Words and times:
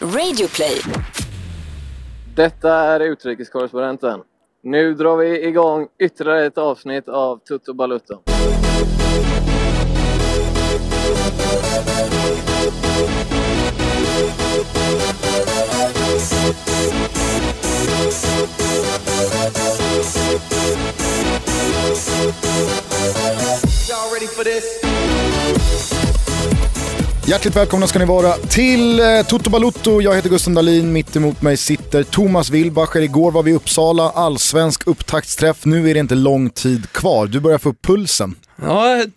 Radioplay. 0.00 0.80
Detta 2.34 2.72
är 2.74 3.00
Utrikeskorrespondenten. 3.00 4.20
Nu 4.62 4.94
drar 4.94 5.16
vi 5.16 5.46
igång 5.46 5.88
ytterligare 5.98 6.46
ett 6.46 6.58
avsnitt 6.58 7.08
av 7.08 7.38
Tutto 7.38 7.74
Balutto. 7.74 8.22
Y'all 23.88 24.12
ready 24.12 24.26
for 24.26 24.44
this? 24.44 25.97
Hjärtligt 27.28 27.56
välkomna 27.56 27.86
ska 27.86 27.98
ni 27.98 28.04
vara 28.04 28.32
till 28.32 29.00
eh, 29.00 29.22
Toto 29.28 29.50
Balutto. 29.50 30.00
Jag 30.00 30.14
heter 30.14 30.28
Gusten 30.28 30.54
Dahlin, 30.54 30.92
mitt 30.92 31.16
emot 31.16 31.42
mig 31.42 31.56
sitter 31.56 32.02
Thomas 32.02 32.50
Wilbacher. 32.50 33.00
Igår 33.00 33.30
var 33.30 33.42
vi 33.42 33.50
i 33.50 33.54
Uppsala, 33.54 34.10
allsvensk 34.10 34.86
upptaktsträff. 34.86 35.64
Nu 35.64 35.90
är 35.90 35.94
det 35.94 36.00
inte 36.00 36.14
lång 36.14 36.50
tid 36.50 36.92
kvar. 36.92 37.26
Du 37.26 37.40
börjar 37.40 37.58
få 37.58 37.68
upp 37.68 37.82
pulsen. 37.82 38.34
Ja, 38.62 38.96
jag 38.96 39.10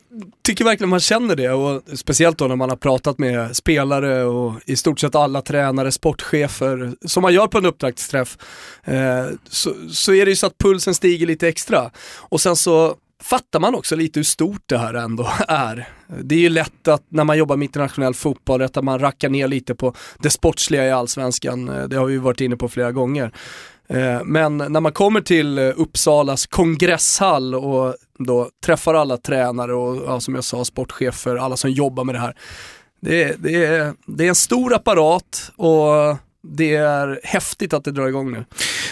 tycker 0.44 0.66
verkligen 0.66 0.90
man 0.90 1.00
känner 1.00 1.36
det 1.36 1.50
och 1.50 1.82
speciellt 1.94 2.38
då 2.38 2.48
när 2.48 2.56
man 2.56 2.70
har 2.70 2.78
pratat 2.78 3.18
med 3.18 3.56
spelare 3.56 4.24
och 4.24 4.54
i 4.66 4.76
stort 4.76 5.00
sett 5.00 5.16
alla 5.16 5.42
tränare, 5.42 5.92
sportchefer, 5.92 6.94
som 7.08 7.22
man 7.22 7.34
gör 7.34 7.48
på 7.48 7.58
en 7.58 7.66
upptaktsträff, 7.66 8.38
eh, 8.84 9.26
så, 9.50 9.74
så 9.92 10.14
är 10.14 10.26
det 10.26 10.32
ju 10.32 10.36
så 10.36 10.48
att 10.48 10.58
pulsen 10.58 10.96
stiger 10.96 11.28
lite 11.28 11.48
extra. 11.48 11.92
Och 12.18 12.42
sen 12.42 12.56
så 12.56 12.96
fattar 13.22 13.60
man 13.60 13.76
också 13.76 13.96
lite 13.96 14.20
hur 14.20 14.24
stort 14.24 14.64
det 14.66 14.78
här 14.78 14.94
ändå 14.94 15.30
är. 15.48 15.90
Det 16.22 16.36
är 16.36 16.40
ju 16.40 16.50
lätt 16.50 16.88
att 16.88 17.04
när 17.10 17.24
man 17.24 17.38
jobbar 17.38 17.58
med 17.58 17.66
internationell 17.66 18.14
fotboll, 18.14 18.62
att 18.62 18.84
man 18.84 19.00
rackar 19.00 19.30
ner 19.30 19.48
lite 19.48 19.76
på 19.76 19.94
det 20.20 20.30
sportsliga 20.30 20.88
i 20.88 20.92
allsvenskan, 20.92 21.70
eh, 21.70 21.84
det 21.84 21.96
har 21.96 22.06
vi 22.06 22.18
varit 22.18 22.42
inne 22.42 22.58
på 22.58 22.70
flera 22.70 22.92
gånger. 22.92 23.32
Eh, 23.88 24.24
men 24.24 24.58
när 24.58 24.80
man 24.80 24.92
kommer 24.92 25.22
till 25.22 25.58
eh, 25.58 25.72
Uppsalas 25.76 26.48
kongresshall 26.48 27.56
och 27.56 27.96
då 28.20 28.50
träffar 28.66 28.94
alla 28.94 29.18
tränare 29.18 29.74
och 29.74 30.04
ja, 30.08 30.20
som 30.20 30.36
jag 30.36 30.44
sa 30.44 30.66
sportchefer, 30.66 31.36
alla 31.36 31.58
som 31.58 31.72
jobbar 31.72 32.04
med 32.04 32.16
det 32.16 32.20
här. 32.20 32.36
Det 33.02 33.24
är, 33.24 33.36
det 33.38 33.66
är, 33.66 33.94
det 34.06 34.24
är 34.24 34.30
en 34.30 34.36
stor 34.36 34.74
apparat 34.74 35.52
och 35.56 36.18
det 36.44 36.76
är 36.76 37.20
häftigt 37.24 37.74
att 37.74 37.84
det 37.84 37.92
drar 37.92 38.08
igång 38.08 38.32
nu. 38.32 38.46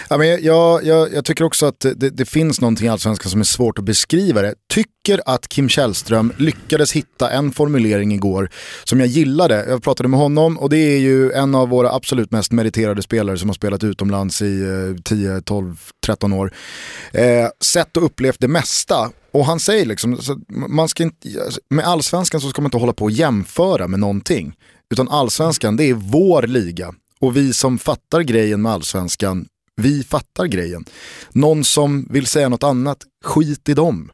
Ja, 0.08 0.18
men 0.18 0.28
jag, 0.28 0.84
jag, 0.84 1.14
jag 1.14 1.24
tycker 1.24 1.44
också 1.44 1.66
att 1.66 1.80
det, 1.80 2.10
det 2.10 2.24
finns 2.24 2.60
någonting 2.60 2.86
i 2.86 2.88
Allsvenskan 2.88 3.30
som 3.30 3.40
är 3.40 3.44
svårt 3.44 3.78
att 3.78 3.84
beskriva 3.84 4.42
det. 4.42 4.54
Tycker 4.68 5.20
att 5.26 5.48
Kim 5.48 5.68
Källström 5.68 6.32
lyckades 6.36 6.92
hitta 6.92 7.30
en 7.30 7.52
formulering 7.52 8.12
igår 8.12 8.50
som 8.84 9.00
jag 9.00 9.08
gillade. 9.08 9.64
Jag 9.68 9.82
pratade 9.82 10.08
med 10.08 10.20
honom 10.20 10.58
och 10.58 10.70
det 10.70 10.78
är 10.78 10.98
ju 10.98 11.32
en 11.32 11.54
av 11.54 11.68
våra 11.68 11.92
absolut 11.92 12.30
mest 12.30 12.52
meriterade 12.52 13.02
spelare 13.02 13.38
som 13.38 13.48
har 13.48 13.54
spelat 13.54 13.84
utomlands 13.84 14.42
i 14.42 14.62
eh, 14.62 15.02
10, 15.02 15.40
12, 15.40 15.76
13 16.06 16.32
år. 16.32 16.52
Eh, 17.12 17.48
sett 17.60 17.96
och 17.96 18.04
upplevt 18.04 18.40
det 18.40 18.48
mesta 18.48 19.10
och 19.32 19.44
han 19.44 19.60
säger 19.60 19.86
liksom, 19.86 20.18
man 20.48 20.88
ska 20.88 21.02
inte, 21.02 21.28
med 21.70 21.84
allsvenskan 21.84 22.40
så 22.40 22.48
ska 22.48 22.62
man 22.62 22.66
inte 22.66 22.78
hålla 22.78 22.92
på 22.92 23.04
och 23.04 23.10
jämföra 23.10 23.88
med 23.88 24.00
någonting. 24.00 24.54
Utan 24.90 25.08
allsvenskan, 25.08 25.76
det 25.76 25.84
är 25.84 25.94
vår 25.94 26.42
liga. 26.42 26.94
Och 27.20 27.36
vi 27.36 27.52
som 27.52 27.78
fattar 27.78 28.20
grejen 28.20 28.62
med 28.62 28.72
allsvenskan, 28.72 29.46
vi 29.76 30.04
fattar 30.04 30.46
grejen. 30.46 30.84
Någon 31.32 31.64
som 31.64 32.06
vill 32.10 32.26
säga 32.26 32.48
något 32.48 32.62
annat, 32.64 32.98
skit 33.24 33.68
i 33.68 33.74
dem. 33.74 34.10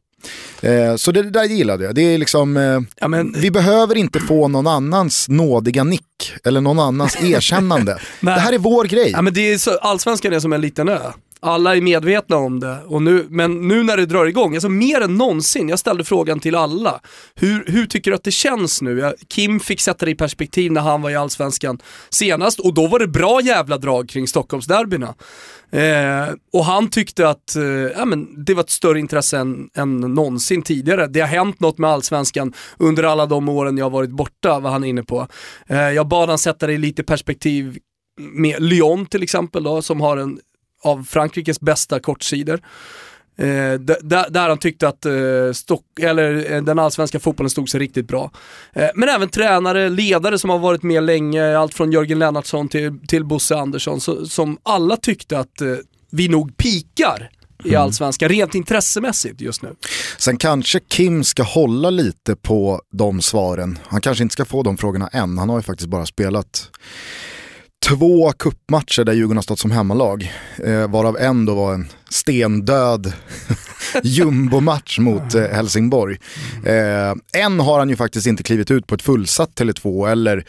Eh, 0.60 0.96
så 0.96 1.12
det, 1.12 1.22
det 1.22 1.30
där 1.30 1.44
gillade 1.44 1.84
jag. 1.84 1.94
Det 1.94 2.02
är 2.02 2.18
liksom, 2.18 2.56
eh, 2.56 2.80
Ja, 3.00 3.08
men- 3.08 3.32
vi 3.38 3.50
behöver 3.50 3.94
inte 3.96 4.20
få 4.20 4.48
någon 4.48 4.66
annans 4.66 5.28
nådiga 5.28 5.84
nick 5.84 6.32
eller 6.44 6.60
någon 6.60 6.78
annans 6.78 7.16
erkännande. 7.22 7.98
det 8.20 8.30
här 8.30 8.52
är 8.52 8.58
vår 8.58 8.84
grej. 8.84 9.10
Ja, 9.10 9.22
men 9.22 9.34
det 9.34 9.52
är 9.52 9.58
så, 9.58 9.78
allsvenskan 9.78 10.32
är 10.32 10.40
som 10.40 10.52
en 10.52 10.60
liten 10.60 10.88
ö. 10.88 10.98
Alla 11.46 11.76
är 11.76 11.80
medvetna 11.80 12.36
om 12.36 12.60
det, 12.60 12.78
och 12.86 13.02
nu, 13.02 13.26
men 13.30 13.68
nu 13.68 13.82
när 13.82 13.96
det 13.96 14.06
drar 14.06 14.26
igång, 14.26 14.54
alltså 14.54 14.68
mer 14.68 15.00
än 15.00 15.14
någonsin, 15.14 15.68
jag 15.68 15.78
ställde 15.78 16.04
frågan 16.04 16.40
till 16.40 16.54
alla. 16.54 17.00
Hur, 17.34 17.64
hur 17.66 17.86
tycker 17.86 18.10
du 18.10 18.14
att 18.14 18.24
det 18.24 18.30
känns 18.30 18.82
nu? 18.82 19.14
Kim 19.28 19.60
fick 19.60 19.80
sätta 19.80 20.04
det 20.04 20.10
i 20.10 20.14
perspektiv 20.14 20.72
när 20.72 20.80
han 20.80 21.02
var 21.02 21.10
i 21.10 21.16
Allsvenskan 21.16 21.78
senast 22.10 22.60
och 22.60 22.74
då 22.74 22.86
var 22.86 22.98
det 22.98 23.06
bra 23.08 23.40
jävla 23.40 23.78
drag 23.78 24.08
kring 24.08 24.28
Stockholmsderbyna. 24.28 25.14
Eh, 25.70 26.34
och 26.52 26.64
han 26.64 26.90
tyckte 26.90 27.28
att 27.28 27.56
eh, 27.56 27.64
ja, 27.96 28.04
men 28.04 28.44
det 28.44 28.54
var 28.54 28.62
ett 28.62 28.70
större 28.70 29.00
intresse 29.00 29.38
än, 29.38 29.70
än 29.74 30.00
någonsin 30.00 30.62
tidigare. 30.62 31.06
Det 31.06 31.20
har 31.20 31.28
hänt 31.28 31.60
något 31.60 31.78
med 31.78 31.90
Allsvenskan 31.90 32.52
under 32.78 33.02
alla 33.02 33.26
de 33.26 33.48
åren 33.48 33.78
jag 33.78 33.84
har 33.84 33.90
varit 33.90 34.10
borta, 34.10 34.60
var 34.60 34.70
han 34.70 34.84
inne 34.84 35.02
på. 35.02 35.28
Eh, 35.66 35.78
jag 35.78 36.08
bad 36.08 36.28
han 36.28 36.38
sätta 36.38 36.66
det 36.66 36.72
i 36.72 36.78
lite 36.78 37.02
perspektiv 37.02 37.78
med 38.20 38.62
Lyon 38.62 39.06
till 39.06 39.22
exempel 39.22 39.62
då, 39.62 39.82
som 39.82 40.00
har 40.00 40.16
en 40.16 40.38
av 40.86 41.04
Frankrikes 41.04 41.60
bästa 41.60 42.00
kortsidor. 42.00 42.60
Eh, 43.38 43.74
där, 43.80 44.30
där 44.30 44.48
han 44.48 44.58
tyckte 44.58 44.88
att 44.88 45.06
eh, 45.06 45.52
stock, 45.54 45.84
eller, 46.00 46.52
eh, 46.52 46.62
den 46.62 46.78
allsvenska 46.78 47.20
fotbollen 47.20 47.50
stod 47.50 47.68
sig 47.68 47.80
riktigt 47.80 48.08
bra. 48.08 48.30
Eh, 48.72 48.88
men 48.94 49.08
även 49.08 49.28
tränare, 49.28 49.88
ledare 49.88 50.38
som 50.38 50.50
har 50.50 50.58
varit 50.58 50.82
med 50.82 51.02
länge, 51.02 51.58
allt 51.58 51.74
från 51.74 51.92
Jörgen 51.92 52.18
Lennartsson 52.18 52.68
till, 52.68 52.98
till 53.08 53.24
Bosse 53.24 53.56
Andersson, 53.56 54.00
så, 54.00 54.26
som 54.26 54.58
alla 54.62 54.96
tyckte 54.96 55.38
att 55.38 55.60
eh, 55.60 55.68
vi 56.10 56.28
nog 56.28 56.56
pikar 56.56 57.30
i 57.64 57.76
allsvenskan, 57.76 58.28
rent 58.28 58.54
intressemässigt 58.54 59.40
just 59.40 59.62
nu. 59.62 59.74
Sen 60.18 60.36
kanske 60.36 60.80
Kim 60.80 61.24
ska 61.24 61.42
hålla 61.42 61.90
lite 61.90 62.36
på 62.36 62.80
de 62.92 63.20
svaren. 63.20 63.78
Han 63.82 64.00
kanske 64.00 64.22
inte 64.22 64.32
ska 64.32 64.44
få 64.44 64.62
de 64.62 64.76
frågorna 64.76 65.08
än. 65.08 65.38
Han 65.38 65.48
har 65.48 65.56
ju 65.56 65.62
faktiskt 65.62 65.90
bara 65.90 66.06
spelat 66.06 66.70
två 67.84 68.32
kuppmatcher 68.32 69.04
där 69.04 69.12
Djurgården 69.12 69.36
har 69.36 69.42
stått 69.42 69.58
som 69.58 69.70
hemmalag. 69.70 70.32
Eh, 70.64 70.90
varav 70.90 71.16
en 71.18 71.46
då 71.46 71.54
var 71.54 71.74
en 71.74 71.86
stendöd 72.10 73.12
jumbomatch 74.02 74.98
mot 74.98 75.34
eh, 75.34 75.42
Helsingborg. 75.42 76.18
Eh, 76.64 77.42
än 77.42 77.60
har 77.60 77.78
han 77.78 77.88
ju 77.88 77.96
faktiskt 77.96 78.26
inte 78.26 78.42
klivit 78.42 78.70
ut 78.70 78.86
på 78.86 78.94
ett 78.94 79.02
fullsatt 79.02 79.50
Tele2 79.50 80.10
eller 80.10 80.44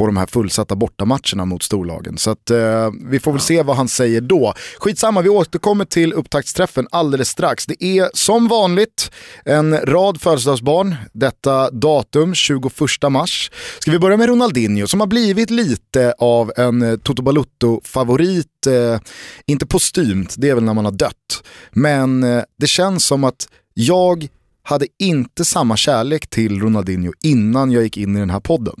på 0.00 0.06
de 0.06 0.16
här 0.16 0.26
fullsatta 0.26 0.76
bortamatcherna 0.76 1.44
mot 1.44 1.62
storlagen. 1.62 2.18
Så 2.18 2.30
att, 2.30 2.50
eh, 2.50 2.90
vi 3.04 3.20
får 3.20 3.32
väl 3.32 3.40
se 3.40 3.62
vad 3.62 3.76
han 3.76 3.88
säger 3.88 4.20
då. 4.20 4.54
Skitsamma, 4.78 5.20
vi 5.20 5.28
återkommer 5.28 5.84
till 5.84 6.12
upptaktsträffen 6.12 6.86
alldeles 6.90 7.28
strax. 7.28 7.66
Det 7.66 7.84
är 7.84 8.10
som 8.14 8.48
vanligt 8.48 9.10
en 9.44 9.76
rad 9.76 10.20
födelsedagsbarn 10.20 10.96
detta 11.12 11.70
datum, 11.70 12.34
21 12.34 13.10
mars. 13.10 13.50
Ska 13.78 13.90
vi 13.90 13.98
börja 13.98 14.16
med 14.16 14.28
Ronaldinho 14.28 14.86
som 14.86 15.00
har 15.00 15.06
blivit 15.06 15.50
lite 15.50 16.14
av 16.18 16.52
en 16.56 16.82
eh, 16.82 16.96
Toto 16.96 17.22
Balutto-favorit. 17.22 18.66
Eh, 18.66 19.00
inte 19.46 19.66
postumt, 19.66 20.28
det 20.36 20.48
är 20.48 20.54
väl 20.54 20.64
när 20.64 20.74
man 20.74 20.84
har 20.84 20.92
dött. 21.00 21.44
Men 21.70 22.22
eh, 22.22 22.42
det 22.58 22.66
känns 22.66 23.06
som 23.06 23.24
att 23.24 23.48
jag 23.74 24.28
hade 24.62 24.86
inte 24.98 25.44
samma 25.44 25.76
kärlek 25.76 26.30
till 26.30 26.60
Ronaldinho 26.60 27.12
innan 27.22 27.72
jag 27.72 27.82
gick 27.82 27.96
in 27.96 28.16
i 28.16 28.20
den 28.20 28.30
här 28.30 28.40
podden. 28.40 28.74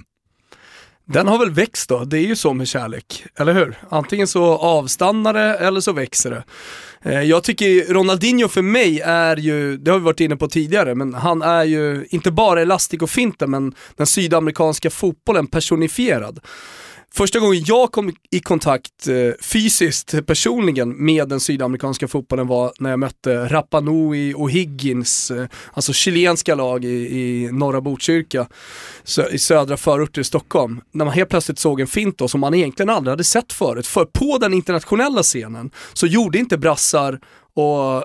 Den 1.12 1.28
har 1.28 1.38
väl 1.38 1.50
växt 1.50 1.88
då, 1.88 2.04
det 2.04 2.18
är 2.18 2.26
ju 2.26 2.36
så 2.36 2.54
med 2.54 2.68
kärlek, 2.68 3.24
eller 3.36 3.54
hur? 3.54 3.78
Antingen 3.88 4.26
så 4.26 4.44
avstannar 4.58 5.34
det 5.34 5.54
eller 5.54 5.80
så 5.80 5.92
växer 5.92 6.30
det. 6.30 6.44
Eh, 7.02 7.22
jag 7.22 7.44
tycker 7.44 7.94
Ronaldinho 7.94 8.48
för 8.48 8.62
mig 8.62 9.00
är 9.00 9.36
ju, 9.36 9.76
det 9.76 9.90
har 9.90 9.98
vi 9.98 10.04
varit 10.04 10.20
inne 10.20 10.36
på 10.36 10.48
tidigare, 10.48 10.94
men 10.94 11.14
han 11.14 11.42
är 11.42 11.64
ju 11.64 12.06
inte 12.10 12.30
bara 12.30 12.62
elastik 12.62 13.02
och 13.02 13.10
finten, 13.10 13.50
men 13.50 13.74
den 13.96 14.06
sydamerikanska 14.06 14.90
fotbollen 14.90 15.46
personifierad. 15.46 16.40
Första 17.14 17.38
gången 17.38 17.62
jag 17.66 17.92
kom 17.92 18.12
i 18.30 18.40
kontakt 18.40 19.08
eh, 19.08 19.14
fysiskt, 19.40 20.26
personligen, 20.26 21.04
med 21.04 21.28
den 21.28 21.40
sydamerikanska 21.40 22.08
fotbollen 22.08 22.46
var 22.46 22.72
när 22.78 22.90
jag 22.90 22.98
mötte 22.98 23.48
Rapa 23.48 23.80
Nui 23.80 24.34
och 24.34 24.50
Higgins, 24.50 25.30
eh, 25.30 25.46
alltså 25.72 25.92
chilenska 25.92 26.54
lag 26.54 26.84
i, 26.84 26.88
i 26.88 27.52
norra 27.52 27.80
Botkyrka, 27.80 28.46
sö 29.04 29.28
i 29.28 29.38
södra 29.38 29.76
förorter 29.76 30.20
i 30.20 30.24
Stockholm. 30.24 30.80
När 30.92 31.04
man 31.04 31.14
helt 31.14 31.30
plötsligt 31.30 31.58
såg 31.58 31.80
en 31.80 31.86
fint 31.86 32.18
då, 32.18 32.28
som 32.28 32.40
man 32.40 32.54
egentligen 32.54 32.90
aldrig 32.90 33.12
hade 33.12 33.24
sett 33.24 33.52
förut. 33.52 33.86
För 33.86 34.04
på 34.04 34.38
den 34.38 34.54
internationella 34.54 35.22
scenen 35.22 35.70
så 35.92 36.06
gjorde 36.06 36.38
inte 36.38 36.58
brassar 36.58 37.20
och 37.54 38.04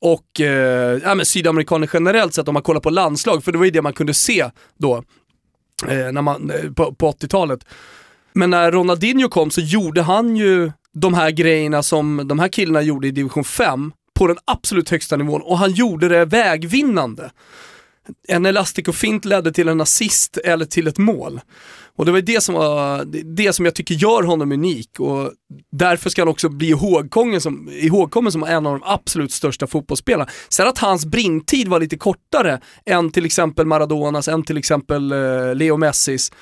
och 0.00 0.40
eh, 0.40 1.00
ja, 1.04 1.14
men 1.14 1.26
sydamerikaner 1.26 1.90
generellt 1.92 2.34
sett 2.34 2.48
om 2.48 2.54
man 2.54 2.62
kollar 2.62 2.80
på 2.80 2.90
landslag, 2.90 3.44
för 3.44 3.52
det 3.52 3.58
var 3.58 3.64
ju 3.64 3.70
det 3.70 3.82
man 3.82 3.92
kunde 3.92 4.14
se 4.14 4.50
då 4.78 5.04
Eh, 5.88 6.12
när 6.12 6.22
man, 6.22 6.50
eh, 6.50 6.72
på, 6.72 6.94
på 6.94 7.10
80-talet. 7.10 7.64
Men 8.32 8.50
när 8.50 8.72
Ronaldinho 8.72 9.28
kom 9.28 9.50
så 9.50 9.60
gjorde 9.60 10.02
han 10.02 10.36
ju 10.36 10.72
de 10.92 11.14
här 11.14 11.30
grejerna 11.30 11.82
som 11.82 12.28
de 12.28 12.38
här 12.38 12.48
killarna 12.48 12.82
gjorde 12.82 13.08
i 13.08 13.10
division 13.10 13.44
5 13.44 13.92
på 14.14 14.26
den 14.26 14.36
absolut 14.44 14.90
högsta 14.90 15.16
nivån 15.16 15.42
och 15.42 15.58
han 15.58 15.72
gjorde 15.72 16.08
det 16.08 16.24
vägvinnande. 16.24 17.30
En 18.28 18.46
elastikofint 18.46 19.24
ledde 19.24 19.52
till 19.52 19.68
en 19.68 19.80
assist 19.80 20.36
eller 20.36 20.64
till 20.64 20.86
ett 20.86 20.98
mål. 20.98 21.40
Och 21.96 22.06
det 22.06 22.12
var 22.12 22.20
det 22.20 22.40
som, 22.40 22.54
var, 22.54 23.04
det- 23.36 23.52
som 23.52 23.64
jag 23.64 23.74
tycker 23.74 23.94
gör 23.94 24.22
honom 24.22 24.52
unik 24.52 25.00
och 25.00 25.32
därför 25.72 26.10
ska 26.10 26.20
han 26.22 26.28
också 26.28 26.48
bli 26.48 26.68
ihågkommen 26.68 27.40
som, 27.40 27.68
ihågkommen 27.72 28.32
som 28.32 28.42
en 28.44 28.66
av 28.66 28.72
de 28.72 28.82
absolut 28.84 29.32
största 29.32 29.66
fotbollsspelarna. 29.66 30.30
Sen 30.48 30.68
att 30.68 30.78
hans 30.78 31.06
brintid 31.06 31.68
var 31.68 31.80
lite 31.80 31.96
kortare 31.96 32.60
än 32.86 33.10
till 33.12 33.24
exempel 33.24 33.66
Maradonas, 33.66 34.28
än 34.28 34.42
till 34.42 34.56
exempel 34.56 35.12
eh, 35.12 35.54
Leo 35.54 35.76
Messis 35.76 36.32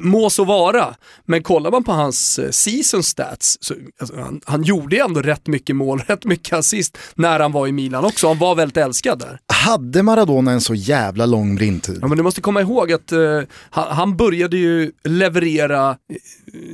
må 0.00 0.30
så 0.30 0.44
vara, 0.44 0.94
men 1.24 1.42
kollar 1.42 1.70
man 1.70 1.84
på 1.84 1.92
hans 1.92 2.38
eh, 2.38 2.50
season 2.50 3.02
stats, 3.02 3.58
så, 3.60 3.74
alltså, 4.00 4.16
han, 4.16 4.40
han 4.44 4.62
gjorde 4.62 4.96
ändå 4.96 5.22
rätt 5.22 5.46
mycket 5.46 5.76
mål, 5.76 5.98
rätt 6.06 6.24
mycket 6.24 6.58
assist 6.58 6.98
när 7.14 7.40
han 7.40 7.52
var 7.52 7.66
i 7.66 7.72
Milan 7.72 8.04
också. 8.04 8.28
Han 8.28 8.38
var 8.38 8.54
väldigt 8.54 8.76
älskad 8.76 9.18
där. 9.18 9.38
Hade 9.46 10.02
Maradona 10.02 10.52
en 10.52 10.60
så 10.60 10.74
jävla 10.74 11.26
lång 11.26 11.56
brintid? 11.56 11.98
Ja, 12.02 12.08
men 12.08 12.16
du 12.16 12.22
måste 12.22 12.40
komma 12.40 12.60
ihåg 12.60 12.92
att 12.92 13.12
eh, 13.12 13.40
han, 13.70 13.96
han 13.96 14.16
började 14.16 14.56
ju 14.56 14.92
leverera 15.04 15.96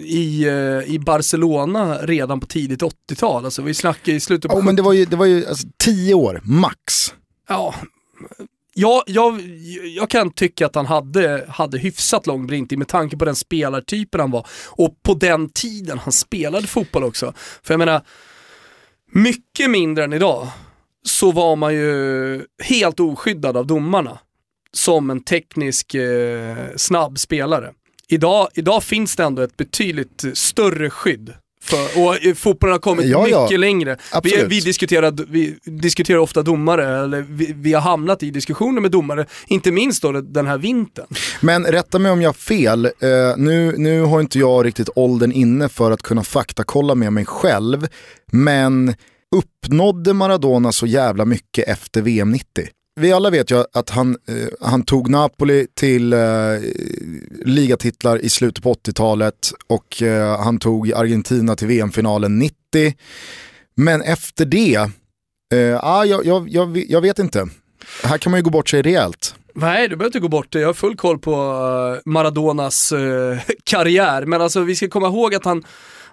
i, 0.04 0.44
eh, 0.44 0.94
i 0.94 0.98
Barcelona 1.06 1.98
redan 2.02 2.40
på 2.40 2.46
tidigt 2.46 2.82
80-tal. 2.82 3.44
Alltså 3.44 3.62
vi 3.62 3.74
snackar 3.74 4.12
i 4.12 4.20
slutet 4.20 4.50
på 4.50 4.58
Ja, 4.58 4.62
men 4.62 4.76
det 4.76 4.82
var 4.82 4.92
ju, 4.92 5.04
det 5.04 5.16
var 5.16 5.26
ju 5.26 5.46
alltså, 5.46 5.66
tio 5.84 6.14
år, 6.14 6.40
max. 6.44 7.14
Ja, 7.48 7.74
jag, 8.78 9.02
jag, 9.06 9.40
jag 9.96 10.10
kan 10.10 10.30
tycka 10.30 10.66
att 10.66 10.74
han 10.74 10.86
hade, 10.86 11.44
hade 11.48 11.78
hyfsat 11.78 12.26
lång 12.26 12.46
brintid 12.46 12.78
med 12.78 12.88
tanke 12.88 13.16
på 13.16 13.24
den 13.24 13.36
spelartypen 13.36 14.20
han 14.20 14.30
var 14.30 14.46
och 14.66 15.02
på 15.02 15.14
den 15.14 15.48
tiden 15.48 15.98
han 15.98 16.12
spelade 16.12 16.66
fotboll 16.66 17.04
också. 17.04 17.32
För 17.62 17.74
jag 17.74 17.78
menar, 17.78 18.02
mycket 19.12 19.70
mindre 19.70 20.04
än 20.04 20.12
idag 20.12 20.48
så 21.02 21.32
var 21.32 21.56
man 21.56 21.74
ju 21.74 22.44
helt 22.62 23.00
oskyddad 23.00 23.56
av 23.56 23.66
domarna 23.66 24.18
som 24.72 25.10
en 25.10 25.24
teknisk 25.24 25.94
eh, 25.94 26.56
snabb 26.76 27.18
spelare. 27.18 27.72
Idag, 28.08 28.48
idag 28.54 28.84
finns 28.84 29.16
det 29.16 29.24
ändå 29.24 29.42
ett 29.42 29.56
betydligt 29.56 30.24
större 30.34 30.90
skydd 30.90 31.34
för, 31.68 32.02
och 32.02 32.26
eh, 32.26 32.34
fotbollen 32.34 32.72
har 32.72 32.78
kommit 32.80 33.06
Ja, 33.06 33.28
ja. 33.28 33.42
mycket 33.42 33.60
längre. 33.60 33.96
Vi, 34.22 34.44
vi, 34.48 34.60
diskuterar, 34.60 35.14
vi 35.28 35.58
diskuterar 35.64 36.18
ofta 36.18 36.42
domare, 36.42 37.04
eller 37.04 37.26
vi, 37.28 37.52
vi 37.56 37.72
har 37.72 37.80
hamnat 37.80 38.22
i 38.22 38.30
diskussioner 38.30 38.80
med 38.80 38.90
domare, 38.90 39.26
inte 39.46 39.72
minst 39.72 40.02
då 40.02 40.12
den 40.12 40.46
här 40.46 40.58
vintern. 40.58 41.06
Men 41.40 41.64
rätta 41.66 41.98
mig 41.98 42.12
om 42.12 42.22
jag 42.22 42.28
har 42.28 42.34
fel, 42.34 42.84
eh, 42.84 42.90
nu, 43.36 43.74
nu 43.76 44.02
har 44.02 44.20
inte 44.20 44.38
jag 44.38 44.66
riktigt 44.66 44.88
åldern 44.94 45.32
inne 45.32 45.68
för 45.68 45.90
att 45.90 46.02
kunna 46.02 46.24
faktakolla 46.24 46.94
med 46.94 47.12
mig 47.12 47.26
själv, 47.26 47.86
men 48.32 48.94
uppnådde 49.36 50.12
Maradona 50.12 50.72
så 50.72 50.86
jävla 50.86 51.24
mycket 51.24 51.68
efter 51.68 52.02
VM 52.02 52.30
90? 52.30 52.68
Vi 52.98 53.12
alla 53.12 53.30
vet 53.30 53.50
ju 53.50 53.64
att 53.72 53.90
han, 53.90 54.16
eh, 54.28 54.68
han 54.68 54.82
tog 54.82 55.10
Napoli 55.10 55.66
till 55.74 56.12
eh, 56.12 56.18
ligatitlar 57.44 58.18
i 58.18 58.30
slutet 58.30 58.64
på 58.64 58.74
80-talet 58.74 59.52
och 59.66 60.02
eh, 60.02 60.40
han 60.40 60.58
tog 60.58 60.92
Argentina 60.92 61.56
till 61.56 61.66
VM-finalen 61.66 62.38
90. 62.38 62.54
Men 63.76 64.02
efter 64.02 64.44
det, 64.44 64.74
eh, 65.54 65.78
ah, 65.82 66.04
jag, 66.04 66.26
jag, 66.26 66.48
jag, 66.48 66.76
jag 66.88 67.00
vet 67.00 67.18
inte. 67.18 67.48
Här 68.04 68.18
kan 68.18 68.30
man 68.30 68.38
ju 68.38 68.44
gå 68.44 68.50
bort 68.50 68.68
sig 68.68 68.82
rejält. 68.82 69.34
Nej, 69.54 69.88
du 69.88 69.96
behöver 69.96 70.08
inte 70.08 70.20
gå 70.20 70.28
bort 70.28 70.52
det. 70.52 70.60
Jag 70.60 70.68
har 70.68 70.74
full 70.74 70.96
koll 70.96 71.18
på 71.18 71.32
eh, 71.32 72.10
Maradonas 72.10 72.92
eh, 72.92 73.38
karriär. 73.64 74.26
Men 74.26 74.40
alltså 74.42 74.60
vi 74.60 74.76
ska 74.76 74.88
komma 74.88 75.06
ihåg 75.06 75.34
att 75.34 75.44
han, 75.44 75.64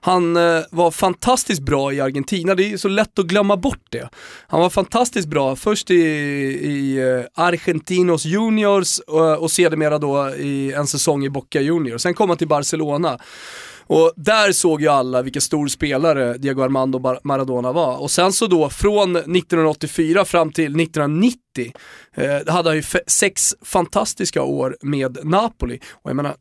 han 0.05 0.35
eh, 0.35 0.63
var 0.71 0.91
fantastiskt 0.91 1.61
bra 1.61 1.93
i 1.93 2.01
Argentina. 2.01 2.55
Det 2.55 2.73
är 2.73 2.77
så 2.77 2.87
lätt 2.87 3.19
att 3.19 3.25
glömma 3.25 3.57
bort 3.57 3.85
det. 3.89 4.09
Han 4.47 4.61
var 4.61 4.69
fantastiskt 4.69 5.27
bra 5.27 5.55
först 5.55 5.91
i, 5.91 5.95
i 5.95 6.97
eh, 6.97 7.43
Argentinos 7.43 8.25
Juniors 8.25 8.99
och, 8.99 9.37
och 9.37 9.51
sedermera 9.51 9.97
då 9.97 10.29
i 10.29 10.73
en 10.73 10.87
säsong 10.87 11.25
i 11.25 11.29
Boca 11.29 11.61
Juniors. 11.61 12.01
Sen 12.01 12.13
kom 12.13 12.29
han 12.29 12.37
till 12.37 12.47
Barcelona. 12.47 13.19
Och 13.87 14.13
där 14.15 14.51
såg 14.51 14.81
ju 14.81 14.87
alla 14.87 15.21
vilken 15.21 15.41
stor 15.41 15.67
spelare 15.67 16.37
Diego 16.37 16.61
Armando 16.61 17.19
Maradona 17.23 17.71
var. 17.71 17.97
Och 17.97 18.11
sen 18.11 18.33
så 18.33 18.47
då 18.47 18.69
från 18.69 19.15
1984 19.15 20.25
fram 20.25 20.51
till 20.51 20.81
1990 20.81 21.37
eh, 22.15 22.53
hade 22.53 22.69
han 22.69 22.75
ju 22.75 22.83
sex 23.07 23.55
fantastiska 23.61 24.43
år 24.43 24.77
med 24.81 25.17
Napoli. 25.23 25.79
Och 25.91 26.09
jag 26.09 26.15
menar, 26.15 26.35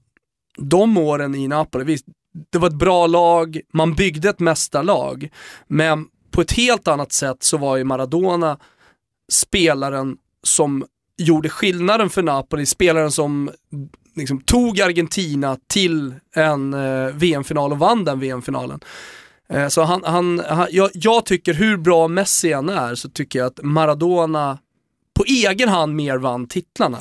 de 0.58 0.96
åren 0.96 1.34
i 1.34 1.48
Napoli, 1.48 1.84
visst, 1.84 2.06
det 2.50 2.58
var 2.58 2.68
ett 2.68 2.74
bra 2.74 3.06
lag, 3.06 3.60
man 3.72 3.94
byggde 3.94 4.28
ett 4.28 4.40
mästarlag, 4.40 5.28
men 5.66 6.06
på 6.30 6.40
ett 6.40 6.52
helt 6.52 6.88
annat 6.88 7.12
sätt 7.12 7.42
så 7.42 7.56
var 7.56 7.76
ju 7.76 7.84
Maradona 7.84 8.58
spelaren 9.32 10.16
som 10.42 10.84
gjorde 11.16 11.48
skillnaden 11.48 12.10
för 12.10 12.22
Napoli, 12.22 12.66
spelaren 12.66 13.10
som 13.10 13.50
liksom 14.16 14.40
tog 14.40 14.80
Argentina 14.80 15.58
till 15.66 16.14
en 16.34 16.74
eh, 16.74 17.06
VM-final 17.14 17.72
och 17.72 17.78
vann 17.78 18.04
den 18.04 18.20
VM-finalen. 18.20 18.80
Eh, 19.48 19.68
så 19.68 19.82
han, 19.82 20.02
han, 20.04 20.42
han, 20.48 20.68
jag, 20.70 20.90
jag 20.94 21.26
tycker 21.26 21.54
hur 21.54 21.76
bra 21.76 22.08
Messi 22.08 22.52
än 22.52 22.68
är 22.68 22.94
så 22.94 23.08
tycker 23.08 23.38
jag 23.38 23.46
att 23.46 23.60
Maradona 23.62 24.58
på 25.14 25.24
egen 25.24 25.68
hand 25.68 25.94
mer 25.94 26.16
vann 26.18 26.48
titlarna. 26.48 26.98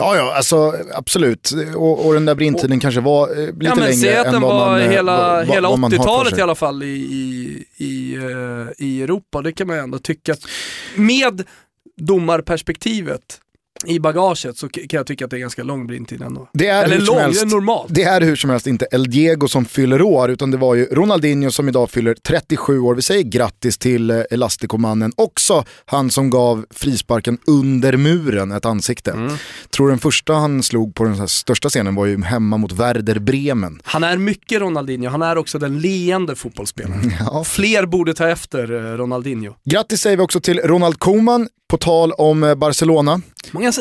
Ja, 0.00 0.16
ja, 0.16 0.34
alltså 0.36 0.74
absolut. 0.94 1.50
Och, 1.76 2.06
och 2.06 2.14
den 2.14 2.24
där 2.24 2.34
brintiden 2.34 2.80
kanske 2.80 3.00
var 3.00 3.28
eh, 3.30 3.36
lite 3.46 3.52
ja, 3.60 3.74
men 3.74 3.84
längre 3.90 4.12
än 4.14 4.32
den 4.32 4.42
vad 4.42 4.54
var 4.54 4.70
man, 4.70 4.80
eh, 4.80 4.88
hela, 4.90 5.16
vad- 5.36 5.46
hela 5.46 5.68
vad 5.68 5.78
man 5.78 5.92
har 5.92 5.98
för 5.98 6.04
80-talet 6.04 6.30
sig. 6.30 6.38
i 6.38 6.42
alla 6.42 6.54
fall 6.54 6.82
i, 6.82 6.86
i, 6.86 7.64
i, 7.84 8.14
eh, 8.16 8.86
i 8.86 9.02
Europa. 9.02 9.42
Det 9.42 9.52
kan 9.52 9.66
man 9.66 9.76
ju 9.76 9.82
ändå 9.82 9.98
tycka. 9.98 10.34
Med 10.96 11.42
domarperspektivet 11.96 13.40
i 13.86 13.98
bagaget 14.00 14.56
så 14.56 14.68
kan 14.68 14.86
jag 14.90 15.06
tycka 15.06 15.24
att 15.24 15.30
det 15.30 15.36
är 15.36 15.40
ganska 15.40 15.62
lång 15.62 15.86
brintid 15.86 16.22
ändå. 16.22 16.48
Det 16.52 16.66
är 16.66 16.84
Eller 16.84 16.98
lång, 16.98 17.18
helst- 17.18 17.46
normalt. 17.46 17.86
Det 17.94 18.02
är 18.02 18.20
hur 18.20 18.36
som 18.36 18.50
helst 18.50 18.66
inte 18.66 18.86
El 18.90 19.10
Diego 19.10 19.48
som 19.48 19.64
fyller 19.64 20.02
år, 20.02 20.30
utan 20.30 20.50
det 20.50 20.56
var 20.56 20.74
ju 20.74 20.84
Ronaldinho 20.84 21.50
som 21.50 21.68
idag 21.68 21.90
fyller 21.90 22.14
37 22.14 22.78
år. 22.80 22.94
Vi 22.94 23.02
säger 23.02 23.22
grattis 23.22 23.78
till 23.78 24.10
eh, 24.10 24.20
Elasticomannen. 24.30 25.12
Också 25.16 25.64
han 25.84 26.10
som 26.10 26.30
gav 26.30 26.64
frisparken 26.70 27.38
under 27.46 27.96
muren 27.96 28.52
ett 28.52 28.64
ansikte. 28.64 29.10
Mm. 29.10 29.36
Tror 29.70 29.88
den 29.88 29.98
första 29.98 30.32
han 30.32 30.62
slog 30.62 30.94
på 30.94 31.04
den 31.04 31.14
här 31.14 31.26
största 31.26 31.68
scenen 31.68 31.94
var 31.94 32.06
ju 32.06 32.22
hemma 32.22 32.56
mot 32.56 32.72
Werder 32.72 33.18
Bremen. 33.18 33.80
Han 33.84 34.04
är 34.04 34.16
mycket 34.16 34.60
Ronaldinho, 34.60 35.08
han 35.10 35.22
är 35.22 35.38
också 35.38 35.58
den 35.58 35.80
leende 35.80 36.36
fotbollsspelaren. 36.36 37.12
Ja. 37.20 37.44
Fler 37.44 37.86
borde 37.86 38.14
ta 38.14 38.28
efter 38.28 38.72
eh, 38.92 38.96
Ronaldinho. 38.96 39.54
Grattis 39.64 40.00
säger 40.00 40.16
vi 40.16 40.22
också 40.22 40.40
till 40.40 40.58
Ronald 40.60 40.98
Koeman, 40.98 41.48
på 41.70 41.76
tal 41.78 42.12
om 42.12 42.42
eh, 42.44 42.54
Barcelona. 42.54 43.20
Många 43.50 43.72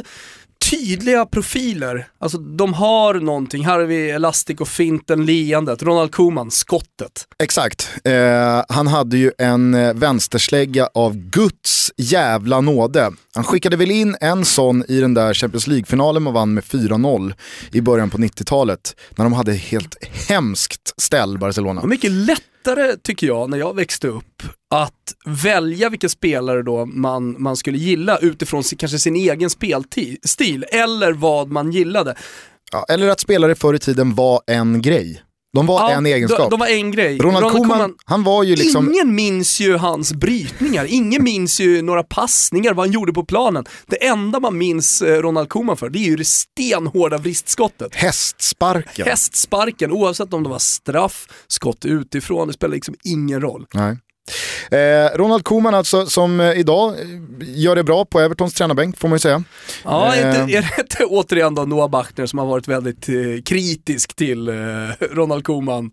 tydliga 0.70 1.26
profiler, 1.26 2.08
alltså 2.20 2.38
de 2.38 2.74
har 2.74 3.14
någonting. 3.14 3.66
Här 3.66 3.80
har 3.80 3.86
vi 3.86 4.10
elastik 4.10 4.62
och 4.62 4.68
finten, 4.68 5.26
leendet, 5.26 5.84
Ronald 5.84 6.12
Koeman, 6.12 6.52
skottet. 6.52 7.28
Exakt. 7.44 7.90
Eh, 8.04 8.64
han 8.70 8.88
hade 8.88 9.18
ju 9.18 9.32
en 9.38 9.74
eh, 9.74 9.94
vänsterslägga 9.94 10.90
av 10.94 11.16
Guds 11.16 11.92
jävla 11.98 12.62
nåde. 12.62 13.12
Han 13.36 13.44
skickade 13.44 13.78
väl 13.78 13.92
in 13.92 14.16
en 14.22 14.46
sån 14.46 14.84
i 14.88 15.00
den 15.00 15.14
där 15.14 15.34
Champions 15.34 15.68
League-finalen 15.68 16.24
man 16.24 16.34
vann 16.34 16.54
med 16.54 16.64
4-0 16.64 17.34
i 17.72 17.82
början 17.82 18.10
på 18.10 18.18
90-talet. 18.18 18.96
När 19.16 19.26
de 19.26 19.34
hade 19.34 19.54
helt 19.54 19.96
hemskt 20.30 20.94
ställ, 20.98 21.38
Barcelona. 21.38 21.86
Mycket 21.86 22.12
lättare 22.70 22.98
tycker 22.98 23.28
jag 23.28 23.50
när 23.50 23.58
jag 23.58 23.76
växte 23.76 24.08
upp 24.08 24.44
att 24.70 25.16
välja 25.26 25.90
vilka 25.90 26.10
spelare 26.10 26.64
då 26.64 26.86
man, 26.86 27.42
man 27.42 27.56
skulle 27.58 27.78
gilla 27.78 28.18
utifrån 28.18 28.64
sin, 28.64 28.78
kanske 28.78 29.00
sin 29.00 29.16
egen 29.16 29.50
spelstil 29.50 30.66
eller 30.72 31.14
vad 31.14 31.52
man 31.52 31.72
gillade. 31.72 32.16
Ja, 32.72 32.86
eller 32.90 33.10
att 33.10 33.20
spelare 33.20 33.56
förr 33.56 33.74
i 33.74 33.80
tiden 33.80 34.16
var 34.16 34.42
en 34.48 34.82
grej. 34.82 35.24
De 35.54 35.66
var 35.66 35.92
Ja, 35.92 35.98
en 35.98 36.06
egenskap. 36.06 36.40
De, 36.40 36.50
de 36.50 36.60
var 36.60 36.68
en 36.68 36.92
grej. 36.92 37.18
Ronald, 37.18 37.52
Koeman, 37.52 37.96
han 38.06 38.24
var 38.24 38.44
ju 38.44 38.56
liksom... 38.56 38.92
Ingen 38.94 39.16
minns 39.16 39.60
ju 39.60 39.78
hans 39.78 40.14
brytningar, 40.14 40.86
ingen 40.86 41.24
minns 41.24 41.60
ju 41.60 41.82
några 41.82 42.04
passningar, 42.04 42.74
vad 42.74 42.86
han 42.86 42.94
gjorde 42.94 43.14
på 43.14 43.26
planen. 43.26 43.66
Det 43.88 44.06
enda 44.08 44.40
man 44.40 44.58
minns 44.58 45.02
eh, 45.02 45.22
Ronald 45.22 45.50
Koeman 45.50 45.78
för, 45.78 45.90
det 45.90 46.00
är 46.00 46.04
ju 46.04 46.16
det 46.16 46.28
stenhårda 46.28 47.18
vristskottet. 47.18 47.96
Hästsparken. 47.96 49.08
Hästsparken, 49.08 49.92
oavsett 49.92 50.34
om 50.34 50.44
det 50.44 50.50
var 50.50 50.60
straff, 50.60 51.28
skott 51.48 51.86
utifrån, 51.86 52.48
det 52.48 52.54
spelar 52.54 52.76
liksom 52.76 52.96
ingen 53.04 53.42
roll. 53.42 53.66
Nej. 53.74 53.98
Eh, 54.72 55.18
Ronald 55.18 55.44
Koeman 55.44 55.76
alltså 55.76 56.06
som 56.06 56.40
eh, 56.40 56.52
idag 56.60 56.90
eh, 56.90 57.06
gör 57.42 57.76
det 57.76 57.84
bra 57.84 58.06
på 58.06 58.20
Evertons 58.20 58.54
tränarbänk 58.54 58.98
får 58.98 59.08
man 59.08 59.16
ju 59.16 59.20
säga. 59.20 59.44
Ja, 59.84 60.16
Eh. 60.16 60.42
är, 60.42 60.48
det 60.48 60.80
inte 60.80 61.06
återigen 61.06 61.56
då 61.56 61.62
Noah 61.66 61.90
Bachner 61.90 62.26
som 62.26 62.40
har 62.40 62.46
varit 62.46 62.68
väldigt 62.68 63.10
eh, 63.10 63.16
kritisk 63.46 64.16
till 64.16 64.48
eh, 64.48 64.54
Ronald 65.12 65.44
Koeman 65.44 65.86
eh, 65.86 65.92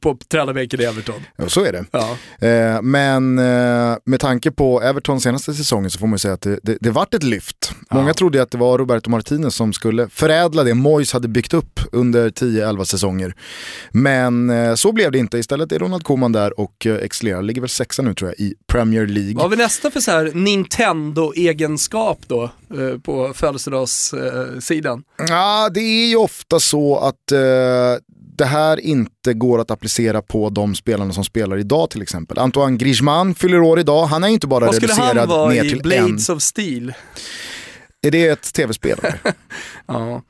på 0.00 0.18
tränarbänken 0.28 0.80
i 0.80 0.84
Everton? 0.84 1.22
Ja, 1.36 1.48
så 1.48 1.64
är 1.64 1.72
det. 1.72 1.84
Ja. 1.90 2.16
Eh, 2.48 2.82
men 2.82 3.38
eh, 3.38 3.96
med 4.04 4.20
tanke 4.20 4.50
på 4.50 4.82
Evertons 4.82 5.22
senaste 5.22 5.54
säsongen 5.54 5.90
så 5.90 5.98
får 5.98 6.06
man 6.06 6.14
ju 6.14 6.18
säga 6.18 6.34
att 6.34 6.40
det, 6.40 6.58
det, 6.62 6.78
det 6.80 6.90
vart 6.90 7.14
ett 7.14 7.22
lyft. 7.22 7.72
Många 7.90 8.14
trodde 8.14 8.42
att 8.42 8.50
det 8.50 8.58
var 8.58 8.78
Roberto 8.78 9.10
Martinez 9.10 9.54
som 9.54 9.72
skulle 9.72 10.08
förädla 10.08 10.64
det 10.64 10.74
Moyes 10.74 11.12
hade 11.12 11.28
byggt 11.28 11.54
upp 11.54 11.80
under 11.92 12.30
10-11 12.30 12.84
säsonger. 12.84 13.34
Men 13.90 14.50
eh, 14.50 14.74
så 14.74 14.92
blev 14.92 15.12
det 15.12 15.18
inte. 15.18 15.38
Istället 15.38 15.72
är 15.72 15.78
Ronald 15.78 16.04
Koeman 16.04 16.32
där 16.32 16.60
och 16.60 16.86
eh, 16.86 16.96
excellerar. 16.96 17.42
Ligger 17.42 17.60
väl 17.60 17.70
sexa 17.70 18.02
nu 18.02 18.14
tror 18.14 18.30
jag 18.30 18.46
i 18.46 18.54
Premier 18.66 19.06
League. 19.06 19.34
Vad 19.34 19.42
har 19.42 19.50
vi 19.50 19.56
nästa 19.56 19.90
för 19.90 20.00
så 20.00 20.10
här 20.10 20.32
Nintendo-egenskap 20.34 22.18
då 22.26 22.42
eh, 22.44 22.98
på 23.02 23.32
födelsedagssidan? 23.34 25.04
Ja, 25.28 25.70
det 25.74 25.80
är 25.80 26.06
ju 26.06 26.16
ofta 26.16 26.60
så 26.60 26.98
att 26.98 27.32
eh, 27.32 27.38
det 28.38 28.44
här 28.46 28.80
inte 28.80 29.34
går 29.34 29.60
att 29.60 29.70
applicera 29.70 30.22
på 30.22 30.50
de 30.50 30.74
spelarna 30.74 31.12
som 31.12 31.24
spelar 31.24 31.58
idag 31.58 31.90
till 31.90 32.02
exempel. 32.02 32.38
Antoine 32.38 32.78
Griezmann 32.78 33.34
fyller 33.34 33.60
år 33.60 33.78
idag, 33.78 34.06
han 34.06 34.24
är 34.24 34.28
inte 34.28 34.46
bara 34.46 34.66
Vad 34.66 34.74
skulle 34.74 34.92
reducerad 34.92 35.16
han 35.16 35.28
vara 35.28 35.50
ner 35.50 35.64
i 35.64 35.68
till 35.68 35.82
Blades 35.82 36.28
of 36.28 36.42
Steel? 36.42 36.88
en. 36.88 36.94
Är 38.06 38.10
det 38.10 38.28
ett 38.28 38.52
tv-spel? 38.54 38.98
Ja. 39.86 40.22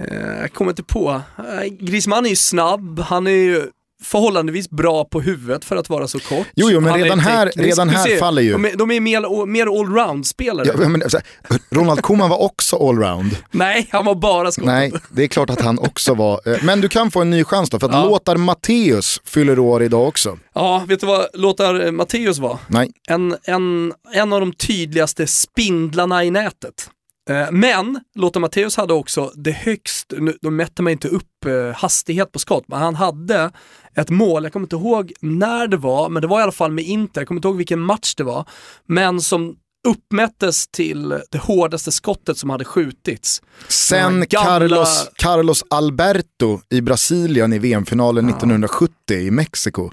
Eh, 0.00 0.40
jag 0.40 0.52
kommer 0.52 0.70
inte 0.70 0.82
på. 0.82 1.20
Eh, 1.38 1.64
Griezmann 1.80 2.24
är 2.24 2.30
ju 2.30 2.36
snabb, 2.36 3.00
han 3.00 3.26
är 3.26 3.30
ju 3.30 3.66
förhållandevis 4.02 4.70
bra 4.70 5.04
på 5.04 5.20
huvudet 5.20 5.64
för 5.64 5.76
att 5.76 5.88
vara 5.88 6.08
så 6.08 6.18
kort. 6.18 6.46
Jo, 6.54 6.70
jo, 6.70 6.80
men 6.80 6.94
redan 6.94 7.18
här- 7.20 7.46
teknisk. 7.46 7.66
redan 7.68 7.88
här 7.88 8.06
ser, 8.06 8.18
faller 8.18 8.42
ju- 8.42 8.52
De 8.76 8.90
är, 8.90 9.00
mer, 9.00 9.46
mer 9.46 9.66
allround-spelare. 9.80 10.68
Ja, 10.82 10.88
men, 10.88 11.10
så 11.10 11.16
här, 11.48 11.58
Ronald 11.70 12.02
Koeman 12.02 12.30
var 12.30 12.42
också 12.42 12.88
allround. 12.88 13.36
Nej, 13.50 13.88
han 13.90 14.04
var 14.04 14.14
bara 14.14 14.52
skottet. 14.52 14.66
Nej, 14.66 14.92
det 15.10 15.22
är 15.22 15.28
klart 15.28 15.50
att 15.50 15.60
han 15.60 15.78
också 15.78 16.14
var. 16.14 16.40
eh, 16.52 16.56
Men 16.62 16.80
du 16.80 16.88
kan 16.88 17.10
få 17.10 17.20
en 17.20 17.30
ny 17.30 17.44
chans 17.44 17.70
då, 17.70 17.78
för 17.78 17.86
att 17.88 17.92
Ja. 17.94 18.04
Lothar 18.04 18.36
Matthäus 18.36 19.20
fyller 19.24 19.58
år 19.58 19.82
idag 19.82 20.08
också. 20.08 20.38
Ja, 20.54 20.84
vet 20.88 21.00
du 21.00 21.06
vad 21.06 21.26
Lothar 21.34 21.90
Matthäus 21.90 22.38
var? 22.38 22.58
Nej, 22.66 22.90
En, 23.08 23.36
en, 23.44 23.92
en 24.14 24.32
av 24.32 24.40
de 24.40 24.52
tydligaste 24.52 25.26
spindlarna 25.26 26.24
i 26.24 26.30
nätet. 26.30 26.90
Eh, 27.30 27.50
Men 27.50 28.00
Lothar 28.14 28.40
Matthäus 28.40 28.76
hade 28.76 28.92
också 28.94 29.32
det 29.34 29.50
högst, 29.52 30.12
nu, 30.18 30.36
då 30.42 30.50
mätte 30.50 30.82
man 30.82 30.92
inte 30.92 31.08
upp 31.08 31.44
eh, 31.46 31.76
hastighet 31.76 32.32
på 32.32 32.38
skott, 32.38 32.64
men 32.66 32.78
han 32.78 32.94
hade 32.94 33.50
ett 33.96 34.10
mål, 34.10 34.42
jag 34.44 34.52
kommer 34.52 34.64
inte 34.66 34.76
ihåg 34.76 35.12
när 35.20 35.66
det 35.66 35.76
var, 35.76 36.08
men 36.08 36.22
det 36.22 36.28
var 36.28 36.40
i 36.40 36.42
alla 36.42 36.52
fall 36.52 36.72
med 36.72 36.84
Inter, 36.84 37.20
jag 37.20 37.28
kommer 37.28 37.38
inte 37.38 37.48
ihåg 37.48 37.56
vilken 37.56 37.80
match 37.80 38.14
det 38.14 38.24
var, 38.24 38.44
men 38.86 39.20
som 39.20 39.56
uppmättes 39.88 40.66
till 40.68 41.08
det 41.30 41.38
hårdaste 41.38 41.92
skottet 41.92 42.38
som 42.38 42.50
hade 42.50 42.64
skjutits. 42.64 43.42
sen 43.68 44.20
gamla- 44.28 44.44
Carlos, 44.44 45.08
Carlos 45.16 45.64
Alberto 45.70 46.60
i 46.70 46.80
Brasilien 46.80 47.52
i 47.52 47.58
VM-finalen 47.58 48.28
1970 48.28 48.92
i 49.10 49.30
Mexiko. 49.30 49.90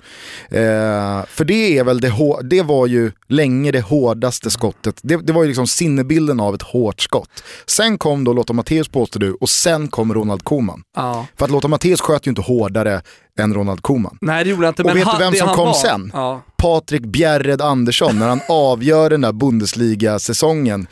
Eh, 0.50 1.26
för 1.28 1.46
det 1.46 1.78
är 1.78 1.84
väl 1.84 2.02
det, 2.02 2.14
det 2.44 2.62
var 2.64 2.88
ju 2.88 3.12
länge 3.28 3.72
det 3.72 3.82
hårdaste 3.82 4.52
skottet. 4.52 5.00
Det, 5.04 5.18
det 5.18 5.34
var 5.34 5.42
ju 5.44 5.48
liksom 5.48 5.68
sinnebilden 5.68 6.40
av 6.40 6.56
ett 6.56 6.62
hårt 6.62 7.02
skott. 7.02 7.44
Sen 7.66 7.98
kom 7.98 8.24
då 8.24 8.34
Lothar 8.34 8.54
Matthäus 8.54 8.88
påstår 8.88 9.20
du 9.20 9.34
och 9.34 9.50
sen 9.50 9.88
kom 9.88 10.14
Ronald 10.14 10.44
Koeman. 10.44 10.82
Ja. 10.96 11.26
För 11.38 11.46
att 11.46 11.52
Lothar 11.52 11.70
Matthäus 11.70 12.02
sköt 12.02 12.28
ju 12.28 12.30
inte 12.30 12.42
hårdare 12.42 13.02
än 13.40 13.54
Ronald 13.54 13.82
Koeman. 13.82 14.18
Nej 14.22 14.44
det 14.44 14.50
gjorde 14.50 14.66
han 14.66 14.72
inte. 14.72 14.84
Och 14.84 14.98
vet 14.98 15.08
du 15.12 15.18
vem 15.18 15.34
som 15.34 15.48
kom 15.48 15.66
var, 15.66 15.74
sen? 15.74 16.12
Ja. 16.14 16.42
Patrik 16.58 17.02
Bjerred 17.02 17.62
Andersson 17.62 18.20
när 18.20 18.28
han 18.28 18.42
avgör 18.50 19.10
den 19.10 19.22
där 19.22 19.32
Bundesliga-säsongen, 19.32 20.88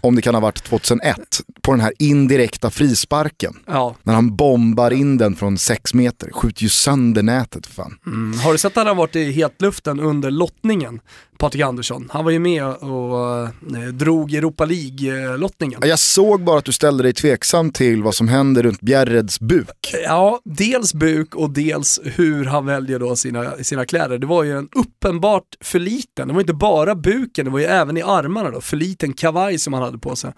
om 0.00 0.16
det 0.16 0.22
kan 0.22 0.34
ha 0.34 0.40
varit 0.40 0.64
2001, 0.64 1.18
på 1.62 1.72
den 1.72 1.80
här 1.80 1.92
indirekta 1.98 2.70
frisparken. 2.70 3.54
Ja. 3.66 3.96
När 4.02 4.14
han 4.14 4.36
bombar 4.36 4.90
in 4.90 5.18
den 5.18 5.36
från 5.36 5.58
sex 5.58 5.94
meter, 5.94 6.30
skjuter 6.32 6.62
ju 6.62 6.68
sönder 6.68 7.22
nätet 7.22 7.66
för 7.66 7.74
fan. 7.74 7.98
Mm. 8.06 8.38
Har 8.38 8.52
du 8.52 8.58
sett 8.58 8.72
att 8.72 8.76
han 8.76 8.86
har 8.86 8.94
varit 8.94 9.16
i 9.16 9.32
hetluften 9.32 10.00
under 10.00 10.30
lottningen, 10.30 11.00
Patrik 11.38 11.62
Andersson? 11.62 12.08
Han 12.12 12.24
var 12.24 12.30
ju 12.32 12.38
med 12.38 12.64
och 12.66 13.42
eh, 13.42 13.48
drog 13.92 14.34
Europa 14.34 14.64
League-lottningen. 14.64 15.80
Jag 15.84 15.98
såg 15.98 16.44
bara 16.44 16.58
att 16.58 16.64
du 16.64 16.72
ställde 16.72 17.02
dig 17.02 17.12
tveksam 17.12 17.70
till 17.70 18.02
vad 18.02 18.14
som 18.14 18.28
händer 18.28 18.62
runt 18.62 18.80
Bjerreds 18.80 19.40
buk. 19.40 19.94
Ja, 20.04 20.40
dels 20.44 20.94
buk 20.94 21.34
och 21.34 21.50
dels 21.50 22.00
hur 22.04 22.44
han 22.44 22.66
väljer 22.66 22.98
då 22.98 23.16
sina, 23.16 23.50
sina 23.62 23.84
kläder. 23.86 24.18
Det 24.18 24.26
var 24.26 24.42
ju 24.42 24.58
en 24.58 24.68
uppenbart 24.74 25.44
för 25.60 25.78
liten, 25.78 26.28
det 26.28 26.34
var 26.34 26.40
inte 26.40 26.52
bara 26.54 26.94
buken, 26.94 27.44
det 27.44 27.50
var 27.50 27.58
ju 27.58 27.64
även 27.64 27.96
i 27.96 28.02
armarna 28.02 28.50
då, 28.50 28.60
för 28.60 28.76
liten 28.76 29.12
kavaj 29.12 29.58
som 29.58 29.72
han 29.72 29.82
hade 29.82 29.98
på 29.98 30.16
sig. 30.16 30.32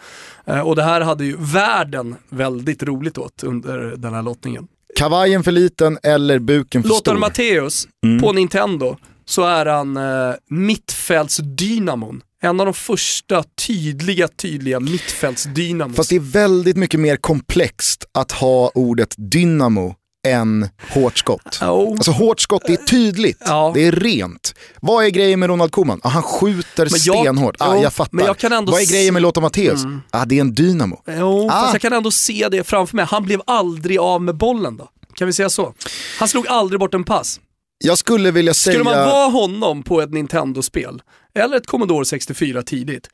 Eh, 0.47 0.61
och 0.61 0.77
det 0.77 0.83
här 0.83 1.01
hade 1.01 1.25
ju 1.25 1.37
världen 1.39 2.17
väldigt 2.29 2.83
roligt 2.83 3.19
åt 3.19 3.43
under 3.43 3.79
den 3.97 4.15
här 4.15 4.23
lottningen. 4.23 4.67
Kavajen 4.99 5.43
för 5.45 5.53
liten 5.53 5.99
eller 6.03 6.39
buken 6.39 6.83
för 6.83 6.89
Lothar 6.89 7.01
stor? 7.01 7.17
Matthäus, 7.19 7.89
Mm. 8.07 8.21
på 8.23 8.33
Nintendo, 8.33 8.97
så 9.29 9.43
är 9.45 9.67
han 9.67 9.97
eh, 9.97 10.35
mittfältsdynamon. 10.51 12.21
En 12.43 12.61
av 12.61 12.67
de 12.67 12.75
första 12.75 13.45
tydliga, 13.67 14.29
tydliga 14.29 14.81
mittfältsdynamon. 14.81 15.95
Fast 15.95 16.11
det 16.11 16.17
är 16.17 16.21
väldigt 16.21 16.77
mycket 16.77 17.01
mer 17.01 17.17
komplext 17.17 18.05
att 18.15 18.33
ha 18.33 18.71
ordet 18.75 19.15
dynamo 19.17 19.95
än 20.27 20.69
hårt 20.91 21.19
skott. 21.19 21.59
Jo. 21.63 21.93
Alltså 21.93 22.11
hårt 22.11 22.41
skott, 22.41 22.63
det 22.67 22.73
är 22.73 22.77
tydligt, 22.87 23.39
Ja. 23.47 23.71
det 23.75 23.87
är 23.87 23.93
rent. 23.93 24.55
Vad 24.81 25.05
är 25.05 25.09
grejen 25.09 25.41
med 25.41 25.49
Ronald 25.49 25.73
Koeman? 25.73 26.01
Ah, 26.05 26.09
han 26.09 26.23
skjuter 26.23 26.89
Men 26.91 27.01
jag- 27.05 27.21
stenhårt. 27.25 27.57
Ah, 27.59 27.77
jag 27.77 27.93
fattar. 27.93 28.17
men 28.17 28.25
jag 28.27 28.39
kan 28.39 28.53
ändå 28.53 28.73
Vad 28.73 28.81
är 28.81 28.87
grejen 28.93 29.15
med 29.15 29.23
Lothar 29.23 29.41
Matthäus? 29.43 29.81
Ah, 30.11 30.25
det 30.25 30.37
är 30.37 30.41
en 30.41 30.55
dynamo. 30.55 31.03
Jo, 31.19 31.49
Ah. 31.51 31.61
fast 31.61 31.75
jag 31.75 31.83
kan 31.83 31.93
ändå 31.93 32.11
se 32.11 32.49
det 32.51 32.65
framför 32.65 32.97
mig. 32.97 33.05
Han 33.05 33.25
blev 33.25 33.41
aldrig 33.47 33.99
av 33.99 34.23
med 34.23 34.37
bollen 34.37 34.77
då. 34.77 34.89
Kan 35.15 35.27
vi 35.27 35.33
säga 35.33 35.51
så? 35.51 35.75
Han 36.19 36.29
slog 36.29 36.49
aldrig 36.49 36.81
bort 36.81 36.95
en 36.95 37.05
pass. 37.05 37.41
Jag 37.85 37.99
skulle 37.99 38.31
vilja 38.31 38.55
säga... 38.55 38.73
Skulle 38.73 38.85
man 38.85 39.09
vara 39.09 39.31
honom 39.31 39.83
på 39.83 40.01
ett 40.01 40.13
Nintendo-spel, 40.13 41.03
eller 41.35 41.57
ett 41.57 41.67
Commodore 41.67 42.05
64 42.05 42.63
tidigt, 42.63 43.09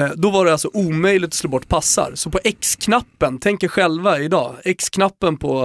eh, 0.00 0.10
då 0.14 0.30
var 0.30 0.44
det 0.44 0.52
alltså 0.52 0.70
omöjligt 0.72 1.28
att 1.28 1.34
slå 1.34 1.50
bort 1.50 1.68
passar. 1.68 2.12
Så 2.14 2.30
på 2.30 2.40
X-knappen, 2.44 3.38
tänk 3.38 3.62
er 3.62 3.68
själva 3.68 4.18
idag, 4.18 4.56
X-knappen 4.64 5.36
på 5.36 5.64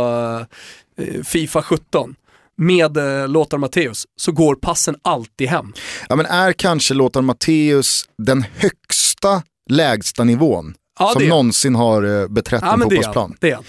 eh, 0.97 1.23
Fifa 1.23 1.61
17 1.61 2.15
med 2.57 2.97
eh, 2.97 3.27
Lothar 3.27 3.57
Matthäus, 3.57 4.05
så 4.21 4.31
går 4.31 4.55
passen 4.55 4.95
alltid 5.01 5.47
hem. 5.47 5.73
Ja, 6.09 6.15
men 6.15 6.25
är 6.25 6.53
kanske 6.53 6.93
Lothar 6.93 7.21
Matthäus 7.21 8.09
den 8.17 8.45
högsta 8.57 9.43
lägsta 9.69 10.23
nivån 10.23 10.73
Ja, 10.99 11.09
som 11.13 11.27
någonsin 11.27 11.75
har 11.75 12.21
eh, 12.21 12.27
beträtt 12.27 12.61
Ja 12.61 12.73
en 12.73 12.79
men 12.79 12.89
det 12.89 12.95
är 12.95 12.97
fotbollsplan? 12.97 13.29
han. 13.29 13.37
Det 13.39 13.51
är. 13.51 13.59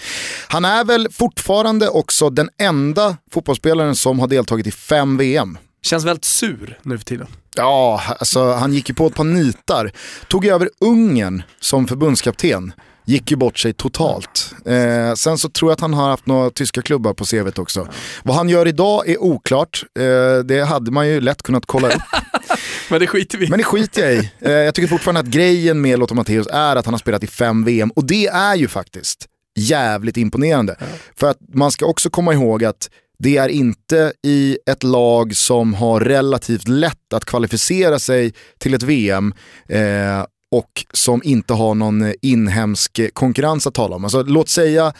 Han 0.47 0.65
är 0.65 0.83
väl 0.83 1.07
fortfarande 1.11 1.89
också 1.89 2.29
den 2.29 2.49
enda 2.57 3.17
fotbollsspelaren 3.31 3.95
som 3.95 4.19
har 4.19 4.27
deltagit 4.27 4.67
i 4.67 4.71
fem 4.71 5.17
VM. 5.17 5.57
Känns 5.81 6.05
väldigt 6.05 6.25
sur 6.25 6.79
nu 6.83 6.97
för 6.97 7.05
tiden. 7.05 7.27
Ja, 7.55 8.01
alltså 8.19 8.51
han 8.51 8.73
gick 8.73 8.89
ju 8.89 8.95
på 8.95 9.07
ett 9.07 9.15
par 9.15 9.23
nitar. 9.23 9.91
Tog 10.27 10.45
över 10.45 10.69
Ungern 10.81 11.43
som 11.59 11.87
förbundskapten. 11.87 12.73
Gick 13.05 13.31
ju 13.31 13.37
bort 13.37 13.57
sig 13.57 13.73
totalt. 13.73 14.53
Eh, 14.65 15.13
sen 15.13 15.37
så 15.37 15.49
tror 15.49 15.71
jag 15.71 15.73
att 15.73 15.81
han 15.81 15.93
har 15.93 16.09
haft 16.09 16.25
några 16.25 16.49
tyska 16.49 16.81
klubbar 16.81 17.13
på 17.13 17.25
CVt 17.25 17.59
också. 17.59 17.87
Vad 18.23 18.35
han 18.35 18.49
gör 18.49 18.67
idag 18.67 19.09
är 19.09 19.21
oklart. 19.21 19.83
Eh, 19.99 20.43
det 20.45 20.65
hade 20.65 20.91
man 20.91 21.07
ju 21.07 21.21
lätt 21.21 21.43
kunnat 21.43 21.65
kolla 21.65 21.87
upp. 21.87 22.01
Men 22.89 22.99
det 22.99 23.07
skiter 23.07 23.37
vi. 23.37 23.49
Men 23.49 23.57
det 23.57 23.63
skiter 23.63 24.03
jag 24.03 24.13
i. 24.13 24.31
Eh, 24.39 24.51
jag 24.51 24.75
tycker 24.75 24.87
fortfarande 24.87 25.19
att 25.19 25.27
grejen 25.27 25.81
med 25.81 25.99
Lothar 25.99 26.15
Matthäus 26.15 26.47
är 26.47 26.75
att 26.75 26.85
han 26.85 26.93
har 26.93 26.99
spelat 26.99 27.23
i 27.23 27.27
fem 27.27 27.63
VM. 27.63 27.91
Och 27.91 28.05
det 28.07 28.27
är 28.27 28.55
ju 28.55 28.67
faktiskt 28.67 29.27
jävligt 29.55 30.17
imponerande. 30.17 30.75
För 31.15 31.29
att 31.29 31.37
man 31.53 31.71
ska 31.71 31.85
också 31.85 32.09
komma 32.09 32.33
ihåg 32.33 32.63
att 32.63 32.89
det 33.19 33.37
är 33.37 33.49
inte 33.49 34.13
i 34.23 34.57
ett 34.65 34.83
lag 34.83 35.35
som 35.35 35.73
har 35.73 35.99
relativt 35.99 36.67
lätt 36.67 37.13
att 37.13 37.25
kvalificera 37.25 37.99
sig 37.99 38.33
till 38.59 38.73
ett 38.73 38.83
VM 38.83 39.33
eh, 39.69 40.25
och 40.57 40.85
som 40.93 41.21
inte 41.23 41.53
har 41.53 41.75
någon 41.75 42.01
eh, 42.01 42.13
inhemsk 42.21 42.99
eh, 42.99 43.07
konkurrens 43.07 43.67
att 43.67 43.73
tala 43.73 43.95
om. 43.95 44.03
Alltså, 44.03 44.23
låt 44.23 44.49
säga 44.49 44.93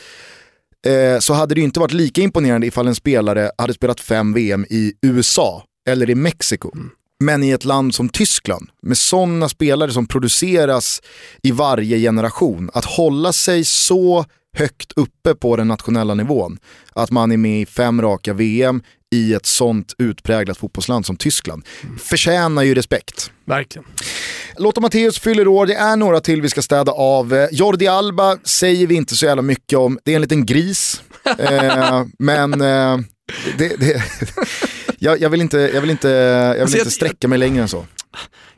eh, 0.88 1.20
så 1.20 1.34
hade 1.34 1.56
det 1.56 1.62
inte 1.62 1.80
varit 1.80 1.94
lika 1.94 2.22
imponerande 2.22 2.68
ifall 2.68 2.88
en 2.88 2.96
spelare 2.96 3.52
hade 3.58 3.74
spelat 3.74 4.00
fem 4.00 4.34
VM 4.34 4.66
i 4.70 4.94
USA 5.02 5.64
eller 5.90 6.10
i 6.10 6.16
Mexiko. 6.16 6.72
Men 7.20 7.44
i 7.44 7.52
ett 7.52 7.66
land 7.66 7.96
som 7.96 8.10
Tyskland, 8.10 8.70
med 8.82 8.98
sådana 8.98 9.50
spelare 9.50 9.92
som 9.92 10.08
produceras 10.08 11.02
i 11.44 11.52
varje 11.52 12.00
generation, 12.00 12.70
att 12.74 12.86
hålla 12.86 13.34
sig 13.34 13.64
så 13.64 14.26
högt 14.58 14.92
uppe 14.96 15.36
på 15.36 15.56
den 15.56 15.68
nationella 15.68 16.14
nivån, 16.14 16.58
att 16.94 17.12
man 17.12 17.32
är 17.32 17.38
med 17.38 17.62
i 17.62 17.66
fem 17.66 18.02
raka 18.02 18.34
VM 18.34 18.82
i 19.16 19.34
ett 19.34 19.46
sånt 19.46 19.94
utpräglat 19.98 20.58
fotbollsland 20.58 21.06
som 21.06 21.16
Tyskland, 21.16 21.66
förtjänar 22.00 22.64
ju 22.64 22.76
respekt. 22.76 23.32
Verkligen. 23.46 23.86
Lotta 24.58 24.82
Matteus 24.82 25.20
fyller 25.20 25.48
år, 25.48 25.66
det 25.66 25.74
är 25.74 25.96
några 25.96 26.20
till 26.20 26.42
vi 26.42 26.50
ska 26.50 26.62
städa 26.62 26.92
av. 26.92 27.34
Eh, 27.34 27.48
Jordi 27.52 27.88
Alba 27.88 28.38
säger 28.44 28.88
vi 28.88 28.96
inte 28.96 29.16
så 29.16 29.26
jävla 29.26 29.42
mycket 29.42 29.80
om, 29.80 30.00
det 30.04 30.12
är 30.12 30.16
en 30.16 30.22
liten 30.22 30.46
gris. 30.46 31.02
eh, 31.38 32.04
men 32.20 32.54
eh, 32.54 32.98
det, 33.58 33.80
det, 33.80 34.04
jag, 35.00 35.22
jag 35.22 35.30
vill 35.30 35.42
inte, 35.42 35.58
jag 35.58 35.82
vill 35.82 35.90
inte, 35.90 36.08
jag 36.08 36.54
vill 36.54 36.62
Alltså, 36.62 36.78
inte 36.78 36.92
sträcka 36.92 37.28
mig 37.28 37.38
längre 37.40 37.62
än 37.62 37.68
så. 37.70 37.86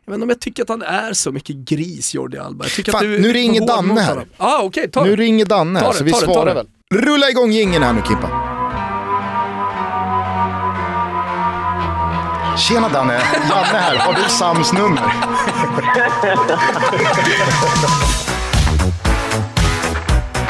Jag 0.06 0.12
vet 0.12 0.16
inte 0.16 0.24
om 0.24 0.30
jag 0.30 0.40
tycker 0.40 0.64
att 0.64 0.70
han 0.70 0.82
är 0.82 1.14
så 1.14 1.32
mycket 1.32 1.56
gris, 1.56 2.14
Jordi 2.14 2.38
Alba. 2.38 2.66
Jag 2.66 2.72
tycker 2.72 2.92
Fan, 2.92 3.06
att 3.06 3.12
du 3.12 3.20
nu 3.20 3.34
ringer 3.34 3.68
Danne 3.68 4.02
här. 4.02 4.26
Ah, 4.38 4.70
ta 4.92 5.04
Nu 5.04 5.16
ringer 5.16 5.46
Danne 5.46 5.80
Ta 5.80 5.86
här 5.86 5.92
det, 5.94 5.98
så 5.98 6.04
vi 6.04 6.12
ta 6.12 6.20
det, 6.20 6.26
ta 6.26 6.34
svarar 6.34 6.46
det. 6.46 6.54
väl. 6.54 6.68
Rulla 7.04 7.30
igång 7.30 7.52
jingeln 7.52 7.84
här 7.84 7.94
nu 7.94 8.02
Kimpa. 8.08 8.57
Tjena 12.58 12.90
Danne, 12.90 13.14
Janne 13.50 13.78
här. 13.78 13.96
Har 13.96 14.14
du 14.14 14.30
Sams 14.30 14.74
nummer? 14.74 15.02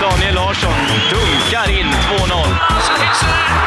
Daniel 0.01 0.35
Larsson 0.35 0.71
dunkar 1.11 1.69
in 1.79 1.85
2-0. 1.85 3.57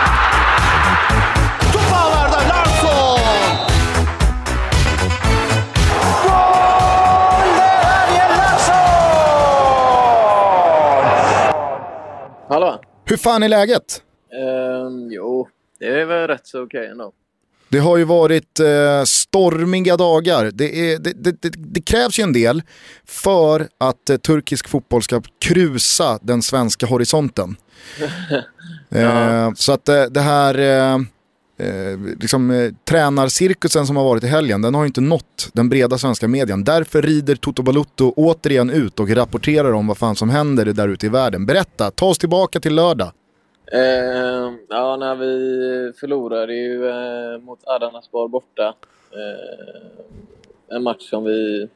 Hallå? 12.48 12.80
Hur 13.04 13.16
fan 13.16 13.42
är 13.42 13.48
läget? 13.48 14.02
Ehm, 14.32 15.10
jo, 15.12 15.48
det 15.78 16.00
är 16.00 16.04
väl 16.04 16.26
rätt 16.26 16.46
så 16.46 16.62
okej 16.62 16.86
ändå. 16.86 17.12
Det 17.70 17.78
har 17.78 17.96
ju 17.96 18.04
varit 18.04 18.60
eh, 18.60 19.04
stormiga 19.04 19.96
dagar. 19.96 20.50
Det, 20.54 20.92
är, 20.92 20.98
det, 20.98 21.12
det, 21.42 21.52
det, 21.56 21.80
krävs 21.80 22.18
ju 22.18 22.22
en 22.22 22.32
del 22.32 22.62
för 23.06 23.68
att 23.78 24.10
eh, 24.10 24.16
turkisk 24.16 24.68
fotboll 24.68 25.02
ska 25.02 25.22
krusa 25.40 26.18
den 26.22 26.42
svenska 26.42 26.86
horisonten. 26.86 27.56
eh, 28.90 29.52
så 29.54 29.72
att 29.72 29.88
eh, 29.88 30.02
det 30.02 30.20
här 30.20 30.58
eh, 30.58 30.94
eh, 31.68 31.98
liksom, 32.20 32.50
eh, 32.50 32.70
tränarcirkusen 32.88 33.86
som 33.86 33.96
har 33.96 34.04
varit 34.04 34.24
i 34.24 34.26
helgen, 34.26 34.62
den 34.62 34.74
har 34.74 34.82
ju 34.82 34.86
inte 34.86 35.00
nått 35.00 35.48
den 35.52 35.68
breda 35.68 35.98
svenska 35.98 36.28
medien. 36.28 36.64
Därför 36.64 37.02
rider 37.02 37.36
Toto 37.36 37.62
Balutto 37.62 38.12
återigen 38.16 38.70
ut 38.70 39.00
och 39.00 39.10
rapporterar 39.10 39.72
om 39.72 39.86
vad 39.86 39.98
fan 39.98 40.16
som 40.16 40.30
händer 40.30 40.64
där 40.64 40.88
ute 40.88 41.06
i 41.06 41.08
världen. 41.08 41.46
Berätta, 41.46 41.90
ta 41.90 42.06
oss 42.06 42.18
tillbaka 42.18 42.60
till 42.60 42.74
lördag. 42.74 43.12
Eh, 43.72 44.52
ja, 44.68 44.96
när 44.96 45.14
vi 45.14 45.92
förlorade 46.00 46.54
ju 46.54 46.88
eh, 46.88 47.38
mot 47.40 47.58
Adanaspar 47.66 48.28
borta. 48.28 48.74
Eh, 49.10 50.76
en 50.76 50.82
match 50.82 51.10
som 51.10 51.24
vi 51.24 51.68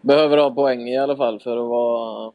behöver 0.00 0.36
ha 0.36 0.50
poäng 0.50 0.88
i 0.88 0.98
alla 0.98 1.16
fall 1.16 1.40
för 1.40 1.56
att 1.56 1.68
vara 1.68 2.32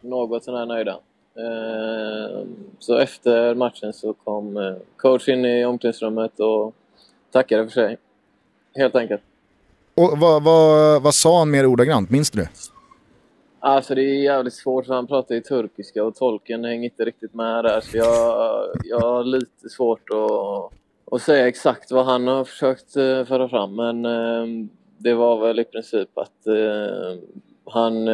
något 0.00 0.44
sånär 0.44 0.66
nöjda. 0.66 0.98
Eh, 1.34 2.46
så 2.78 2.98
efter 2.98 3.54
matchen 3.54 3.92
så 3.92 4.12
kom 4.12 4.56
eh, 4.56 4.74
coach 4.96 5.28
in 5.28 5.44
i 5.44 5.64
omklädningsrummet 5.64 6.40
och 6.40 6.74
tackade 7.32 7.64
för 7.64 7.72
sig. 7.72 7.96
Helt 8.74 8.96
enkelt. 8.96 9.22
Och 9.94 10.18
vad, 10.18 10.42
vad, 10.42 11.02
vad 11.02 11.14
sa 11.14 11.38
han 11.38 11.50
mer 11.50 11.66
ordagrant, 11.66 12.10
minns 12.10 12.30
du 12.30 12.40
det? 12.40 12.48
Alltså 13.62 13.94
det 13.94 14.02
är 14.02 14.22
jävligt 14.22 14.54
svårt 14.54 14.86
för 14.86 14.94
han 14.94 15.06
pratar 15.06 15.34
ju 15.34 15.40
turkiska 15.40 16.04
och 16.04 16.14
tolken 16.14 16.64
hänger 16.64 16.84
inte 16.84 17.04
riktigt 17.04 17.34
med 17.34 17.64
där 17.64 17.80
så 17.80 17.96
jag, 17.96 18.66
jag 18.84 19.00
har 19.00 19.24
lite 19.24 19.68
svårt 19.68 20.10
att, 20.10 21.14
att 21.14 21.22
säga 21.22 21.48
exakt 21.48 21.90
vad 21.90 22.06
han 22.06 22.26
har 22.26 22.44
försökt 22.44 22.96
eh, 22.96 23.24
föra 23.24 23.48
fram 23.48 23.76
men 23.76 24.04
eh, 24.04 24.68
det 24.98 25.14
var 25.14 25.40
väl 25.40 25.60
i 25.60 25.64
princip 25.64 26.18
att 26.18 26.46
eh, 26.46 27.18
han 27.66 28.08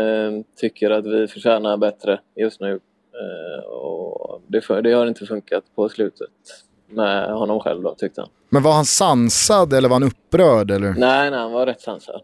tycker 0.57 0.91
att 0.91 1.07
vi 1.07 1.29
förtjänar 1.29 1.77
bättre 1.77 2.21
just 2.37 2.61
nu 2.61 2.81
och 3.71 4.43
det, 4.47 4.83
det 4.83 4.93
har 4.93 5.07
inte 5.07 5.27
funkat 5.27 5.65
på 5.75 5.89
slutet 5.89 6.31
med 6.89 7.31
honom 7.31 7.61
själv 7.61 7.83
då 7.83 7.95
tyckte 7.95 8.21
han. 8.21 8.31
Men 8.49 8.63
var 8.63 8.73
han 8.73 8.85
sansad 8.85 9.73
eller 9.73 9.89
var 9.89 9.95
han 9.95 10.03
upprörd? 10.03 10.71
Eller? 10.71 10.95
Nej, 10.99 11.31
nej, 11.31 11.41
han 11.41 11.53
var 11.53 11.67
rätt 11.67 11.81
sansad. 11.81 12.21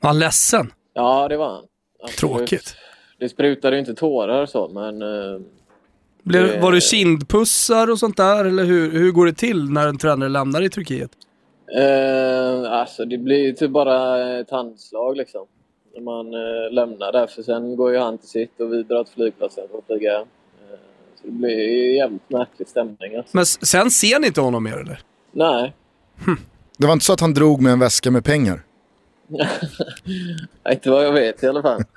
Var 0.00 0.08
han 0.08 0.18
ledsen? 0.18 0.72
Ja, 0.92 1.28
det 1.28 1.36
var 1.36 1.48
han. 1.48 1.64
Absolut. 2.04 2.36
Tråkigt. 2.38 2.76
Det 3.18 3.28
sprutade 3.28 3.76
ju 3.76 3.80
inte 3.80 3.94
tårar 3.94 4.46
så 4.46 4.68
men 4.68 5.02
eh, 5.02 5.40
Blev, 6.22 6.46
Det- 6.46 6.60
var 6.60 6.72
det 6.72 6.80
kindpussar 6.80 7.90
och 7.90 7.98
sånt 7.98 8.16
där? 8.16 8.44
Eller 8.44 8.64
hur, 8.64 8.90
hur 8.90 9.12
går 9.12 9.26
det 9.26 9.32
till 9.32 9.70
när 9.70 9.86
en 9.88 9.98
tränare 9.98 10.28
lämnar 10.28 10.62
i 10.62 10.70
Turkiet? 10.70 11.10
Eh, 11.78 12.72
alltså 12.72 13.04
det 13.04 13.18
blir 13.18 13.38
ju 13.38 13.52
typ 13.52 13.70
bara 13.70 14.20
ett 14.40 14.50
handslag 14.50 15.16
liksom. 15.16 15.46
När 15.94 16.02
man 16.02 16.26
eh, 16.34 16.72
lämnar 16.72 17.12
där. 17.12 17.26
För 17.26 17.42
sen 17.42 17.76
går 17.76 17.92
ju 17.92 17.98
han 17.98 18.18
till 18.18 18.28
sitt 18.28 18.60
och 18.60 18.72
vi 18.72 18.82
drar 18.82 19.04
till 19.04 19.14
flygplatsen 19.14 19.64
för 19.70 19.78
att 19.78 19.86
flyga 19.86 20.12
hem. 20.18 20.20
Eh, 20.70 20.78
så 21.20 21.26
det 21.26 21.32
blir 21.32 21.50
ju 21.58 21.96
jävligt 21.96 22.30
märklig 22.30 22.68
stämning 22.68 23.16
alltså. 23.16 23.36
Men 23.36 23.46
sen 23.46 23.90
ser 23.90 24.20
ni 24.20 24.26
inte 24.26 24.40
honom 24.40 24.64
mer 24.64 24.76
eller? 24.78 25.00
Nej. 25.32 25.72
Det 26.78 26.86
var 26.86 26.92
inte 26.92 27.04
så 27.04 27.12
att 27.12 27.20
han 27.20 27.34
drog 27.34 27.62
med 27.62 27.72
en 27.72 27.78
väska 27.78 28.10
med 28.10 28.24
pengar? 28.24 28.62
inte 30.72 30.90
vad 30.90 31.04
jag 31.04 31.12
vet 31.12 31.42
i 31.42 31.46
alla 31.46 31.62
fall. 31.62 31.82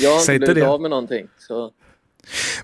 Jag 0.00 0.10
har 0.10 0.32
inte 0.32 0.46
blivit 0.46 0.64
av 0.64 0.80
med 0.80 0.90
någonting. 0.90 1.28
Så. 1.38 1.70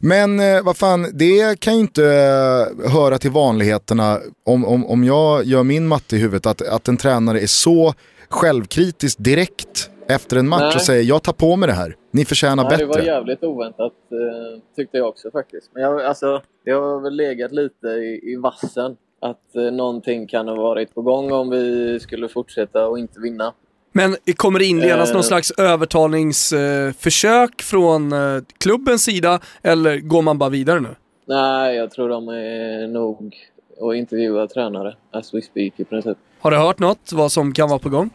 Men 0.00 0.40
eh, 0.40 0.62
vad 0.62 0.76
fan, 0.76 1.10
det 1.12 1.60
kan 1.60 1.74
ju 1.74 1.80
inte 1.80 2.04
eh, 2.04 2.90
höra 2.90 3.18
till 3.18 3.30
vanligheterna 3.30 4.18
om, 4.44 4.64
om, 4.64 4.86
om 4.86 5.04
jag 5.04 5.44
gör 5.44 5.62
min 5.62 5.86
matte 5.86 6.16
i 6.16 6.18
huvudet 6.18 6.46
att, 6.46 6.62
att 6.68 6.88
en 6.88 6.96
tränare 6.96 7.40
är 7.40 7.46
så 7.46 7.94
självkritisk 8.28 9.18
direkt 9.18 9.90
efter 10.08 10.36
en 10.36 10.48
match 10.48 10.60
Nej. 10.60 10.74
och 10.74 10.80
säger 10.80 11.02
jag 11.02 11.22
tar 11.22 11.32
på 11.32 11.56
mig 11.56 11.66
det 11.66 11.72
här, 11.72 11.96
ni 12.10 12.24
förtjänar 12.24 12.64
Nej, 12.64 12.78
det 12.78 12.84
var 12.86 12.94
bättre. 12.94 13.06
jävligt 13.06 13.44
oväntat 13.44 13.92
eh, 14.10 14.60
tyckte 14.76 14.96
jag 14.96 15.08
också 15.08 15.30
faktiskt. 15.30 15.70
Men 15.72 15.82
jag, 15.82 16.02
alltså, 16.02 16.42
det 16.64 16.70
har 16.70 17.00
väl 17.00 17.14
legat 17.16 17.52
lite 17.52 17.86
i, 17.88 18.32
i 18.32 18.36
vassen. 18.36 18.96
Att 19.20 19.56
eh, 19.56 19.62
någonting 19.62 20.26
kan 20.26 20.48
ha 20.48 20.54
varit 20.54 20.94
på 20.94 21.02
gång 21.02 21.32
om 21.32 21.50
vi 21.50 22.00
skulle 22.00 22.28
fortsätta 22.28 22.86
och 22.88 22.98
inte 22.98 23.20
vinna. 23.20 23.52
Men 23.96 24.16
kommer 24.36 24.58
det 24.58 24.64
inledas 24.64 25.08
Eh. 25.10 25.14
någon 25.14 25.24
slags 25.24 25.50
övertalningsförsök 25.50 27.62
från 27.62 28.12
eh, 28.12 28.42
klubbens 28.58 29.04
sida? 29.04 29.40
Eller 29.62 29.98
går 29.98 30.22
man 30.22 30.38
bara 30.38 30.50
vidare 30.50 30.80
nu? 30.80 30.88
Nej, 31.26 31.76
jag 31.76 31.90
tror 31.90 32.08
de 32.08 32.28
är 32.28 32.88
nog 32.88 33.36
att 33.80 33.94
intervjua 33.96 34.46
tränare 34.46 34.96
as 35.10 35.34
we 35.34 35.42
speak 35.42 35.72
i 35.76 35.84
princip. 35.84 36.18
Har 36.40 36.50
du 36.50 36.56
hört 36.56 36.78
något 36.78 37.12
vad 37.12 37.32
som 37.32 37.52
kan 37.52 37.68
vara 37.68 37.78
på 37.78 37.88
gång? 37.88 38.10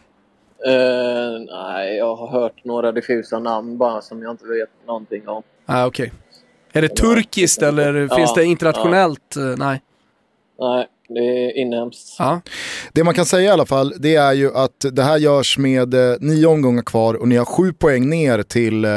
Eh, 0.66 0.72
nej, 1.52 1.96
jag 1.96 2.16
har 2.16 2.28
hört 2.40 2.64
några 2.64 2.92
diffusa 2.92 3.38
namn 3.38 3.78
bara 3.78 4.00
som 4.02 4.22
jag 4.22 4.30
inte 4.30 4.46
vet 4.46 4.70
någonting 4.86 5.28
om. 5.28 5.42
Ah, 5.66 5.86
Okej. 5.86 6.12
Är 6.72 6.82
det 6.82 6.88
turkiskt 6.88 7.62
eller 7.62 7.94
Ja, 8.10 8.16
finns 8.16 8.34
det 8.34 8.44
internationellt? 8.44 9.36
Eh, 9.36 9.42
Nej. 9.58 9.82
Nej, 10.58 10.86
det 11.14 11.20
är 11.20 11.56
inhemskt. 11.56 12.16
Ja. 12.18 12.40
Det 12.92 13.04
man 13.04 13.14
kan 13.14 13.24
säga 13.24 13.44
i 13.44 13.52
alla 13.52 13.66
fall, 13.66 13.92
det 13.98 14.14
är 14.16 14.32
ju 14.32 14.54
att 14.56 14.84
det 14.92 15.02
här 15.02 15.18
görs 15.18 15.58
med 15.58 15.94
eh, 15.94 16.16
nio 16.20 16.46
omgångar 16.46 16.82
kvar 16.82 17.14
och 17.14 17.28
ni 17.28 17.36
har 17.36 17.44
sju 17.44 17.72
poäng 17.72 18.08
ner 18.10 18.42
till 18.42 18.84
eh, 18.84 18.90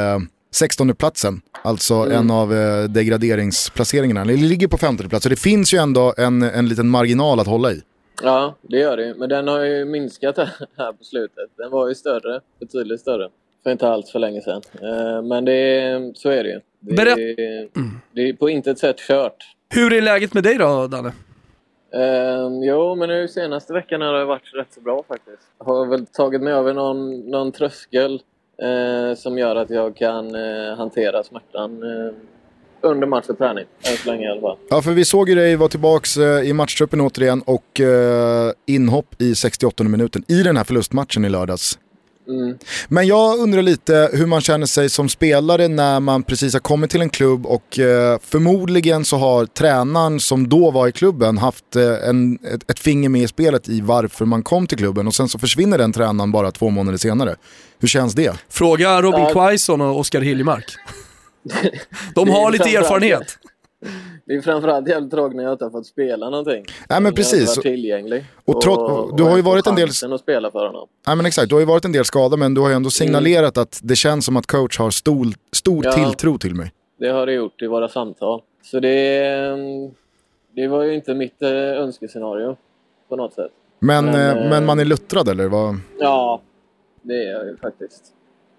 16 0.54 0.94
platsen. 0.94 1.40
Alltså 1.64 1.94
Mm. 1.94 2.12
en 2.12 2.30
av 2.30 2.54
eh, 2.54 2.84
degraderingsplaceringarna. 2.84 4.24
Ni 4.24 4.36
ligger 4.36 4.68
på 4.68 4.76
15 4.78 5.08
plats 5.08 5.22
så 5.22 5.28
det 5.28 5.36
finns 5.40 5.74
ju 5.74 5.78
ändå 5.78 6.14
en, 6.18 6.42
en 6.42 6.68
liten 6.68 6.88
marginal 6.88 7.40
att 7.40 7.46
hålla 7.46 7.72
i. 7.72 7.80
Ja, 8.22 8.56
det 8.62 8.78
gör 8.78 8.96
det. 8.96 9.14
Men 9.18 9.28
den 9.28 9.48
har 9.48 9.60
ju 9.64 9.84
minskat 9.84 10.36
här 10.78 10.92
på 10.92 11.04
slutet. 11.04 11.50
Den 11.58 11.70
var 11.70 11.88
ju 11.88 11.94
större, 11.94 12.40
betydligt 12.60 13.00
större, 13.00 13.28
för 13.62 13.70
inte 13.70 13.88
allt 13.88 14.08
för 14.08 14.18
länge 14.18 14.40
sedan. 14.42 14.62
Eh, 14.82 15.22
men 15.22 15.44
det, 15.44 16.12
så 16.16 16.28
är 16.30 16.44
det 16.44 16.50
ju. 16.50 16.60
Det, 16.80 16.94
Berätt- 16.94 17.70
det 18.14 18.28
är 18.28 18.32
på 18.32 18.50
intet 18.50 18.78
sätt 18.78 18.96
kört. 18.98 19.36
Hur 19.74 19.92
är 19.92 20.00
läget 20.02 20.34
med 20.34 20.42
dig 20.42 20.58
då, 20.58 20.86
Danne? 20.86 21.12
Um, 21.94 22.62
jo, 22.62 22.94
men 22.94 23.08
nu 23.08 23.28
senaste 23.28 23.72
veckan 23.72 24.00
har 24.00 24.12
det 24.12 24.24
varit 24.24 24.54
rätt 24.54 24.72
så 24.74 24.80
bra 24.80 25.04
faktiskt. 25.08 25.42
Jag 25.58 25.64
har 25.64 25.86
väl 25.86 26.06
tagit 26.06 26.42
mig 26.42 26.52
över 26.52 26.74
någon, 26.74 27.20
någon 27.20 27.52
tröskel 27.52 28.22
uh, 28.62 29.14
som 29.14 29.38
gör 29.38 29.56
att 29.56 29.70
jag 29.70 29.96
kan 29.96 30.34
uh, 30.34 30.76
hantera 30.76 31.22
smärtan 31.22 31.82
uh, 31.82 32.12
under 32.80 33.06
match 33.06 33.28
och 33.28 33.38
träning. 33.38 33.64
Än 33.90 33.96
så 33.96 34.10
länge 34.10 34.26
i 34.26 34.30
alla 34.30 34.40
fall. 34.40 34.56
Ja, 34.68 34.82
för 34.82 34.90
vi 34.90 35.04
såg 35.04 35.28
ju 35.28 35.34
dig 35.34 35.56
vara 35.56 35.68
tillbaka 35.68 36.20
i 36.44 36.52
matchtruppen 36.52 37.00
återigen 37.00 37.42
och 37.46 37.80
inhopp 38.66 39.20
i 39.22 39.34
68 39.34 39.84
minuten 39.84 40.24
i 40.28 40.42
den 40.42 40.56
här 40.56 40.64
förlustmatchen 40.64 41.24
i 41.24 41.28
lördags. 41.28 41.78
Mm. 42.28 42.58
Men 42.88 43.06
jag 43.06 43.38
undrar 43.38 43.62
lite 43.62 44.10
hur 44.12 44.26
man 44.26 44.40
känner 44.40 44.66
sig 44.66 44.90
som 44.90 45.08
spelare 45.08 45.68
när 45.68 46.00
man 46.00 46.22
precis 46.22 46.52
har 46.52 46.60
kommit 46.60 46.90
till 46.90 47.00
en 47.00 47.10
klubb 47.10 47.46
och 47.46 47.78
eh, 47.78 48.18
förmodligen 48.22 49.04
så 49.04 49.16
har 49.16 49.46
tränaren 49.46 50.20
som 50.20 50.48
då 50.48 50.70
var 50.70 50.88
i 50.88 50.92
klubben 50.92 51.38
haft 51.38 51.76
eh, 51.76 52.08
en, 52.08 52.38
ett, 52.44 52.70
ett 52.70 52.78
finger 52.78 53.08
med 53.08 53.22
i 53.22 53.28
spelet 53.28 53.68
i 53.68 53.80
varför 53.80 54.24
man 54.24 54.42
kom 54.42 54.66
till 54.66 54.78
klubben 54.78 55.06
och 55.06 55.14
sen 55.14 55.28
så 55.28 55.38
försvinner 55.38 55.78
den 55.78 55.92
tränaren 55.92 56.32
bara 56.32 56.50
två 56.50 56.70
månader 56.70 56.98
senare. 56.98 57.36
Hur 57.78 57.88
känns 57.88 58.14
det? 58.14 58.32
Fråga 58.48 59.02
Robin 59.02 59.20
Ja. 59.20 59.32
Quaison 59.32 59.80
och 59.80 59.98
Oskar 59.98 60.20
Hiljemark. 60.20 60.64
De 62.14 62.30
har 62.30 62.50
lite 62.50 62.68
erfarenhet. 62.68 63.38
Det 64.24 64.34
är 64.34 64.40
framförallt 64.40 64.88
jävligt 64.88 65.10
tråkigt 65.10 65.36
när 65.36 65.44
jag 65.44 65.52
inte 65.52 65.64
har 65.64 65.70
fått 65.70 65.86
spela 65.86 66.30
någonting. 66.30 66.64
Nej, 66.88 67.00
men 67.00 67.04
Jag 67.04 67.16
precis. 67.16 67.56
varit 67.56 67.62
tillgänglig. 67.62 68.24
Och 68.44 68.60
tro- 68.60 69.10
du 69.16 69.22
har 69.22 69.30
ju 69.36 69.38
och 69.38 69.44
varit 69.44 69.66
en 69.66 69.74
del- 69.74 69.88
att 70.12 70.20
spela 70.20 70.50
för 70.50 70.66
honom. 70.66 70.88
Nej 71.06 71.16
men 71.16 71.26
exakt, 71.26 71.48
du 71.48 71.54
har 71.54 71.60
ju 71.60 71.66
varit 71.66 71.84
en 71.84 71.92
del 71.92 72.04
skadad 72.04 72.38
men 72.38 72.54
du 72.54 72.60
har 72.60 72.68
ju 72.68 72.74
ändå 72.74 72.90
signalerat 72.90 73.58
att 73.58 73.80
det 73.82 73.96
känns 73.96 74.24
som 74.24 74.36
att 74.36 74.46
coach 74.46 74.78
har 74.78 74.90
stor, 74.90 75.26
stor 75.52 75.84
Ja. 75.84 75.92
tilltro 75.92 76.38
till 76.38 76.54
mig. 76.54 76.72
Det 76.98 77.08
har 77.08 77.26
det 77.26 77.32
gjort 77.32 77.62
i 77.62 77.66
våra 77.66 77.88
samtal. 77.88 78.42
Så 78.62 78.80
det, 78.80 79.18
mm, 79.26 79.90
det 80.56 80.68
var 80.68 80.82
ju 80.82 80.94
inte 80.94 81.14
mitt 81.14 81.42
eh, 81.42 81.48
önskescenario 81.50 82.56
på 83.08 83.16
något 83.16 83.34
sätt. 83.34 83.50
Men, 83.78 84.04
Men, 84.04 84.14
eh, 84.14 84.44
eh, 84.44 84.50
men 84.50 84.64
man 84.66 84.80
är 84.80 84.84
luttrad 84.84 85.28
eller? 85.28 85.48
Vad? 85.48 85.76
Ja, 85.98 86.40
det 87.02 87.14
är 87.14 87.32
jag 87.32 87.46
ju 87.46 87.56
faktiskt. 87.56 88.04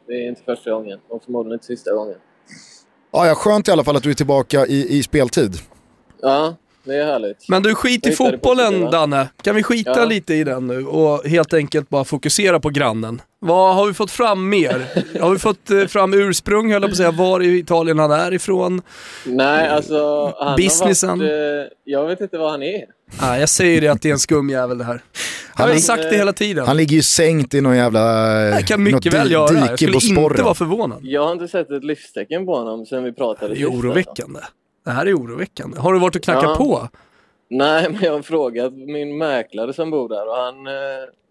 Det 0.08 0.14
är 0.14 0.28
inte 0.28 0.42
första 0.44 0.72
gången 0.72 1.00
och 1.08 1.24
förmodligen 1.24 1.54
inte 1.54 1.66
sista 1.66 1.94
gången. 1.94 2.16
Ja, 3.16 3.28
ja, 3.28 3.36
skönt 3.36 3.68
i 3.68 3.72
alla 3.72 3.84
fall 3.84 3.96
att 3.96 4.04
du 4.04 4.10
är 4.10 4.14
tillbaka 4.14 4.66
i, 4.66 4.98
i 4.98 5.04
speltid. 5.04 5.58
Ja, 6.22 6.56
det 6.84 6.96
är 6.96 7.06
härligt. 7.06 7.50
Men 7.50 7.64
du, 7.64 7.76
skit 7.76 8.08
i 8.08 8.12
fotbollen. 8.12 8.82
Danne. 8.92 9.30
Kan 9.42 9.56
vi 9.56 9.64
skita 9.64 10.00
Ja. 10.00 10.06
lite 10.06 10.34
i 10.34 10.44
den 10.44 10.68
nu 10.68 10.86
och 10.86 11.26
helt 11.28 11.54
enkelt 11.54 11.90
bara 11.90 12.04
fokusera 12.04 12.60
på 12.60 12.70
grannen? 12.70 13.22
Vad 13.40 13.76
har 13.76 13.88
vi 13.88 13.94
fått 13.94 14.12
fram 14.12 14.50
mer? 14.50 14.86
har 15.22 15.30
vi 15.30 15.40
fått 15.40 15.72
eh, 15.72 15.86
fram 15.86 16.14
ursprung, 16.14 16.72
höll 16.72 16.82
jag 16.82 16.90
på 16.90 16.94
att 16.94 16.98
säga, 16.98 17.12
var 17.12 17.42
i 17.44 17.60
Italien 17.60 18.00
han 18.00 18.12
är 18.12 18.34
ifrån? 18.34 18.82
Nej, 19.26 19.68
alltså... 19.70 20.34
Han 20.40 20.56
Businessen. 20.56 21.10
Har 21.10 21.18
varit, 21.18 21.32
eh, 21.72 21.78
jag 21.84 22.08
vet 22.08 22.22
inte 22.22 22.38
vad 22.38 22.52
han 22.52 22.64
är. 22.64 22.86
Nej, 23.22 23.40
jag 23.40 23.50
säger 23.50 23.82
det 23.82 23.88
att 23.88 24.02
det 24.02 24.10
är 24.10 24.14
en 24.14 24.20
skum 24.20 24.50
jävel 24.50 24.78
det 24.78 24.84
här. 24.84 24.94
Jag 24.94 25.64
har 25.64 25.68
Han, 25.68 25.70
väl 25.70 25.82
sagt 25.82 26.04
det 26.04 26.16
hela 26.18 26.34
tiden. 26.34 26.66
han 26.68 26.78
ligger 26.78 26.96
ju 26.96 27.02
sänkt 27.02 27.54
i 27.54 27.62
någon 27.62 27.78
jävla 27.78 28.02
det 28.56 28.64
kan 28.68 28.84
mycket 28.84 29.14
väl 29.14 29.32
göra. 29.32 29.54
Jag 29.60 29.80
skulle 29.80 30.16
på 30.16 30.22
inte 30.30 30.44
vara 30.44 30.54
förvånad. 30.54 31.00
Jag 31.02 31.26
har 31.26 31.32
inte 31.32 31.48
sett 31.48 31.72
ett 31.72 31.84
livstecken 31.84 32.46
på 32.46 32.56
honom 32.56 32.86
sen 32.86 33.04
vi 33.04 33.12
pratade 33.14 33.48
Det 33.48 33.54
är 33.54 33.56
sist, 33.56 33.68
alltså. 33.68 33.88
oroväckande. 33.88 34.40
Det 34.86 34.92
här 34.92 35.06
är 35.06 35.14
oroväckande. 35.18 35.80
Har 35.80 35.94
du 35.94 36.00
varit 36.00 36.16
och 36.16 36.22
knackat 36.24 36.44
Ja. 36.44 36.56
på? 36.56 36.90
Nej, 37.50 37.90
men 37.92 38.02
jag 38.04 38.12
har 38.14 38.22
frågat 38.22 38.74
min 38.74 39.18
mäklare 39.18 39.74
som 39.74 39.92
bor 39.92 40.10
där 40.10 40.28
och 40.30 40.36
han, 40.36 40.68
eh, 40.68 40.74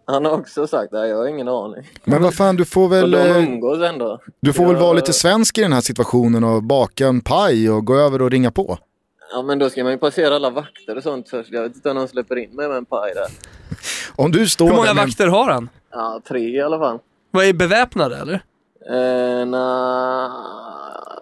han 0.07 0.25
har 0.25 0.33
också 0.33 0.67
sagt 0.67 0.95
att 0.95 1.09
jag 1.09 1.17
har 1.17 1.27
ingen 1.27 1.49
aning. 1.49 1.91
Men 2.05 2.23
vad 2.23 2.35
fan, 2.35 2.57
du 2.57 2.65
får 2.65 2.85
Och 2.85 2.93
väl, 2.93 3.11
de 3.11 3.19
eh, 3.19 3.37
umgås 3.39 3.83
ändå. 3.83 4.19
du 4.41 4.53
får 4.53 4.65
väl 4.65 4.73
Jag- 4.75 4.81
vara 4.81 4.93
lite 4.93 5.13
svensk 5.13 5.59
i 5.59 5.63
den 5.63 5.73
här 5.73 5.81
situationen 5.81 6.45
och 6.45 6.63
baka 6.63 7.07
en 7.07 7.21
paj 7.21 7.71
och 7.71 7.85
gå 7.85 7.97
över 7.97 8.23
och 8.23 8.31
ringa 8.31 8.51
på. 8.51 8.79
Ja, 9.35 9.42
men 9.42 9.59
då 9.59 9.70
ska 9.70 9.83
man 9.83 9.92
ju 9.92 9.99
passera 9.99 10.37
alla 10.37 10.51
vakter 10.51 10.97
och 10.97 11.03
sånt 11.03 11.29
först. 11.29 11.51
Jag 11.53 11.62
vet 11.62 11.75
inte 11.77 11.90
om 11.90 11.97
de 11.97 12.09
släpper 12.09 12.37
in 12.38 12.51
mig 12.57 12.68
med 12.68 12.77
en 12.77 12.85
paj 12.85 13.14
där. 13.14 13.27
Om 14.16 14.31
du 14.31 14.49
står 14.49 14.66
Hur 14.66 14.73
många 14.75 14.87
där 14.87 14.94
med 14.94 15.03
en- 15.03 15.09
vakter 15.09 15.27
har 15.29 15.51
han? 15.53 15.68
Ja, 15.90 16.20
tre 16.29 16.40
i 16.40 16.61
alla 16.61 16.79
fall. 16.79 16.99
Vad 17.31 17.44
är 17.44 17.53
beväpnade 17.53 18.16
eller? 18.16 18.40
Eh, 18.90 19.47
na... 19.47 20.31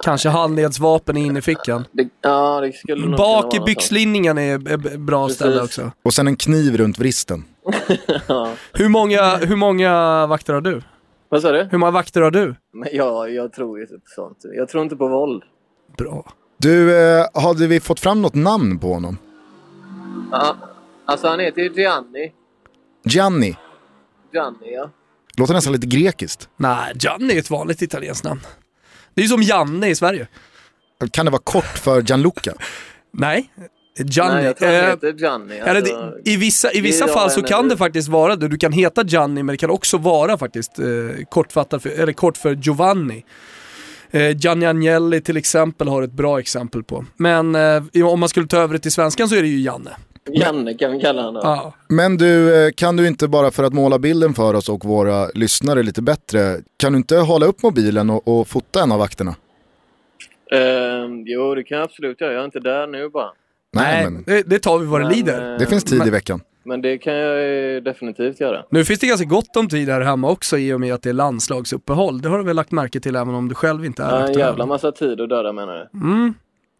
Kanske 0.05 0.29
handledsvapen 0.29 1.17
i 1.17 1.21
innerfickan. 1.27 1.85
Det, 1.93 2.09
ja, 2.21 2.61
det 2.61 2.73
skulle 2.73 3.07
nog 3.07 3.19
Bak 3.19 3.51
kunna 3.51 3.63
i 3.63 3.67
byxlinningen 3.67 4.39
är 4.39 4.55
är 4.73 4.77
b- 4.77 4.99
bra 4.99 5.27
Precis. 5.27 5.37
ställe 5.37 5.63
också. 5.63 5.91
och 6.03 6.15
sen 6.15 6.27
en 6.27 6.37
kniv 6.37 6.77
runt 6.77 6.99
vristen. 6.99 7.45
Ja. 8.29 8.51
Hur 8.73 8.89
många, 8.89 9.37
hur 9.37 9.57
många 9.57 10.27
vakter 10.27 10.55
har 10.55 10.61
du? 10.61 10.83
Vad 11.29 11.43
sa 11.43 11.53
du? 11.53 11.69
Hur 11.71 11.79
många 11.79 11.93
vakter 11.93 12.21
har 12.21 12.31
du? 12.31 12.55
Men 12.73 12.89
ja, 12.93 13.29
jag 13.29 13.53
tror 13.53 13.79
ju 13.79 13.85
inte 13.85 13.95
på 13.95 14.01
sånt. 14.15 14.39
Jag 14.57 14.69
tror 14.69 14.83
inte 14.83 14.97
på 14.97 15.09
våld. 15.09 15.43
Bra. 15.99 16.33
Du, 16.63 16.97
eh, 16.97 17.27
hade 17.35 17.67
vi 17.67 17.81
fått 17.81 18.01
fram 18.01 18.23
något 18.23 18.35
namn 18.35 18.79
på 18.79 18.93
honom? 18.95 19.19
Ja, 20.31 20.57
alltså 21.07 21.29
han 21.29 21.41
heter 21.41 21.63
ju 21.63 21.73
Gianni. 21.73 22.33
Gianni. 23.05 23.57
Gianni, 24.33 24.75
ja. 24.75 24.91
Låter 25.37 25.55
nästan 25.55 25.73
lite 25.73 25.87
grekiskt. 25.87 26.49
Nej, 26.57 26.93
Gianni 26.95 27.35
är 27.35 27.39
ett 27.39 27.51
vanligt 27.51 27.83
italienskt 27.83 28.25
namn. 28.25 28.41
Det 29.15 29.21
är 29.21 29.23
ju 29.23 29.29
som 29.29 29.43
Janne 29.43 29.89
i 29.89 29.95
Sverige. 29.95 30.27
Kan 31.11 31.25
det 31.25 31.31
vara 31.33 31.43
kort 31.43 31.79
för 31.79 32.03
Gianluca? 32.03 32.53
Nej, 33.13 33.51
Gianni. 33.99 34.35
Nej, 34.35 34.45
jag 34.45 34.57
tror 34.57 34.69
han 34.69 34.77
Eh, 34.77 34.91
heter 34.91 35.13
Gianni. 35.13 35.61
Alltså, 35.61 35.95
det, 36.25 36.31
I 36.31 36.37
vissa, 36.37 36.73
i 36.73 36.81
vissa 36.81 37.09
fall 37.09 37.31
så 37.31 37.43
kan 37.43 37.69
det 37.69 37.77
faktiskt 37.77 38.09
vara 38.09 38.37
det. 38.37 38.49
Du 38.49 38.57
kan 38.57 38.73
heta 38.73 39.05
Gianni 39.05 39.43
men 39.43 39.53
det 39.53 39.57
kan 39.57 39.71
också 39.71 39.99
vara 39.99 40.39
faktiskt 40.39 40.79
eh, 40.79 40.87
kortfattat 41.31 41.83
för, 41.83 41.91
eller 41.91 42.13
kort 42.13 42.37
för 42.37 42.55
Giovanni. 42.55 43.25
Eh, 44.15 44.37
Gianni 44.37 44.67
Agnelli 44.67 45.21
till 45.21 45.37
exempel 45.37 45.89
har 45.89 46.03
ett 46.03 46.13
bra 46.13 46.39
exempel 46.41 46.83
på. 46.85 47.05
Men 47.17 47.55
eh, 47.55 48.07
om 48.07 48.21
man 48.21 48.29
skulle 48.29 48.47
ta 48.47 48.57
över 48.59 48.75
det 48.75 48.79
till 48.81 48.93
svenskan 48.93 49.29
så 49.29 49.35
är 49.37 49.43
det 49.43 49.49
ju 49.49 49.61
Janne. 49.61 49.91
Janne 50.33 50.75
kan 50.75 50.93
vi 50.93 51.01
kalla 51.01 51.23
honom. 51.23 51.41
Ja. 51.45 51.75
Men 51.89 52.17
du, 52.17 52.65
eh, 52.67 52.71
kan 52.73 52.97
du 52.97 53.07
inte 53.07 53.29
bara 53.29 53.51
för 53.51 53.65
att 53.65 53.73
måla 53.73 53.99
bilden 53.99 54.35
för 54.35 54.55
oss 54.55 54.69
och 54.69 54.85
våra 54.85 55.27
lyssnare 55.35 55.83
lite 55.83 56.03
bättre, 56.03 56.57
kan 56.77 56.93
du 56.93 56.99
inte 56.99 57.17
hålla 57.17 57.47
upp 57.47 57.63
mobilen 57.63 58.11
och, 58.11 58.29
och 58.29 58.49
fota 58.49 58.83
en 58.83 58.93
av 58.93 58.99
vakterna? 58.99 59.35
Ehm, 60.53 61.23
jo, 61.27 61.55
det 61.55 61.63
kan 61.65 61.79
jag 61.79 61.85
absolut 61.85 62.21
göra. 62.21 62.33
Jag 62.33 62.41
är 62.41 62.45
inte 62.45 62.61
där 62.61 62.87
nu 62.87 63.09
bara. 63.09 63.31
Nej, 63.73 64.03
Nej, 64.03 64.11
men 64.11 64.23
det, 64.27 64.43
det 64.43 64.59
tar 64.59 64.79
vi 64.79 64.87
vad 64.87 65.01
det 65.01 65.09
lider. 65.09 65.59
det 65.59 65.67
finns 65.67 65.85
tid 65.85 65.95
i 65.97 65.99
men- 65.99 66.11
veckan. 66.11 66.41
Men 66.65 66.83
det 66.83 66.99
kan 66.99 67.15
jag 67.15 67.75
eh, 67.77 67.83
definitivt 67.83 68.41
göra. 68.41 68.65
Nu 68.71 68.85
finns 68.85 69.01
det 69.01 69.07
ganska 69.07 69.27
gott 69.27 69.57
om 69.57 69.69
tid 69.69 69.89
här 69.89 70.01
hemma 70.01 70.31
också 70.31 70.59
i 70.59 70.73
och 70.73 70.81
med 70.81 70.95
att 70.95 71.03
det 71.03 71.09
är 71.09 71.15
landslagsuppehåll. 71.15 72.23
Det 72.23 72.29
har 72.29 72.39
du 72.39 72.45
väl 72.45 72.57
lagt 72.57 72.71
märke 72.73 73.01
till 73.01 73.17
även 73.17 73.35
om 73.35 73.49
du 73.49 73.55
själv 73.55 73.85
inte 73.85 74.03
är 74.03 74.11
Ja, 74.11 74.17
en 74.17 74.23
aktuell. 74.23 74.39
jävla 74.39 74.67
massa 74.67 74.93
tid 74.93 75.21
att 75.21 75.29
döda 75.29 75.53
menar 75.53 75.89
du? 75.93 75.99
Mm, 75.99 76.35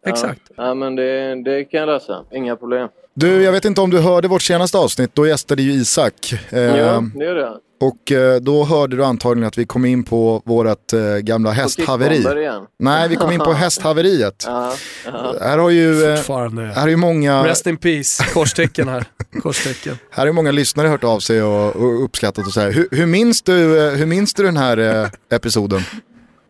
exakt. 0.05 0.41
Ja, 0.57 0.67
ja 0.67 0.73
men 0.73 0.95
det, 0.95 1.43
det 1.43 1.63
kan 1.63 1.79
jag 1.79 1.87
lösa. 1.87 2.23
Inga 2.31 2.55
problem. 2.55 2.89
Du, 3.13 3.43
jag 3.43 3.51
vet 3.51 3.65
inte 3.65 3.81
om 3.81 3.89
du 3.89 3.99
hörde 3.99 4.27
vårt 4.27 4.41
senaste 4.41 4.77
avsnitt, 4.77 5.15
då 5.15 5.27
gästade 5.27 5.61
ju 5.61 5.71
Isak. 5.71 6.33
Eh, 6.49 6.59
Ja, 6.61 7.03
det 7.15 7.25
gör 7.25 7.35
jag. 7.35 7.57
Och 7.87 8.11
eh, 8.11 8.35
då 8.41 8.63
hörde 8.63 8.95
du 8.95 9.05
antagligen 9.05 9.47
att 9.47 9.57
vi 9.57 9.65
kom 9.65 9.85
in 9.85 10.03
på 10.03 10.41
vårt 10.45 10.93
eh, 10.93 10.99
gamla 11.17 11.51
hästhaveri. 11.51 12.49
Nej, 12.79 13.09
vi 13.09 13.15
kom 13.15 13.31
in 13.31 13.39
på 13.39 13.53
hästhaveriet. 13.53 14.43
Ja, 14.47 14.73
ja. 15.05 15.35
Här 15.41 15.57
har 15.57 15.69
ju, 15.69 16.03
eh, 16.03 16.19
här 16.57 16.83
är 16.83 16.87
ju 16.87 16.95
många, 16.95 17.47
Rest 17.47 17.67
in 17.67 17.77
peace, 17.77 18.23
korstecken 18.33 18.87
här. 18.87 19.05
Korstecken. 19.41 19.97
här 20.09 20.27
är 20.27 20.31
många 20.31 20.51
lyssnare 20.51 20.87
hört 20.87 21.03
av 21.03 21.19
sig 21.19 21.43
och, 21.43 21.75
och 21.75 22.03
uppskattat 22.03 22.47
och 22.47 22.53
så 22.53 22.59
här. 22.59 22.71
Hur, 22.71 22.87
hur, 22.91 23.05
minns 23.05 23.41
du, 23.41 23.53
hur 23.97 24.05
minns 24.05 24.33
du 24.33 24.43
den 24.43 24.57
här 24.57 25.09
episoden? 25.29 25.81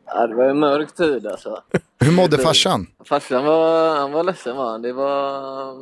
ja, 0.05 0.27
det 0.27 0.35
var 0.35 0.45
en 0.45 0.59
mörk 0.59 0.95
tid 0.95 1.27
alltså. 1.27 1.61
Hur 1.99 2.11
mådde 2.11 2.37
farsan? 2.37 2.87
Farsan 3.05 3.45
var, 3.45 3.95
han 3.95 4.11
var 4.11 4.23
ledsen 4.23 4.55
var 4.55 4.71
han. 4.71 4.81
Det 4.81 4.93
var... 4.93 5.73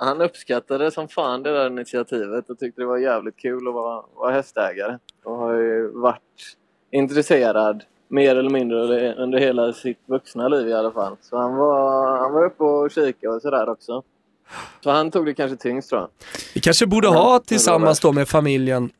Han 0.00 0.20
uppskattade 0.20 0.90
som 0.90 1.08
fan 1.08 1.42
det 1.42 1.52
där 1.52 1.66
initiativet 1.66 2.50
och 2.50 2.58
tyckte 2.58 2.80
det 2.80 2.86
var 2.86 2.98
jävligt 2.98 3.36
kul 3.36 3.68
att 3.68 3.74
vara, 3.74 4.02
vara 4.16 4.32
hästägare. 4.32 4.98
Och 5.24 5.36
har 5.36 5.52
ju 5.54 5.90
varit 5.94 6.20
intresserad 6.92 7.82
mer 8.08 8.36
eller 8.36 8.50
mindre 8.50 9.14
under- 9.14 9.38
hela 9.38 9.72
sitt 9.72 9.98
vuxna 10.06 10.48
liv 10.48 10.68
i 10.68 10.72
alla 10.74 10.90
fall. 10.92 11.16
Så 11.22 11.36
han 11.38 11.56
var, 11.56 12.18
han 12.18 12.32
var 12.32 12.44
uppe 12.44 12.64
och 12.64 12.90
kikade 12.90 13.34
och 13.34 13.42
sådär 13.42 13.68
också. 13.68 14.02
Så 14.84 14.90
han 14.90 15.10
tog 15.10 15.26
det 15.26 15.34
kanske 15.34 15.56
tyngst 15.56 15.88
tror 15.88 16.00
jag. 16.00 16.08
Vi 16.54 16.60
kanske 16.60 16.86
borde 16.86 17.08
ha 17.08 17.38
tillsammans 17.38 18.00
då 18.00 18.12
med 18.12 18.28
familjen 18.28 18.90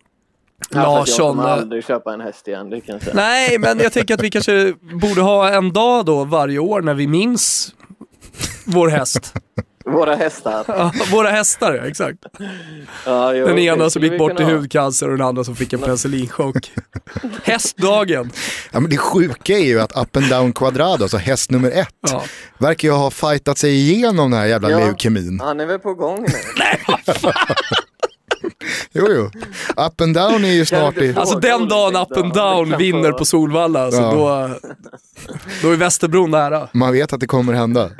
Ja, 0.70 0.82
Larsson. 0.82 1.26
Jag 1.26 1.34
kommer 1.36 1.48
eh, 1.48 1.52
aldrig 1.62 1.84
köpa 1.84 2.14
en 2.14 2.20
häst 2.20 2.48
igen, 2.48 2.70
det 2.70 2.80
kan 2.80 2.92
jag 2.92 3.02
säga. 3.02 3.14
Nej, 3.16 3.58
men 3.58 3.78
jag 3.78 3.92
tänker 3.92 4.14
att 4.14 4.22
vi 4.22 4.30
kanske 4.30 4.74
borde 5.00 5.20
ha 5.20 5.50
en 5.50 5.72
dag 5.72 6.04
då 6.04 6.24
varje 6.24 6.58
år 6.58 6.80
när 6.82 6.94
vi 6.94 7.06
minns 7.06 7.74
vår 8.66 8.88
häst. 8.88 9.34
Våra 9.92 10.14
hästar. 10.14 10.64
Ja, 10.68 10.92
våra 11.12 11.30
hästar, 11.30 11.74
ja, 11.74 11.86
exakt. 11.86 12.18
Ja, 13.06 13.34
jo, 13.34 13.46
Den 13.46 13.58
ena 13.58 13.90
som 13.90 14.02
gick 14.02 14.18
bort 14.18 14.40
i 14.40 14.42
hudcancer 14.44 15.10
och 15.10 15.18
den 15.18 15.26
andra 15.26 15.44
som 15.44 15.56
fick 15.56 15.72
en 15.72 15.80
penicillinchock. 15.80 16.70
Hästdagen. 17.44 18.30
Ja, 18.72 18.80
men 18.80 18.90
det 18.90 18.96
sjuka 18.96 19.52
är 19.52 19.64
ju 19.64 19.80
att 19.80 19.96
Up 20.02 20.16
and 20.16 20.28
Down 20.30 20.52
Quadrado, 20.52 21.02
alltså 21.04 21.16
häst 21.16 21.50
nummer 21.50 21.70
ett, 21.70 21.88
Ja. 22.10 22.22
verkar 22.58 22.88
ju 22.88 22.94
ha 22.94 23.10
fightat 23.10 23.58
sig 23.58 23.74
igenom 23.74 24.30
den 24.30 24.40
här 24.40 24.46
jävla 24.46 24.70
Ja. 24.70 24.78
leukemin. 24.78 25.40
Han 25.40 25.60
är 25.60 25.66
väl 25.66 25.78
på 25.78 25.94
gång 25.94 26.22
nu? 26.22 26.28
Jo, 28.92 29.06
jo. 29.08 29.30
Up 29.86 30.00
and 30.00 30.14
Down 30.14 30.44
är 30.44 30.52
ju 30.52 30.66
snart 30.66 30.96
i... 30.96 31.14
Alltså 31.16 31.38
den 31.38 31.68
dagen 31.68 31.96
Up 31.96 32.16
and 32.16 32.34
Down 32.34 32.78
vinner 32.78 33.12
på 33.12 33.24
Solvalla, 33.24 33.84
alltså, 33.84 34.00
Ja. 34.00 34.12
då, 34.12 34.70
då 35.62 35.70
är 35.72 35.76
Västerbron 35.76 36.30
nära. 36.30 36.68
Man 36.72 36.92
vet 36.92 37.12
att 37.12 37.20
det 37.20 37.26
kommer 37.26 37.52
hända. 37.52 37.90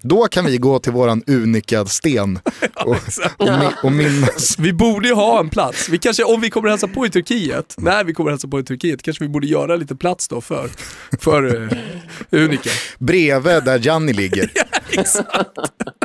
Då 0.00 0.26
kan 0.28 0.44
vi 0.44 0.58
gå 0.58 0.78
till 0.78 0.92
våran 0.92 1.22
unika 1.26 1.86
sten 1.86 2.38
och, 2.84 2.96
och, 3.36 3.48
och 3.84 3.92
minnas. 3.92 4.58
Vi 4.58 4.72
borde 4.72 5.08
ju 5.08 5.14
ha 5.14 5.40
en 5.40 5.50
plats. 5.50 5.88
Vi 5.88 5.98
kanske, 5.98 6.24
om 6.24 6.40
vi 6.40 6.50
kommer 6.50 6.68
hälsa 6.68 6.88
på 6.88 7.06
i 7.06 7.10
Turkiet, 7.10 7.74
när 7.78 8.04
vi 8.04 8.14
kommer 8.14 8.30
hälsa 8.30 8.48
på 8.48 8.60
i 8.60 8.64
Turkiet, 8.64 9.02
kanske 9.02 9.24
vi 9.24 9.28
borde 9.28 9.46
göra 9.46 9.76
lite 9.76 9.96
plats 9.96 10.28
då 10.28 10.40
för, 10.40 10.70
för 11.20 11.54
uh, 11.54 11.68
Unika. 12.30 12.70
Bredvid 12.98 13.64
där 13.64 13.86
Janni 13.86 14.12
ligger. 14.12 14.50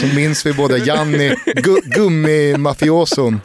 Så 0.00 0.16
minns 0.16 0.46
vi 0.46 0.52
både 0.52 0.78
Janni, 0.78 1.34
gu, 1.46 1.76
gummimafioson 1.84 3.40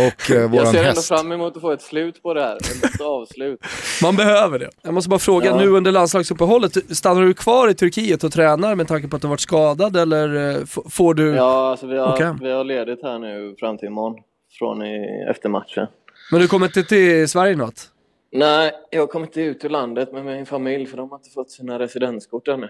och 0.00 0.30
eh, 0.30 0.36
Jag 0.36 0.48
våran 0.48 0.66
ser 0.66 0.78
ändå 0.78 0.88
häst. 0.90 1.08
fram 1.08 1.32
emot 1.32 1.56
att 1.56 1.62
få 1.62 1.70
ett 1.72 1.82
slut 1.82 2.22
på 2.22 2.34
det 2.34 2.42
här. 2.42 2.56
Ett 2.56 3.00
avslut. 3.00 3.60
Man 4.02 4.16
behöver 4.16 4.58
det. 4.58 4.70
Jag 4.82 4.94
måste 4.94 5.08
bara 5.10 5.18
fråga, 5.18 5.46
Ja. 5.46 5.56
nu 5.58 5.68
under 5.68 5.92
landslagsuppehållet, 5.92 6.96
stannar 6.96 7.22
du 7.22 7.34
kvar 7.34 7.68
i 7.68 7.74
Turkiet 7.74 8.24
och 8.24 8.32
tränar 8.32 8.74
med 8.74 8.88
tanke 8.88 9.08
på 9.08 9.16
att 9.16 9.22
du 9.22 9.28
varit 9.28 9.40
skadad 9.40 9.96
eller 9.96 10.50
eh, 10.56 10.62
f- 10.62 10.78
får 10.90 11.14
du... 11.14 11.34
Ja, 11.34 11.70
alltså 11.70 11.86
vi 11.86 11.98
har, 11.98 12.14
Okej. 12.14 12.34
vi 12.40 12.50
har 12.52 12.64
ledigt 12.64 13.02
här 13.02 13.18
nu 13.18 13.54
fram 13.58 13.78
till 13.78 13.86
imorgon. 13.88 14.18
Från 14.58 14.82
i, 14.82 15.24
efter 15.30 15.48
matchen. 15.48 15.86
Men 16.30 16.40
du 16.40 16.48
kommer 16.48 16.66
inte 16.66 16.82
till 16.82 17.28
Sverige 17.28 17.56
något? 17.56 17.88
Nej, 18.32 18.72
jag 18.90 19.10
kommer 19.10 19.26
inte 19.26 19.40
ut 19.40 19.64
ur 19.64 19.68
landet 19.68 20.12
med 20.12 20.24
min 20.24 20.46
familj 20.46 20.86
för 20.86 20.96
de 20.96 21.10
har 21.10 21.16
inte 21.18 21.30
fått 21.30 21.50
sina 21.50 21.78
residenskort 21.78 22.48
ännu. 22.48 22.68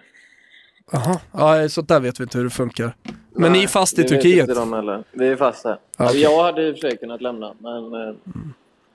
Jaha, 0.92 1.20
ja, 1.32 1.68
sånt 1.68 1.88
där 1.88 2.00
vet 2.00 2.20
vi 2.20 2.22
inte 2.24 2.38
hur 2.38 2.44
det 2.44 2.50
funkar. 2.50 2.96
Men 3.34 3.52
ni 3.52 3.62
är 3.62 3.66
fast 3.68 3.98
i 3.98 4.02
vet 4.02 4.08
Turkiet? 4.10 4.48
Inte 4.48 4.60
de 4.60 4.72
heller. 4.72 5.04
Vi 5.12 5.28
är 5.28 5.36
fast 5.36 5.64
här. 5.64 5.76
Okej. 5.98 6.20
Jag 6.20 6.42
hade 6.42 6.68
i 6.68 6.72
och 6.72 6.74
för 6.78 6.88
sig 6.88 6.96
kunnat 6.98 7.20
lämna, 7.22 7.54
men... 7.58 7.94
eh, 8.08 8.14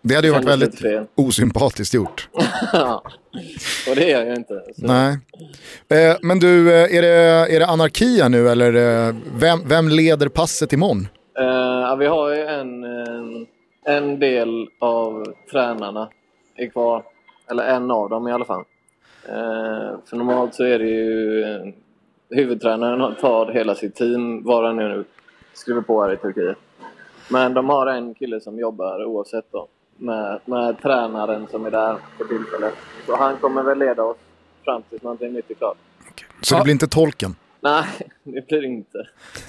Det 0.02 0.16
hade 0.16 0.28
ju 0.28 0.34
varit 0.34 0.46
väldigt 0.48 0.82
osympatiskt 1.16 1.94
gjort. 1.94 2.30
Ja. 2.74 3.04
Och 3.90 3.96
det 3.96 4.12
är 4.12 4.18
jag 4.20 4.28
ju 4.28 4.36
inte. 4.36 4.54
Så. 4.76 4.86
Nej. 4.88 5.18
Eh, 5.90 6.16
men 6.22 6.40
du, 6.40 6.74
eh, 6.74 6.98
är 6.98 7.02
det, 7.02 7.56
är 7.56 7.60
det 7.60 7.66
anarki 7.68 8.22
här 8.22 8.30
nu 8.30 8.50
eller 8.50 8.74
eh, 9.08 9.16
vem, 9.36 9.60
vem 9.68 9.90
leder 9.90 10.28
passet 10.30 10.74
imorgon? 10.74 11.08
Eh, 11.40 11.46
ja, 11.46 11.96
vi 11.96 12.06
har 12.06 12.34
ju 12.36 12.42
en, 12.46 12.84
en 13.86 14.20
del 14.20 14.68
av 14.80 15.34
tränarna 15.52 16.10
är 16.56 16.70
kvar. 16.70 17.04
Eller 17.52 17.64
en 17.64 17.92
av 17.92 18.10
dem 18.10 18.28
i 18.28 18.32
alla 18.32 18.46
fall. 18.46 18.64
Eh, 19.30 20.00
för 20.10 20.16
normalt 20.16 20.56
så 20.56 20.64
är 20.64 20.80
det 20.80 20.86
ju 20.88 21.44
huvudtränaren 22.30 23.02
har- 23.02 23.12
tar 23.14 23.52
hela 23.52 23.76
sitt 23.76 23.96
team, 23.96 24.44
var 24.44 24.64
han 24.64 24.76
nu 24.76 25.04
skriver 25.54 25.82
på 25.82 26.04
här 26.04 26.14
i 26.14 26.18
Turkiet. 26.18 26.58
Men 27.30 27.54
de 27.54 27.70
har 27.70 27.88
en 27.88 28.14
kille 28.14 28.42
som 28.42 28.60
jobbar 28.60 29.06
oavsett 29.06 29.46
då. 29.52 29.68
Med, 29.98 30.40
med 30.46 30.82
tränaren 30.82 31.48
som 31.52 31.66
är 31.66 31.72
där 31.72 31.98
för 32.18 32.26
tillfället. 32.26 32.74
Så 33.06 33.16
han 33.16 33.38
kommer 33.38 33.64
väl 33.64 33.80
leda 33.80 34.04
oss 34.04 34.18
fram 34.66 34.82
tills 34.90 35.02
någonting 35.04 35.34
nytt 35.34 35.50
är 35.52 35.54
klart. 35.56 35.78
Så 36.42 36.54
Ja. 36.56 36.58
det 36.58 36.64
blir 36.64 36.74
inte 36.74 36.88
tolken? 36.88 37.36
Nej, 37.62 37.84
det 38.24 38.48
blir 38.48 38.62
det 38.62 38.68
inte. 38.68 38.98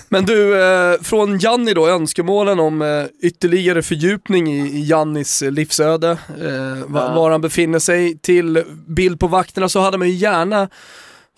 Men 0.09 0.25
du, 0.25 0.63
eh, 0.63 1.01
från 1.03 1.39
Janni 1.39 1.75
då, 1.75 1.89
önskemålen 1.89 2.61
om 2.61 2.83
eh, 2.83 3.05
ytterligare 3.23 3.83
fördjupning 3.83 4.49
i, 4.49 4.59
i 4.61 4.85
Jannis 4.89 5.43
eh, 5.43 5.51
livsöde, 5.51 6.11
eh, 6.11 6.87
va, 6.87 7.05
Ja. 7.09 7.15
var 7.15 7.31
han 7.31 7.41
befinner 7.41 7.79
sig, 7.79 8.19
till 8.19 8.65
bild 8.87 9.21
på 9.21 9.27
vakterna 9.27 9.69
så 9.69 9.81
hade 9.81 9.99
man 9.99 10.09
ju 10.09 10.15
gärna 10.15 10.69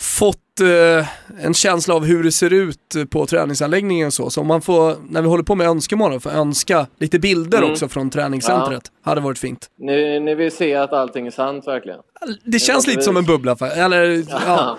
fått 0.00 0.60
eh, 0.60 1.06
en 1.44 1.54
känsla 1.54 1.94
av 1.94 2.04
hur 2.04 2.22
det 2.22 2.32
ser 2.32 2.52
ut 2.52 2.96
på 3.10 3.26
träningsanläggningen 3.26 4.06
och 4.06 4.12
så. 4.12 4.30
Så 4.30 4.40
om 4.40 4.46
man 4.46 4.62
får, 4.62 4.96
när 5.10 5.22
vi 5.22 5.28
håller 5.28 5.44
på 5.44 5.54
med 5.54 5.66
önskemål, 5.66 6.20
får 6.20 6.30
önska 6.30 6.86
lite 6.98 7.18
bilder 7.18 7.58
Mm. 7.58 7.70
också 7.70 7.88
från 7.88 8.10
träningscentret. 8.10 8.82
Hade 9.04 9.20
varit 9.20 9.38
fint. 9.38 9.70
Ni, 9.78 10.20
ni 10.20 10.34
vill 10.34 10.52
se 10.52 10.74
att 10.74 10.92
allting 10.92 11.26
är 11.26 11.30
sant 11.30 11.66
verkligen? 11.66 11.98
Det 12.44 12.58
känns 12.58 12.86
låter 12.86 12.90
lite 12.90 13.02
som 13.02 13.16
en 13.16 13.24
bubbla. 13.24 13.56
Eller, 13.74 14.02
ja. 14.46 14.78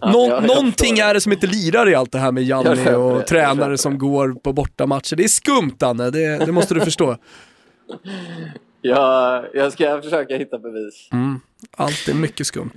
Ja, 0.00 0.10
Nå- 0.12 0.28
jag 0.28 0.46
någonting 0.46 0.98
är 0.98 1.14
det 1.14 1.20
som 1.20 1.32
inte 1.32 1.46
lirar 1.46 1.88
i 1.88 1.94
allt 1.94 2.12
det 2.12 2.18
här 2.18 2.32
med 2.32 2.46
det, 2.46 2.96
och 2.96 3.26
tränare 3.26 3.78
som 3.78 3.98
går 3.98 4.32
på 4.34 4.52
bortamatcher. 4.52 5.16
Det 5.16 5.24
är 5.24 5.28
skumt 5.28 5.72
Danne, 5.78 6.10
det, 6.10 6.38
det 6.46 6.52
måste 6.52 6.74
du 6.74 6.80
förstå. 6.84 7.16
Jag, 8.80 9.44
jag 9.54 9.72
ska 9.72 10.02
försöka 10.02 10.36
hitta 10.36 10.58
bevis. 10.58 11.08
Allt 11.76 12.08
är 12.08 12.14
mycket 12.14 12.46
skumt. 12.46 12.70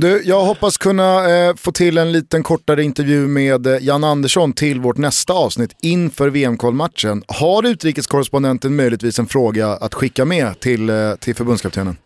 Du, 0.00 0.22
jag 0.24 0.40
hoppas 0.40 0.78
kunna 0.78 1.30
eh, 1.30 1.54
få 1.56 1.72
till 1.72 1.98
en 1.98 2.12
liten 2.12 2.42
kortare 2.42 2.82
intervju 2.82 3.26
med 3.28 3.66
eh, 3.66 3.76
Jan 3.80 4.04
Andersson 4.04 4.52
till 4.52 4.80
vårt 4.80 4.96
nästa 4.96 5.32
avsnitt 5.32 5.76
inför 5.82 6.28
VM-kvalmatchen. 6.28 7.22
Har 7.28 7.66
utrikeskorrespondenten 7.66 8.76
möjligtvis 8.76 9.18
en 9.18 9.26
fråga 9.26 9.68
att 9.68 9.94
skicka 9.94 10.24
med 10.24 10.60
till, 10.60 10.90
eh, 10.90 11.14
till 11.14 11.34
förbundskaptenen? 11.34 11.96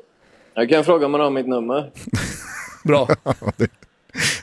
Jag 0.55 0.69
kan 0.69 0.85
fråga 0.85 1.07
om 1.07 1.15
han 1.15 1.21
har 1.21 1.31
mitt 1.31 1.49
nummer. 1.49 1.91
Bra. 2.85 3.09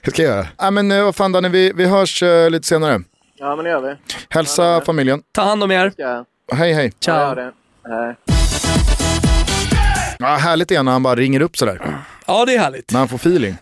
Det 0.03 0.11
ska 0.11 0.23
jag 0.23 0.35
göra. 0.35 0.47
Ja, 0.57 0.71
men 0.71 0.91
eh, 0.91 1.03
vad 1.03 1.15
fan 1.15 1.31
Danne, 1.31 1.49
vi, 1.49 1.71
vi 1.75 1.85
hörs 1.85 2.23
eh, 2.23 2.49
lite 2.49 2.67
senare. 2.67 3.01
Ja, 3.37 3.55
men 3.55 3.65
det 3.65 3.71
gör 3.71 3.81
vi. 3.81 3.95
Hälsa 4.29 4.81
familjen. 4.81 5.21
Ta 5.31 5.41
hand 5.41 5.63
om 5.63 5.71
er. 5.71 5.93
Hej 6.53 6.73
hej. 6.73 6.85
Ja, 6.85 6.91
Ciao. 6.99 7.35
det. 7.35 7.51
Hej. 7.87 8.15
Ja, 10.19 10.27
härligt 10.27 10.71
är 10.71 10.83
när 10.83 10.91
han 10.91 11.03
bara 11.03 11.15
ringer 11.15 11.41
upp 11.41 11.57
sådär. 11.57 12.01
Ja, 12.31 12.45
det 12.45 12.53
är 12.55 12.59
härligt. 12.59 12.91
Han 12.91 13.07
får 13.07 13.17
feeling. 13.17 13.55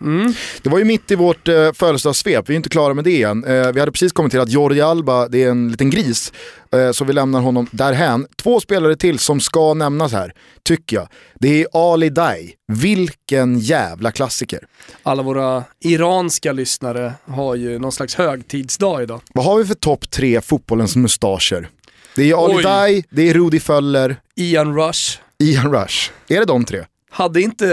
Det 0.61 0.69
var 0.69 0.79
ju 0.79 0.85
mitt 0.85 1.11
i 1.11 1.15
vårt 1.15 1.47
eh, 1.47 1.71
födelsedagssvep, 1.73 2.49
vi 2.49 2.53
är 2.53 2.55
inte 2.55 2.69
klara 2.69 2.93
med 2.93 3.03
det 3.03 3.23
än. 3.23 3.43
Eh, 3.43 3.71
vi 3.71 3.79
hade 3.79 3.91
precis 3.91 4.11
kommenterat 4.11 4.43
att 4.43 4.51
Jordi 4.51 4.81
Alba, 4.81 5.27
det 5.27 5.43
är 5.43 5.49
en 5.49 5.71
liten 5.71 5.89
gris. 5.89 6.33
Eh, 6.73 6.91
så 6.91 7.05
vi 7.05 7.13
lämnar 7.13 7.41
honom 7.41 7.67
därhän. 7.71 8.27
Två 8.43 8.59
spelare 8.59 8.95
till 8.95 9.19
som 9.19 9.39
ska 9.39 9.73
nämnas 9.73 10.11
här, 10.11 10.33
tycker 10.63 10.97
jag. 10.97 11.07
Det 11.39 11.61
är 11.61 11.93
Ali 11.93 12.09
Dai. 12.09 12.53
Vilken 12.67 13.59
jävla 13.59 14.11
klassiker. 14.11 14.59
Alla 15.03 15.23
våra 15.23 15.63
iranska 15.83 16.51
lyssnare 16.51 17.13
har 17.25 17.55
ju 17.55 17.79
någon 17.79 17.91
slags 17.91 18.15
högtidsdag 18.15 19.03
idag. 19.03 19.21
Vad 19.33 19.45
har 19.45 19.57
vi 19.57 19.65
för 19.65 19.75
topp 19.75 20.11
tre 20.11 20.41
fotbollens 20.41 20.95
mustascher? 20.95 21.69
Det 22.15 22.31
är 22.31 22.45
Ali. 22.45 22.63
Dai, 22.63 23.03
det 23.09 23.29
är 23.29 23.33
Rudi 23.33 23.59
Föller, 23.59 24.15
Ian 24.35 24.75
Rush. 24.75 25.19
Ian 25.43 25.73
Rush. 25.73 26.11
Är 26.27 26.39
det 26.39 26.45
de 26.45 26.65
tre? 26.65 26.85
Hade 27.09 27.41
inte 27.41 27.65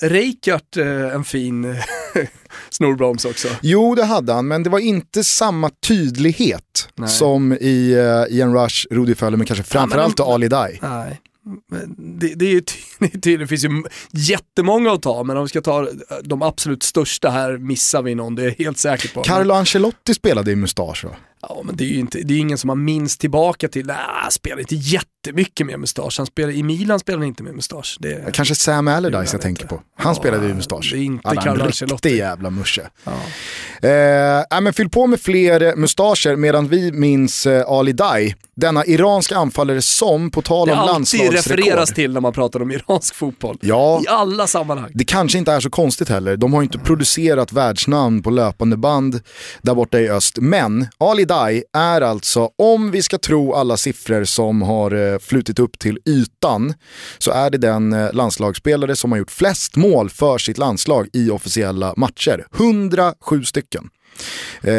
Reykjart 0.00 0.76
eh, 0.76 0.86
en 1.14 1.24
fin 1.24 1.64
eh, 1.64 1.76
snorbroms 2.70 3.24
också? 3.24 3.48
Jo, 3.62 3.94
det 3.94 4.04
hade 4.04 4.32
han, 4.32 4.48
men 4.48 4.62
det 4.62 4.70
var 4.70 4.78
inte 4.78 5.24
samma 5.24 5.70
tydlighet 5.86 6.88
Nej. 6.94 7.08
som 7.08 7.52
i 7.52 7.94
uh, 7.96 8.36
Ian 8.36 8.54
Rush, 8.54 8.86
Rudi 8.90 9.14
Föller, 9.14 9.36
men 9.36 9.46
kanske 9.46 9.64
framförallt 9.64 10.16
de- 10.16 10.28
Ali 10.32 10.48
Dai. 10.48 10.78
Nej. 10.82 11.20
Men 11.68 11.94
Det, 12.18 12.34
det, 12.34 12.44
är 12.44 12.50
ju 12.50 12.60
tydligt, 12.60 13.22
det 13.40 13.46
finns 13.46 13.64
ju 13.64 13.82
jättemånga 14.12 14.92
att 14.92 15.02
ta, 15.02 15.22
men 15.22 15.36
om 15.36 15.42
vi 15.42 15.48
ska 15.48 15.60
ta 15.60 15.88
de 16.22 16.42
absolut 16.42 16.82
största 16.82 17.30
här 17.30 17.58
missar 17.58 18.02
vi 18.02 18.14
någon, 18.14 18.34
det 18.34 18.42
är 18.42 18.46
jag 18.46 18.64
helt 18.64 18.78
säker 18.78 19.08
på. 19.08 19.22
Carlo 19.22 19.54
Ancelotti 19.54 20.14
spelade 20.14 20.50
i 20.52 20.56
mustasch 20.56 21.04
va? 21.04 21.10
Ja, 21.48 21.60
men 21.64 21.76
det 21.76 21.84
är 21.84 21.88
ju 21.88 21.98
inte, 21.98 22.18
det 22.18 22.34
är 22.34 22.38
ingen 22.38 22.58
som 22.58 22.68
har 22.68 22.76
minns 22.76 23.18
tillbaka 23.18 23.68
till, 23.68 23.86
nej, 23.86 23.96
han 24.22 24.30
spelar 24.30 24.60
inte 24.60 24.74
jättemycket 24.74 25.66
med 25.66 25.80
mustasch. 25.80 26.14
Han 26.18 26.26
spelar, 26.26 26.52
I 26.52 26.62
Milan 26.62 26.98
spelar 27.00 27.18
han 27.18 27.26
inte 27.28 27.42
med 27.42 27.54
mustasch. 27.54 27.96
Det, 28.00 28.32
Kanske 28.34 28.54
Sam 28.54 28.88
Allardyce 28.88 29.34
Jag 29.34 29.40
tänker 29.42 29.66
på. 29.66 29.82
Han 29.96 30.10
Ja, 30.14 30.14
spelade 30.20 30.48
i 30.48 30.54
mustasch. 30.54 30.90
det 30.92 30.98
är 30.98 31.02
inte 31.02 31.36
Carlo 31.36 31.64
Ancelotti. 31.64 31.94
riktig 32.08 32.16
jävla 32.18 32.50
musche. 32.50 32.82
ja. 33.04 33.12
Eh, 33.88 34.44
nej, 34.50 34.60
men 34.62 34.72
fyll 34.72 34.88
på 34.90 35.06
med 35.06 35.20
fler 35.20 35.62
eh, 35.62 35.76
mustascher 35.76 36.36
medan 36.36 36.68
vi 36.68 36.92
minns 36.92 37.46
eh, 37.46 37.64
Ali 37.68 37.92
Dai. 37.92 38.34
Denna 38.56 38.84
iranska 38.84 39.36
anfallare 39.36 39.82
som, 39.82 40.30
på 40.30 40.42
tal 40.42 40.66
Det 40.68 40.72
om 40.72 40.78
alltid 40.78 40.92
landslagsrekord. 40.92 41.34
refereras 41.34 41.92
till 41.92 42.12
när 42.12 42.20
man 42.20 42.32
pratar 42.32 42.62
om 42.62 42.70
iransk 42.70 43.14
fotboll. 43.14 43.58
Ja, 43.60 44.00
I 44.04 44.08
alla 44.08 44.46
sammanhang. 44.46 44.90
det 44.94 45.04
kanske 45.04 45.38
inte 45.38 45.52
är 45.52 45.60
så 45.60 45.70
konstigt 45.70 46.08
heller. 46.08 46.36
De 46.36 46.52
har 46.52 46.60
ju 46.60 46.64
inte 46.64 46.78
producerat 46.78 47.52
världsnamn 47.52 48.22
på 48.22 48.30
löpande 48.30 48.76
band 48.76 49.20
där 49.62 49.74
borta 49.74 50.00
i 50.00 50.08
öst. 50.10 50.38
Men 50.40 50.86
Ali 50.98 51.24
Dai 51.30 51.62
är 51.72 52.00
alltså, 52.00 52.50
om 52.58 52.90
vi 52.90 53.02
ska 53.02 53.18
tro 53.18 53.54
alla 53.54 53.76
siffror 53.76 54.24
som 54.24 54.62
har 54.62 55.12
eh, 55.12 55.18
flutit 55.18 55.58
upp 55.58 55.78
till 55.78 55.98
ytan, 56.06 56.74
så 57.18 57.30
är 57.30 57.50
det 57.50 57.58
den 57.58 57.92
eh, 57.92 58.12
landslagsspelare 58.12 58.96
som 58.96 59.12
har 59.12 59.18
gjort 59.18 59.30
flest 59.30 59.76
mål 59.76 60.10
för 60.10 60.38
sitt 60.38 60.58
landslag 60.58 61.08
i 61.12 61.30
officiella 61.30 61.94
matcher. 61.96 62.46
107 62.54 63.44
stycken. 63.44 63.90
Eh, 64.62 64.74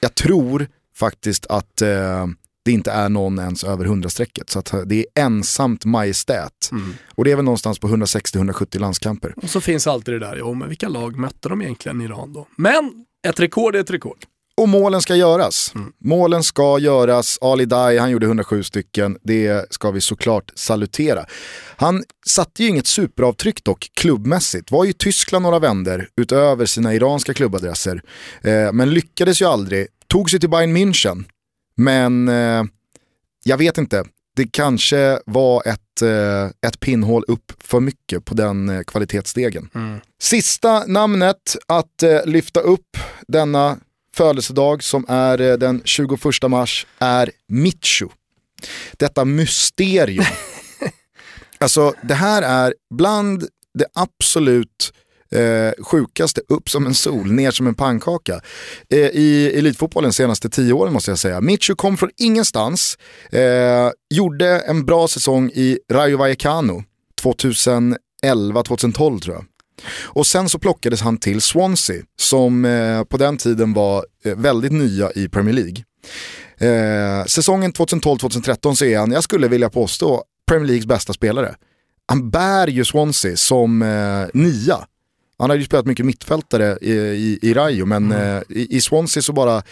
jag 0.00 0.14
tror 0.14 0.66
faktiskt 0.96 1.46
att 1.46 1.82
eh, 1.82 2.26
det 2.64 2.72
inte 2.72 2.92
är 2.92 3.08
någon 3.08 3.38
ens 3.38 3.64
över 3.64 3.84
100-strecket. 3.84 4.50
Så 4.50 4.58
eh, 4.58 4.82
det 4.86 4.98
är 4.98 5.24
ensamt 5.24 5.84
majestät. 5.84 6.70
Och 7.14 7.24
det 7.24 7.32
är 7.32 7.36
väl 7.36 7.44
någonstans 7.44 7.78
på 7.78 7.88
160-170 7.88 8.78
landskamper. 8.78 9.34
Och 9.42 9.50
så 9.50 9.60
finns 9.60 9.86
alltid 9.86 10.14
det 10.14 10.18
där, 10.18 10.36
jo 10.36 10.54
men 10.54 10.68
vilka 10.68 10.88
lag 10.88 11.16
mötte 11.16 11.48
de 11.48 11.62
egentligen 11.62 12.00
Iran 12.00 12.32
då? 12.32 12.46
Men 12.56 13.04
ett 13.28 13.40
rekord 13.40 13.76
är 13.76 13.80
ett 13.80 13.90
rekord. 13.90 14.18
Och 14.56 14.68
målen 14.68 15.02
ska 15.02 15.16
göras. 15.16 15.72
Målen 16.04 16.42
ska 16.42 16.78
göras. 16.78 17.38
Ali 17.40 17.64
Dai, 17.64 17.98
han 17.98 18.10
gjorde 18.10 18.26
107 18.26 18.62
stycken. 18.62 19.18
Det 19.22 19.72
ska 19.72 19.90
vi 19.90 20.00
såklart 20.00 20.52
salutera. 20.54 21.26
Han 21.76 22.04
satte 22.26 22.62
ju 22.62 22.68
inget 22.68 22.86
superavtryck 22.86 23.64
dock 23.64 23.90
klubbmässigt. 23.94 24.70
Var 24.70 24.84
ju 24.84 24.90
i 24.90 24.94
Tyskland 24.94 25.42
några 25.42 25.58
vänder 25.58 26.08
utöver 26.16 26.66
sina 26.66 26.94
iranska 26.94 27.34
klubbadresser. 27.34 28.02
Eh, 28.42 28.72
men 28.72 28.90
lyckades 28.90 29.42
ju 29.42 29.46
aldrig. 29.46 29.86
Tog 30.06 30.30
sig 30.30 30.40
till 30.40 30.50
Bayern 30.50 30.76
München. 30.76 31.24
Men 31.76 32.28
eh, 32.28 32.64
jag 33.44 33.56
vet 33.56 33.78
inte. 33.78 34.04
Det 34.36 34.46
kanske 34.52 35.20
var 35.26 35.62
ett, 35.68 36.02
eh, 36.02 36.68
ett 36.68 36.80
pinnhål 36.80 37.24
upp 37.28 37.52
för 37.58 37.80
mycket 37.80 38.24
på 38.24 38.34
den 38.34 38.68
eh, 38.68 38.82
kvalitetsstegen. 38.82 39.68
Sista 40.22 40.86
namnet 40.86 41.56
att 41.66 42.02
eh, 42.02 42.24
lyfta 42.24 42.60
upp 42.60 42.96
denna 43.28 43.78
födelsedag 44.16 44.82
som 44.82 45.04
är 45.08 45.40
eh, 45.40 45.56
den 45.56 45.82
21 45.84 46.20
mars 46.48 46.86
är 46.98 47.30
Michu. 47.48 48.08
Detta 48.92 49.24
mysterium. 49.24 50.24
alltså 51.58 51.94
det 52.02 52.14
här 52.14 52.42
är 52.42 52.74
bland 52.90 53.48
det 53.74 53.86
absolut 53.94 54.92
eh, 55.30 55.72
sjukaste, 55.84 56.40
upp 56.48 56.70
som 56.70 56.86
en 56.86 56.94
sol, 56.94 57.32
ner 57.32 57.50
som 57.50 57.66
en 57.66 57.74
pannkaka. 57.74 58.40
Eh, 58.90 58.98
I 58.98 59.52
elitfotbollen 59.54 60.12
senaste 60.12 60.48
tio 60.48 60.72
åren 60.72 60.92
måste 60.92 61.10
jag 61.10 61.18
säga. 61.18 61.40
Michu 61.40 61.74
kom 61.74 61.96
från 61.96 62.10
ingenstans, 62.16 62.98
eh, 63.32 63.90
gjorde 64.10 64.60
en 64.60 64.84
bra 64.84 65.08
säsong 65.08 65.50
i 65.54 65.78
Rayo 65.92 66.18
Vallecano 66.18 66.84
2011-2012 67.22 69.20
tror 69.20 69.34
jag. 69.34 69.44
Och 70.04 70.26
sen 70.26 70.48
så 70.48 70.58
plockades 70.58 71.00
han 71.00 71.18
till 71.18 71.40
Swansea 71.40 72.02
som 72.20 72.64
eh, 72.64 73.04
på 73.04 73.16
den 73.16 73.36
tiden 73.36 73.72
var 73.72 74.04
eh, 74.24 74.36
väldigt 74.36 74.72
nya 74.72 75.12
i 75.12 75.28
Premier 75.28 75.54
League. 75.54 75.84
Eh, 76.58 77.24
säsongen 77.24 77.72
2012-2013 77.72 78.74
så 78.74 78.84
är 78.84 78.98
han, 78.98 79.12
jag 79.12 79.24
skulle 79.24 79.48
vilja 79.48 79.70
påstå, 79.70 80.24
Premier 80.48 80.66
Leagues 80.66 80.86
bästa 80.86 81.12
spelare. 81.12 81.54
Han 82.08 82.30
bär 82.30 82.66
ju 82.66 82.84
Swansea 82.84 83.36
som 83.36 83.82
eh, 83.82 84.26
nia. 84.34 84.86
Han 85.38 85.50
har 85.50 85.56
ju 85.56 85.64
spelat 85.64 85.86
mycket 85.86 86.06
mittfältare 86.06 86.78
i, 86.80 86.92
i, 86.92 87.38
i 87.42 87.54
Rayo, 87.54 87.86
men 87.86 88.12
eh, 88.12 88.42
i, 88.48 88.76
i 88.76 88.80
Swansea 88.80 89.22
så 89.22 89.32
bara, 89.32 89.62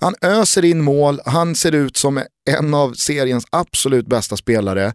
han 0.00 0.14
öser 0.22 0.64
in 0.64 0.80
mål, 0.80 1.20
han 1.24 1.54
ser 1.54 1.72
ut 1.72 1.96
som 1.96 2.22
en 2.50 2.74
av 2.74 2.92
seriens 2.92 3.44
absolut 3.50 4.06
bästa 4.06 4.36
spelare 4.36 4.92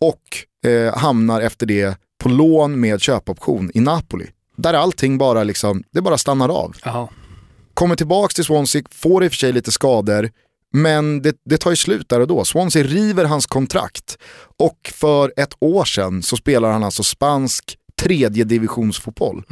och 0.00 0.70
eh, 0.70 0.96
hamnar 0.96 1.40
efter 1.40 1.66
det 1.66 1.98
på 2.24 2.30
lån 2.30 2.80
med 2.80 3.00
köpoption 3.00 3.70
i 3.74 3.80
Napoli. 3.80 4.26
Där 4.56 4.74
allting 4.74 5.18
bara 5.18 5.44
liksom, 5.44 5.82
det 5.90 6.02
bara 6.02 6.18
stannar 6.18 6.48
av. 6.48 6.76
Jaha. 6.84 7.08
Kommer 7.74 7.96
tillbaks 7.96 8.34
till 8.34 8.44
Swansea, 8.44 8.82
får 8.90 9.24
i 9.24 9.28
och 9.28 9.32
för 9.32 9.36
sig 9.36 9.52
lite 9.52 9.72
skador, 9.72 10.30
men 10.72 11.22
det, 11.22 11.36
det 11.44 11.58
tar 11.58 11.70
ju 11.70 11.76
slut 11.76 12.08
där 12.08 12.20
och 12.20 12.26
då. 12.26 12.44
Swansea 12.44 12.82
river 12.82 13.24
hans 13.24 13.46
kontrakt 13.46 14.18
och 14.58 14.92
för 14.94 15.32
ett 15.36 15.54
år 15.60 15.84
sedan 15.84 16.22
så 16.22 16.36
spelar 16.36 16.72
han 16.72 16.84
alltså 16.84 17.02
spansk 17.02 17.76
tredje 18.02 18.44
divisionsfotboll. 18.44 19.42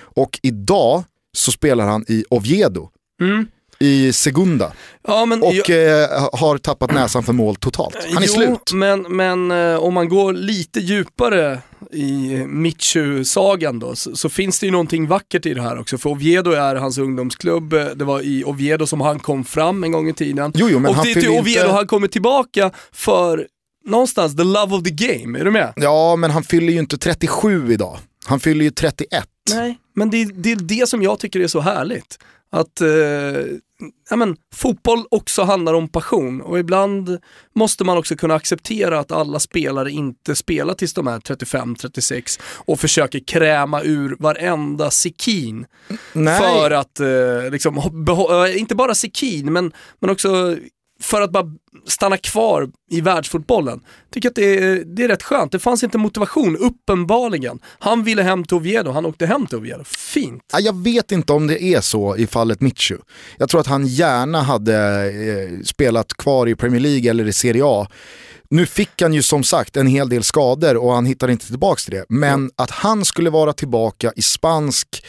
Och 0.00 0.38
idag 0.42 1.04
så 1.36 1.52
spelar 1.52 1.86
han 1.86 2.04
i 2.08 2.24
Oviedo, 2.30 2.88
Mm. 3.20 3.46
I 3.80 4.12
Segunda 4.12 4.72
Ja, 5.08 5.22
och 5.42 5.54
jag- 5.54 6.02
eh, 6.02 6.28
har 6.32 6.58
tappat 6.58 6.92
näsan 6.94 7.22
för 7.22 7.32
mål 7.32 7.56
totalt. 7.56 7.96
Han 8.14 8.22
är 8.22 8.26
jo, 8.26 8.32
slut. 8.32 8.72
Men, 8.72 9.02
men 9.02 9.50
eh, 9.50 9.76
om 9.82 9.94
man 9.94 10.08
går 10.08 10.32
lite 10.32 10.80
djupare 10.80 11.58
i 11.92 12.36
Michu-sagan 12.46 13.78
då, 13.78 13.94
så, 13.96 14.16
så 14.16 14.28
finns 14.28 14.60
det 14.60 14.66
ju 14.66 14.72
någonting 14.72 15.06
vackert 15.06 15.46
i 15.46 15.54
det 15.54 15.62
här 15.62 15.78
också. 15.80 15.98
För 15.98 16.10
Oviedo 16.10 16.50
är 16.50 16.74
hans 16.74 16.98
ungdomsklubb, 16.98 17.72
Eh, 17.72 17.86
det 17.86 18.04
var 18.04 18.20
i 18.20 18.44
Oviedo 18.44 18.86
som 18.86 19.00
han 19.00 19.18
kom 19.18 19.44
fram 19.44 19.84
en 19.84 19.92
gång 19.92 20.08
i 20.08 20.14
tiden. 20.14 20.52
Jo, 20.54 20.68
jo, 20.70 20.78
men 20.78 20.88
och 20.90 20.94
han 20.96 21.04
det 21.04 21.10
är 21.10 21.14
till 21.20 21.28
Oviedo 21.30 21.60
inte- 21.60 21.72
han 21.72 21.86
kommer 21.86 22.08
tillbaka 22.08 22.70
för 22.92 23.46
någonstans 23.86 24.36
the 24.36 24.44
love 24.44 24.76
of 24.76 24.82
the 24.84 24.90
game, 24.90 25.38
är 25.40 25.44
du 25.44 25.50
med? 25.50 25.72
Ja, 25.76 26.16
men 26.16 26.30
han 26.30 26.42
fyller 26.44 26.72
ju 26.72 26.78
inte 26.78 26.98
37 26.98 27.72
idag. 27.72 27.98
Han 28.26 28.40
fyller 28.40 28.64
ju 28.64 28.70
31. 28.70 29.24
Nej, 29.54 29.78
men 29.96 30.10
det, 30.10 30.24
det 30.24 30.52
är 30.52 30.56
det 30.56 30.88
som 30.88 31.02
jag 31.02 31.18
tycker 31.18 31.40
är 31.40 31.46
så 31.48 31.60
härligt. 31.60 32.18
Att 32.52 32.80
eh, 32.80 32.88
ja, 34.10 34.16
men, 34.16 34.36
fotboll 34.54 35.04
också 35.10 35.42
handlar 35.42 35.74
om 35.74 35.88
passion 35.88 36.40
och 36.40 36.58
ibland 36.58 37.18
måste 37.54 37.84
man 37.84 37.98
också 37.98 38.16
kunna 38.16 38.34
acceptera 38.34 38.98
att 38.98 39.12
alla 39.12 39.40
spelare 39.40 39.90
inte 39.90 40.36
spelar 40.36 40.74
tills 40.74 40.94
de 40.94 41.06
är 41.06 41.18
35-36 41.18 42.40
och 42.56 42.80
försöker 42.80 43.18
kräma 43.18 43.82
ur 43.82 44.16
varenda 44.18 44.90
sekin. 44.90 45.66
För 46.12 46.70
att, 46.70 47.00
eh, 47.00 47.50
liksom, 47.50 47.78
eh, 47.78 48.58
inte 48.58 48.74
bara 48.74 48.94
sekin, 48.94 49.52
men, 49.52 49.72
men 50.00 50.10
också 50.10 50.56
för 51.02 51.20
att 51.20 51.32
bara 51.32 51.46
stanna 51.86 52.16
kvar 52.16 52.70
i 52.90 53.00
världsfotbollen. 53.00 53.80
Tycker 54.12 54.28
att 54.28 54.34
det 54.34 54.58
är, 54.58 54.84
det 54.96 55.04
är 55.04 55.08
rätt 55.08 55.22
skönt. 55.22 55.52
Det 55.52 55.58
fanns 55.58 55.84
inte 55.84 55.98
motivation, 55.98 56.56
uppenbarligen. 56.56 57.58
Han 57.78 58.04
ville 58.04 58.22
hem 58.22 58.44
till 58.44 58.56
Oviedo, 58.56 58.90
han 58.90 59.06
åkte 59.06 59.26
hem 59.26 59.46
till 59.46 59.58
Oviedo. 59.58 59.84
Fint. 59.84 60.42
Ja, 60.52 60.60
Jag 60.60 60.76
vet 60.84 61.12
inte 61.12 61.32
om 61.32 61.46
det 61.46 61.62
är 61.62 61.80
så 61.80 62.16
i 62.16 62.26
fallet 62.26 62.60
Mitchu. 62.60 62.96
Jag 63.38 63.48
tror 63.48 63.60
att 63.60 63.66
han 63.66 63.86
gärna 63.86 64.42
hade 64.42 64.76
eh, 65.06 65.62
spelat 65.64 66.14
kvar 66.14 66.48
i 66.48 66.54
Premier 66.54 66.80
League 66.80 67.10
eller 67.10 67.28
i 67.28 67.32
Serie 67.32 67.62
A. 67.64 67.86
Nu 68.50 68.66
fick 68.66 69.02
han 69.02 69.14
ju 69.14 69.22
som 69.22 69.42
sagt 69.44 69.76
en 69.76 69.86
hel 69.86 70.08
del 70.08 70.22
skador 70.22 70.76
och 70.76 70.92
han 70.92 71.06
hittar 71.06 71.28
inte 71.28 71.46
tillbaka 71.46 71.80
till 71.80 71.94
det. 71.94 72.04
Men 72.08 72.50
att 72.56 72.70
han 72.70 73.04
skulle 73.04 73.30
vara 73.30 73.52
tillbaka 73.52 74.12
i 74.16 74.22
spansk 74.22 75.04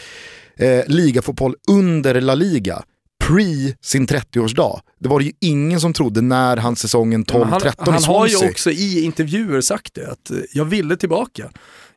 eh, 0.58 0.84
ligafotboll 0.88 1.56
under 1.69 2.21
La 2.21 2.36
Liga, 2.36 2.84
pre 3.28 3.76
sin 3.82 4.08
30-årsdag. 4.08 4.80
Det 5.00 5.10
var 5.10 5.20
det 5.20 5.26
ju 5.26 5.32
ingen 5.40 5.80
som 5.82 5.94
trodde 5.94 6.22
när 6.22 6.58
han 6.58 6.76
säsongen 6.76 7.26
12-13 7.26 7.46
han, 7.46 7.62
i 7.62 7.92
han 7.92 8.04
har 8.04 8.26
ju 8.28 8.32
Swansea. 8.32 8.50
också 8.50 8.72
i 8.72 9.02
intervjuer 9.04 9.62
sagt 9.62 9.94
det, 9.94 10.12
att 10.12 10.32
eh, 10.32 10.38
jag 10.54 10.66
ville 10.66 10.98
tillbaka. 10.98 11.50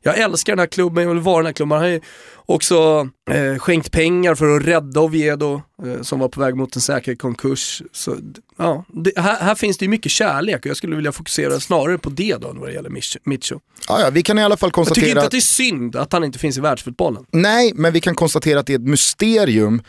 Jag 0.07 0.19
älskar 0.19 0.53
den 0.53 0.59
här 0.59 0.67
klubben, 0.67 1.05
jag 1.05 1.11
vill 1.15 1.23
vara 1.23 1.37
den 1.37 1.47
här 1.47 1.53
klubben. 1.53 1.73
Han 1.79 1.83
har 1.83 1.91
ju 1.93 2.01
också 2.47 3.09
eh, 3.31 3.59
skänkt 3.59 3.91
pengar 3.93 4.35
för 4.35 4.57
att 4.57 4.63
rädda 4.67 5.01
Oviedo, 5.01 5.63
eh, 5.87 6.03
som 6.03 6.19
var 6.19 6.29
på 6.29 6.41
väg 6.41 6.57
mot 6.57 6.77
en 6.77 6.83
säker 6.83 7.15
konkurs. 7.15 7.83
Så, 7.93 8.17
ja, 8.59 8.85
det, 8.89 9.13
här, 9.17 9.37
här 9.41 9.55
finns 9.55 9.79
det 9.79 9.85
ju 9.85 9.89
mycket 9.89 10.13
kärlek 10.13 10.57
och 10.61 10.67
jag 10.67 10.77
skulle 10.77 10.97
vilja 10.97 11.13
fokusera 11.13 11.61
snarare 11.61 11.99
på 11.99 12.11
det 12.11 12.37
då, 12.41 12.51
än 12.51 12.59
vad 12.61 12.69
det 12.69 12.73
gäller 12.73 12.91
Mich- 12.91 13.17
Mitcho. 13.25 13.61
Ja, 13.89 14.01
ja, 14.01 14.11
vi 14.11 14.23
kan 14.23 14.39
i 14.39 14.43
alla 14.43 14.57
fall 14.57 14.67
Jag 14.67 14.73
tycker 14.73 14.85
konstatera... 14.85 15.09
inte 15.11 15.25
att 15.25 15.31
det 15.31 15.37
är 15.37 15.41
synd 15.41 15.97
att 15.97 16.13
han 16.13 16.25
inte 16.25 16.39
finns 16.39 16.59
i 16.59 16.61
världsfotbollen. 16.61 17.25
Nej, 17.31 17.73
men 17.75 17.93
vi 17.93 18.01
kan 18.01 18.15
konstatera 18.15 18.61
att 18.61 18.67
det 18.67 18.73
är 18.73 18.79
ett 18.79 18.89
mysterium 18.89 19.83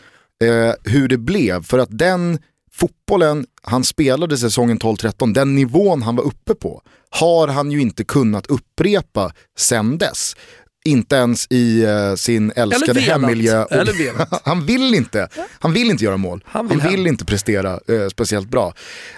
eh, 0.44 0.74
hur 0.92 1.08
det 1.08 1.18
blev. 1.18 1.62
För 1.62 1.78
att 1.78 1.98
den 1.98 2.38
fotbollen 2.72 3.46
han 3.62 3.84
spelade 3.84 4.38
säsongen 4.38 4.78
12-13, 4.78 5.34
den 5.34 5.54
nivån 5.54 6.02
han 6.02 6.16
var 6.16 6.24
uppe 6.24 6.54
på, 6.54 6.82
har 7.10 7.48
han 7.48 7.70
ju 7.72 7.80
inte 7.80 8.04
kunnat 8.04 8.46
upprepa 8.46 9.32
sen 9.58 9.98
dess. 9.98 10.36
Inte 10.84 11.16
ens 11.16 11.46
i 11.50 11.82
eh, 11.84 12.14
sin 12.14 12.52
älskade 12.56 13.00
hemmiljö. 13.00 13.64
Och- 13.64 13.72
Eller 13.72 13.92
velat. 13.92 14.40
han 14.44 14.66
vill 14.66 14.94
inte. 14.94 15.28
Han 15.58 15.72
vill 15.72 15.90
inte 15.90 16.04
göra 16.04 16.16
mål. 16.16 16.44
Han 16.46 16.68
Han 16.68 16.78
vill 16.78 16.88
vill, 16.90 16.98
hem. 17.00 17.06
inte 17.06 17.24
prestera 17.24 17.72
eh, 17.72 18.08
speciellt 18.10 18.48
bra. 18.48 18.72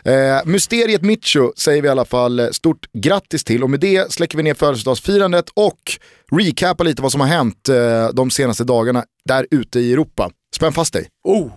Eh, 0.05 0.15
mysteriet 0.45 1.03
Micho 1.03 1.53
säger 1.57 1.83
vi 1.83 1.89
i 1.89 1.91
alla 1.91 2.05
fall 2.05 2.49
stort 2.55 2.87
grattis 2.93 3.45
till 3.45 3.63
och 3.63 3.71
med 3.71 3.81
det 3.81 4.13
släcker 4.13 4.37
vi 4.37 4.43
ner 4.43 4.55
födelsedagsfirandet 4.55 5.45
och 5.55 5.81
recapar 6.33 6.85
lite 6.85 7.03
vad 7.03 7.13
som 7.13 7.21
har 7.21 7.29
hänt 7.29 7.69
eh, 7.69 8.09
de 8.15 8.31
senaste 8.31 8.65
dagarna 8.65 9.05
där 9.25 9.47
ute 9.51 9.81
i 9.81 9.93
Europa. 9.93 10.31
Spänn 10.59 10.73
fast 10.73 10.92
dig. 10.92 11.09
Oh, 11.25 11.51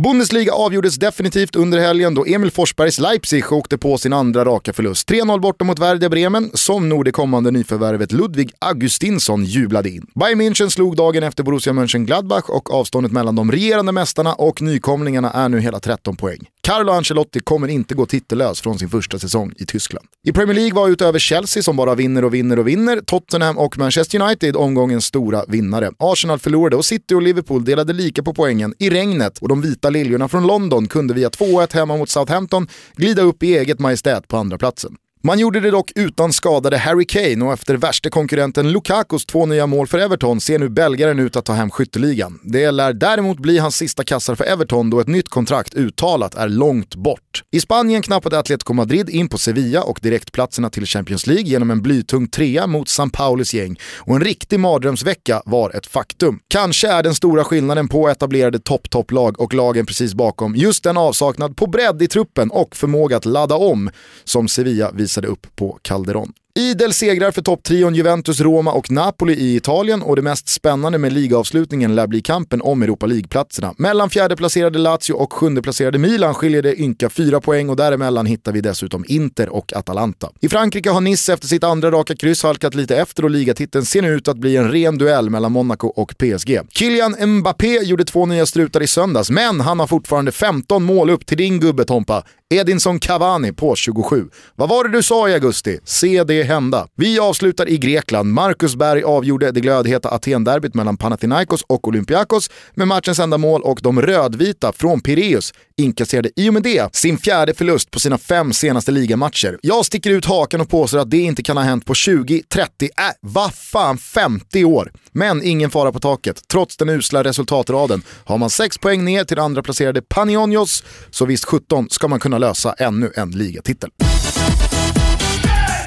Bundesliga 0.00 0.52
avgjordes 0.52 0.96
definitivt 0.96 1.56
under 1.56 1.78
helgen 1.78 2.14
då 2.14 2.24
Emil 2.26 2.50
Forsbergs 2.50 2.98
Leipzig 2.98 3.52
åkte 3.52 3.78
på 3.78 3.98
sin 3.98 4.12
andra 4.12 4.44
raka 4.44 4.72
förlust. 4.72 5.10
3-0 5.10 5.40
borta 5.40 5.64
mot 5.64 5.78
Werder 5.78 6.08
Bremen, 6.08 6.50
som 6.54 6.88
nog 6.88 7.04
det 7.04 7.12
kommande 7.12 7.50
nyförvärvet 7.50 8.12
Ludvig 8.12 8.52
Augustinsson 8.58 9.44
jublade 9.44 9.90
in. 9.90 10.06
Bayern 10.14 10.40
München 10.40 10.68
slog 10.68 10.96
dagen 10.96 11.22
efter 11.22 11.42
Borussia 11.42 11.72
Mönchengladbach 11.72 12.44
och 12.48 12.74
avståndet 12.74 13.12
mellan 13.12 13.36
de 13.36 13.52
regerande 13.52 13.92
mästarna 13.92 14.34
och 14.34 14.62
nykomlingarna 14.62 15.30
är 15.30 15.48
nu 15.48 15.60
hela 15.60 15.80
13 15.80 16.16
poäng. 16.16 16.48
Carlo 16.66 16.92
Ancelotti 16.92 17.40
kommer 17.40 17.68
inte 17.68 17.94
gå 17.94 18.06
titellös 18.06 18.60
från 18.60 18.78
sin 18.78 18.88
första 18.88 19.18
säsong 19.18 19.52
i 19.56 19.66
Tyskland. 19.66 20.06
I 20.24 20.32
Premier 20.32 20.54
League 20.54 20.74
var 20.74 20.88
utöver 20.88 21.18
Chelsea 21.18 21.62
som 21.62 21.76
bara 21.76 21.94
vinner 21.94 22.24
och 22.24 22.34
vinner 22.34 22.58
och 22.58 22.68
vinner, 22.68 23.00
Tottenham 23.00 23.58
och 23.58 23.78
Manchester 23.78 24.20
United 24.20 24.56
omgångens 24.56 25.04
stora 25.04 25.44
vinnare. 25.48 25.90
Arsenal 25.98 26.38
förlorade 26.38 26.76
och 26.76 26.84
City 26.84 27.14
och 27.14 27.22
Liverpool 27.22 27.64
delade 27.64 27.92
lika 27.92 28.22
på 28.22 28.34
poängen 28.34 28.74
i 28.78 28.90
regnet 28.90 29.38
och 29.38 29.48
de 29.48 29.62
vita 29.62 29.90
liljorna 29.90 30.28
från 30.28 30.46
London 30.46 30.88
kunde 30.88 31.14
via 31.14 31.28
2-1 31.28 31.74
hemma 31.74 31.96
mot 31.96 32.08
Southampton 32.08 32.68
glida 32.96 33.22
upp 33.22 33.42
i 33.42 33.58
eget 33.58 33.78
majestät 33.78 34.28
på 34.28 34.36
andra 34.36 34.58
platsen. 34.58 34.96
Man 35.24 35.38
gjorde 35.38 35.60
det 35.60 35.70
dock 35.70 35.92
utan 35.94 36.32
skadade 36.32 36.78
Harry 36.78 37.04
Kane 37.04 37.44
och 37.44 37.52
efter 37.52 37.76
värste 37.76 38.10
konkurrenten 38.10 38.72
Lukakos 38.72 39.26
två 39.26 39.46
nya 39.46 39.66
mål 39.66 39.86
för 39.86 39.98
Everton 39.98 40.40
ser 40.40 40.58
nu 40.58 40.68
belgaren 40.68 41.18
ut 41.18 41.36
att 41.36 41.44
ta 41.44 41.52
hem 41.52 41.70
skytteligan. 41.70 42.40
Det 42.42 42.70
lär 42.70 42.92
däremot 42.92 43.38
bli 43.38 43.58
hans 43.58 43.76
sista 43.76 44.04
kassar 44.04 44.34
för 44.34 44.44
Everton 44.44 44.90
då 44.90 45.00
ett 45.00 45.06
nytt 45.06 45.28
kontrakt 45.28 45.74
uttalat 45.74 46.34
är 46.34 46.48
långt 46.48 46.94
bort. 46.94 47.31
I 47.50 47.60
Spanien 47.60 48.02
knappade 48.02 48.38
Atletico 48.38 48.72
Madrid 48.72 49.10
in 49.10 49.28
på 49.28 49.38
Sevilla 49.38 49.82
och 49.82 49.98
direktplatserna 50.02 50.70
till 50.70 50.86
Champions 50.86 51.26
League 51.26 51.44
genom 51.44 51.70
en 51.70 51.82
blytung 51.82 52.28
trea 52.28 52.66
mot 52.66 52.88
San 52.88 53.10
Paulis 53.10 53.54
gäng 53.54 53.78
och 53.98 54.14
en 54.14 54.24
riktig 54.24 54.60
mardrömsvecka 54.60 55.42
var 55.44 55.70
ett 55.70 55.86
faktum. 55.86 56.40
Kanske 56.48 56.88
är 56.88 57.02
den 57.02 57.14
stora 57.14 57.44
skillnaden 57.44 57.88
på 57.88 58.08
etablerade 58.08 58.58
topp-topplag 58.58 59.40
och 59.40 59.54
lagen 59.54 59.86
precis 59.86 60.14
bakom 60.14 60.56
just 60.56 60.84
den 60.84 60.96
avsaknad 60.96 61.56
på 61.56 61.66
bredd 61.66 62.02
i 62.02 62.08
truppen 62.08 62.50
och 62.50 62.76
förmåga 62.76 63.16
att 63.16 63.24
ladda 63.24 63.54
om 63.54 63.90
som 64.24 64.48
Sevilla 64.48 64.90
visade 64.92 65.28
upp 65.28 65.46
på 65.56 65.78
Calderon. 65.82 66.32
Idel 66.58 66.92
segrar 66.92 67.30
för 67.30 67.42
topptrion 67.42 67.94
Juventus, 67.94 68.40
Roma 68.40 68.72
och 68.72 68.90
Napoli 68.90 69.34
i 69.34 69.56
Italien 69.56 70.02
och 70.02 70.16
det 70.16 70.22
mest 70.22 70.48
spännande 70.48 70.98
med 70.98 71.12
ligaavslutningen 71.12 71.94
lär 71.94 72.06
bli 72.06 72.20
kampen 72.20 72.62
om 72.62 72.82
Europa 72.82 73.06
League-platserna. 73.06 73.74
Mellan 73.76 74.10
fjärdeplacerade 74.10 74.78
Lazio 74.78 75.12
och 75.12 75.32
sjundeplacerade 75.32 75.98
Milan 75.98 76.34
skiljer 76.34 76.62
det 76.62 76.80
ynka 76.80 77.10
fyra 77.10 77.40
poäng 77.40 77.70
och 77.70 77.76
däremellan 77.76 78.26
hittar 78.26 78.52
vi 78.52 78.60
dessutom 78.60 79.04
Inter 79.08 79.48
och 79.48 79.72
Atalanta. 79.76 80.30
I 80.40 80.48
Frankrike 80.48 80.90
har 80.90 81.00
Nice 81.00 81.32
efter 81.32 81.46
sitt 81.46 81.64
andra 81.64 81.90
raka 81.90 82.16
kryss 82.16 82.42
halkat 82.42 82.74
lite 82.74 82.96
efter 82.96 83.24
och 83.24 83.30
ligatiteln 83.30 83.84
ser 83.84 84.02
nu 84.02 84.08
ut 84.08 84.28
att 84.28 84.38
bli 84.38 84.56
en 84.56 84.72
ren 84.72 84.98
duell 84.98 85.30
mellan 85.30 85.52
Monaco 85.52 85.86
och 85.86 86.14
PSG. 86.18 86.60
Kylian 86.70 87.16
Mbappé 87.26 87.78
gjorde 87.82 88.04
två 88.04 88.26
nya 88.26 88.46
strutar 88.46 88.82
i 88.82 88.86
söndags, 88.86 89.30
men 89.30 89.60
han 89.60 89.80
har 89.80 89.86
fortfarande 89.86 90.32
15 90.32 90.82
mål 90.82 91.10
upp 91.10 91.26
till 91.26 91.38
din 91.38 91.60
gubbe 91.60 91.84
Tompa. 91.84 92.24
Edinson 92.52 92.98
Cavani 92.98 93.52
på 93.52 93.76
27. 93.76 94.28
Vad 94.54 94.68
var 94.68 94.84
det 94.84 94.90
du 94.90 95.02
sa 95.02 95.28
i 95.28 95.34
augusti? 95.34 95.78
Se 95.84 96.24
det 96.42 96.48
hända. 96.48 96.86
Vi 96.96 97.18
avslutar 97.18 97.68
i 97.68 97.78
Grekland. 97.78 98.32
Marcus 98.32 98.76
Berg 98.76 99.02
avgjorde 99.02 99.50
det 99.50 99.60
glödheta 99.60 100.08
Aten-derbyt 100.08 100.74
mellan 100.74 100.96
Panathinaikos 100.96 101.64
och 101.66 101.88
Olympiakos 101.88 102.50
med 102.74 102.88
matchens 102.88 103.18
enda 103.18 103.38
mål 103.38 103.62
och 103.62 103.80
de 103.82 104.02
rödvita 104.02 104.72
från 104.72 105.00
Pireus 105.00 105.52
inkasserade 105.76 106.30
i 106.36 106.48
och 106.48 106.54
med 106.54 106.62
det 106.62 106.96
sin 106.96 107.18
fjärde 107.18 107.54
förlust 107.54 107.90
på 107.90 108.00
sina 108.00 108.18
fem 108.18 108.52
senaste 108.52 108.92
ligamatcher. 108.92 109.58
Jag 109.62 109.86
sticker 109.86 110.10
ut 110.10 110.24
hakan 110.24 110.60
och 110.60 110.68
påstår 110.68 110.98
att 110.98 111.10
det 111.10 111.18
inte 111.18 111.42
kan 111.42 111.56
ha 111.56 111.64
hänt 111.64 111.86
på 111.86 111.94
20, 111.94 112.42
30, 112.54 112.84
äh, 112.84 112.90
vad 113.20 113.54
fan 113.54 113.98
50 113.98 114.64
år. 114.64 114.92
Men 115.12 115.42
ingen 115.42 115.70
fara 115.70 115.92
på 115.92 116.00
taket. 116.00 116.48
Trots 116.48 116.76
den 116.76 116.88
usla 116.88 117.24
resultatraden 117.24 118.02
har 118.24 118.38
man 118.38 118.50
6 118.50 118.78
poäng 118.78 119.04
ner 119.04 119.24
till 119.24 119.38
andra 119.38 119.62
placerade 119.62 120.02
Panionios, 120.02 120.84
så 121.10 121.24
visst 121.24 121.44
17 121.44 121.90
ska 121.90 122.08
man 122.08 122.20
kunna 122.20 122.38
lösa 122.38 122.72
ännu 122.72 123.12
en 123.16 123.30
ligatitel 123.30 123.90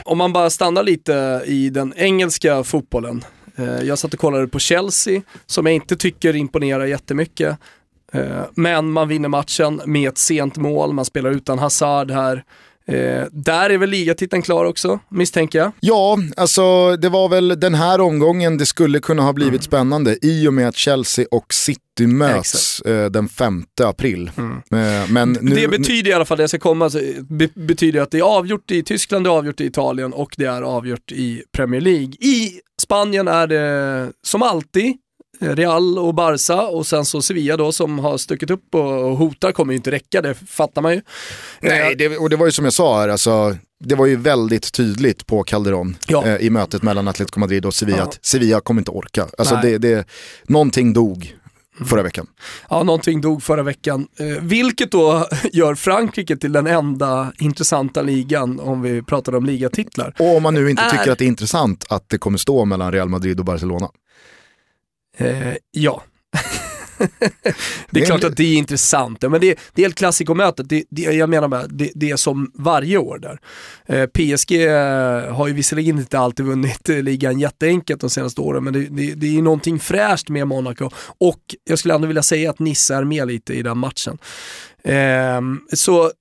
om 0.06 0.18
man 0.18 0.34
bara 0.34 0.50
stannar 0.50 0.84
lite 0.84 1.44
i 1.46 1.70
den 1.70 1.94
engelska 1.98 2.64
fotbollen. 2.64 3.24
Eh, 3.56 3.82
jag 3.82 4.00
satt 4.00 4.14
och 4.14 4.20
kollade 4.20 4.48
på 4.48 4.60
Chelsea, 4.60 5.22
som 5.46 5.66
jag 5.66 5.76
inte 5.76 5.96
tycker 5.96 6.36
imponerar 6.36 6.86
jättemycket. 6.86 7.58
Eh, 8.14 8.42
men 8.56 8.92
man 8.92 9.08
vinner 9.08 9.30
matchen 9.30 9.82
med 9.86 10.10
ett 10.10 10.18
sent 10.18 10.58
mål, 10.58 10.94
man 10.94 11.06
spelar 11.06 11.32
utan 11.32 11.60
Hazard 11.60 12.12
här. 12.12 12.44
Eh, 12.88 13.28
där 13.32 13.70
är 13.70 13.78
väl 13.78 13.90
ligatiteln 13.90 14.42
klar 14.42 14.66
också, 14.66 15.00
misstänker 15.10 15.60
jag. 15.60 15.72
Ja, 15.80 16.18
alltså 16.38 16.96
det 16.98 17.10
var 17.10 17.30
väl 17.30 17.60
den 17.60 17.74
här 17.74 18.02
omgången 18.02 18.58
det 18.58 18.66
skulle 18.66 19.00
kunna 19.00 19.24
ha 19.24 19.34
blivit 19.34 19.64
spännande 19.64 20.18
i 20.22 20.48
och 20.48 20.54
med 20.54 20.68
att 20.68 20.76
Chelsea 20.76 21.26
och 21.32 21.54
City 21.54 22.08
möts 22.08 22.82
eh, 22.82 23.06
den 23.06 23.30
5 23.30 23.64
april. 23.84 24.32
Eh, 24.38 25.12
men 25.12 25.38
nu, 25.42 25.56
det 25.56 25.68
betyder 25.68 26.12
i 26.12 26.14
alla 26.14 26.26
fall, 26.26 26.38
det 26.38 26.44
jag 26.44 26.50
ska 26.50 26.60
komma, 26.60 26.86
alltså, 26.86 27.00
be 27.30 27.50
betyder 27.54 28.02
att 28.02 28.12
det 28.12 28.20
är 28.20 28.38
avgjort 28.38 28.72
i 28.72 28.84
Tyskland, 28.84 29.26
det 29.26 29.30
är 29.30 29.32
avgjort 29.32 29.62
i 29.62 29.66
Italien 29.66 30.14
och 30.14 30.36
det 30.38 30.46
är 30.46 30.62
avgjort 30.62 31.12
i 31.12 31.44
Premier 31.52 31.82
League. 31.82 32.14
I 32.20 32.60
Spanien 32.82 33.28
är 33.28 33.48
det 33.48 34.12
som 34.24 34.42
alltid 34.42 34.98
Real 35.40 36.00
och 36.00 36.14
Barca 36.14 36.62
och 36.62 36.88
sen 36.88 37.06
så 37.06 37.22
Sevilla 37.22 37.58
då 37.58 37.72
som 37.72 38.00
har 38.00 38.18
stuckit 38.18 38.50
upp 38.50 38.76
och 38.76 39.18
hotar 39.18 39.52
kommer 39.52 39.74
ju 39.74 39.78
inte 39.78 39.92
räcka, 39.92 40.22
det 40.22 40.34
fattar 40.34 40.82
man 40.82 40.94
ju. 40.94 41.02
Nej, 41.62 41.96
det, 41.96 42.18
och 42.18 42.30
det 42.30 42.36
var 42.36 42.46
ju 42.46 42.52
som 42.52 42.66
jag 42.66 42.74
sa 42.74 43.00
här, 43.00 43.10
alltså, 43.10 43.58
det 43.84 43.96
var 43.96 44.06
ju 44.06 44.16
väldigt 44.16 44.72
tydligt 44.74 45.26
på 45.26 45.44
Calderon 45.44 45.96
Ja. 46.08 46.26
eh, 46.26 46.36
i 46.36 46.50
mötet 46.50 46.84
mellan 46.84 47.08
Atletico 47.08 47.40
Madrid 47.40 47.66
och 47.66 47.74
Sevilla 47.74 47.98
Ja. 47.98 48.04
att 48.04 48.26
Sevilla 48.26 48.62
kommer 48.62 48.82
inte 48.82 48.92
orka. 48.92 49.28
Alltså 49.38 49.60
det, 49.62 49.78
det, 49.78 50.08
någonting 50.48 50.94
dog 50.94 51.36
förra 51.86 52.04
veckan. 52.04 52.28
Ja, 52.70 52.84
någonting 52.84 53.22
dog 53.22 53.44
förra 53.44 53.64
veckan. 53.64 54.08
Eh, 54.20 54.44
vilket 54.44 54.92
då 54.92 55.28
gör 55.54 55.76
Frankrike 55.76 56.38
till 56.38 56.52
den 56.52 56.68
enda 56.68 57.34
intressanta 57.40 58.02
ligan 58.02 58.60
om 58.60 58.82
vi 58.82 59.02
pratar 59.02 59.36
om 59.36 59.46
ligatitlar. 59.46 60.14
Och 60.20 60.36
om 60.38 60.44
man 60.44 60.54
nu 60.54 60.70
inte 60.70 60.84
Är- 60.84 60.90
tycker 60.90 61.12
att 61.12 61.18
det 61.20 61.26
är 61.26 61.28
intressant 61.28 61.86
att 61.90 62.10
det 62.10 62.18
kommer 62.18 62.38
stå 62.38 62.66
mellan 62.66 62.92
Real 62.92 63.10
Madrid 63.10 63.40
och 63.40 63.46
Barcelona. 63.46 63.90
Eh, 65.18 65.56
ja. 65.72 66.04
det 67.90 68.02
är 68.02 68.06
klart 68.06 68.24
att 68.24 68.38
det 68.38 68.44
är 68.44 68.58
intressant, 68.58 69.22
men 69.22 69.42
det, 69.42 69.60
det 69.74 69.84
är 69.84 69.90
ett 69.90 69.96
klassikomöte. 69.96 70.64
Det, 70.64 70.84
det, 70.90 71.02
jag 71.02 71.30
menar 71.30 71.48
bara, 71.48 71.68
det, 71.68 71.92
det 71.96 72.12
är 72.12 72.16
som 72.16 72.52
varje 72.54 72.98
år 72.98 73.20
där. 73.20 73.40
Eh, 73.86 74.06
PSG 74.06 74.52
eh, 74.52 75.36
har 75.36 75.48
ju 75.48 75.54
visserligen 75.54 75.98
inte 75.98 76.20
alltid 76.20 76.46
vunnit 76.46 76.90
eh, 76.90 77.02
ligan 77.02 77.40
jätteenkelt 77.40 78.02
de 78.02 78.10
senaste 78.10 78.42
åren, 78.42 78.64
men 78.64 78.74
det, 78.74 78.80
det, 78.80 79.14
det 79.14 79.38
är 79.38 79.42
någonting 79.42 79.80
fräscht 79.80 80.30
med 80.30 80.48
Monaco. 80.48 80.90
Och 81.18 81.42
jag 81.64 81.80
skulle 81.80 81.94
ändå 81.94 82.08
vilja 82.08 82.24
säga 82.24 82.50
att 82.50 82.60
Nice 82.60 82.96
är 82.96 83.04
med 83.04 83.28
lite 83.28 83.54
i 83.54 83.62
den 83.62 83.78
matchen. 83.78 84.18
Ehm, 84.84 85.60
så 85.74 86.12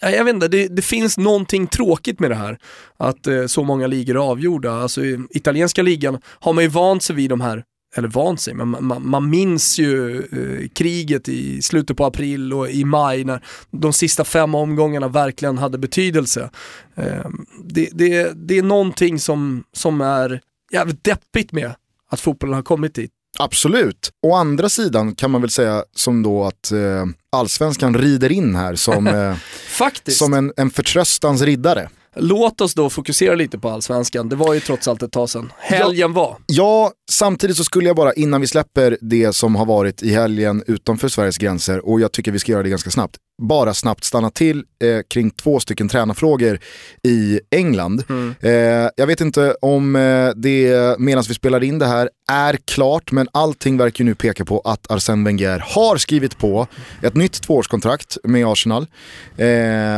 jag 0.00 0.24
vet 0.24 0.34
inte, 0.34 0.48
det, 0.48 0.68
det 0.68 0.82
finns 0.82 1.18
någonting 1.18 1.66
tråkigt 1.66 2.20
med 2.20 2.30
det 2.30 2.34
här. 2.34 2.58
Att 2.96 3.26
eh, 3.26 3.46
så 3.46 3.64
många 3.64 3.86
ligor 3.86 4.14
är 4.14 4.20
avgjorda. 4.20 4.72
Alltså 4.72 5.04
i 5.04 5.18
italienska 5.30 5.82
ligan 5.82 6.18
har 6.24 6.52
man 6.52 6.64
ju 6.64 6.70
vant 6.70 7.02
sig 7.02 7.16
vid 7.16 7.30
de 7.30 7.40
här, 7.40 7.64
eller 7.96 8.08
vant 8.08 8.40
sig, 8.40 8.54
men 8.54 8.68
man, 8.68 9.08
man, 9.08 9.30
minns 9.30 9.78
ju 9.78 10.18
eh, 10.18 10.68
kriget 10.68 11.28
i 11.28 11.62
slutet 11.62 11.96
på 11.96 12.04
april 12.04 12.52
och 12.52 12.70
i 12.70 12.84
maj 12.84 13.24
när 13.24 13.44
de 13.70 13.92
sista 13.92 14.24
fem 14.24 14.54
omgångarna 14.54 15.08
verkligen 15.08 15.58
hade 15.58 15.78
betydelse. 15.78 16.50
Eh, 16.94 17.26
det, 17.64 17.88
det, 17.92 18.32
det 18.34 18.58
är 18.58 18.62
någonting 18.62 19.18
som, 19.18 19.64
som 19.72 20.00
är 20.00 20.40
jävligt 20.72 21.04
deppigt 21.04 21.52
med 21.52 21.74
att 22.10 22.20
fotbollen 22.20 22.54
har 22.54 22.62
kommit 22.62 22.94
dit. 22.94 23.10
Absolut. 23.38 24.10
Å 24.22 24.34
andra 24.34 24.68
sidan 24.68 25.14
kan 25.14 25.30
man 25.30 25.40
väl 25.40 25.50
säga 25.50 25.84
som 25.94 26.22
då 26.22 26.44
att 26.44 26.72
eh, 26.72 27.06
allsvenskan 27.32 27.98
rider 27.98 28.32
in 28.32 28.54
här 28.54 28.74
som, 28.74 29.06
eh, 29.16 29.34
Faktiskt. 29.68 30.18
som 30.18 30.34
en, 30.34 30.52
en 30.56 30.70
förtröstans 30.70 31.42
riddare. 31.42 31.88
Låt 32.18 32.60
oss 32.60 32.74
då 32.74 32.90
fokusera 32.90 33.34
lite 33.34 33.58
på 33.58 33.68
allsvenskan. 33.68 34.28
Det 34.28 34.36
var 34.36 34.54
ju 34.54 34.60
trots 34.60 34.88
allt 34.88 35.02
ett 35.02 35.12
tag 35.12 35.30
sedan. 35.30 35.52
Helgen 35.58 36.12
var. 36.12 36.36
Ja, 36.46 36.92
samtidigt 37.10 37.56
så 37.56 37.64
skulle 37.64 37.86
jag 37.86 37.96
bara 37.96 38.12
innan 38.12 38.40
vi 38.40 38.46
släpper 38.46 38.98
det 39.00 39.32
som 39.32 39.56
har 39.56 39.66
varit 39.66 40.02
i 40.02 40.10
helgen 40.10 40.62
utanför 40.66 41.08
Sveriges 41.08 41.38
gränser 41.38 41.88
och 41.88 42.00
jag 42.00 42.12
tycker 42.12 42.32
vi 42.32 42.38
ska 42.38 42.52
göra 42.52 42.62
det 42.62 42.68
ganska 42.70 42.90
snabbt. 42.90 43.16
Bara 43.42 43.74
snabbt 43.74 44.04
stanna 44.04 44.30
till 44.30 44.64
eh, 44.82 45.00
kring 45.08 45.30
två 45.30 45.60
stycken 45.60 45.88
tränarfrågor 45.88 46.58
i 47.02 47.40
England. 47.50 48.04
Eh, 48.40 48.52
jag 48.96 49.06
vet 49.06 49.20
inte 49.20 49.56
om 49.60 49.96
eh, 49.96 50.30
det 50.36 50.98
medan 50.98 51.24
vi 51.28 51.34
spelar 51.34 51.64
in 51.64 51.78
det 51.78 51.86
här 51.86 52.10
är 52.32 52.58
klart 52.64 53.12
men 53.12 53.28
allting 53.32 53.76
verkar 53.76 54.04
ju 54.04 54.10
nu 54.10 54.14
peka 54.14 54.44
på 54.44 54.60
att 54.60 54.86
Arsène 54.86 55.24
Wenger 55.24 55.64
har 55.66 55.96
skrivit 55.96 56.38
på 56.38 56.66
ett 57.02 57.14
nytt 57.14 57.42
tvåårskontrakt 57.42 58.18
med 58.24 58.46
Arsenal. 58.46 58.82
Eh, 59.36 59.46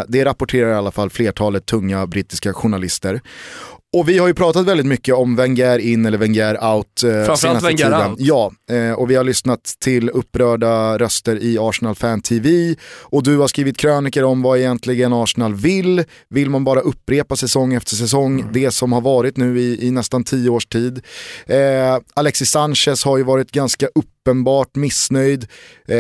det 0.09 0.25
rapporterar 0.25 0.71
i 0.71 0.75
alla 0.75 0.91
fall 0.91 1.11
flertalet 1.11 1.67
tunga 1.67 2.07
brittiska 2.07 2.53
journalister. 2.53 3.21
Och 3.97 4.09
vi 4.09 4.19
har 4.19 4.27
ju 4.29 4.35
pratat 4.35 4.67
väldigt 4.67 4.87
mycket 4.87 5.15
om 5.15 5.37
Wenger 5.37 5.79
in 5.79 6.07
eller 6.07 6.19
Wenger 6.19 6.65
out 6.75 7.03
eh, 7.05 7.25
Framförallt 7.25 7.63
Wenger 7.65 7.77
tiden. 7.85 8.11
out. 8.11 8.21
Ja, 8.21 8.53
eh, 8.71 8.93
och 8.93 9.11
vi 9.11 9.15
har 9.15 9.25
lyssnat 9.25 9.75
till 9.79 10.11
upprörda 10.11 10.99
röster 10.99 11.43
i 11.43 11.59
Arsenal 11.61 11.95
Fan 11.95 12.21
TV 12.23 12.75
och 13.01 13.23
du 13.23 13.37
har 13.39 13.49
skrivit 13.49 13.77
krönikor 13.77 14.23
om 14.25 14.43
vad 14.43 14.59
egentligen 14.59 15.13
Arsenal 15.13 15.55
vill. 15.55 16.05
Vill 16.29 16.51
man 16.51 16.65
bara 16.65 16.81
upprepa 16.81 17.37
säsong 17.37 17.75
efter 17.75 17.97
säsong 17.97 18.41
Mm. 18.41 18.53
det 18.53 18.71
som 18.71 18.93
har 18.93 19.01
varit 19.01 19.37
nu 19.37 19.61
i, 19.61 19.87
i 19.87 19.91
nästan 19.91 20.25
tio 20.25 20.51
års 20.51 20.67
tid. 20.67 21.01
Eh, 21.47 21.99
Alexis 22.15 22.51
Sanchez 22.51 23.05
har 23.05 23.19
ju 23.19 23.25
varit 23.25 23.51
ganska 23.53 23.89
uppenbart 23.95 24.77
missnöjd. 24.77 25.43
Eh, 25.89 25.97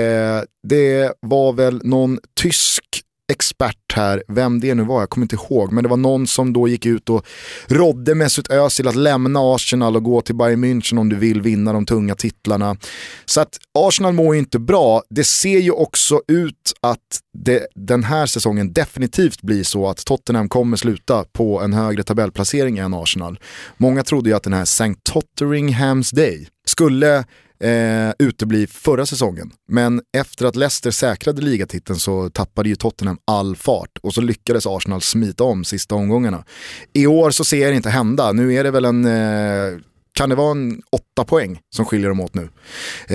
det 0.68 1.12
var 1.20 1.52
väl 1.52 1.80
någon 1.84 2.18
tysk 2.40 2.84
expert 3.30 3.76
här, 3.94 4.22
vem 4.28 4.60
det 4.60 4.74
nu 4.74 4.82
var, 4.82 5.00
jag 5.00 5.10
kommer 5.10 5.24
inte 5.24 5.36
ihåg, 5.36 5.72
men 5.72 5.84
det 5.84 5.90
var 5.90 5.96
någon 5.96 6.26
som 6.26 6.52
då 6.52 6.68
gick 6.68 6.86
ut 6.86 7.08
och 7.08 7.26
rådde 7.66 8.14
Mesut 8.14 8.50
Özil 8.50 8.88
att 8.88 8.96
lämna 8.96 9.40
Arsenal 9.40 9.96
och 9.96 10.02
gå 10.02 10.20
till 10.20 10.34
Bayern 10.34 10.64
München 10.64 10.98
om 10.98 11.08
du 11.08 11.16
vill 11.16 11.42
vinna 11.42 11.72
de 11.72 11.86
tunga 11.86 12.14
titlarna. 12.14 12.76
Så 13.24 13.40
att 13.40 13.58
Arsenal 13.78 14.12
mår 14.12 14.34
ju 14.34 14.38
inte 14.38 14.58
bra. 14.58 15.02
Det 15.10 15.24
ser 15.24 15.58
ju 15.58 15.70
också 15.70 16.20
ut 16.28 16.72
att 16.80 16.98
det, 17.38 17.66
den 17.74 18.04
här 18.04 18.26
säsongen 18.26 18.72
definitivt 18.72 19.42
blir 19.42 19.64
så 19.64 19.88
att 19.88 20.04
Tottenham 20.04 20.48
kommer 20.48 20.76
sluta 20.76 21.24
på 21.32 21.60
en 21.60 21.72
högre 21.72 22.02
tabellplacering 22.02 22.78
än 22.78 22.94
Arsenal. 22.94 23.38
Många 23.76 24.02
trodde 24.02 24.30
ju 24.30 24.36
att 24.36 24.42
den 24.42 24.52
här 24.52 24.62
St. 24.62 24.84
Totteringham's 24.84 26.14
Day 26.14 26.48
skulle 26.66 27.24
eh, 27.64 28.12
utebli 28.18 28.66
förra 28.66 29.06
säsongen. 29.06 29.50
Men 29.68 30.02
efter 30.16 30.46
att 30.46 30.56
Leicester 30.56 30.90
säkrade 30.90 31.42
ligatiteln 31.42 31.98
så 31.98 32.30
tappade 32.30 32.68
ju 32.68 32.76
Tottenham 32.76 33.18
all 33.24 33.56
fart 33.56 33.98
och 34.02 34.14
så 34.14 34.20
lyckades 34.20 34.66
Arsenal 34.66 35.00
smita 35.00 35.44
om 35.44 35.64
sista 35.64 35.94
omgångarna. 35.94 36.44
I 36.92 37.06
år 37.06 37.30
så 37.30 37.44
ser 37.44 37.60
jag 37.62 37.72
det 37.72 37.76
inte 37.76 37.90
hända, 37.90 38.32
nu 38.32 38.54
är 38.54 38.64
det 38.64 38.70
väl 38.70 38.84
en, 38.84 39.04
eh, 39.04 39.78
kan 40.12 40.28
det 40.28 40.34
vara 40.34 40.50
en 40.50 40.82
åtta 40.92 41.24
poäng 41.24 41.60
som 41.76 41.84
skiljer 41.84 42.08
dem 42.08 42.20
åt 42.20 42.34
nu. 42.34 42.48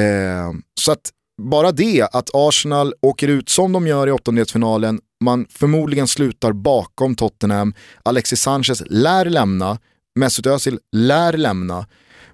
Eh, 0.02 0.54
så 0.80 0.92
att 0.92 1.12
bara 1.42 1.72
det 1.72 2.08
att 2.12 2.30
Arsenal 2.34 2.94
åker 3.02 3.28
ut 3.28 3.50
som 3.50 3.72
de 3.72 3.88
gör 3.88 4.08
i 4.08 4.12
åttondelsfinalen, 4.12 5.00
man 5.24 5.46
förmodligen 5.50 6.08
slutar 6.08 6.54
bakom 6.54 7.16
Tottenham, 7.16 7.74
Alexis 8.04 8.42
Sanchez 8.42 8.84
lär 8.86 9.26
lämna, 9.26 9.78
Mesut 10.20 10.46
Özil 10.46 10.80
lär 10.92 11.34
lämna, 11.34 11.86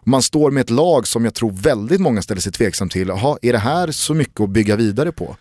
man 0.03 0.21
står 0.21 0.51
med 0.51 0.61
ett 0.61 0.69
lag 0.69 1.07
som 1.07 1.25
jag 1.25 1.33
tror 1.33 1.51
väldigt 1.51 2.01
många 2.01 2.21
ställer 2.21 2.41
sig 2.41 2.51
tveksam 2.51 2.89
till. 2.89 3.07
Jaha, 3.07 3.37
är 3.41 3.53
det 3.53 3.59
här 3.59 3.91
så 3.91 4.13
mycket 4.13 4.39
att 4.39 4.49
bygga 4.49 4.75
vidare 4.75 5.11
på? 5.11 5.35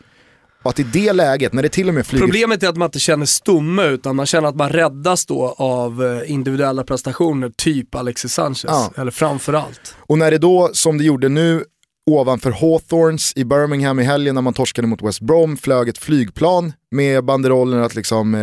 Och 0.63 0.71
att 0.71 0.79
i 0.79 0.83
det 0.83 1.13
läget, 1.13 1.53
när 1.53 1.63
det 1.63 1.69
till 1.69 1.89
och 1.89 1.95
med 1.95 2.07
flyger... 2.07 2.27
Problemet 2.27 2.63
är 2.63 2.69
att 2.69 2.77
man 2.77 2.87
inte 2.87 2.99
känner 2.99 3.27
stomme 3.27 3.85
utan 3.85 4.17
man 4.17 4.27
känner 4.27 4.49
att 4.49 4.57
man 4.57 4.71
räddas 4.71 5.27
då 5.27 5.55
av 5.59 6.05
eh, 6.05 6.31
individuella 6.31 6.85
prestationer, 6.85 7.53
typ 7.57 7.95
Alexis 7.95 8.33
Sanchez. 8.33 8.65
Ja. 8.65 8.93
Eller 8.97 9.11
framförallt. 9.11 9.97
Och 9.99 10.19
när 10.19 10.31
det 10.31 10.39
då, 10.39 10.71
som 10.73 10.99
det 10.99 11.05
gjorde 11.05 11.29
nu, 11.29 11.65
ovanför 12.11 12.51
Hawthorns 12.51 13.33
i 13.37 13.45
Birmingham 13.45 14.01
i 14.01 14.05
helgen 14.05 14.35
när 14.35 14.43
man 14.43 14.55
torskade 14.55 14.89
mot 14.89 15.03
West 15.03 15.21
Brom, 15.21 15.57
flög 15.57 15.89
ett 15.89 15.99
flygplan 15.99 16.73
med 16.91 17.25
banderollen 17.25 17.83
att 17.83 17.95
liksom 17.95 18.35
eh, 18.35 18.41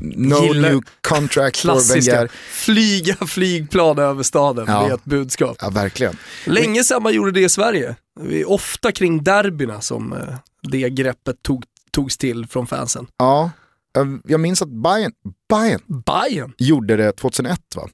no 0.00 0.44
Gillar- 0.44 0.70
new 0.70 0.80
contract 1.00 1.56
for 1.56 1.68
Klassiska, 1.68 2.12
Wenger. 2.14 2.30
flyga 2.50 3.14
flygplan 3.14 3.98
över 3.98 4.22
staden, 4.22 4.64
Ja. 4.68 4.82
det 4.82 4.90
är 4.90 4.94
ett 4.94 5.04
budskap. 5.04 5.56
Ja, 5.60 5.70
verkligen. 5.70 6.16
Länge 6.46 6.84
sedan 6.84 7.02
man 7.02 7.14
gjorde 7.14 7.30
det 7.30 7.40
i 7.40 7.48
Sverige. 7.48 7.96
Det 8.20 8.40
är 8.40 8.50
ofta 8.50 8.92
kring 8.92 9.24
derbyna 9.24 9.80
som 9.80 10.12
eh, 10.12 10.18
det 10.62 10.90
greppet 10.90 11.42
tog, 11.42 11.64
togs 11.90 12.16
till 12.18 12.46
från 12.46 12.66
fansen. 12.66 13.06
Ja, 13.18 13.50
jag- 13.92 14.20
jag 14.24 14.40
minns 14.40 14.62
att 14.62 14.68
Bayern, 14.68 15.12
Bayern 15.48 15.80
Bayern? 16.06 16.52
gjorde 16.58 16.96
det 16.96 17.12
2001 17.12 17.60
va? 17.76 17.88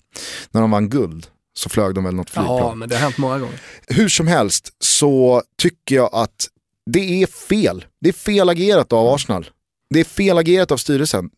När 0.50 0.60
de 0.60 0.70
vann 0.70 0.88
guld 0.88 1.26
så 1.54 1.68
flög 1.68 1.94
de 1.94 2.04
väl 2.04 2.14
något 2.14 2.30
flygplan. 2.30 2.58
Ja, 2.58 2.74
men 2.74 2.88
det 2.88 2.94
har 2.94 3.02
hänt 3.02 3.18
många 3.18 3.38
gånger. 3.38 3.60
hur 3.86 4.08
som 4.08 4.26
helst 4.26 4.68
så 4.78 5.42
tycker 5.58 5.96
jag 5.96 6.10
att 6.12 6.48
det 6.90 7.22
är 7.22 7.26
fel. 7.26 7.84
Det 8.00 8.08
är 8.08 8.12
fel 8.12 8.48
agerat 8.48 8.92
av 8.92 9.14
Arsenal. 9.14 9.50
Det 9.94 10.00
är 10.00 10.04
fel 10.04 10.38
agerat 10.38 10.72
av 10.72 10.76
styrelsen. 10.76 11.30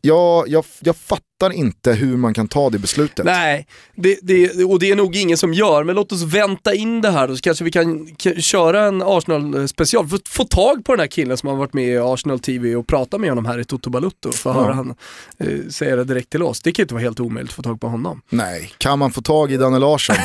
Jag, 0.00 0.48
jag, 0.48 0.64
jag 0.80 0.96
fattar 0.96 1.52
inte 1.52 1.92
hur 1.92 2.16
man 2.16 2.34
kan 2.34 2.48
ta 2.48 2.70
det 2.70 2.78
beslutet. 2.78 3.24
Nej, 3.24 3.66
det, 3.94 4.18
det, 4.22 4.64
och 4.64 4.78
det 4.78 4.90
är 4.90 4.96
nog 4.96 5.16
ingen 5.16 5.36
som 5.38 5.54
gör, 5.54 5.84
men 5.84 5.96
låt 5.96 6.12
oss 6.12 6.22
vänta 6.22 6.74
in 6.74 7.00
det 7.00 7.10
här 7.10 7.28
så 7.34 7.40
kanske 7.40 7.64
vi 7.64 7.70
kan 7.70 8.16
köra 8.38 8.84
en 8.84 9.02
Arsenal-special. 9.02 10.08
Få, 10.08 10.18
få 10.28 10.44
tag 10.44 10.84
på 10.84 10.92
den 10.92 11.00
här 11.00 11.06
killen 11.06 11.36
som 11.36 11.48
har 11.48 11.56
varit 11.56 11.72
med 11.74 11.88
i 11.88 11.98
Arsenal 11.98 12.40
TV 12.40 12.76
och 12.76 12.86
prata 12.86 13.18
med 13.18 13.30
honom 13.30 13.46
här 13.46 13.58
i 13.58 13.64
Toto 13.64 13.90
Balutto. 13.90 14.32
För 14.32 14.50
att 14.50 14.56
Ja. 14.56 14.62
höra 14.62 14.72
han 14.74 14.94
eh, 15.38 15.68
säga 15.70 15.96
det 15.96 16.04
direkt 16.04 16.30
till 16.30 16.42
oss. 16.42 16.60
Det 16.60 16.72
kan 16.72 16.82
ju 16.82 16.84
inte 16.84 16.94
vara 16.94 17.02
helt 17.02 17.20
omöjligt 17.20 17.50
att 17.50 17.56
få 17.56 17.62
tag 17.62 17.80
på 17.80 17.88
honom. 17.88 18.22
Nej, 18.30 18.72
kan 18.78 18.98
man 18.98 19.10
få 19.12 19.22
tag 19.22 19.52
i 19.52 19.56
Danne 19.56 19.78
Larsson 19.78 20.16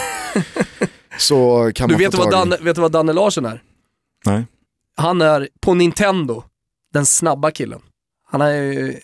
så 1.17 1.71
kan 1.75 1.87
Du 1.89 1.93
man 1.93 1.99
vet 1.99 2.15
få 2.15 2.21
tag 2.21 2.31
Danne, 2.31 2.57
i... 2.61 2.63
vet 2.63 2.75
du 2.75 2.81
vad 2.81 2.91
Danne 2.91 3.13
Larsson 3.13 3.45
är? 3.45 3.61
Nej. 4.25 4.43
Han 4.95 5.21
är 5.21 5.49
på 5.61 5.73
Nintendo, 5.73 6.43
den 6.93 7.05
snabba 7.05 7.51
killen. 7.51 7.79
Han 8.31 8.41
är 8.41 8.95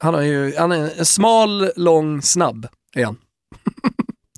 han 0.00 0.14
är 0.14 0.22
ju, 0.22 0.54
han 0.58 0.72
är 0.72 0.98
en 0.98 1.06
smal, 1.06 1.70
lång, 1.76 2.22
snabb 2.22 2.66
är 2.96 3.04
han. 3.04 3.16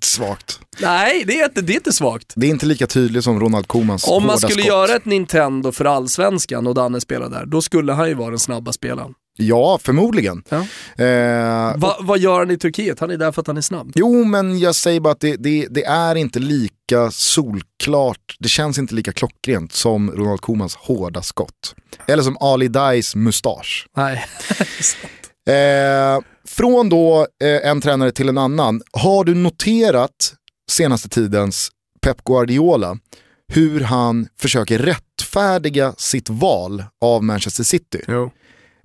Svagt. 0.02 0.60
Nej, 0.80 1.24
det 1.26 1.40
är 1.40 1.44
inte, 1.44 1.60
det 1.60 1.72
är 1.72 1.74
inte 1.74 1.92
svagt. 1.92 2.32
Det 2.36 2.46
är 2.46 2.50
inte 2.50 2.66
lika 2.66 2.86
tydligt 2.86 3.24
som 3.24 3.40
Ronald 3.40 3.68
Komans 3.68 4.04
Om 4.08 4.26
man 4.26 4.38
skulle 4.38 4.52
skott. 4.52 4.64
göra 4.66 4.96
ett 4.96 5.04
Nintendo 5.04 5.72
för 5.72 5.84
allsvenskan 5.84 6.66
och 6.66 6.74
Danne 6.74 7.00
spelar 7.00 7.28
där, 7.28 7.46
då 7.46 7.62
skulle 7.62 7.92
han 7.92 8.08
ju 8.08 8.14
vara 8.14 8.30
den 8.30 8.38
snabba 8.38 8.72
spelaren. 8.72 9.14
Ja, 9.38 9.78
förmodligen. 9.82 10.42
Ja. 10.48 10.56
Eh, 11.04 11.76
Va, 11.76 11.96
vad 12.00 12.18
gör 12.18 12.38
han 12.38 12.50
i 12.50 12.58
Turkiet? 12.58 13.00
Han 13.00 13.10
är 13.10 13.16
där 13.16 13.32
för 13.32 13.40
att 13.40 13.46
han 13.46 13.56
är 13.56 13.60
snabb. 13.60 13.92
Jo, 13.94 14.24
men 14.24 14.58
jag 14.58 14.74
säger 14.74 15.00
bara 15.00 15.12
att 15.12 15.20
det, 15.20 15.36
det, 15.36 15.66
det 15.70 15.84
är 15.84 16.14
inte 16.14 16.38
lika 16.38 17.10
solklart, 17.10 18.36
det 18.38 18.48
känns 18.48 18.78
inte 18.78 18.94
lika 18.94 19.12
klockrent 19.12 19.72
som 19.72 20.10
Ronald 20.10 20.40
Komans 20.40 20.74
hårda 20.76 21.22
skott. 21.22 21.74
Eller 22.06 22.22
som 22.22 22.36
Ali 22.40 22.68
Dais 22.68 23.14
mustasch. 23.16 23.86
Nej. 23.96 24.24
Eh, 25.48 26.20
från 26.46 26.88
då 26.88 27.26
eh, 27.44 27.70
en 27.70 27.80
tränare 27.80 28.12
till 28.12 28.28
en 28.28 28.38
annan, 28.38 28.82
har 28.92 29.24
du 29.24 29.34
noterat 29.34 30.34
senaste 30.70 31.08
tidens 31.08 31.70
Pep 32.00 32.24
Guardiola 32.24 32.98
hur 33.52 33.80
han 33.80 34.28
försöker 34.40 34.78
rättfärdiga 34.78 35.94
sitt 35.98 36.30
val 36.30 36.84
av 37.00 37.24
Manchester 37.24 37.64
City? 37.64 38.00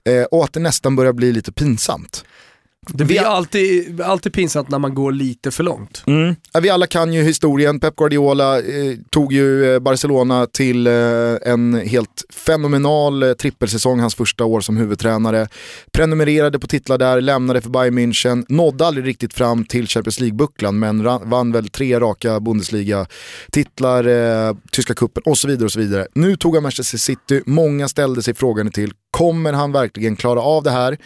Eh, 0.05 0.23
och 0.23 0.43
att 0.43 0.53
det 0.53 0.59
nästan 0.59 0.95
börjar 0.95 1.13
bli 1.13 1.31
lite 1.31 1.51
pinsamt. 1.51 2.25
Det 2.93 3.05
blir 3.05 3.21
alltid, 3.21 4.01
alltid 4.01 4.33
pinsamt 4.33 4.69
när 4.69 4.79
man 4.79 4.95
går 4.95 5.11
lite 5.11 5.51
för 5.51 5.63
långt. 5.63 6.03
Mm. 6.07 6.35
Vi 6.61 6.69
alla 6.69 6.87
kan 6.87 7.13
ju 7.13 7.23
historien. 7.23 7.79
Pep 7.79 7.95
Guardiola 7.95 8.57
eh, 8.57 8.63
tog 9.09 9.33
ju 9.33 9.73
eh, 9.73 9.79
Barcelona 9.79 10.45
till 10.45 10.87
eh, 10.87 10.93
en 11.45 11.81
helt 11.85 12.23
fenomenal 12.29 13.23
eh, 13.23 13.33
trippelsäsong 13.33 13.99
hans 13.99 14.15
första 14.15 14.45
år 14.45 14.61
som 14.61 14.77
huvudtränare. 14.77 15.47
Prenumererade 15.91 16.59
på 16.59 16.67
titlar 16.67 16.97
där, 16.97 17.21
lämnade 17.21 17.61
för 17.61 17.69
Bayern 17.69 17.99
München, 17.99 18.45
nådde 18.49 18.85
aldrig 18.85 19.07
riktigt 19.07 19.33
fram 19.33 19.65
till 19.65 19.87
Champions 19.87 20.19
League-bucklan 20.19 20.79
men 20.79 21.03
ran, 21.03 21.29
vann 21.29 21.51
väl 21.51 21.69
tre 21.69 21.99
raka 21.99 22.39
Bundesliga-titlar, 22.39 24.07
eh, 24.07 24.55
tyska 24.71 24.93
kuppen 24.93 25.23
och 25.25 25.37
så 25.37 25.47
vidare. 25.47 25.65
och 25.65 25.71
så 25.71 25.79
vidare. 25.79 26.07
Nu 26.13 26.35
tog 26.35 26.53
han 26.55 26.63
Manchester 26.63 26.97
City, 26.97 27.41
många 27.45 27.87
ställde 27.87 28.23
sig 28.23 28.33
frågan 28.33 28.71
till, 28.71 28.91
kommer 29.11 29.53
han 29.53 29.71
verkligen 29.71 30.15
klara 30.15 30.41
av 30.41 30.63
det 30.63 30.71
här? 30.71 30.97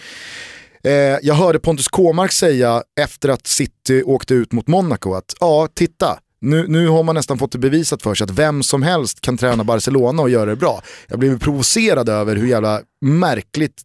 Eh, 0.84 0.91
jag 1.21 1.36
hörde 1.36 1.59
Pontus 1.59 1.88
Kåmark 1.88 2.32
säga 2.32 2.84
efter 3.01 3.29
att 3.29 3.47
City 3.47 4.03
åkte 4.03 4.34
ut 4.34 4.51
mot 4.51 4.67
Monaco 4.67 5.13
att 5.13 5.36
ja, 5.39 5.67
titta, 5.73 6.19
nu, 6.41 6.65
nu 6.67 6.88
har 6.88 7.03
man 7.03 7.15
nästan 7.15 7.38
fått 7.38 7.51
det 7.51 7.57
bevisat 7.57 8.01
för 8.01 8.15
sig 8.15 8.25
att 8.25 8.32
vem 8.32 8.63
som 8.63 8.84
helst 8.84 9.21
kan 9.21 9.38
träna 9.38 9.63
Barcelona 9.63 10.21
och 10.21 10.29
göra 10.29 10.45
det 10.49 10.55
bra. 10.55 10.82
Jag 11.07 11.19
blev 11.19 11.39
provocerad 11.39 12.09
över 12.09 12.36
hur 12.36 12.47
jävla 12.47 12.82
märkligt 13.01 13.82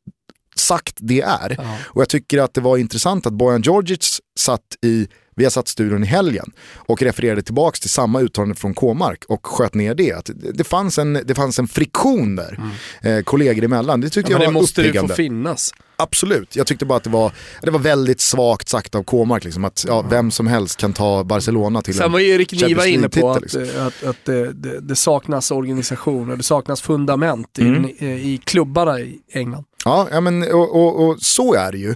sagt 0.57 0.97
det 1.01 1.21
är. 1.21 1.55
Ja. 1.59 1.77
Och 1.85 2.01
jag 2.01 2.09
tycker 2.09 2.39
att 2.39 2.55
det 2.55 2.61
var 2.61 2.77
intressant 2.77 3.27
att 3.27 3.33
Bojan 3.33 3.63
Djordjic 3.63 4.21
satt 4.39 4.63
i 4.85 5.09
vi 5.39 5.45
har 5.45 5.51
satt 5.51 5.69
studion 5.69 6.05
i 6.05 6.07
helgen 6.07 6.53
och 6.75 7.03
refererade 7.03 7.43
tillbaka 7.43 7.77
till 7.81 7.91
samma 7.91 8.21
uttalande 8.21 8.55
från 8.55 8.75
K-mark 8.75 9.25
och 9.29 9.47
sköt 9.47 9.75
ner 9.75 9.95
det. 9.95 10.13
Att 10.13 10.31
det, 10.35 10.53
det, 10.53 10.65
fanns 10.65 10.99
en, 10.99 11.13
det 11.25 11.35
fanns 11.35 11.59
en 11.59 11.69
friktion 11.69 12.37
där, 12.37 12.61
eh, 13.03 13.21
kollegor 13.23 13.65
emellan. 13.65 14.01
Det 14.01 14.11
tyckte 14.11 14.33
Ja, 14.33 14.39
men 14.39 14.45
jag 14.45 14.53
det 14.53 14.55
var 14.55 14.61
måste 14.63 14.81
ju 14.81 14.85
få 14.85 14.89
uppiggande. 14.91 15.15
finnas. 15.15 15.73
Absolut, 15.99 16.57
jag 16.57 16.67
tyckte 16.67 16.85
bara 16.87 16.97
att 16.97 17.05
det 17.05 17.11
var, 17.11 17.33
det 17.63 17.71
var 17.71 17.79
väldigt 17.79 18.21
svagt 18.21 18.69
sagt 18.69 18.95
av 18.95 19.03
K-mark. 19.03 19.45
Liksom, 19.45 19.65
att 19.65 19.85
ja, 19.89 20.07
vem 20.11 20.31
som 20.31 20.47
helst 20.47 20.77
kan 20.79 20.93
ta 20.93 21.25
Barcelona 21.25 21.83
till 21.83 21.95
Sen 21.95 22.05
en 22.07 22.13
var 22.13 22.21
ju 22.21 22.29
Erik 22.29 22.53
Niva 22.53 22.87
inne 22.87 23.09
på 23.09 23.31
att, 23.31 23.43
liksom. 23.43 23.63
att, 23.79 24.05
att 24.05 24.25
det, 24.25 24.53
det, 24.53 24.81
det 24.81 24.97
saknas 24.97 25.51
organisation 25.51 26.31
och 26.31 26.37
det 26.37 26.43
saknas 26.45 26.81
fundament 26.81 27.59
Mm. 27.59 27.85
i, 27.85 28.07
i 28.07 28.41
klubbarna 28.45 29.01
i 29.01 29.19
England. 29.33 29.65
Ja, 29.85 30.09
ja 30.11 30.21
men, 30.21 30.43
och, 30.43 30.75
och, 30.77 31.07
och 31.09 31.21
så 31.21 31.55
är 31.55 31.73
det 31.73 31.79
ju. 31.79 31.95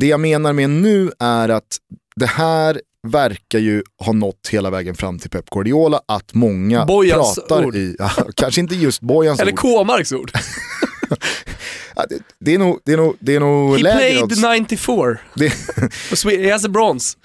Det 0.00 0.06
jag 0.06 0.20
menar 0.20 0.52
med 0.52 0.70
nu 0.70 1.10
är 1.18 1.48
att 1.48 1.76
det 2.16 2.26
här 2.26 2.80
verkar 3.06 3.58
ju 3.58 3.82
ha 4.04 4.12
nått 4.12 4.48
hela 4.50 4.70
vägen 4.70 4.94
fram 4.94 5.18
till 5.18 5.30
Pep 5.30 5.50
Guardiola, 5.50 6.00
att 6.08 6.34
många 6.34 6.84
Bojans 6.86 7.34
pratar 7.34 7.64
ord. 7.66 7.76
i, 7.76 7.96
ja, 7.98 8.10
kanske 8.36 8.60
inte 8.60 8.74
just 8.74 9.00
Bojans 9.00 9.40
Eller 9.40 9.52
ord, 9.52 9.58
K-marks 9.58 10.12
ord. 10.12 10.32
det, 12.40 12.54
är 12.54 12.58
nog, 12.58 12.80
det 12.84 12.92
är 12.92 12.96
nog, 12.96 13.16
det 13.20 13.34
är 13.34 13.40
nog 13.40 13.76
He 13.76 13.82
lägre 13.82 13.98
played 13.98 14.22
odds. 14.22 14.42
94. 14.42 15.18
Det, 15.34 15.52
He 16.36 16.52
has 16.52 16.64
a 16.64 16.68
bronze. 16.68 17.16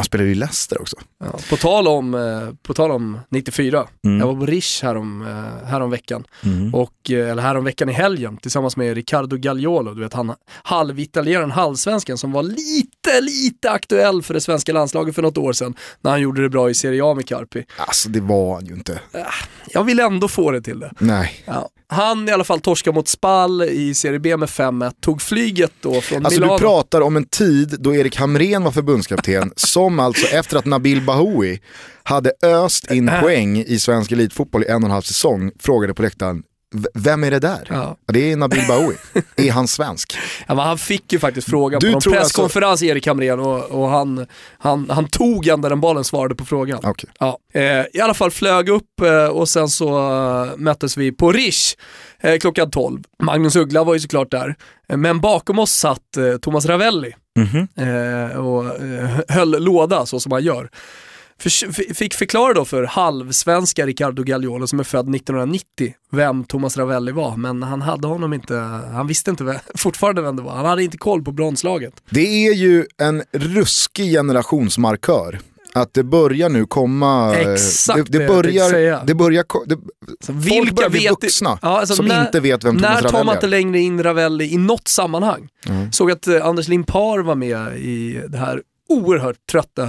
Han 0.00 0.04
spelar 0.04 0.24
ju 0.24 0.30
i 0.30 0.34
Leicester 0.34 0.80
också. 0.80 0.96
Ja, 1.24 1.38
på, 1.50 1.56
tal 1.56 1.88
om, 1.88 2.14
eh, 2.14 2.54
på 2.62 2.74
tal 2.74 2.90
om 2.90 3.18
94, 3.30 3.86
Mm. 4.04 4.18
jag 4.20 4.26
var 4.26 4.34
på 4.34 4.46
Rish 4.46 4.82
härom, 4.82 5.26
eh, 5.26 5.68
härom 5.68 5.90
veckan. 5.90 6.24
Och, 6.72 7.10
eh, 7.10 7.30
eller 7.30 7.42
härom 7.42 7.64
veckan 7.64 7.88
i 7.88 7.92
helgen 7.92 8.36
tillsammans 8.36 8.76
med 8.76 8.94
Riccardo 8.94 9.36
Gagliolo, 9.36 9.94
du 9.94 10.00
vet 10.00 10.12
han 10.12 10.34
halvitalienaren, 10.62 11.50
halvsvensken 11.50 12.18
som 12.18 12.32
var 12.32 12.42
lite, 12.42 13.20
lite 13.20 13.70
aktuell 13.70 14.22
för 14.22 14.34
det 14.34 14.40
svenska 14.40 14.72
landslaget 14.72 15.14
för 15.14 15.22
något 15.22 15.38
år 15.38 15.52
sedan 15.52 15.74
när 16.00 16.10
han 16.10 16.20
gjorde 16.20 16.42
det 16.42 16.48
bra 16.48 16.70
i 16.70 16.74
Serie 16.74 17.04
A 17.04 17.14
med 17.14 17.26
Carpi. 17.28 17.64
Alltså 17.76 18.08
det 18.08 18.20
var 18.20 18.54
han 18.54 18.66
ju 18.66 18.74
inte. 18.74 19.00
Jag 19.68 19.84
vill 19.84 20.00
ändå 20.00 20.28
få 20.28 20.50
det 20.50 20.62
till 20.62 20.80
det. 20.80 20.92
Nej. 20.98 21.42
Ja. 21.44 21.68
Han 21.92 22.28
i 22.28 22.32
alla 22.32 22.44
fall 22.44 22.60
torskade 22.60 22.94
mot 22.94 23.08
Spal 23.08 23.62
i 23.62 23.94
Serie 23.94 24.18
B 24.18 24.36
med 24.36 24.48
5-1, 24.48 24.92
tog 25.00 25.22
flyget 25.22 25.72
då 25.80 26.00
från 26.00 26.26
Alltså 26.26 26.40
Milano. 26.40 26.58
du 26.58 26.60
pratar 26.62 27.00
om 27.00 27.16
en 27.16 27.24
tid 27.24 27.76
då 27.78 27.94
Erik 27.94 28.16
Hamrén 28.16 28.62
var 28.64 28.70
förbundskapten, 28.70 29.52
som 29.56 29.89
alltså 29.98 30.26
efter 30.26 30.56
att 30.56 30.64
Nabil 30.64 31.02
Bahoui 31.02 31.60
hade 32.02 32.32
öst 32.42 32.90
in 32.90 33.08
Äh. 33.08 33.20
poäng 33.20 33.58
i 33.58 33.78
svensk 33.78 34.12
elitfotboll 34.12 34.62
i 34.62 34.66
en 34.66 34.74
och 34.82 34.82
en 34.88 34.90
halv 34.90 35.02
säsong, 35.02 35.50
frågade 35.58 35.94
på 35.94 36.02
läktaren, 36.02 36.42
"V- 36.74 36.88
vem 36.94 37.24
är 37.24 37.30
det 37.30 37.38
där? 37.38 37.66
Ja. 37.70 37.96
Det 38.12 38.32
är 38.32 38.36
Nabil 38.36 38.64
Bahoui. 38.68 38.94
är 39.36 39.50
han 39.52 39.68
svensk? 39.68 40.16
Ja, 40.48 40.54
men 40.54 40.66
han 40.66 40.78
fick 40.78 41.12
ju 41.12 41.18
faktiskt 41.18 41.50
frågan 41.50 41.80
Du 41.80 41.92
på 41.92 42.00
tror 42.00 42.16
alltså- 42.16 42.42
presskonferens, 42.42 42.82
Erik 42.82 43.06
Hamrén, 43.06 43.40
och, 43.40 43.64
och 43.64 43.88
han, 43.88 44.26
han, 44.58 44.90
han 44.90 45.08
tog 45.08 45.46
ändå 45.46 45.68
den 45.68 45.80
bollen, 45.80 46.04
svarade 46.04 46.34
på 46.34 46.44
frågan. 46.44 46.80
Okej. 46.82 47.10
Ja. 47.20 47.38
Eh, 47.54 47.84
I 47.92 48.00
alla 48.02 48.14
fall 48.14 48.30
flög 48.30 48.68
upp 48.68 49.00
eh, 49.02 49.24
och 49.26 49.48
sen 49.48 49.68
så 49.68 49.98
eh, 49.98 50.56
möttes 50.56 50.96
vi 50.96 51.12
på 51.12 51.32
Rish 51.32 51.76
eh, 52.20 52.38
klockan 52.38 52.70
12. 52.70 53.02
Magnus 53.22 53.56
Uggla 53.56 53.84
var 53.84 53.94
ju 53.94 54.00
såklart 54.00 54.30
där, 54.30 54.54
eh, 54.88 54.96
men 54.96 55.20
bakom 55.20 55.58
oss 55.58 55.72
satt 55.72 56.00
Thomas 56.42 56.66
Ravelli 56.66 57.14
eh, 57.76 58.38
och 58.38 58.80
eh, 58.80 59.20
höll 59.28 59.64
låda 59.64 60.06
så 60.06 60.20
som 60.20 60.32
han 60.32 60.42
gör. 60.42 60.70
För, 61.38 61.94
fick 61.94 62.14
förklara 62.14 62.54
då 62.54 62.64
för 62.64 62.84
halvsvenska 62.84 63.86
Riccardo 63.86 64.22
Gagliolo 64.22 64.66
som 64.66 64.80
är 64.80 64.84
född 64.84 65.14
1990 65.14 65.94
vem 66.10 66.44
Thomas 66.44 66.76
Ravelli 66.76 67.12
var, 67.12 67.36
men 67.36 67.62
han 67.62 67.82
hade 67.82 68.06
honom 68.06 68.32
inte, 68.32 68.56
han 68.92 69.06
visste 69.06 69.30
inte 69.30 69.44
vem, 69.44 69.56
fortfarande 69.74 70.22
vem 70.22 70.36
det 70.36 70.42
var. 70.42 70.52
Han 70.52 70.66
hade 70.66 70.84
inte 70.84 70.98
koll 70.98 71.24
på 71.24 71.32
bronslaget. 71.32 72.02
Det 72.10 72.46
är 72.46 72.54
ju 72.54 72.86
en 72.98 73.22
ruskig 73.32 74.12
generationsmarkör. 74.12 75.38
Att 75.74 75.94
det 75.94 76.04
börjar 76.04 76.48
nu 76.48 76.66
komma... 76.66 77.34
Exakt 77.36 77.96
det, 78.12 78.18
det 78.18 78.18
det 78.18 78.26
börjar, 78.28 78.70
säga. 78.70 79.02
det 79.06 79.14
börjar, 79.14 79.44
det, 79.66 79.76
Så 80.20 80.32
folk 80.32 80.72
börjar 80.74 80.90
bli 80.90 81.08
vuxna 81.08 81.58
Ja, 81.62 81.80
alltså 81.80 81.94
som 81.94 82.06
när- 82.06 82.26
inte 82.26 82.40
vet 82.40 82.64
vem 82.64 82.76
Thomas 82.76 82.90
När 83.02 83.02
tar 83.02 83.08
Ravelli 83.08 83.24
man 83.26 83.34
inte 83.34 83.46
är. 83.46 83.48
längre 83.50 83.78
in 83.80 84.02
Ravelli 84.02 84.52
i 84.52 84.56
något 84.56 84.88
sammanhang? 84.88 85.48
Mm. 85.68 85.92
Såg 85.92 86.10
att 86.10 86.26
eh, 86.26 86.46
Anders 86.46 86.68
Limpar 86.68 87.18
var 87.18 87.34
med 87.34 87.76
i 87.78 88.22
det 88.28 88.38
här 88.38 88.62
oerhört 88.88 89.36
trötta 89.50 89.88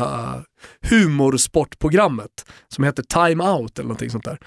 humorsportprogrammet 0.90 2.30
som 2.68 2.84
heter 2.84 3.04
Time 3.04 3.44
Out 3.44 3.80
eller 3.80 3.88
någonting 3.88 4.10
sånt 4.10 4.24
där. 4.26 4.40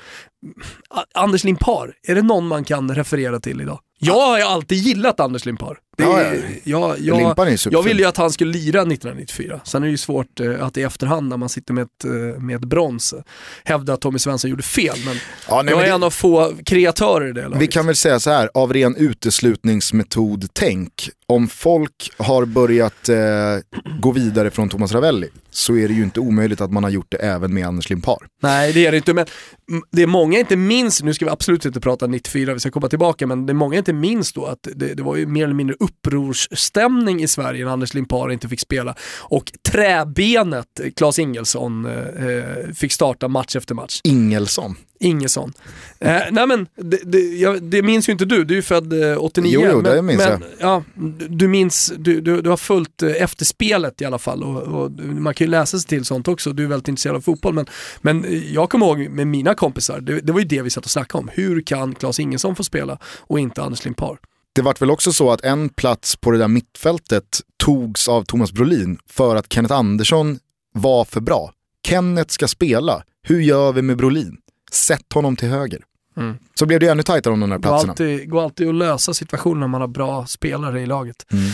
Anders 1.15 1.45
Limpar, 1.45 1.93
är 2.09 2.15
det 2.15 2.23
någon 2.23 2.47
man 2.47 2.65
kan 2.65 2.95
referera 2.95 3.41
till 3.41 3.61
idag? 3.61 3.79
Jag 3.99 4.15
har 4.27 4.39
ju 4.39 4.45
alltid 4.45 4.79
gillat 4.79 5.21
Anders 5.21 5.47
Limpar. 5.47 5.79
Det, 5.97 6.03
Ja, 6.05 6.23
ja. 6.23 6.33
jag, 6.65 6.99
jag, 7.01 7.37
jag 7.73 7.83
ville 7.83 8.03
ju 8.03 8.09
att 8.09 8.17
han 8.17 8.31
skulle 8.31 8.53
lira 8.53 8.81
1994. 8.81 9.61
Sen 9.65 9.83
är 9.83 9.87
det 9.87 9.91
ju 9.91 9.97
svårt 9.97 10.41
eh, 10.41 10.65
att 10.67 10.77
i 10.77 10.83
efterhand 10.83 11.29
när 11.29 11.37
man 11.37 11.49
sitter 11.49 11.75
med 11.75 11.83
ett, 11.83 12.05
eh, 12.05 12.11
med 12.43 12.57
ett 12.57 12.65
brons 12.65 13.13
eh, 13.13 13.19
hävda 13.65 13.93
att 13.93 14.01
Tommy 14.01 14.19
Svensson 14.19 14.51
gjorde 14.51 14.63
fel. 14.63 14.97
Men 15.07 15.17
Ja, 15.49 15.63
nej, 15.63 15.65
jag 15.65 15.65
men 15.65 15.79
är 15.79 15.83
det- 15.89 15.95
en 15.95 16.03
av 16.03 16.11
få 16.11 16.53
kreatörer 16.67 17.29
i 17.29 17.33
det 17.33 17.43
Vi 17.43 17.49
laget. 17.49 17.73
kan 17.73 17.87
väl 17.87 17.97
säga 17.97 18.21
så 18.21 18.31
här, 18.31 18.51
av 18.55 18.73
ren 18.73 18.97
uteslutningsmetod-tänk, 18.97 21.11
om 21.27 21.49
folk 21.49 22.11
har 22.17 22.45
börjat 22.45 23.09
eh, 23.09 23.17
gå 24.01 24.13
vidare 24.13 24.51
från 24.51 24.69
Thomas 24.69 24.93
Ravelli 24.93 25.29
så 25.51 25.77
är 25.77 25.89
det 25.89 25.95
ju 25.95 26.03
inte 26.03 26.21
omöjligt 26.21 26.61
att 26.61 26.73
man 26.73 26.85
har 26.85 26.91
gjort 26.91 27.07
det 27.11 27.17
även 27.17 27.55
med 27.55 27.67
Anders 27.67 27.91
Limpar. 27.91 28.19
Nej 28.43 28.73
det 28.73 28.87
är 28.87 28.91
det 28.91 28.97
inte, 28.97 29.15
men 29.15 29.27
det 29.91 30.03
är 30.03 30.07
många 30.07 30.34
många 30.35 30.41
inte 30.41 30.57
minns, 30.57 31.03
nu 31.03 31.15
ska 31.15 31.25
vi 31.25 31.31
absolut 31.31 31.65
inte 31.65 31.81
prata 31.81 32.07
94, 32.07 32.55
vi 32.55 32.61
ska 32.61 32.71
komma 32.71 32.89
tillbaka, 32.89 33.27
men 33.27 33.47
det 33.47 33.55
många 33.55 33.79
inte 33.79 33.93
minns 33.93 34.33
då 34.33 34.47
att 34.47 34.69
det, 34.75 34.95
det 34.95 35.03
var 35.03 35.17
ju 35.17 35.27
mer 35.27 35.45
eller 35.45 35.55
mindre 35.55 35.77
upprorsstämning 35.81 37.23
i 37.23 37.29
Sverige 37.29 37.65
när 37.65 37.73
Anders 37.73 37.95
Limpar 37.95 38.33
inte 38.33 38.49
fick 38.49 38.61
spela 38.61 38.95
och 39.21 39.53
träbenet 39.63 40.81
Claes 40.97 41.19
Ingelsson 41.19 41.87
eh, 41.87 42.27
eh 42.27 42.73
fick 42.75 42.93
starta 42.93 43.29
match 43.29 43.57
efter 43.57 43.75
match. 43.75 44.01
Ingelsson. 44.05 44.77
Ingesson. 45.05 45.53
Eh, 45.99 46.23
nej 46.31 46.47
men, 46.47 46.67
det, 46.77 47.01
det, 47.05 47.19
jag, 47.19 47.63
det 47.63 47.83
minns 47.83 48.09
ju 48.09 48.13
inte 48.13 48.25
du, 48.25 48.45
du 48.45 48.55
är 48.55 48.57
ju 48.57 48.63
född 48.63 48.93
eh, 49.13 49.25
89. 49.25 49.53
Jo, 49.53 49.69
jo, 49.71 49.83
men, 49.83 49.97
det 49.97 50.03
minns 50.03 50.19
men, 50.19 50.31
jag. 50.31 50.43
Ja, 50.59 50.83
du, 51.29 51.49
minns, 51.49 51.93
du, 51.99 52.21
du, 52.21 52.43
du 52.43 52.51
har 52.51 52.57
följt 52.57 53.03
eh, 53.03 53.23
efterspelet 53.23 54.01
i 54.01 54.05
alla 54.05 54.19
fall 54.19 54.43
och, 54.43 54.63
och 54.63 54.91
man 55.01 55.35
kan 55.35 55.45
ju 55.45 55.51
läsa 55.51 55.79
sig 55.79 55.89
till 55.89 56.05
sånt 56.05 56.29
också, 56.29 56.53
du 56.53 56.65
är 56.65 56.69
väldigt 56.69 56.89
intresserad 56.89 57.17
av 57.17 57.21
fotboll. 57.21 57.55
Men, 57.55 57.67
men 58.01 58.25
eh, 58.25 58.55
jag 58.55 58.71
kommer 58.71 58.87
ihåg 58.87 59.11
med 59.11 59.27
mina 59.27 59.55
kompisar, 59.55 60.01
det, 60.01 60.21
det 60.21 60.33
var 60.33 60.41
ju 60.41 60.47
det 60.47 60.63
vi 60.63 60.71
satt 60.71 60.85
och 60.85 60.91
snackade 60.91 61.23
om. 61.23 61.31
Hur 61.33 61.61
kan 61.61 61.95
Claes 61.95 62.21
Ingesson 62.21 62.57
få 62.57 62.65
spela 62.65 62.99
och 63.21 63.41
inte 63.41 63.63
Anders 63.63 63.85
Limpar? 63.85 64.19
Det 64.55 64.63
vart 64.63 64.83
väl 64.83 64.91
också 64.91 65.13
så 65.13 65.31
att 65.31 65.41
en 65.41 65.69
plats 65.69 66.17
på 66.17 66.31
det 66.31 66.39
där 66.39 66.49
mittfältet 66.49 67.41
togs 67.57 68.09
av 68.09 68.23
Thomas 68.23 68.53
Brolin 68.53 68.99
för 69.09 69.37
att 69.37 69.53
Kenneth 69.53 69.75
Andersson 69.75 70.39
var 70.75 71.05
för 71.05 71.21
bra. 71.21 71.53
Kenneth 71.87 72.31
ska 72.31 72.49
spela, 72.49 73.03
hur 73.23 73.41
gör 73.41 73.73
vi 73.73 73.83
med 73.83 73.97
Brolin? 73.97 74.37
Sätt 74.75 75.13
honom 75.15 75.37
till 75.37 75.49
höger. 75.49 75.81
Mm. 76.17 76.37
Så 76.55 76.67
blev 76.67 76.81
det 76.81 76.89
ännu 76.89 77.03
tajtare 77.03 77.35
om 77.35 77.41
de 77.41 77.51
där 77.51 77.57
Går 77.57 77.63
platserna. 77.63 77.93
alltid, 77.93 78.31
går 78.31 78.43
alltid 78.43 78.69
att 78.69 78.75
lösa 78.75 79.15
situationer 79.15 79.61
när 79.61 79.67
man 79.69 79.81
har 79.81 79.89
bra 79.89 80.27
spelare 80.27 80.81
i 80.81 80.87
laget. 80.87 81.27
Mm. 81.33 81.45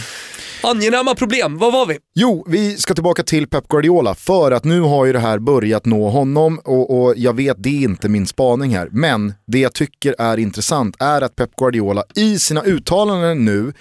Angenäma 0.62 1.14
problem, 1.14 1.58
vad 1.58 1.72
var 1.72 1.86
vi? 1.86 1.98
Jo, 2.14 2.44
vi 2.48 2.76
ska 2.76 2.94
tillbaka 2.94 3.22
till 3.22 3.46
Pep 3.48 3.68
Guardiola 3.68 4.14
för 4.14 4.52
att 4.52 4.64
nu 4.64 4.80
har 4.80 5.06
ju 5.06 5.12
det 5.12 5.18
här 5.18 5.38
börjat 5.38 5.86
nå 5.86 6.08
honom 6.08 6.60
och, 6.64 7.02
och 7.02 7.14
jag 7.16 7.36
vet 7.36 7.56
det 7.62 7.68
är 7.68 7.82
inte 7.82 8.08
min 8.08 8.26
spaning 8.26 8.76
här. 8.76 8.88
Men 8.92 9.34
det 9.46 9.58
jag 9.58 9.72
tycker 9.72 10.14
är 10.18 10.36
intressant 10.36 10.96
är 10.98 11.22
att 11.22 11.36
Pep 11.36 11.56
Guardiola 11.56 12.04
i 12.14 12.38
sina 12.38 12.62
uttalanden 12.62 13.44
nu 13.44 13.72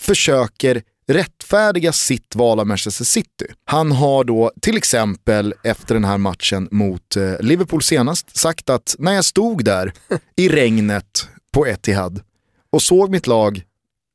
försöker 0.00 0.82
rättfärdiga 1.06 1.92
sitt 1.92 2.34
val 2.34 2.60
av 2.60 2.66
Manchester 2.66 3.04
City. 3.04 3.46
Han 3.64 3.92
har 3.92 4.24
då 4.24 4.52
till 4.62 4.76
exempel 4.76 5.54
efter 5.64 5.94
den 5.94 6.04
här 6.04 6.18
matchen 6.18 6.68
mot 6.70 7.16
eh, 7.16 7.40
Liverpool 7.40 7.82
senast 7.82 8.36
sagt 8.36 8.70
att 8.70 8.96
när 8.98 9.12
jag 9.12 9.24
stod 9.24 9.64
där 9.64 9.92
i 10.36 10.48
regnet 10.48 11.28
på 11.52 11.66
Etihad 11.66 12.20
och 12.72 12.82
såg 12.82 13.10
mitt 13.10 13.26
lag 13.26 13.56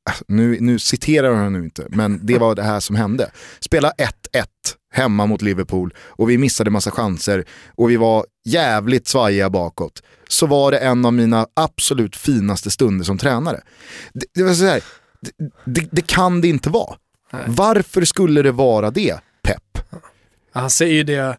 äh, 0.10 0.16
nu, 0.28 0.58
nu 0.60 0.80
citerar 0.80 1.34
han 1.34 1.54
nu 1.54 1.64
inte, 1.64 1.86
men 1.90 2.20
det 2.26 2.38
var 2.38 2.56
det 2.56 2.64
här 2.64 2.80
som 2.80 2.96
hände. 2.96 3.32
Spela 3.60 3.92
1-1 3.92 4.46
hemma 4.94 5.26
mot 5.26 5.42
Liverpool 5.42 5.94
och 6.00 6.30
vi 6.30 6.38
missade 6.38 6.70
massa 6.70 6.92
chanser 6.92 7.46
och 7.76 7.90
vi 7.90 7.98
var 7.98 8.26
jävligt 8.46 9.08
svajiga 9.08 9.50
bakåt. 9.50 10.04
Så 10.28 10.48
var 10.48 10.72
det 10.72 10.78
en 10.78 11.06
av 11.06 11.14
mina 11.14 11.48
absolut 11.54 12.16
finaste 12.16 12.72
stunder 12.72 13.06
som 13.06 13.18
tränare. 13.18 13.62
Det, 14.14 14.26
det, 14.34 14.44
var 14.44 14.54
så 14.54 14.66
här, 14.66 14.84
det, 15.66 15.88
det, 15.92 16.08
kan 16.08 16.42
det 16.42 16.48
inte 16.48 16.70
vara. 16.70 16.96
Varför 17.46 18.06
skulle 18.06 18.42
det 18.42 18.52
vara 18.52 18.92
det, 18.92 19.20
Pep? 19.44 19.80
Han 20.54 20.70
säger 20.70 20.94
ju 20.94 21.04
det, 21.04 21.38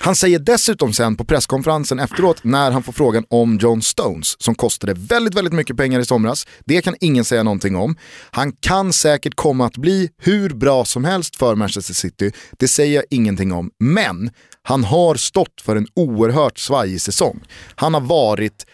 Han 0.00 0.16
säger 0.16 0.38
dessutom 0.38 0.92
sen 0.92 1.16
på 1.16 1.24
presskonferensen 1.24 1.98
efteråt 1.98 2.44
när 2.44 2.70
han 2.70 2.82
får 2.82 2.92
frågan 2.92 3.24
om 3.28 3.58
John 3.58 3.82
Stones 3.82 4.42
som 4.42 4.54
kostade 4.54 4.94
väldigt, 4.94 5.34
väldigt 5.34 5.54
mycket 5.54 5.76
pengar 5.76 6.00
i 6.00 6.04
somras. 6.04 6.46
Det 6.64 6.82
kan 6.82 6.96
ingen 7.00 7.24
säga 7.24 7.42
någonting 7.42 7.76
om. 7.76 7.96
Han 8.30 8.52
kan 8.52 8.92
säkert 8.92 9.34
komma 9.34 9.66
att 9.66 9.76
bli 9.76 10.10
hur 10.18 10.50
bra 10.50 10.84
som 10.84 11.04
helst 11.04 11.36
för 11.36 11.54
Manchester 11.54 11.94
City. 11.94 12.32
Det 12.58 12.68
säger 12.68 12.94
jag 12.94 13.04
ingenting 13.10 13.52
om. 13.52 13.70
Men 13.78 14.30
han 14.62 14.84
har 14.84 15.14
stått 15.14 15.60
för 15.60 15.76
en 15.76 15.86
oerhört 15.94 16.58
svajig 16.58 17.00
säsong. 17.00 17.40
Han 17.74 17.94
har 17.94 18.00
varit 18.00 18.66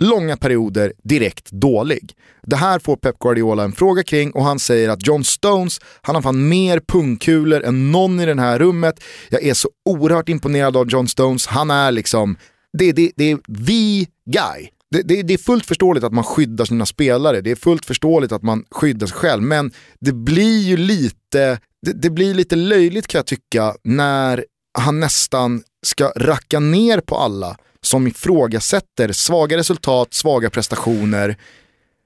långa 0.00 0.36
perioder 0.36 0.92
direkt 1.02 1.50
dålig. 1.50 2.14
Det 2.42 2.56
här 2.56 2.78
får 2.78 2.96
Pep 2.96 3.18
Guardiola 3.18 3.64
en 3.64 3.72
fråga 3.72 4.02
kring 4.02 4.30
och 4.30 4.44
han 4.44 4.58
säger 4.58 4.88
att 4.88 5.06
John 5.06 5.24
Stones, 5.24 5.80
han 6.02 6.14
har 6.14 6.22
fan 6.22 6.48
mer 6.48 6.80
pungkulor 6.80 7.62
än 7.62 7.92
någon 7.92 8.20
i 8.20 8.26
det 8.26 8.40
här 8.40 8.58
rummet. 8.58 9.04
Jag 9.30 9.44
är 9.44 9.54
så 9.54 9.68
oerhört 9.84 10.28
imponerad 10.28 10.76
av 10.76 10.88
John 10.88 11.08
Stones. 11.08 11.46
Han 11.46 11.70
är 11.70 11.92
liksom, 11.92 12.36
det, 12.78 12.92
det, 12.92 13.12
det 13.16 13.30
är 13.30 13.36
the 13.36 14.10
guy. 14.30 14.68
Det, 14.90 15.02
det, 15.02 15.22
det 15.22 15.34
är 15.34 15.38
fullt 15.38 15.66
förståeligt 15.66 16.04
att 16.04 16.12
man 16.12 16.24
skyddar 16.24 16.64
sina 16.64 16.86
spelare, 16.86 17.40
det 17.40 17.50
är 17.50 17.56
fullt 17.56 17.84
förståeligt 17.84 18.32
att 18.32 18.42
man 18.42 18.64
skyddar 18.70 19.06
sig 19.06 19.16
själv, 19.16 19.42
men 19.42 19.72
det 20.00 20.12
blir 20.12 20.58
ju 20.58 20.76
lite, 20.76 21.58
det, 21.86 21.92
det 21.92 22.10
blir 22.10 22.34
lite 22.34 22.56
löjligt 22.56 23.06
kan 23.06 23.18
jag 23.18 23.26
tycka 23.26 23.74
när 23.84 24.44
han 24.78 25.00
nästan 25.00 25.62
ska 25.86 26.12
racka 26.16 26.60
ner 26.60 27.00
på 27.00 27.16
alla 27.16 27.56
som 27.82 28.06
ifrågasätter 28.06 29.12
svaga 29.12 29.56
resultat, 29.56 30.14
svaga 30.14 30.50
prestationer 30.50 31.36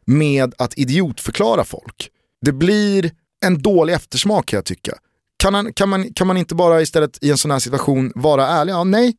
med 0.05 0.55
att 0.59 0.79
idiotförklara 0.79 1.65
folk. 1.65 2.11
Det 2.41 2.53
blir 2.53 3.11
en 3.45 3.63
dålig 3.63 3.95
eftersmak 3.95 4.47
kan 4.47 4.57
jag 4.57 4.65
tycka. 4.65 4.93
Kan, 5.39 5.53
man, 5.53 5.73
kan, 5.73 5.89
man, 5.89 6.13
kan 6.13 6.27
man 6.27 6.37
inte 6.37 6.55
bara 6.55 6.83
istället 6.83 7.19
i 7.25 7.31
en 7.31 7.39
sån 7.39 7.51
här 7.51 7.59
situation 7.59 8.13
vara 8.15 8.47
ärlig? 8.47 8.73
Ja, 8.73 8.85
nej. 8.85 9.17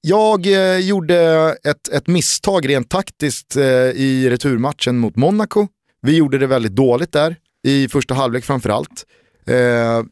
Jag 0.00 0.46
eh, 0.46 0.78
gjorde 0.78 1.16
ett, 1.64 1.88
ett 1.88 2.06
misstag 2.06 2.68
rent 2.68 2.90
taktiskt 2.90 3.56
eh, 3.56 3.64
i 3.90 4.30
returmatchen 4.30 4.98
mot 4.98 5.16
Monaco. 5.16 5.68
Vi 6.02 6.16
gjorde 6.16 6.38
det 6.38 6.46
väldigt 6.46 6.74
dåligt 6.74 7.12
där, 7.12 7.36
i 7.66 7.88
första 7.88 8.14
halvlek 8.14 8.44
framförallt. 8.44 9.06
Eh, 9.46 10.02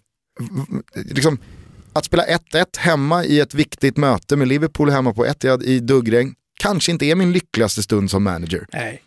liksom, 0.94 1.38
att 1.92 2.04
spela 2.04 2.26
1-1 2.26 2.66
hemma 2.78 3.24
i 3.24 3.40
ett 3.40 3.54
viktigt 3.54 3.96
möte 3.96 4.36
med 4.36 4.48
Liverpool 4.48 4.90
hemma 4.90 5.12
på 5.14 5.26
Etihad 5.26 5.62
i 5.62 5.80
duggregn 5.80 6.34
kanske 6.60 6.92
inte 6.92 7.04
är 7.06 7.14
min 7.14 7.32
lyckligaste 7.32 7.82
stund 7.82 8.10
som 8.10 8.22
manager. 8.22 8.66
nej. 8.72 9.02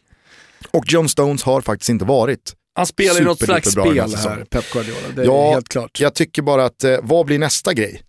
Och 0.72 0.84
John 0.88 1.10
Stones 1.10 1.44
har 1.44 1.62
faktiskt 1.62 1.90
inte 1.90 2.06
varit. 2.06 2.54
Han 2.76 2.86
spelar 2.86 3.20
ju 3.20 3.26
något 3.26 3.40
slags 3.42 3.72
spel 3.72 4.16
här. 4.16 4.46
Pep 4.50 4.74
Guardiola. 4.74 5.00
Det 5.16 5.22
är 5.22 5.26
Ja, 5.26 5.52
helt 5.54 5.70
klart. 5.70 6.00
Jag 6.00 6.14
tycker 6.14 6.42
bara 6.42 6.66
att, 6.66 6.84
eh, 6.84 6.98
vad 7.02 7.26
blir 7.26 7.40
nästa 7.40 7.74
grej? 7.74 8.02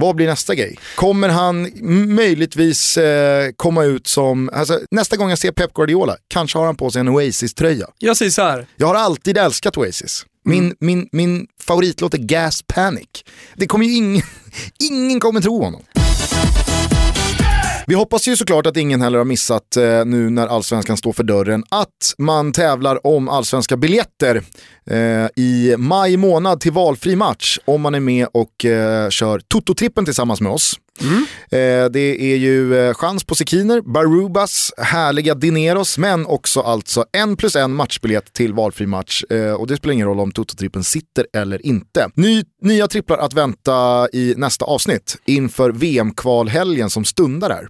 Vad 0.00 0.16
blir 0.16 0.26
nästa 0.26 0.54
grej? 0.54 0.78
Kommer 0.94 1.28
han 1.28 1.70
möjligtvis 2.14 2.96
eh, 2.96 3.50
komma 3.56 3.84
ut 3.84 4.06
som, 4.06 4.50
alltså, 4.52 4.80
nästa 4.90 5.16
gång 5.16 5.28
jag 5.30 5.38
ser 5.38 5.52
Pep 5.52 5.74
Guardiola, 5.74 6.16
kanske 6.28 6.58
har 6.58 6.66
han 6.66 6.76
på 6.76 6.90
sig 6.90 7.00
en 7.00 7.08
Oasis-tröja. 7.08 7.86
Jag 7.98 8.16
säger 8.16 8.30
så 8.30 8.42
här, 8.42 8.66
Jag 8.76 8.86
har 8.86 8.94
alltid 8.94 9.38
älskat 9.38 9.76
Oasis. 9.76 10.26
Min, 10.44 10.74
min, 10.80 11.08
min 11.12 11.46
favoritlåt 11.62 12.14
är 12.14 12.18
Gas 12.18 12.62
Panic. 12.66 13.08
Det 13.56 13.66
kommer 13.66 13.84
ju 13.84 13.92
ingen, 13.94 14.22
ingen 14.90 15.20
kommer 15.20 15.40
tro 15.40 15.64
honom. 15.64 15.82
Vi 17.88 17.94
hoppas 17.94 18.28
ju 18.28 18.36
såklart 18.36 18.66
att 18.66 18.76
ingen 18.76 19.02
heller 19.02 19.18
har 19.18 19.24
missat 19.24 19.76
eh, 19.76 20.04
nu 20.04 20.30
när 20.30 20.46
allsvenskan 20.46 20.96
står 20.96 21.12
för 21.12 21.24
dörren 21.24 21.64
att 21.68 22.14
man 22.18 22.52
tävlar 22.52 23.06
om 23.06 23.28
allsvenska 23.28 23.76
biljetter 23.76 24.42
eh, 24.90 25.26
i 25.36 25.74
maj 25.78 26.16
månad 26.16 26.60
till 26.60 26.72
valfri 26.72 27.16
match 27.16 27.58
om 27.64 27.80
man 27.80 27.94
är 27.94 28.00
med 28.00 28.28
och 28.32 28.64
eh, 28.64 29.10
kör 29.10 29.38
Toto-trippen 29.38 30.04
tillsammans 30.04 30.40
med 30.40 30.52
oss. 30.52 30.78
Eh, 31.50 31.90
det 31.90 32.32
är 32.32 32.36
ju 32.36 32.78
eh, 32.78 32.94
chans 32.94 33.24
på 33.24 33.34
Sekiner, 33.34 33.80
Barubas, 33.80 34.72
härliga 34.78 35.34
Dineros 35.34 35.98
men 35.98 36.26
också 36.26 36.60
alltså 36.60 37.04
en 37.12 37.36
plus 37.36 37.56
en 37.56 37.74
matchbiljett 37.74 38.32
till 38.32 38.52
valfri 38.52 38.86
match. 38.86 39.24
Eh, 39.30 39.52
och 39.52 39.66
det 39.66 39.76
spelar 39.76 39.92
ingen 39.92 40.06
roll 40.06 40.20
om 40.20 40.32
Toto-trippen 40.32 40.82
sitter 40.82 41.26
eller 41.32 41.66
inte. 41.66 42.10
Ny, 42.14 42.42
nya 42.62 42.88
tripplar 42.88 43.18
att 43.18 43.34
vänta 43.34 44.08
i 44.12 44.34
nästa 44.36 44.64
avsnitt 44.64 45.16
inför 45.26 45.70
VM-kvalhelgen 45.70 46.90
som 46.90 47.04
stundar 47.04 47.50
här. 47.50 47.68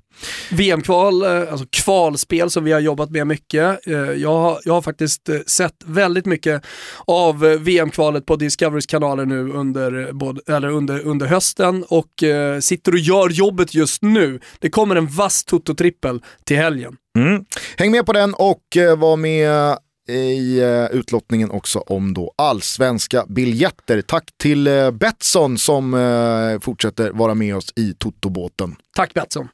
VM-kval, 0.50 1.22
eh, 1.22 1.52
alltså 1.52 1.66
kvalspel 1.70 2.50
som 2.50 2.64
vi 2.64 2.72
har 2.72 2.80
jobbat 2.80 3.10
med 3.10 3.26
mycket. 3.26 3.86
Eh, 3.86 3.92
Jag 3.94 4.38
har, 4.38 4.60
jag 4.64 4.72
har 4.72 4.82
faktiskt 4.82 5.28
eh, 5.28 5.36
sett 5.46 5.74
väldigt 5.84 6.26
mycket 6.26 6.62
av 7.04 7.38
VM-kvalet 7.40 8.26
på 8.26 8.36
Discoverys 8.36 8.86
kanaler 8.86 9.26
nu 9.26 9.52
under, 9.52 10.12
både, 10.12 10.40
eller 10.54 10.68
under, 10.68 11.06
under 11.06 11.26
hösten 11.26 11.84
och 11.88 12.22
eh, 12.22 12.60
sitter 12.60 12.92
och 12.92 12.98
gör 12.98 13.30
jobbet 13.30 13.74
just 13.74 14.02
nu. 14.02 14.40
Det 14.58 14.70
kommer 14.70 14.96
en 14.96 15.06
vass 15.06 15.44
Toto-trippel 15.44 16.22
till 16.44 16.56
helgen. 16.56 16.96
Mm. 17.18 17.44
Häng 17.76 17.90
med 17.90 18.06
på 18.06 18.12
den 18.12 18.34
och 18.34 18.62
var 18.98 19.16
med 19.16 19.78
i 20.08 20.60
utlottningen 20.92 21.50
också 21.50 21.78
om 21.78 22.14
då 22.14 22.32
allsvenska 22.38 23.24
biljetter. 23.28 24.02
Tack 24.02 24.24
till 24.42 24.68
Betsson 24.92 25.58
som 25.58 26.58
fortsätter 26.62 27.10
vara 27.10 27.34
med 27.34 27.56
oss 27.56 27.72
i 27.76 27.94
Totobåten. 27.98 28.76
Tack 28.96 29.14
Betsson. 29.14 29.48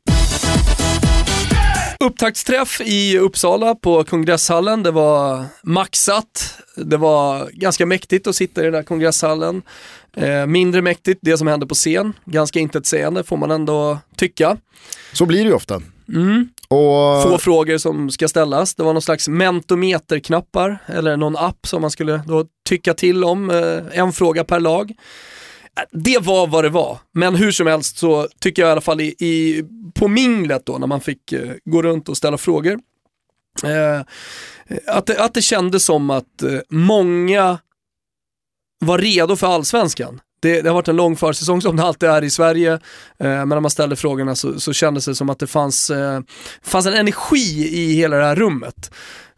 Upptaktsträff 2.05 2.81
i 2.81 3.19
Uppsala 3.19 3.75
på 3.75 4.05
kongresshallen. 4.05 4.83
Det 4.83 4.91
var 4.91 5.45
maxat. 5.63 6.59
Det 6.77 6.97
var 6.97 7.51
ganska 7.53 7.87
mäktigt 7.87 8.27
att 8.27 8.37
sitta 8.37 8.61
i 8.61 8.65
den 8.65 8.73
där 8.73 8.83
kongresshallen. 8.83 9.63
Eh, 10.17 10.47
mindre 10.47 10.83
mäktigt 10.83 11.21
det 11.23 11.39
som 11.39 11.47
hände 11.47 11.67
på 11.67 11.75
scen. 11.75 12.13
Ganska 12.25 12.61
intetsägande 12.61 13.25
får 13.25 13.37
man 13.37 13.51
ändå 13.51 13.99
tycka. 14.17 14.57
Så 15.13 15.27
blir 15.27 15.45
det 15.45 15.49
ju 15.49 15.55
ofta. 15.55 15.83
Mm. 16.09 16.49
Och, 16.69 17.23
Få 17.23 17.39
frågor 17.39 17.79
som 17.79 18.11
ska 18.11 18.29
ställas. 18.29 18.75
Det 18.75 18.83
var 18.83 18.93
någon 18.93 19.03
slags 19.03 19.29
mentometerknappar 19.29 20.79
eller 20.87 21.17
någon 21.17 21.37
app 21.37 21.67
som 21.67 21.81
man 21.81 21.91
skulle 21.91 22.23
då 22.27 22.45
tycka 22.69 22.95
till 22.95 23.25
om. 23.25 23.51
Eh, 23.51 23.99
en 23.99 24.13
fråga 24.13 24.45
per 24.45 24.61
lag. 24.61 24.93
Det 25.91 26.19
var 26.19 26.47
vad 26.47 26.65
det 26.65 26.71
var, 26.71 26.99
men 27.13 27.35
hur 27.35 27.53
som 27.53 27.67
helst 27.67 27.99
så 27.99 28.29
tycker 28.41 28.63
jag 28.63 28.69
i 28.69 28.73
alla 28.73 28.81
fall 28.81 29.01
i, 29.01 29.15
i, 29.19 29.65
på 29.95 30.09
minglet 30.09 30.67
då 30.67 30.79
när 30.79 30.87
man 30.87 31.01
fick 31.01 31.33
eh, 31.33 31.53
gå 31.65 31.83
runt 31.83 32.09
och 32.09 32.17
ställa 32.17 32.39
frågor. 32.39 32.79
Eh, 33.65 34.01
att, 34.87 35.07
det, 35.07 35.25
att 35.25 35.35
det 35.35 35.43
kändes 35.43 35.85
som 35.85 36.11
att 36.11 36.43
eh, 36.43 36.59
många 36.69 37.59
var 38.79 38.99
redo 38.99 39.37
för 39.37 39.47
allsvenskan. 39.47 40.21
Det, 40.41 40.63
det 40.63 40.69
har 40.69 40.75
varit 40.75 40.89
en 40.89 40.97
lång 40.97 41.17
försäsong 41.17 41.63
som 41.63 41.77
det 41.77 41.83
alltid 41.83 42.09
är 42.09 42.25
i 42.25 42.31
Sverige, 42.31 42.73
eh, 42.73 42.79
men 43.19 43.49
när 43.49 43.61
man 43.61 43.71
ställde 43.71 43.97
frågorna 43.97 44.35
så, 44.35 44.61
så 44.61 44.73
kändes 44.73 45.05
det 45.05 45.15
som 45.15 45.31
att 45.31 45.39
det 45.39 45.47
fanns, 45.47 45.91
eh, 45.91 46.21
fanns 46.63 46.87
en 46.87 46.95
energi 46.95 47.69
i 47.73 47.95
hela 47.95 48.17
det 48.17 48.25
här 48.25 48.37
rummet. 48.37 48.91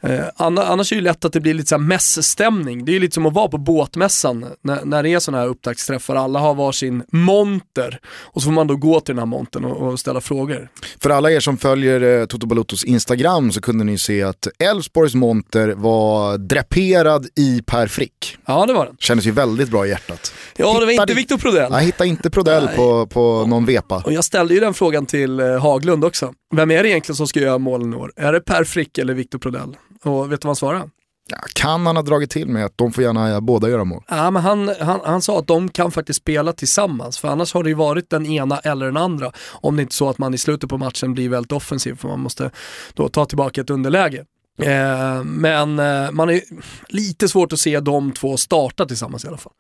Eh, 0.03 0.21
anna- 0.37 0.65
annars 0.67 0.93
är 0.93 0.97
det 0.97 1.01
ju 1.01 1.05
lätt 1.05 1.25
att 1.25 1.33
det 1.33 1.41
blir 1.41 1.55
lite 1.55 1.69
så 1.69 1.75
här 1.75 1.83
mässstämning. 1.83 2.85
Det 2.85 2.91
är 2.91 2.95
ju 2.95 3.01
lite 3.01 3.15
som 3.15 3.27
att 3.27 3.33
vara 3.35 3.49
på 3.49 3.59
båtmässan 3.59 4.47
när, 4.63 4.85
när 4.85 5.03
det 5.03 5.09
är 5.13 5.19
sådana 5.19 5.43
här 5.43 5.49
upptaktsträffar. 5.49 6.17
Alla 6.17 6.39
har 6.39 6.55
varsin 6.55 7.03
monter 7.13 7.99
och 8.19 8.43
så 8.43 8.45
får 8.47 8.53
man 8.53 8.67
då 8.67 8.77
gå 8.77 9.01
till 9.01 9.15
den 9.15 9.19
här 9.19 9.27
montern 9.27 9.65
och, 9.65 9.89
och 9.93 10.01
ställa 10.01 10.21
frågor. 10.21 10.69
För 11.01 11.11
alla 11.11 11.31
er 11.31 11.41
som 11.41 11.57
följer 11.59 12.21
eh, 12.21 12.27
Toto 12.27 12.47
Balottos 12.47 12.85
Instagram 12.85 13.53
så 13.53 13.61
kunde 13.61 13.85
ni 13.85 13.99
se 13.99 14.23
att 14.23 14.49
Elfsborgs 14.59 15.15
monter 15.15 15.69
var 15.69 16.39
draperad 16.39 17.27
i 17.37 17.63
Per 17.67 17.87
Frick. 17.87 18.37
Ja, 18.47 18.67
det 18.67 18.73
var 18.73 18.87
den. 18.87 18.97
Kändes 18.99 19.27
ju 19.27 19.31
väldigt 19.31 19.69
bra 19.71 19.87
i 19.87 19.89
hjärtat. 19.91 20.33
Ja, 20.57 20.81
det 20.81 20.87
var 20.87 20.93
inte 20.93 21.15
Viktor 21.15 21.39
Prodell. 21.39 21.73
Jag 21.73 21.81
hittade 21.81 22.09
inte 22.09 22.31
Prodell 22.31 22.65
Nej. 22.65 22.77
på, 22.77 23.07
på 23.07 23.47
någon 23.47 23.65
vepa. 23.65 24.03
Och 24.05 24.13
jag 24.13 24.25
ställde 24.25 24.55
ju 24.55 24.61
den 24.61 24.75
frågan 24.75 25.07
till 25.07 25.41
eh, 25.41 25.59
Haglund 25.63 26.05
också. 26.05 26.33
Vem 26.57 26.71
är 26.71 26.83
det 26.83 26.89
egentligen 26.89 27.17
som 27.17 27.27
ska 27.27 27.41
göra 27.41 27.59
målen 27.59 27.93
i 27.93 27.97
år? 27.97 28.13
Är 28.17 28.33
det 28.33 28.41
Per 28.41 28.65
Frick 28.65 28.99
eller 28.99 29.15
Viktor 29.15 29.39
Prodell? 29.39 29.77
Och 30.07 30.33
vet 30.33 30.41
du 30.41 30.47
vad 30.47 30.51
han 30.51 30.57
svarade? 30.57 30.91
Ja, 31.29 31.39
kan 31.53 31.87
han 31.87 31.97
ha 31.97 32.03
dragit 32.03 32.31
till 32.31 32.49
med 32.49 32.65
att 32.65 32.73
de 32.77 32.93
får 32.93 33.05
gärna 33.05 33.41
båda 33.41 33.69
göra 33.69 33.85
mål? 33.85 34.03
Ja, 34.09 34.31
men 34.31 34.43
han, 34.43 34.75
han, 34.81 35.01
han 35.05 35.23
sa 35.23 35.39
att 35.39 35.47
de 35.47 35.69
kan 35.69 35.91
faktiskt 35.91 36.21
spela 36.21 36.53
tillsammans, 36.53 37.19
för 37.19 37.29
annars 37.29 37.55
har 37.55 37.63
det 37.63 37.69
ju 37.69 37.75
varit 37.75 38.11
den 38.11 38.27
ena 38.27 38.59
eller 38.59 38.87
den 38.87 38.97
andra. 38.97 39.33
Om 39.51 39.77
det 39.77 39.83
inte 39.83 39.93
är 39.93 39.95
så 39.95 40.09
att 40.09 40.19
man 40.19 40.35
i 40.35 40.39
slutet 40.39 40.71
på 40.71 40.79
matchen 40.79 41.15
blir 41.15 41.29
väldigt 41.29 41.53
offensiv, 41.53 41.95
för 41.95 42.09
man 42.09 42.21
måste 42.21 42.51
då 42.95 43.09
ta 43.09 43.25
tillbaka 43.25 43.61
ett 43.61 43.71
underläge. 43.71 44.25
Eh, 44.63 45.25
men 45.25 45.79
eh, 45.79 46.11
man 46.13 46.31
är 46.31 46.41
lite 46.89 47.29
svårt 47.29 47.53
att 47.53 47.59
se 47.59 47.81
de 47.81 48.13
två 48.13 48.37
starta 48.37 48.87
tillsammans 48.87 49.25
i 49.25 49.29
alla 49.29 49.37
fall. 49.37 49.53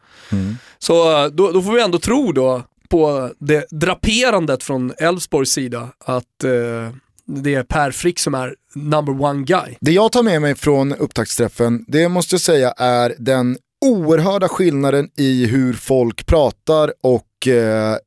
Så 0.78 1.24
eh, 1.24 1.26
då, 1.26 1.53
då 1.53 1.62
får 1.62 1.72
vi 1.72 1.82
ändå 1.82 1.99
tro 1.99 2.32
då 2.32 2.62
på 2.88 3.30
det 3.38 3.66
draperandet 3.70 4.62
från 4.62 4.92
Elfsborgs 4.99 5.51
sida 5.51 5.88
att 5.99 6.44
eh, 6.44 6.97
det 7.27 7.55
är 7.55 7.62
Per 7.62 7.91
Frick 7.91 8.18
som 8.18 8.35
är 8.35 8.55
number 8.74 9.22
one 9.22 9.45
guy. 9.45 9.74
Det 9.81 9.93
jag 9.93 10.12
tar 10.12 10.22
med 10.22 10.43
mig 10.43 10.55
från 10.55 10.93
upptaktsträffen, 10.93 11.85
det 11.89 12.09
måste 12.09 12.35
jag 12.35 12.41
säga 12.41 12.70
är 12.70 13.14
den 13.18 13.59
oerhörda 13.85 14.49
skillnaden 14.49 15.11
i 15.16 15.47
hur 15.47 15.72
folk 15.72 16.27
pratar 16.27 16.93
och 17.03 17.47
eh, 17.47 17.93
eh 17.93 17.99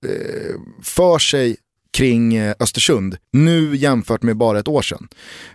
för 0.83 1.19
sig 1.19 1.57
kring 1.91 2.35
eh, 2.35 2.55
Östersund 2.59 3.17
nu 3.33 3.75
jämfört 3.75 4.23
med 4.23 4.37
bara 4.37 4.59
ett 4.59 4.67
år 4.67 4.81
sedan. 4.81 5.07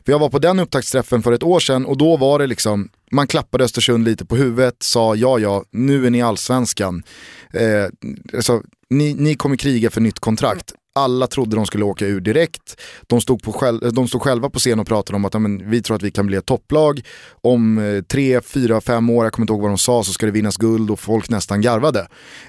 För 0.05 0.13
jag 0.13 0.19
var 0.19 0.29
på 0.29 0.39
den 0.39 0.61
upptaktsträffen 0.61 1.23
för 1.23 1.33
ett 1.33 1.43
år 1.43 1.61
sedan 1.61 1.87
och 1.87 1.99
då 1.99 2.17
var 2.17 2.39
det 2.39 2.47
liksom, 2.47 2.89
man 3.11 3.27
klappade 3.27 3.65
Östersund 3.65 4.05
lite 4.05 4.25
på 4.25 4.37
huvudet, 4.37 4.77
sa 4.79 5.15
ja 5.15 5.39
ja, 5.39 5.65
nu 5.71 6.07
är 6.07 6.11
ni 6.11 6.23
allsvenskan. 6.23 7.03
Eh, 7.53 7.87
alltså, 8.35 8.63
ni, 8.91 9.15
ni 9.15 9.35
kommer 9.35 9.57
kriga 9.57 9.91
för 9.91 10.01
nytt 10.01 10.19
kontrakt. 10.19 10.75
Alla 10.97 11.27
trodde 11.27 11.57
de 11.57 11.67
skulle 11.67 11.85
åka 11.85 12.07
ur 12.07 12.21
direkt. 12.21 12.81
De 13.07 13.21
stod, 13.21 13.43
på 13.43 13.53
själv, 13.53 13.93
de 13.93 14.09
stod 14.09 14.23
själva 14.23 14.51
på 14.51 14.59
scen 14.59 14.81
och 14.81 14.87
pratade 14.87 15.17
om 15.17 15.25
att 15.25 15.41
men, 15.41 15.71
vi 15.71 15.83
tror 15.83 15.97
att 15.97 16.03
vi 16.03 16.11
kan 16.11 16.27
bli 16.27 16.37
ett 16.37 16.47
topplag. 16.47 17.03
Om 17.31 17.79
eh, 17.79 18.03
tre, 18.03 18.41
fyra, 18.41 18.81
fem 18.81 19.11
år, 19.11 19.25
jag 19.25 19.33
kommer 19.33 19.45
inte 19.45 19.53
ihåg 19.53 19.63
vad 19.63 19.71
de 19.71 19.79
sa, 19.79 20.05
så 20.05 20.13
ska 20.13 20.27
det 20.27 20.33
vinnas 20.33 20.57
guld 20.57 20.91
och 20.91 21.01
folk 21.01 21.29
nästan 21.29 21.61
garvade. 21.61 22.01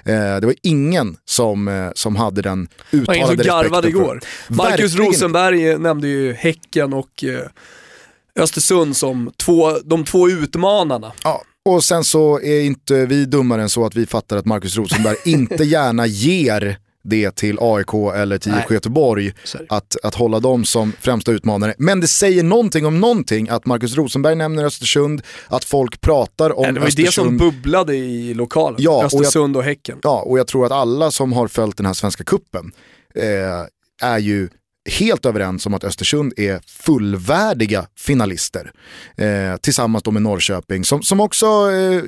Eh, 0.04 0.14
det 0.14 0.42
var 0.42 0.54
ingen 0.62 1.16
som, 1.24 1.68
eh, 1.68 1.88
som 1.94 2.16
hade 2.16 2.42
den 2.42 2.68
uttalade 2.90 3.06
var 3.06 3.14
ingen 3.14 3.28
som 3.28 3.36
garvade 3.36 3.88
respekten 3.88 4.02
igår. 4.02 4.20
Marcus 4.48 4.80
Verkligen. 4.80 5.06
Rosenberg 5.06 5.78
nämnde 5.78 6.08
ju 6.08 6.32
Häcken 6.32 6.92
och 6.92 7.24
eh, 7.24 7.48
Östersund 8.38 8.96
som 8.96 9.32
två, 9.36 9.70
de 9.84 10.04
två 10.04 10.28
utmanarna. 10.28 11.12
Ja, 11.24 11.42
och 11.64 11.84
sen 11.84 12.04
så 12.04 12.40
är 12.40 12.60
inte 12.60 13.06
vi 13.06 13.24
dummare 13.24 13.62
än 13.62 13.68
så 13.68 13.86
att 13.86 13.94
vi 13.94 14.06
fattar 14.06 14.36
att 14.36 14.46
Marcus 14.46 14.76
Rosenberg 14.76 15.16
inte 15.24 15.64
gärna 15.64 16.06
ger 16.06 16.78
det 17.08 17.36
till 17.36 17.58
AIK 17.60 17.94
eller 18.14 18.38
till. 18.38 18.52
IFK 18.52 18.74
Göteborg 18.74 19.32
att, 19.68 19.96
att 20.02 20.14
hålla 20.14 20.40
dem 20.40 20.64
som 20.64 20.92
främsta 21.00 21.32
utmanare. 21.32 21.74
Men 21.78 22.00
det 22.00 22.08
säger 22.08 22.42
någonting 22.42 22.86
om 22.86 23.00
någonting 23.00 23.48
att 23.48 23.66
Marcus 23.66 23.96
Rosenberg 23.96 24.34
nämner 24.34 24.64
Östersund, 24.64 25.22
att 25.48 25.64
folk 25.64 26.00
pratar 26.00 26.56
om 26.58 26.62
Nej, 26.62 26.72
det 26.72 26.80
var 26.80 26.86
ju 26.86 26.90
det 27.04 27.12
som 27.12 27.28
Östersund. 27.28 27.38
bubblade 27.38 27.96
i 27.96 28.34
lokalen. 28.34 28.76
Ja, 28.82 28.90
och 28.90 28.98
jag- 28.98 29.04
Östersund 29.20 29.56
och 29.56 29.62
Häcken. 29.62 29.98
Ja, 30.02 30.22
och 30.26 30.38
jag 30.38 30.46
tror 30.46 30.66
att 30.66 30.72
alla 30.72 31.10
som 31.10 31.32
har 31.32 31.48
följt 31.48 31.76
den 31.76 31.86
här 31.86 31.92
svenska 31.92 32.24
kuppen 32.24 32.72
eh, 33.14 34.08
är 34.10 34.18
ju 34.18 34.48
helt 34.86 35.26
överens 35.26 35.66
om 35.66 35.74
att 35.74 35.84
Östersund 35.84 36.32
är 36.36 36.60
fullvärdiga 36.66 37.86
finalister. 37.96 38.72
Eh, 39.16 39.56
tillsammans 39.56 40.02
då 40.02 40.10
med 40.10 40.22
Norrköping 40.22 40.84
som, 40.84 41.02
som 41.02 41.20
också, 41.20 41.46
eh, 41.46 42.02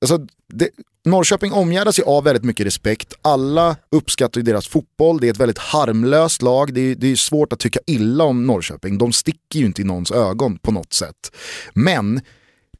alltså, 0.00 0.26
det, 0.52 0.68
Norrköping 1.04 1.52
omgärdas 1.52 1.98
ju 1.98 2.02
av 2.02 2.24
väldigt 2.24 2.44
mycket 2.44 2.66
respekt. 2.66 3.14
Alla 3.22 3.76
uppskattar 3.90 4.40
ju 4.40 4.44
deras 4.44 4.68
fotboll, 4.68 5.20
det 5.20 5.26
är 5.26 5.30
ett 5.30 5.40
väldigt 5.40 5.58
harmlöst 5.58 6.42
lag. 6.42 6.74
Det 6.74 6.80
är, 6.80 6.94
det 6.94 7.06
är 7.06 7.16
svårt 7.16 7.52
att 7.52 7.58
tycka 7.58 7.80
illa 7.86 8.24
om 8.24 8.46
Norrköping, 8.46 8.98
de 8.98 9.12
sticker 9.12 9.58
ju 9.58 9.66
inte 9.66 9.82
i 9.82 9.84
någons 9.84 10.10
ögon 10.10 10.58
på 10.58 10.70
något 10.70 10.92
sätt. 10.92 11.36
Men 11.74 12.20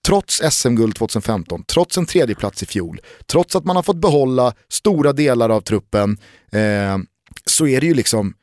trots 0.07 0.42
SM-guld 0.50 0.96
2015, 0.96 1.64
trots 1.64 1.98
en 1.98 2.07
tredjeplats 2.07 2.62
i 2.62 2.66
fjol, 2.66 3.00
trots 3.26 3.57
att 3.57 3.64
man 3.64 3.76
har 3.76 3.82
fått 3.82 3.96
behålla 3.96 4.55
stora 4.68 5.12
delar 5.12 5.50
av 5.50 5.61
truppen, 5.61 6.18
eh, 6.53 6.98
så 7.46 7.66
är 7.66 7.80
det 7.80 7.86
ju 7.86 7.94
liksom, 7.94 8.34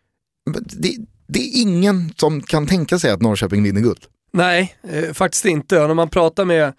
det, 0.51 0.95
det 1.27 1.39
är 1.39 1.61
ingen 1.61 2.13
som 2.17 2.41
kan 2.41 2.67
tänka 2.67 2.99
sig 2.99 3.11
att 3.11 3.21
Norrköping 3.21 3.63
vinner 3.63 3.81
guld. 3.81 3.99
Nej, 4.33 4.75
eh, 4.89 5.13
faktiskt 5.13 5.45
inte. 5.45 5.81
Och 5.81 5.87
när 5.87 5.95
man 5.95 6.09
pratar 6.09 6.45
med 6.45 6.73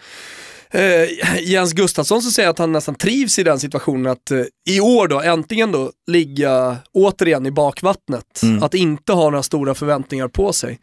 eh, 0.71 1.41
Jens 1.43 1.73
Gustafsson 1.73 2.23
så 2.23 2.31
säger 2.31 2.47
jag 2.47 2.53
att 2.53 2.59
han 2.59 2.73
nästan 2.73 2.95
trivs 2.95 3.39
i 3.39 3.43
den 3.43 3.61
situationen 3.61 4.13
att 4.13 4.31
eh, 4.31 4.43
i 4.69 4.81
år 4.81 5.09
då 5.09 5.21
äntligen 5.21 5.73
då 5.73 5.93
ligga 6.07 6.77
återigen 6.93 7.47
i 7.47 7.51
bakvattnet. 7.51 8.41
Att 8.63 8.75
inte 8.75 9.13
ha 9.13 9.31
några 9.31 9.43
stora 9.43 9.75
förväntningar 9.75 10.29
på 10.29 10.53
sig. 10.53 10.81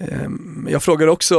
Eh, 0.00 0.28
jag 0.68 0.82
frågar 0.82 1.06
också 1.06 1.38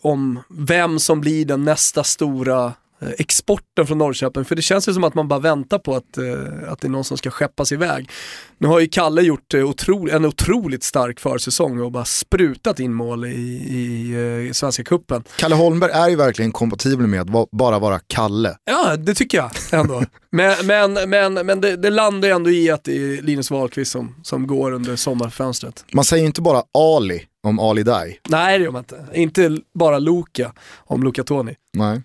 om 0.00 0.38
vem 0.50 0.98
som 0.98 1.20
blir 1.20 1.44
den 1.44 1.64
nästa 1.64 2.04
stora 2.04 2.72
exporten 3.18 3.86
från 3.86 3.98
Norrköping, 3.98 4.44
för 4.44 4.56
det 4.56 4.62
känns 4.62 4.88
ju 4.88 4.92
som 4.94 5.04
att 5.04 5.14
man 5.14 5.28
bara 5.28 5.40
väntar 5.40 5.78
på 5.78 5.94
att, 5.94 6.18
eh, 6.18 6.72
att 6.72 6.80
det 6.80 6.86
är 6.86 6.90
någon 6.90 7.04
som 7.04 7.18
ska 7.18 7.30
skeppas 7.30 7.72
iväg. 7.72 8.10
Nu 8.58 8.68
har 8.68 8.80
ju 8.80 8.88
Kalle 8.88 9.22
gjort 9.22 9.54
eh, 9.54 9.68
otro, 9.68 10.10
en 10.10 10.24
otroligt 10.24 10.84
stark 10.84 11.20
försäsong 11.20 11.80
och 11.80 11.92
bara 11.92 12.04
sprutat 12.04 12.80
in 12.80 12.94
mål 12.94 13.24
i, 13.24 13.28
i, 13.28 14.12
eh, 14.12 14.50
i 14.50 14.54
Svenska 14.54 14.84
Cupen. 14.84 15.24
Kalle 15.36 15.54
Holmberg 15.54 15.92
är 15.92 16.08
ju 16.08 16.16
verkligen 16.16 16.52
kompatibel 16.52 17.06
med 17.06 17.20
att 17.20 17.50
bara 17.50 17.78
vara 17.78 18.00
Kalle. 18.06 18.56
Ja, 18.64 18.96
det 18.96 19.14
tycker 19.14 19.38
jag 19.38 19.50
ändå. 19.80 20.02
men 20.30 20.66
men, 20.66 21.10
men, 21.10 21.34
men 21.46 21.60
det, 21.60 21.76
det 21.76 21.90
landar 21.90 22.28
ju 22.28 22.34
ändå 22.34 22.50
i 22.50 22.70
att 22.70 22.84
det 22.84 22.96
är 22.96 23.22
Linus 23.22 23.50
Wahlqvist 23.50 23.92
som, 23.92 24.14
som 24.22 24.46
går 24.46 24.72
under 24.72 24.96
sommarfönstret. 24.96 25.84
Man 25.92 26.04
säger 26.04 26.20
ju 26.20 26.26
inte 26.26 26.42
bara 26.42 26.62
Ali 26.74 27.26
om 27.42 27.58
Ali 27.58 27.82
Dai. 27.82 28.18
Nej, 28.28 28.58
det 28.58 28.64
gör 28.64 28.70
man 28.70 28.80
inte. 28.80 29.06
Inte 29.14 29.58
bara 29.74 29.98
Luka 29.98 30.52
om 30.76 31.02
Luka 31.02 31.24
Toni. 31.24 31.56
Nej. 31.72 32.02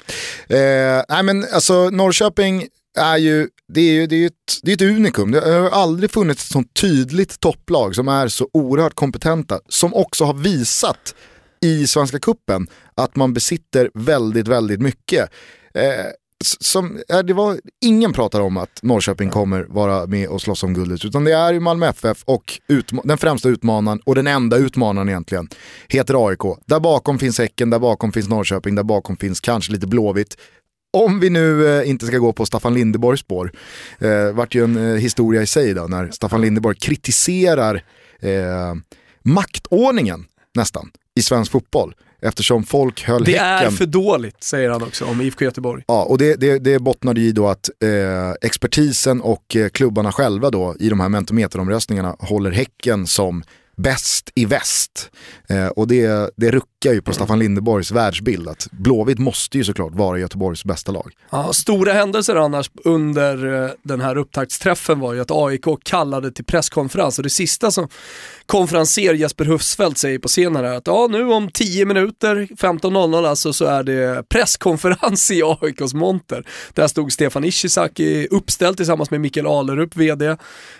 Eh, 0.49 1.03
nej 1.09 1.23
men 1.23 1.45
alltså 1.53 1.89
Norrköping 1.89 2.67
är 2.99 3.17
ju, 3.17 3.47
det 3.73 3.81
är 3.81 3.93
ju 3.93 4.07
det 4.07 4.15
är 4.15 4.27
ett, 4.27 4.33
det 4.63 4.71
är 4.71 4.75
ett 4.75 4.81
unikum. 4.97 5.31
Det 5.31 5.39
har 5.39 5.69
aldrig 5.69 6.11
funnits 6.11 6.45
ett 6.45 6.51
sånt 6.51 6.73
tydligt 6.73 7.39
topplag 7.39 7.95
som 7.95 8.07
är 8.07 8.27
så 8.27 8.49
oerhört 8.53 8.93
kompetenta. 8.93 9.59
Som 9.69 9.93
också 9.93 10.25
har 10.25 10.33
visat 10.33 11.15
i 11.61 11.87
Svenska 11.87 12.19
Kuppen 12.19 12.67
att 12.95 13.15
man 13.15 13.33
besitter 13.33 13.91
väldigt, 13.93 14.47
väldigt 14.47 14.81
mycket. 14.81 15.29
Eh, 15.73 16.05
som, 16.45 16.99
det 17.25 17.33
var, 17.33 17.59
ingen 17.81 18.13
pratar 18.13 18.41
om 18.41 18.57
att 18.57 18.79
Norrköping 18.83 19.29
kommer 19.29 19.63
vara 19.69 20.05
med 20.05 20.27
och 20.27 20.41
slåss 20.41 20.63
om 20.63 20.73
guldet, 20.73 21.05
utan 21.05 21.23
det 21.23 21.33
är 21.33 21.53
ju 21.53 21.59
Malmö 21.59 21.87
FF 21.87 22.23
och 22.25 22.59
utma- 22.67 23.01
den 23.03 23.17
främsta 23.17 23.49
utmanaren 23.49 23.99
och 24.05 24.15
den 24.15 24.27
enda 24.27 24.57
utmanaren 24.57 25.09
egentligen 25.09 25.47
heter 25.87 26.27
AIK. 26.27 26.41
Där 26.65 26.79
bakom 26.79 27.19
finns 27.19 27.39
Häcken, 27.39 27.69
där 27.69 27.79
bakom 27.79 28.11
finns 28.11 28.29
Norrköping, 28.29 28.75
där 28.75 28.83
bakom 28.83 29.17
finns 29.17 29.39
kanske 29.39 29.71
lite 29.71 29.87
Blåvitt. 29.87 30.37
Om 30.93 31.19
vi 31.19 31.29
nu 31.29 31.79
eh, 31.79 31.89
inte 31.89 32.05
ska 32.05 32.17
gå 32.17 32.33
på 32.33 32.45
Staffan 32.45 32.73
Lindeborgs 32.73 33.19
spår, 33.19 33.51
eh, 33.99 34.31
vart 34.33 34.55
ju 34.55 34.63
en 34.63 34.77
eh, 34.77 34.95
historia 34.95 35.41
i 35.41 35.47
sig 35.47 35.73
då, 35.73 35.87
när 35.87 36.11
Staffan 36.11 36.41
Lindeborg 36.41 36.75
kritiserar 36.75 37.83
eh, 38.19 38.75
maktordningen 39.23 40.25
nästan 40.57 40.89
i 41.15 41.21
svensk 41.21 41.51
fotboll. 41.51 41.93
Eftersom 42.21 42.63
folk 42.63 43.03
höll 43.03 43.23
Det 43.23 43.31
Häcken... 43.31 43.73
är 43.73 43.77
för 43.77 43.85
dåligt, 43.85 44.43
säger 44.43 44.69
han 44.69 44.83
också 44.83 45.05
om 45.05 45.21
IFK 45.21 45.45
Göteborg. 45.45 45.83
Ja, 45.87 46.03
och 46.03 46.17
det, 46.17 46.35
det, 46.35 46.59
det 46.59 46.79
bottnade 46.79 47.21
i 47.21 47.31
då 47.31 47.47
att 47.47 47.69
eh, 47.83 48.31
expertisen 48.41 49.21
och 49.21 49.55
eh, 49.55 49.69
klubbarna 49.69 50.11
själva 50.11 50.49
då 50.49 50.75
i 50.79 50.89
de 50.89 50.99
här 50.99 51.09
mentometeromröstningarna 51.09 52.15
håller 52.19 52.51
Häcken 52.51 53.07
som 53.07 53.43
bäst 53.77 54.31
i 54.35 54.45
väst. 54.45 55.09
Eh, 55.49 55.67
och 55.67 55.87
det, 55.87 56.31
det 56.35 56.51
ruckar 56.51 56.67
ju 56.85 57.01
på 57.01 57.13
Staffan 57.13 57.39
Lindeborgs 57.39 57.91
världsbild 57.91 58.47
att 58.47 58.67
Blåvitt 58.71 59.19
måste 59.19 59.57
ju 59.57 59.63
såklart 59.63 59.93
vara 59.93 60.19
Göteborgs 60.19 60.65
bästa 60.65 60.91
lag. 60.91 61.13
Ja, 61.29 61.53
stora 61.53 61.93
händelser 61.93 62.35
annars 62.35 62.71
under 62.83 63.63
eh, 63.63 63.69
den 63.83 64.01
här 64.01 64.17
upptaktsträffen 64.17 64.99
var 64.99 65.13
ju 65.13 65.21
att 65.21 65.31
AIK 65.31 65.65
kallade 65.83 66.31
till 66.31 66.45
presskonferens 66.45 67.17
och 67.17 67.23
det 67.23 67.29
sista 67.29 67.71
som 67.71 67.87
konferenser 68.45 69.13
Jesper 69.13 69.45
Hufsfeldt 69.45 69.97
säger 69.97 70.19
på 70.19 70.27
scenen 70.27 70.65
är 70.65 70.73
att 70.73 70.87
ja, 70.87 71.07
nu 71.11 71.23
om 71.23 71.51
10 71.51 71.85
minuter, 71.85 72.35
15.00 72.35 73.27
alltså, 73.27 73.53
så 73.53 73.65
är 73.65 73.83
det 73.83 74.29
presskonferens 74.29 75.31
i 75.31 75.41
AIKs 75.43 75.93
monter. 75.93 76.47
Där 76.73 76.87
stod 76.87 77.11
Stefan 77.11 77.43
Ishizaki 77.43 78.27
uppställd 78.31 78.77
tillsammans 78.77 79.11
med 79.11 79.21
Mikael 79.21 79.47
Alerup, 79.47 79.95
VD, 79.95 80.35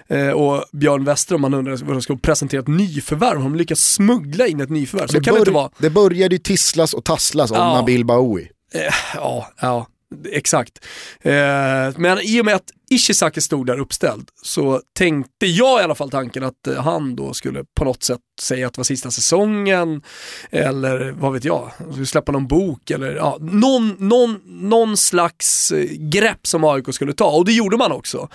eh, 0.08 0.30
och 0.30 0.64
Björn 0.72 1.04
Westerholm. 1.04 1.42
Man 1.42 1.54
undrar 1.54 1.78
vad 1.78 1.96
de 1.96 2.02
ska 2.02 2.18
presentera 2.18 2.62
ett 2.62 2.68
nyförvärv. 2.68 3.38
Har 3.38 3.44
de 3.44 3.56
lyckats 3.56 3.94
smuggla 3.94 4.48
in 4.48 4.62
ett 4.62 4.70
nyförvärv? 4.70 5.08
Så 5.08 5.22
kan 5.22 5.34
det 5.34 5.40
inte 5.40 5.52
vara. 5.52 5.70
Det 5.88 5.92
började 5.92 6.36
ju 6.36 6.40
tisslas 6.40 6.94
och 6.94 7.04
tasslas 7.06 7.52
om 7.52 7.58
Ja. 7.58 7.74
Nabil 7.74 8.06
Bahoui. 8.06 8.48
Ja, 9.16 9.48
ja, 9.62 9.88
exakt. 10.32 10.86
Eh, 11.22 11.32
men 11.98 12.20
i 12.22 12.42
och 12.42 12.46
med 12.46 12.56
att 12.56 12.72
Ishizaki 12.90 13.42
stod 13.42 13.68
där 13.68 13.80
uppställd 13.80 14.30
så 14.44 14.82
tänkte 14.98 15.46
jag 15.46 15.82
i 15.82 15.84
alla 15.84 15.96
fall 15.96 16.10
tanken 16.10 16.44
att 16.44 16.68
eh, 16.68 16.84
han 16.84 17.16
då 17.16 17.34
skulle 17.34 17.64
på 17.76 17.86
något 17.86 18.04
sätt 18.04 18.20
säga 18.42 18.68
att 18.68 18.74
det 18.74 18.80
var 18.80 18.84
sista 18.84 19.12
säsongen 19.12 20.02
eller 20.52 21.12
vad 21.12 21.34
vet 21.34 21.44
jag, 21.44 21.72
skulle 21.92 22.06
släppa 22.06 22.32
någon 22.32 22.48
bok 22.48 22.92
eller 22.92 23.16
ja, 23.16 23.38
någon, 23.42 23.96
någon, 24.00 24.40
någon 24.46 24.98
slags 24.98 25.72
eh, 25.72 25.86
grepp 25.92 26.48
som 26.48 26.64
AIK 26.64 26.94
skulle 26.94 27.14
ta 27.14 27.30
och 27.30 27.46
det 27.46 27.54
gjorde 27.54 27.78
man 27.78 27.92
också. 27.92 28.30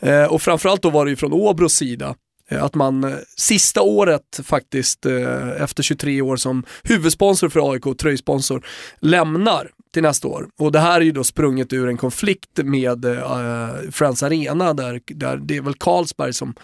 Eh, 0.00 0.24
och 0.24 0.42
framförallt 0.42 0.82
då 0.82 0.90
var 0.90 1.04
det 1.04 1.10
ju 1.10 1.16
från 1.16 1.32
Åbros 1.32 1.74
sida 1.74 2.06
eh, 2.08 2.14
Eh, 2.50 2.64
att 2.64 2.74
man 2.74 3.04
eh, 3.04 3.18
sista 3.36 3.82
året 3.82 4.40
faktiskt, 4.42 5.06
eh, 5.06 5.62
efter 5.62 5.82
23 5.82 6.22
år 6.22 6.36
som 6.36 6.64
huvudsponsor 6.82 7.48
för 7.48 7.72
AIK, 7.72 7.98
tröjsponsor, 7.98 8.66
lämnar 9.00 9.70
till 9.92 10.02
nästa 10.02 10.28
år. 10.28 10.48
Och 10.58 10.72
det 10.72 10.78
här 10.78 11.00
är 11.00 11.04
ju 11.04 11.12
då 11.12 11.24
sprunget 11.24 11.72
ur 11.72 11.88
en 11.88 11.96
konflikt 11.96 12.50
med 12.64 13.04
eh, 13.04 13.90
Friends 13.92 14.22
Arena 14.22 14.74
där, 14.74 15.00
där 15.06 15.36
det 15.36 15.56
är 15.56 15.62
väl 15.62 15.74
Carlsberg 15.74 16.32
som, 16.32 16.54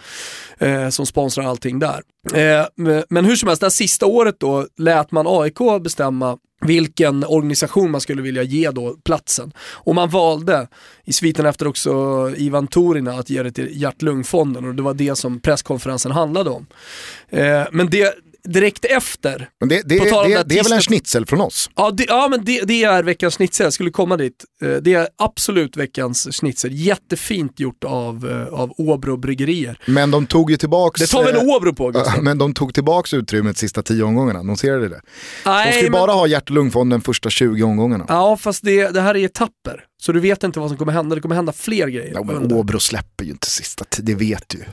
eh, 0.57 0.89
som 0.89 1.05
sponsrar 1.05 1.43
allting 1.45 1.79
där. 1.79 2.01
Eh, 2.33 2.65
men- 3.09 3.25
hur 3.25 3.35
som 3.35 3.47
helst, 3.47 3.59
det 3.59 3.65
här 3.65 3.69
sista 3.69 4.05
året 4.05 4.39
då 4.39 4.67
lät 4.77 5.11
man 5.11 5.25
AIK 5.27 5.59
bestämma 5.81 6.37
vilken 6.65 7.23
organisation 7.23 7.91
man 7.91 8.01
skulle 8.01 8.21
vilja 8.21 8.43
ge 8.43 8.71
då 8.71 8.95
platsen. 9.03 9.51
Och 9.59 9.95
man 9.95 10.09
valde, 10.09 10.67
i 11.03 11.13
sviten 11.13 11.45
efter 11.45 11.67
också 11.67 11.91
Ivan 12.37 12.67
Torina, 12.67 13.11
att 13.11 13.29
ge 13.29 13.43
det 13.43 13.51
till 13.51 13.81
Hjärt-Lungfonden 13.81 14.65
och 14.65 14.75
det 14.75 14.81
var 14.83 14.93
det 14.93 15.15
som 15.15 15.39
presskonferensen 15.39 16.11
handlade 16.11 16.49
om. 16.49 16.65
Eh, 17.29 17.63
men 17.71 17.89
det, 17.89 18.15
direkt 18.45 18.85
efter, 18.85 19.49
Men 19.59 19.69
det, 19.69 19.75
det, 19.75 19.99
det, 19.99 20.05
det 20.05 20.43
det, 20.43 20.59
är 20.59 20.63
väl 20.63 20.73
en 20.73 20.81
schnitzel 20.81 21.25
från 21.25 21.41
oss? 21.41 21.69
Ja, 21.75 21.91
det, 21.91 22.05
ja 22.07 22.27
men 22.31 22.45
det, 22.45 22.61
är 22.83 23.03
veckans 23.03 23.35
schnitzel, 23.37 23.63
jag 23.63 23.73
skulle 23.73 23.89
komma 23.91 24.17
dit. 24.17 24.45
Eh, 24.61 24.69
Det 24.69 24.93
är 24.93 25.07
absolut 25.17 25.77
veckans 25.77 26.27
schnitzel. 26.31 26.71
Jättefint 26.73 27.59
gjort 27.59 27.83
av, 27.83 28.29
eh, 28.31 28.59
av 28.59 28.73
Åbro 28.77 29.17
bryggerier. 29.17 29.79
Men 29.85 30.11
de 30.11 30.25
tog 30.27 30.51
ju 30.51 30.57
tillbaks... 30.57 31.01
Det 31.01 31.07
tar 31.07 31.23
väl 31.23 31.35
eh, 31.35 31.55
Åbro 31.55 31.73
på 31.73 31.91
Gustav? 31.91 32.13
Men 32.23 32.37
de 32.37 32.53
tog 32.53 32.73
tillbaks 32.73 33.13
utrymmet 33.13 33.57
sista 33.57 33.83
tio 33.83 34.03
omgångarna, 34.03 34.43
du 34.79 34.89
det? 34.89 35.01
De 35.43 35.49
Nej, 35.49 35.71
ska 35.71 35.77
ju 35.77 35.83
men- 35.83 35.91
bara 35.91 36.11
ha 36.11 36.27
hjärt 36.27 36.49
och 36.49 36.55
lungfonden 36.55 37.01
första 37.01 37.29
20 37.29 37.63
omgångarna. 37.63 38.05
Ja, 38.07 38.37
fast 38.37 38.63
det, 38.63 38.91
här 39.01 39.15
är 39.15 39.25
etapper. 39.25 39.83
Så 40.01 40.11
du 40.11 40.19
vet 40.19 40.43
inte 40.43 40.59
vad 40.59 40.69
som 40.69 40.77
kommer 40.77 40.91
hända. 40.91 41.15
Det 41.15 41.21
kommer 41.21 41.35
hända 41.35 41.53
fler 41.53 41.87
grejer. 41.87 42.11
Ja, 42.13 42.23
men. 42.23 42.53
Åbro 42.53 42.79
släpper 42.79 43.25
ju 43.25 43.31
inte 43.31 43.49
sista 43.49 43.85
tio, 43.89 44.05
det 44.05 44.15
vet 44.15 44.43
du. 44.49 44.63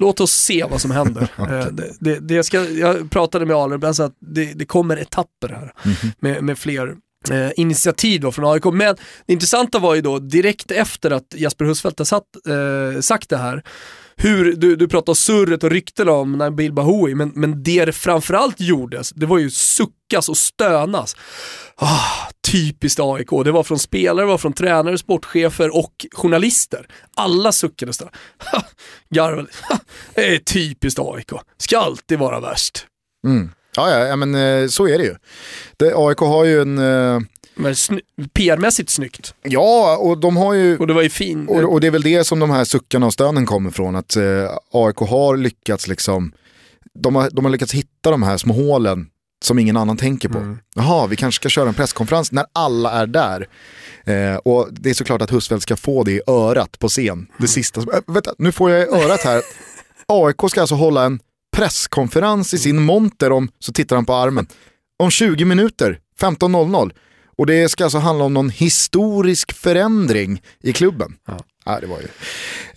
Låt 0.00 0.20
oss 0.20 0.32
se 0.32 0.64
vad 0.70 0.80
som 0.80 0.90
händer. 0.90 1.28
Eh, 1.38 1.66
det, 1.66 1.92
det, 2.00 2.18
det 2.18 2.42
ska, 2.44 2.64
jag 2.70 3.10
pratade 3.10 3.46
med 3.46 3.56
sa 3.94 4.04
att 4.04 4.16
det, 4.20 4.52
det 4.52 4.64
kommer 4.64 4.96
etapper 4.96 5.48
här 5.48 5.72
Mhm. 5.84 6.12
med, 6.20 6.44
med 6.44 6.58
fler 6.58 6.94
eh, 7.30 7.50
initiativ 7.56 8.20
då 8.20 8.32
från 8.32 8.52
AIK. 8.52 8.64
Men 8.64 8.96
det 9.26 9.32
intressanta 9.32 9.78
var 9.78 9.94
ju 9.94 10.00
då 10.00 10.18
direkt 10.18 10.70
efter 10.70 11.10
att 11.10 11.34
Jasper 11.36 11.64
Husfeldt 11.64 11.98
har 11.98 12.04
satt, 12.04 12.24
eh, 12.48 13.00
sagt 13.00 13.28
det 13.28 13.36
här, 13.36 13.62
hur, 14.16 14.52
du, 14.52 14.76
du 14.76 14.88
pratar 14.88 15.10
om 15.10 15.16
surret 15.16 15.64
och 15.64 15.70
rykten 15.70 16.08
om 16.08 16.32
Nabil 16.32 16.72
Bahoui, 16.72 17.14
men, 17.14 17.32
men 17.34 17.62
det 17.62 17.84
det 17.84 17.92
framförallt 17.92 18.60
gjordes, 18.60 19.10
det 19.10 19.26
var 19.26 19.38
ju 19.38 19.50
suckas 19.50 20.28
och 20.28 20.36
stönas. 20.36 21.16
Ah, 21.76 22.28
typiskt 22.52 23.00
AIK. 23.00 23.28
Det 23.44 23.52
var 23.52 23.62
från 23.62 23.78
spelare, 23.78 24.26
det 24.26 24.30
var 24.30 24.38
från 24.38 24.52
tränare, 24.52 24.98
sportchefer 24.98 25.76
och 25.76 26.06
journalister. 26.12 26.86
Alla 27.16 27.52
suckade 27.52 27.92
så. 27.92 28.10
Garvade. 29.14 29.48
Det 30.14 30.34
är 30.34 30.38
typiskt 30.38 31.00
AIK. 31.00 31.30
Ska 31.56 31.78
alltid 31.78 32.18
vara 32.18 32.40
värst. 32.40 32.86
Mm. 33.26 33.50
Ja, 33.76 33.98
ja, 34.06 34.16
men 34.16 34.34
eh, 34.34 34.68
så 34.68 34.88
är 34.88 34.98
det 34.98 35.04
ju. 35.04 35.14
Det, 35.76 35.92
AIK 35.96 36.18
har 36.18 36.44
ju 36.44 36.60
en... 36.62 36.78
eh, 36.78 37.20
Men 37.54 37.72
sny- 37.72 38.00
PR-mässigt 38.34 38.90
snyggt. 38.90 39.34
Ja, 39.42 39.96
och 39.96 40.18
de 40.18 40.36
har 40.36 40.54
ju... 40.54 40.78
Och 40.78 40.86
det 40.86 40.92
var 40.94 41.02
ju 41.02 41.10
fin... 41.10 41.48
Och, 41.48 41.72
och 41.72 41.80
det 41.80 41.86
är 41.86 41.90
väl 41.90 42.02
det 42.02 42.24
som 42.24 42.38
de 42.38 42.50
här 42.50 42.64
suckarna 42.64 43.06
och 43.06 43.12
stönen 43.12 43.46
kommer 43.46 43.70
från, 43.70 43.96
att 43.96 44.16
eh, 44.16 44.22
AIK 44.72 44.96
har 44.96 45.36
lyckats 45.36 45.88
liksom, 45.88 46.32
de 46.94 47.14
har, 47.14 47.30
de 47.32 47.44
har 47.44 47.52
lyckats 47.52 47.72
hitta 47.74 48.10
de 48.10 48.22
här 48.22 48.36
små 48.36 48.54
hålen 48.54 49.06
som 49.44 49.58
ingen 49.58 49.76
annan 49.76 49.96
tänker 49.96 50.28
på. 50.28 50.38
Mm. 50.38 50.58
Jaha, 50.74 51.06
vi 51.06 51.16
kanske 51.16 51.36
ska 51.40 51.48
köra 51.48 51.68
en 51.68 51.74
presskonferens 51.74 52.32
när 52.32 52.44
alla 52.52 52.90
är 52.92 53.06
där. 53.06 53.48
Eh, 54.04 54.36
och 54.36 54.68
det 54.70 54.90
är 54.90 54.94
såklart 54.94 55.22
att 55.22 55.32
Husfeldt 55.32 55.62
ska 55.62 55.76
få 55.76 56.04
det 56.04 56.12
i 56.12 56.20
örat 56.26 56.78
på 56.78 56.88
scen. 56.88 57.26
Det 57.38 57.48
sista, 57.48 57.80
som- 57.80 57.90
äh, 57.92 58.00
vänta, 58.06 58.34
nu 58.38 58.52
får 58.52 58.70
jag 58.70 58.80
i 58.82 59.04
örat 59.04 59.20
här. 59.20 59.42
AIK 60.06 60.50
ska 60.50 60.60
alltså 60.60 60.74
hålla 60.74 61.04
en 61.04 61.20
presskonferens 61.50 62.54
i 62.54 62.58
sin 62.58 62.82
monter 62.82 63.32
om, 63.32 63.48
så 63.58 63.72
tittar 63.72 63.96
han 63.96 64.04
på 64.04 64.14
armen, 64.14 64.46
om 64.98 65.10
20 65.10 65.44
minuter, 65.44 65.98
15.00. 66.20 66.92
Och 67.40 67.46
det 67.46 67.68
ska 67.68 67.84
alltså 67.84 67.98
handla 67.98 68.24
om 68.24 68.34
någon 68.34 68.50
historisk 68.50 69.52
förändring 69.52 70.42
i 70.62 70.72
klubben. 70.72 71.16
Ja. 71.64 71.80
det 71.80 71.86
var 71.86 71.98
ju. 72.00 72.08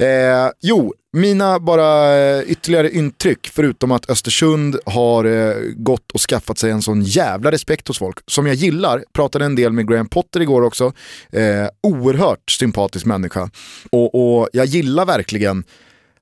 Eh, 0.05 0.51
jo, 0.61 0.93
mina 1.13 1.59
bara 1.59 2.17
eh, 2.17 2.43
ytterligare 2.47 2.91
intryck, 2.91 3.49
förutom 3.53 3.91
att 3.91 4.09
Östersund 4.09 4.79
har 4.85 5.25
eh, 5.25 5.55
gått 5.75 6.11
och 6.11 6.21
skaffat 6.21 6.57
sig 6.57 6.71
en 6.71 6.81
sån 6.81 7.01
jävla 7.01 7.51
respekt 7.51 7.87
hos 7.87 7.99
folk, 7.99 8.17
som 8.27 8.47
jag 8.47 8.55
gillar, 8.55 9.03
pratade 9.13 9.45
en 9.45 9.55
del 9.55 9.71
med 9.73 9.87
Graham 9.87 10.09
Potter 10.09 10.39
igår 10.39 10.61
också, 10.61 10.93
eh, 11.31 11.67
oerhört 11.83 12.51
sympatisk 12.51 13.05
människa. 13.05 13.49
Och, 13.89 14.39
och 14.39 14.49
jag 14.53 14.65
gillar 14.65 15.05
verkligen 15.05 15.63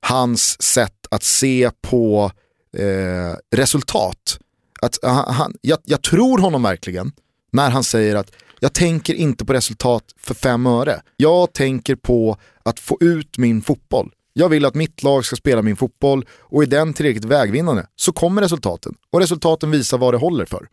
hans 0.00 0.62
sätt 0.62 1.06
att 1.10 1.22
se 1.22 1.70
på 1.80 2.32
eh, 2.78 3.36
resultat. 3.56 4.38
Att, 4.82 4.98
han, 5.02 5.34
han, 5.34 5.54
jag, 5.60 5.78
jag 5.84 6.02
tror 6.02 6.38
honom 6.38 6.62
verkligen 6.62 7.12
när 7.52 7.70
han 7.70 7.84
säger 7.84 8.16
att 8.16 8.32
jag 8.60 8.72
tänker 8.72 9.14
inte 9.14 9.44
på 9.44 9.52
resultat 9.52 10.04
för 10.20 10.34
fem 10.34 10.66
öre. 10.66 11.02
Jag 11.16 11.52
tänker 11.52 11.96
på 11.96 12.36
att 12.62 12.80
få 12.80 12.98
ut 13.00 13.38
min 13.38 13.62
fotboll. 13.62 14.10
Jag 14.32 14.48
vill 14.48 14.64
att 14.64 14.74
mitt 14.74 15.02
lag 15.02 15.24
ska 15.24 15.36
spela 15.36 15.62
min 15.62 15.76
fotboll 15.76 16.24
och 16.40 16.62
är 16.62 16.66
den 16.66 16.94
tillräckligt 16.94 17.24
vägvinnande 17.24 17.86
så 17.96 18.12
kommer 18.12 18.42
resultaten. 18.42 18.94
Och 19.12 19.20
resultaten 19.20 19.70
visar 19.70 19.98
vad 19.98 20.14
det 20.14 20.18
håller 20.18 20.44
för. 20.44 20.66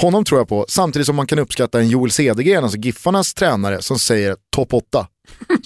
Honom 0.00 0.24
tror 0.24 0.40
jag 0.40 0.48
på, 0.48 0.66
samtidigt 0.68 1.06
som 1.06 1.16
man 1.16 1.26
kan 1.26 1.38
uppskatta 1.38 1.80
en 1.80 1.88
Joel 1.88 2.10
Cedergren, 2.10 2.64
alltså 2.64 2.78
Giffarnas 2.78 3.34
tränare, 3.34 3.82
som 3.82 3.98
säger 3.98 4.36
topp 4.50 4.74
8. 4.74 5.06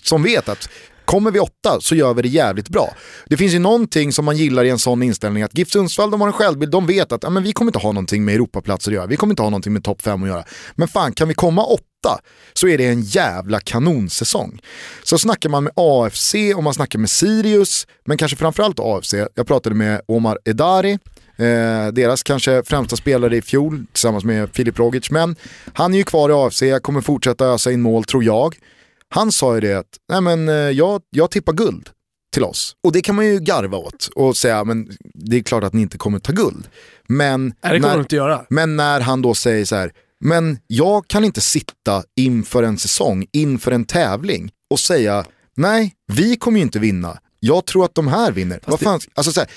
Som 0.03 0.23
vet 0.23 0.49
att 0.49 0.69
kommer 1.07 1.31
vi 1.31 1.41
åtta 1.41 1.81
så 1.81 1.95
gör 1.95 2.15
vi 2.15 2.23
det 2.23 2.29
jävligt 2.29 2.69
bra. 2.69 2.95
Det 3.27 3.37
finns 3.37 3.55
ju 3.55 3.59
någonting 3.59 4.13
som 4.13 4.25
man 4.25 4.37
gillar 4.37 4.65
i 4.65 4.71
en 4.71 4.79
sån 4.79 5.03
inställning 5.03 5.43
att 5.43 5.59
GIF 5.59 5.71
Sundsvall 5.71 6.11
de 6.11 6.21
har 6.21 6.29
en 6.29 6.33
självbild, 6.33 6.73
de 6.73 6.87
vet 6.87 7.13
att 7.13 7.23
ja, 7.23 7.31
men 7.31 7.43
vi 7.43 7.53
kommer 7.53 7.69
inte 7.69 7.79
ha 7.79 7.93
någonting 7.93 8.25
med 8.25 8.35
Europaplatser 8.35 8.91
att 8.91 8.95
göra, 8.95 9.07
vi 9.07 9.17
kommer 9.17 9.33
inte 9.33 9.43
ha 9.43 9.51
någonting 9.51 9.73
med 9.73 9.85
topp 9.85 10.03
5 10.03 10.23
att 10.23 10.29
göra. 10.29 10.45
Men 10.75 10.89
fan, 10.89 11.13
kan 11.13 11.29
vi 11.29 11.35
komma 11.35 11.65
åtta 11.65 12.21
så 12.53 12.69
är 12.69 12.79
det 12.79 12.87
en 12.87 13.03
jävla 13.03 13.61
kanonsäsong. 13.61 14.61
Så 15.03 15.19
snackar 15.19 15.49
man 15.49 15.65
med 15.65 15.73
AFC 15.77 16.35
och 16.57 16.63
man 16.63 16.75
snackar 16.75 16.99
med 16.99 17.11
Sirius, 17.11 17.87
men 18.05 18.19
kanske 18.19 18.37
framförallt 18.37 18.81
AFC. 18.81 19.15
Jag 19.35 19.47
pratade 19.47 19.75
med 19.75 20.01
Omar 20.07 20.39
Edari, 20.45 20.93
eh, 21.37 21.93
deras 21.93 22.23
kanske 22.23 22.63
främsta 22.67 22.97
spelare 22.97 23.37
i 23.37 23.43
fjol 23.43 23.87
tillsammans 23.93 24.25
med 24.25 24.49
Filip 24.53 24.79
Rogic, 24.79 25.11
men 25.11 25.37
han 25.73 25.95
är 25.95 25.99
ju 25.99 26.05
kvar 26.05 26.31
i 26.31 26.33
AFC, 26.33 26.63
kommer 26.83 27.01
fortsätta 27.01 27.47
ösa 27.47 27.73
in 27.73 27.83
mål 27.83 28.05
tror 28.05 28.25
jag. 28.25 28.57
Han 29.17 29.33
sa 29.33 29.55
ju 29.55 29.61
det 29.61 29.75
att, 29.75 29.87
nej 30.09 30.21
men 30.21 30.49
eh, 30.49 30.55
jag, 30.55 31.03
jag 31.11 31.31
tippar 31.31 31.53
guld 31.53 31.91
till 32.33 32.45
oss. 32.45 32.77
Och 32.85 32.93
det 32.93 33.01
kan 33.01 33.15
man 33.15 33.27
ju 33.27 33.39
garva 33.39 33.79
åt 33.79 34.09
och 34.15 34.37
säga, 34.37 34.65
men 34.65 34.91
det 35.15 35.37
är 35.37 35.43
klart 35.43 35.65
att 35.65 35.73
ni 35.73 35.83
inte 35.83 35.99
kommer 35.99 36.19
ta 36.19 36.33
guld. 36.33 36.69
Men, 37.09 37.55
Nej, 37.63 37.73
det 37.73 37.79
när, 37.79 38.47
men 38.49 38.77
när 38.77 39.01
han 39.01 39.23
då 39.23 39.35
säger 39.35 39.65
så 39.65 39.77
här, 39.77 39.93
men 40.21 40.59
jag 40.67 41.09
kan 41.09 41.25
inte 41.25 41.41
sitta 41.41 42.03
inför 42.17 42.63
en 42.63 42.79
säsong, 42.79 43.27
inför 43.33 43.73
en 43.73 43.85
tävling 43.85 44.51
och 44.71 44.81
säga, 44.81 45.25
nej, 45.57 45.95
vi 46.13 46.37
kommer 46.37 46.59
ju 46.59 46.63
inte 46.63 46.79
vinna. 46.79 47.19
Jag 47.41 47.65
tror 47.65 47.85
att 47.85 47.95
de 47.95 48.09
här 48.09 48.33
vinner. 48.33 48.61
Vad 48.67 48.81
fan, 48.81 49.01
alltså 49.15 49.33
så 49.33 49.41
här, 49.41 49.51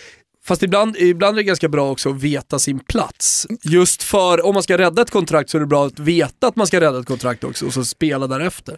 Fast 0.46 0.64
ibland, 0.64 0.96
ibland 0.98 1.34
är 1.38 1.38
det 1.38 1.44
ganska 1.44 1.70
bra 1.70 1.92
också 1.92 2.10
att 2.10 2.22
veta 2.22 2.60
sin 2.60 2.80
plats. 2.80 3.48
Just 3.64 4.04
för 4.04 4.46
om 4.46 4.54
man 4.54 4.64
ska 4.64 4.78
rädda 4.78 5.02
ett 5.02 5.12
kontrakt 5.12 5.50
så 5.50 5.58
är 5.58 5.60
det 5.62 5.68
bra 5.68 5.86
att 5.86 6.00
veta 6.00 6.48
att 6.48 6.56
man 6.56 6.68
ska 6.68 6.82
rädda 6.82 7.00
ett 7.00 7.06
kontrakt 7.06 7.44
också 7.44 7.66
och 7.66 7.74
så 7.74 7.86
spela 7.86 8.28
därefter. 8.28 8.78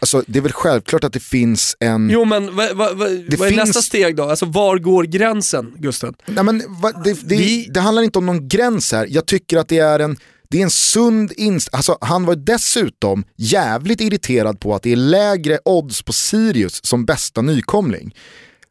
alltså, 0.00 0.22
det 0.26 0.38
är 0.38 0.42
väl 0.42 0.52
självklart 0.52 1.04
att 1.04 1.12
det 1.12 1.20
finns 1.20 1.76
en... 1.80 2.10
Jo 2.10 2.24
men 2.24 2.56
vad, 2.56 2.76
vad, 2.76 2.96
vad, 2.96 2.98
vad 2.98 3.10
är 3.12 3.36
finns- 3.48 3.56
nästa 3.56 3.82
steg 3.82 4.16
då? 4.16 4.22
Alltså 4.22 4.46
var 4.46 4.78
går 4.78 5.04
gränsen 5.04 5.74
Gusten? 5.78 6.14
Nej, 6.26 6.44
men, 6.44 6.62
va, 6.82 6.92
det, 7.04 7.12
det, 7.12 7.36
Vi- 7.36 7.66
det 7.70 7.80
handlar 7.80 8.02
inte 8.02 8.18
om 8.18 8.26
någon 8.26 8.48
gräns 8.48 8.92
här. 8.92 9.06
Jag 9.10 9.26
tycker 9.26 9.56
att 9.58 9.68
det 9.68 9.78
är 9.78 9.98
en, 9.98 10.16
det 10.50 10.58
är 10.58 10.62
en 10.62 10.70
sund 10.70 11.32
inst... 11.36 11.68
Alltså, 11.74 11.98
han 12.00 12.24
var 12.24 12.36
dessutom 12.36 13.24
jävligt 13.36 14.00
irriterad 14.00 14.60
på 14.60 14.74
att 14.74 14.82
det 14.82 14.92
är 14.92 14.96
lägre 14.96 15.58
odds 15.64 16.02
på 16.02 16.12
Sirius 16.12 16.84
som 16.84 17.04
bästa 17.04 17.42
nykomling. 17.42 18.14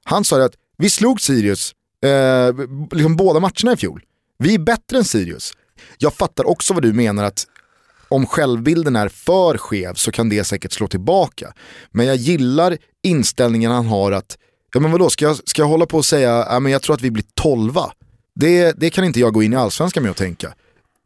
Han 0.03 0.25
sa 0.25 0.43
att 0.43 0.53
vi 0.77 0.89
slog 0.89 1.21
Sirius 1.21 1.71
eh, 2.06 2.68
liksom 2.91 3.16
båda 3.16 3.39
matcherna 3.39 3.74
i 3.74 3.78
fjol. 3.78 4.04
Vi 4.38 4.56
är 4.56 4.60
bättre 4.60 4.97
än 4.97 5.04
Sirius. 5.04 5.54
Jag 5.97 6.14
fattar 6.14 6.47
också 6.47 6.74
vad 6.74 6.84
du 6.84 6.93
menar 6.93 7.24
att 7.24 7.45
om 8.08 8.26
självbilden 8.26 8.95
är 8.95 9.10
för 9.10 9.58
skev 9.58 9.93
så 9.93 10.12
kan 10.12 10.30
det 10.30 10.43
säkert 10.43 10.72
slå 10.72 10.88
tillbaka. 10.88 11.54
Men 11.91 12.06
jag 12.06 12.16
gillar 12.16 12.78
inställningen 13.04 13.72
han 13.72 13.86
har 13.86 14.12
att, 14.12 14.38
ja 14.74 14.80
men 14.80 14.91
vadå, 14.91 15.10
ska 15.10 15.26
jag, 15.26 15.49
ska 15.49 15.62
jag 15.62 15.68
hålla 15.68 15.86
på 15.86 15.97
och 15.97 16.06
säga, 16.06 16.45
ja 16.49 16.60
men 16.60 16.72
jag 16.72 16.82
tror 16.82 16.95
att 16.95 17.02
vi 17.02 17.12
blir 17.12 17.26
tolva. 17.34 17.91
Det, 18.36 18.72
det 18.78 18.89
kan 18.89 19.04
inte 19.04 19.20
jag 19.20 19.34
gå 19.34 19.43
in 19.43 19.54
i 19.54 19.56
allsvenskan 19.56 20.04
med 20.04 20.10
och 20.10 20.18
tänka. 20.18 20.54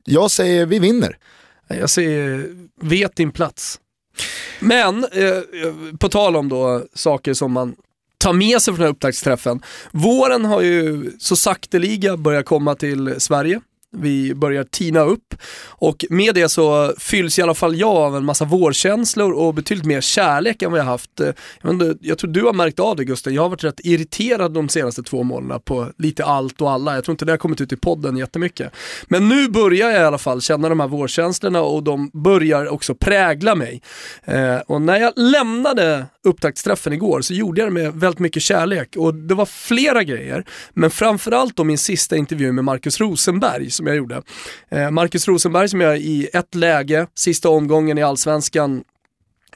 Jag 0.04 0.32
säger 0.32 0.66
vi 0.66 0.80
vinner. 0.80 1.18
Jag 1.68 1.90
säger, 1.90 2.50
vet 2.82 3.16
din 3.16 3.32
plats. 3.32 3.80
Men, 4.60 5.06
eh, 5.12 5.26
eh, 5.28 5.44
på 6.00 6.10
tal 6.10 6.36
om 6.36 6.50
då 6.50 6.86
saker 6.94 7.34
som 7.34 7.52
man 7.52 7.76
ta 8.26 8.34
med 8.34 8.62
sig 8.62 8.74
från 8.74 8.80
den 8.80 8.86
här 8.86 8.92
upptaktsträffen. 8.92 9.62
Våren 9.92 10.46
har 10.46 10.62
ju 10.62 11.12
så 11.20 11.36
sakteliga 11.36 12.18
börjat 12.18 12.46
komma 12.46 12.76
till 12.76 13.16
Sverige. 13.22 13.62
Vi 13.98 14.36
börjar 14.36 14.64
tina 14.64 15.00
upp 15.00 15.36
och 15.68 16.06
med 16.10 16.36
det 16.36 16.50
så 16.50 16.94
fylls 16.98 17.40
i 17.40 17.42
alla 17.42 17.54
fall 17.54 17.76
jag 17.76 17.96
av 17.96 18.18
en 18.18 18.26
massa 18.26 18.46
vårkänslor 18.46 19.32
och 19.32 19.54
betydligt 19.54 19.86
mer 19.86 20.02
kärlek 20.02 20.62
än 20.62 20.72
vad 20.72 20.80
jag 20.80 20.86
haft. 20.86 21.20
Eh, 21.20 21.30
jag, 21.62 21.74
inte, 21.74 21.96
jag 22.02 22.18
tror 22.18 22.32
du 22.32 22.44
har 22.44 22.54
märkt 22.54 22.80
av 22.80 22.96
det 22.96 23.06
Gusten, 23.06 23.34
jag 23.34 23.42
har 23.42 23.50
varit 23.50 23.64
rätt 23.64 23.80
irriterad 23.84 24.54
de 24.54 24.70
senaste 24.70 25.04
två 25.04 25.24
månaderna 25.24 25.60
på 25.60 25.92
lite 25.98 26.26
allt 26.26 26.62
och 26.62 26.72
alla. 26.72 26.96
Jag 26.96 27.04
tror 27.04 27.14
inte 27.14 27.26
det 27.26 27.32
har 27.32 27.38
kommit 27.38 27.62
ut 27.62 27.74
i 27.74 27.78
podden 27.78 28.18
jättemycket. 28.18 28.72
Men 29.08 29.30
nu 29.30 29.50
börjar 29.50 29.92
jag 29.92 30.02
i 30.02 30.06
alla 30.06 30.18
fall 30.18 30.42
känna 30.42 30.70
de 30.70 30.80
här 30.80 30.88
vårkänslorna 30.88 31.62
och 31.62 31.84
de 31.84 32.10
börjar 32.14 32.68
också 32.68 32.96
prägla 32.96 33.56
mig. 33.56 33.82
Eh, 34.24 34.58
och 34.58 34.82
när 34.82 34.98
jag 35.00 35.14
lämnade 35.16 36.06
upptaktsträffen 36.26 36.94
igår 36.94 37.22
så 37.22 37.34
gjorde 37.34 37.62
jag 37.62 37.68
det 37.70 37.74
med 37.74 37.94
väldigt 37.94 38.20
mycket 38.20 38.44
kärlek 38.44 38.96
och 38.96 39.16
det 39.16 39.34
var 39.34 39.46
flera 39.46 40.04
grejer. 40.04 40.46
Men 40.74 40.92
framförallt 40.92 41.56
då 41.56 41.64
min 41.64 41.78
sista 41.78 42.18
intervju 42.18 42.52
med 42.52 42.64
Marcus 42.64 43.00
Rosenberg 43.00 43.72
som 43.72 43.88
jag 43.88 43.96
gjorde. 43.96 44.22
Eh, 44.70 44.92
Marcus 44.92 45.28
Rosenberg 45.28 45.70
som 45.70 45.82
jag 45.82 45.98
i 45.98 46.28
ett 46.34 46.56
läge, 46.56 47.08
sista 47.16 47.50
omgången 47.50 47.98
i 47.98 48.04
Allsvenskan 48.04 48.84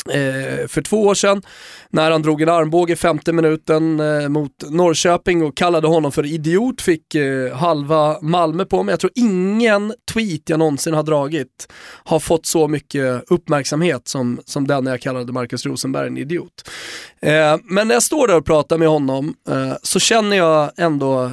eh, 0.07 0.67
för 0.67 0.81
två 0.81 1.01
år 1.01 1.13
sedan 1.13 1.41
när 1.89 2.11
han 2.11 2.21
drog 2.21 2.41
en 2.41 2.49
armbåge 2.49 2.93
i 2.93 2.95
femte 2.95 3.33
minuten 3.33 3.99
eh, 3.99 4.29
mot 4.29 4.51
Norrköping 4.69 5.43
och 5.43 5.57
kallade 5.57 5.87
honom 5.87 6.11
för 6.11 6.25
idiot, 6.25 6.81
fick 6.81 7.15
eh, 7.15 7.55
halva 7.55 8.21
Malmö 8.21 8.65
på 8.65 8.83
mig. 8.83 8.93
Jag 8.93 8.99
tror 8.99 9.11
ingen 9.15 9.93
tweet 10.13 10.49
jag 10.49 10.59
någonsin 10.59 10.93
har 10.93 11.03
dragit 11.03 11.71
har 12.03 12.19
fått 12.19 12.45
så 12.45 12.67
mycket 12.67 13.23
uppmärksamhet 13.27 14.07
som, 14.07 14.41
som 14.45 14.67
den 14.67 14.83
när 14.83 14.91
jag 14.91 15.01
kallade 15.01 15.33
Marcus 15.33 15.65
Rosenberg 15.65 16.07
en 16.07 16.17
idiot. 16.17 16.69
Eh, 17.21 17.57
men 17.63 17.87
när 17.87 17.95
jag 17.95 18.03
står 18.03 18.27
där 18.27 18.37
och 18.37 18.45
pratar 18.45 18.77
med 18.77 18.87
honom 18.87 19.33
eh, 19.49 19.73
så 19.83 19.99
känner 19.99 20.37
jag 20.37 20.71
ändå 20.77 21.31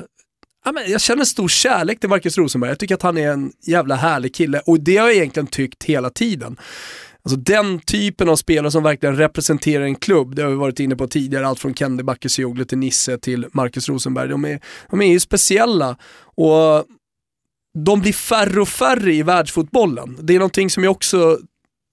jag 0.89 1.01
känner 1.01 1.25
stor 1.25 1.49
kärlek 1.49 2.01
till 2.01 2.09
Marcus 2.09 2.39
Rosenberg. 2.39 2.71
Jag 2.71 2.79
tycker 2.79 2.95
att 2.95 3.03
han 3.03 3.19
är 3.19 3.31
en 3.31 3.53
jävla 3.67 3.95
härlig 3.95 4.35
kille 4.35 4.63
och 4.67 4.81
det 4.81 4.97
har 4.97 5.09
jag 5.09 5.17
egentligen 5.17 5.47
tyckt 5.47 5.85
hela 5.85 6.11
tiden. 6.11 6.57
Alltså 7.27 7.37
den 7.37 7.81
typen 7.81 8.29
av 8.29 8.37
spelare 8.37 8.71
som 8.71 8.83
verkligen 8.83 9.17
representerar 9.17 9.85
en 9.85 9.95
klubb, 9.95 10.35
det 10.35 10.43
har 10.43 10.51
vi 10.51 10.57
varit 10.57 10.81
inne 10.81 10.97
på 10.97 11.07
tidigare, 11.07 11.47
allt 11.47 11.61
från 11.61 11.75
Kennedy 11.75 12.03
Bakircioglu 12.03 12.65
till 12.65 12.79
Nisse 12.79 13.19
till 13.19 13.47
Marcus 13.53 13.89
Rosenberg. 13.89 14.29
De 14.29 14.45
är, 14.45 14.61
de 14.91 15.03
är 15.03 15.07
ju 15.07 15.21
speciella 15.21 15.97
och 16.37 16.85
de 17.85 18.01
blir 18.01 18.13
färre 18.13 18.61
och 18.61 18.69
färre 18.69 19.15
i 19.15 19.23
världsfotbollen. 19.23 20.19
Det 20.21 20.35
är 20.35 20.39
någonting 20.39 20.71
som 20.71 20.85
jag 20.85 20.91
också 20.91 21.39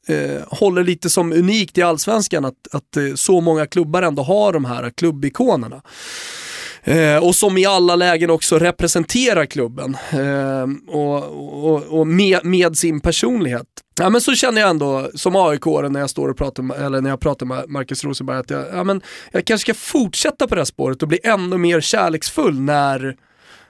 eh, 0.08 0.42
håller 0.48 0.84
lite 0.84 1.10
som 1.10 1.34
unikt 1.34 1.78
i 1.78 1.82
allsvenskan, 1.82 2.46
att, 2.46 2.68
att 2.72 2.98
eh, 2.98 3.14
så 3.16 3.42
många 3.42 3.66
klubbar 3.66 4.02
ändå 4.02 4.24
har 4.24 4.54
de 4.54 4.66
här 4.66 4.90
klubbikonerna. 4.90 5.82
Eh, 6.84 7.18
och 7.18 7.36
som 7.36 7.58
i 7.58 7.66
alla 7.66 7.96
lägen 7.96 8.30
också 8.30 8.60
representerar 8.60 9.46
klubben 9.46 9.98
eh, 10.12 10.96
och, 10.96 11.24
och, 11.64 11.84
och 12.00 12.08
med, 12.08 12.46
med, 12.46 12.78
sin 12.78 13.02
personlighet. 13.02 13.68
Ja, 13.96 14.10
men 14.10 14.22
så 14.22 14.36
känner 14.36 14.62
jag 14.62 14.70
ändå 14.70 15.10
som 15.16 15.36
aik 15.36 15.66
när 15.66 16.00
jag 16.00 16.10
står 16.10 16.30
och 16.30 16.38
pratar 16.38 16.64
med, 16.64 16.78
eller 16.78 17.02
när 17.02 17.10
jag 17.10 17.20
pratar 17.20 17.46
med 17.46 17.70
Marcus 17.70 18.04
Rosenberg 18.04 18.38
att 18.38 18.50
jag, 18.50 18.66
ja, 18.74 18.84
men 18.84 19.02
jag 19.32 19.46
kanske 19.46 19.74
ska 19.74 19.80
fortsätta 19.80 20.48
på 20.48 20.56
det 20.56 20.62
här 20.62 20.66
spåret 20.66 21.02
och 21.02 21.08
bli 21.08 21.20
ännu 21.24 21.58
mer 21.58 21.82
kärleksfull 21.82 22.60
när, 22.60 23.16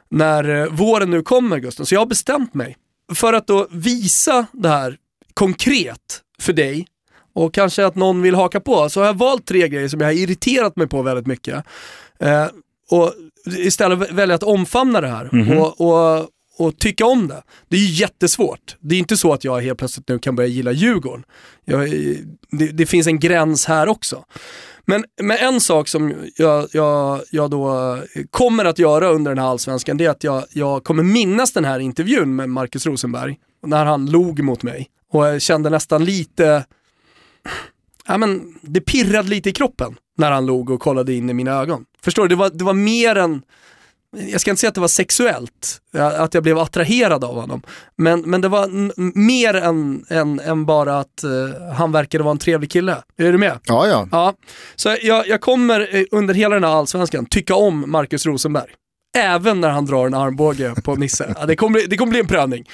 när 0.09 0.61
eh, 0.61 0.67
våren 0.67 1.09
nu 1.09 1.21
kommer 1.21 1.59
Gusten. 1.59 1.85
Så 1.85 1.95
jag 1.95 2.01
har 2.01 2.05
bestämt 2.05 2.53
mig 2.53 2.77
för 3.13 3.33
att 3.33 3.47
då 3.47 3.67
visa 3.71 4.45
det 4.51 4.69
här 4.69 4.97
konkret 5.33 6.21
för 6.39 6.53
dig 6.53 6.87
och 7.33 7.53
kanske 7.53 7.85
att 7.85 7.95
någon 7.95 8.21
vill 8.21 8.35
haka 8.35 8.59
på 8.59 8.89
så 8.89 8.99
har 8.99 9.07
jag 9.07 9.17
valt 9.17 9.45
tre 9.45 9.67
grejer 9.67 9.87
som 9.87 9.99
jag 9.99 10.07
har 10.07 10.13
irriterat 10.13 10.75
mig 10.75 10.87
på 10.87 11.01
väldigt 11.01 11.27
mycket. 11.27 11.65
Eh, 12.19 12.47
och 12.89 13.13
istället 13.57 14.11
välja 14.11 14.35
att 14.35 14.43
omfamna 14.43 15.01
det 15.01 15.07
här 15.07 15.29
mm 15.33 15.47
-hmm. 15.47 15.57
och, 15.57 15.81
och, 15.81 16.29
och 16.57 16.79
tycka 16.79 17.05
om 17.05 17.27
det. 17.27 17.43
Det 17.69 17.75
är 17.75 17.79
ju 17.79 17.93
jättesvårt. 17.93 18.75
Det 18.79 18.95
är 18.95 18.99
inte 18.99 19.17
så 19.17 19.33
att 19.33 19.43
jag 19.43 19.61
helt 19.61 19.79
plötsligt 19.79 20.09
nu 20.09 20.19
kan 20.19 20.35
börja 20.35 20.49
gilla 20.49 20.71
Djurgården. 20.71 21.23
Jag, 21.65 21.89
det, 22.51 22.67
det, 22.67 22.85
finns 22.85 23.07
en 23.07 23.19
gräns 23.19 23.65
här 23.65 23.87
också. 23.87 24.25
Men, 24.85 25.05
men 25.21 25.37
en 25.37 25.61
sak 25.61 25.87
som 25.87 26.13
jag, 26.35 26.67
jag, 26.71 27.21
jag 27.31 27.49
då 27.51 27.97
kommer 28.31 28.65
att 28.65 28.79
göra 28.79 29.09
under 29.09 29.31
den 29.31 29.37
här 29.37 29.49
allsvenskan, 29.49 29.97
det 29.97 30.05
är 30.05 30.09
att 30.09 30.23
jag, 30.23 30.43
jag 30.49 30.83
kommer 30.83 31.03
minnas 31.03 31.51
den 31.51 31.65
här 31.65 31.79
intervjun 31.79 32.35
med 32.35 32.49
Marcus 32.49 32.85
Rosenberg, 32.85 33.37
när 33.65 33.85
han 33.85 34.05
log 34.05 34.43
mot 34.43 34.63
mig. 34.63 34.89
Och 35.11 35.27
jag 35.27 35.41
kände 35.41 35.69
nästan 35.69 36.05
lite, 36.05 36.65
ja 38.07 38.17
men 38.17 38.55
det 38.61 38.81
pirrade 38.81 39.29
lite 39.29 39.49
i 39.49 39.53
kroppen 39.53 39.95
när 40.17 40.31
han 40.31 40.45
log 40.45 40.69
och 40.69 40.79
kollade 40.79 41.13
in 41.13 41.29
i 41.29 41.33
mina 41.33 41.51
ögon. 41.51 41.85
Förstår 42.01 42.23
du? 42.23 42.29
Det 42.29 42.35
var, 42.35 42.49
det 42.49 42.63
var 42.63 42.73
mer 42.73 43.15
än, 43.15 43.41
jag 44.17 44.41
ska 44.41 44.51
inte 44.51 44.59
säga 44.59 44.69
att 44.69 44.75
det 44.75 44.81
var 44.81 44.87
sexuellt, 44.87 45.81
att 45.93 46.33
jag 46.33 46.43
blev 46.43 46.59
attraherad 46.59 47.23
av 47.23 47.35
honom. 47.35 47.61
Men, 47.95 48.21
men 48.21 48.41
det 48.41 48.47
var 48.47 48.67
mer 49.19 49.53
än, 49.53 50.05
än, 50.09 50.39
än 50.39 50.65
bara 50.65 50.99
att 50.99 51.23
uh, 51.23 51.71
han 51.73 51.91
verkade 51.91 52.23
vara 52.23 52.31
en 52.31 52.37
trevlig 52.37 52.71
kille. 52.71 52.97
Är 53.17 53.31
du 53.31 53.37
med? 53.37 53.59
Ja, 53.65 53.87
ja. 53.87 54.07
ja. 54.11 54.33
Så 54.75 54.95
jag, 55.01 55.27
jag 55.27 55.41
kommer 55.41 55.95
eh, 55.95 56.03
under 56.11 56.33
hela 56.33 56.55
den 56.55 56.63
här 56.63 56.71
allsvenskan 56.71 57.25
tycka 57.25 57.55
om 57.55 57.91
Marcus 57.91 58.25
Rosenberg. 58.25 58.69
Även 59.17 59.61
när 59.61 59.69
han 59.69 59.85
drar 59.85 60.07
en 60.07 60.13
armbåge 60.13 60.75
på 60.83 60.95
Nisse. 60.95 61.35
Ja, 61.39 61.45
det, 61.45 61.55
kommer, 61.55 61.87
det 61.87 61.97
kommer 61.97 62.09
bli 62.09 62.19
en 62.19 62.27
prövning. 62.27 62.69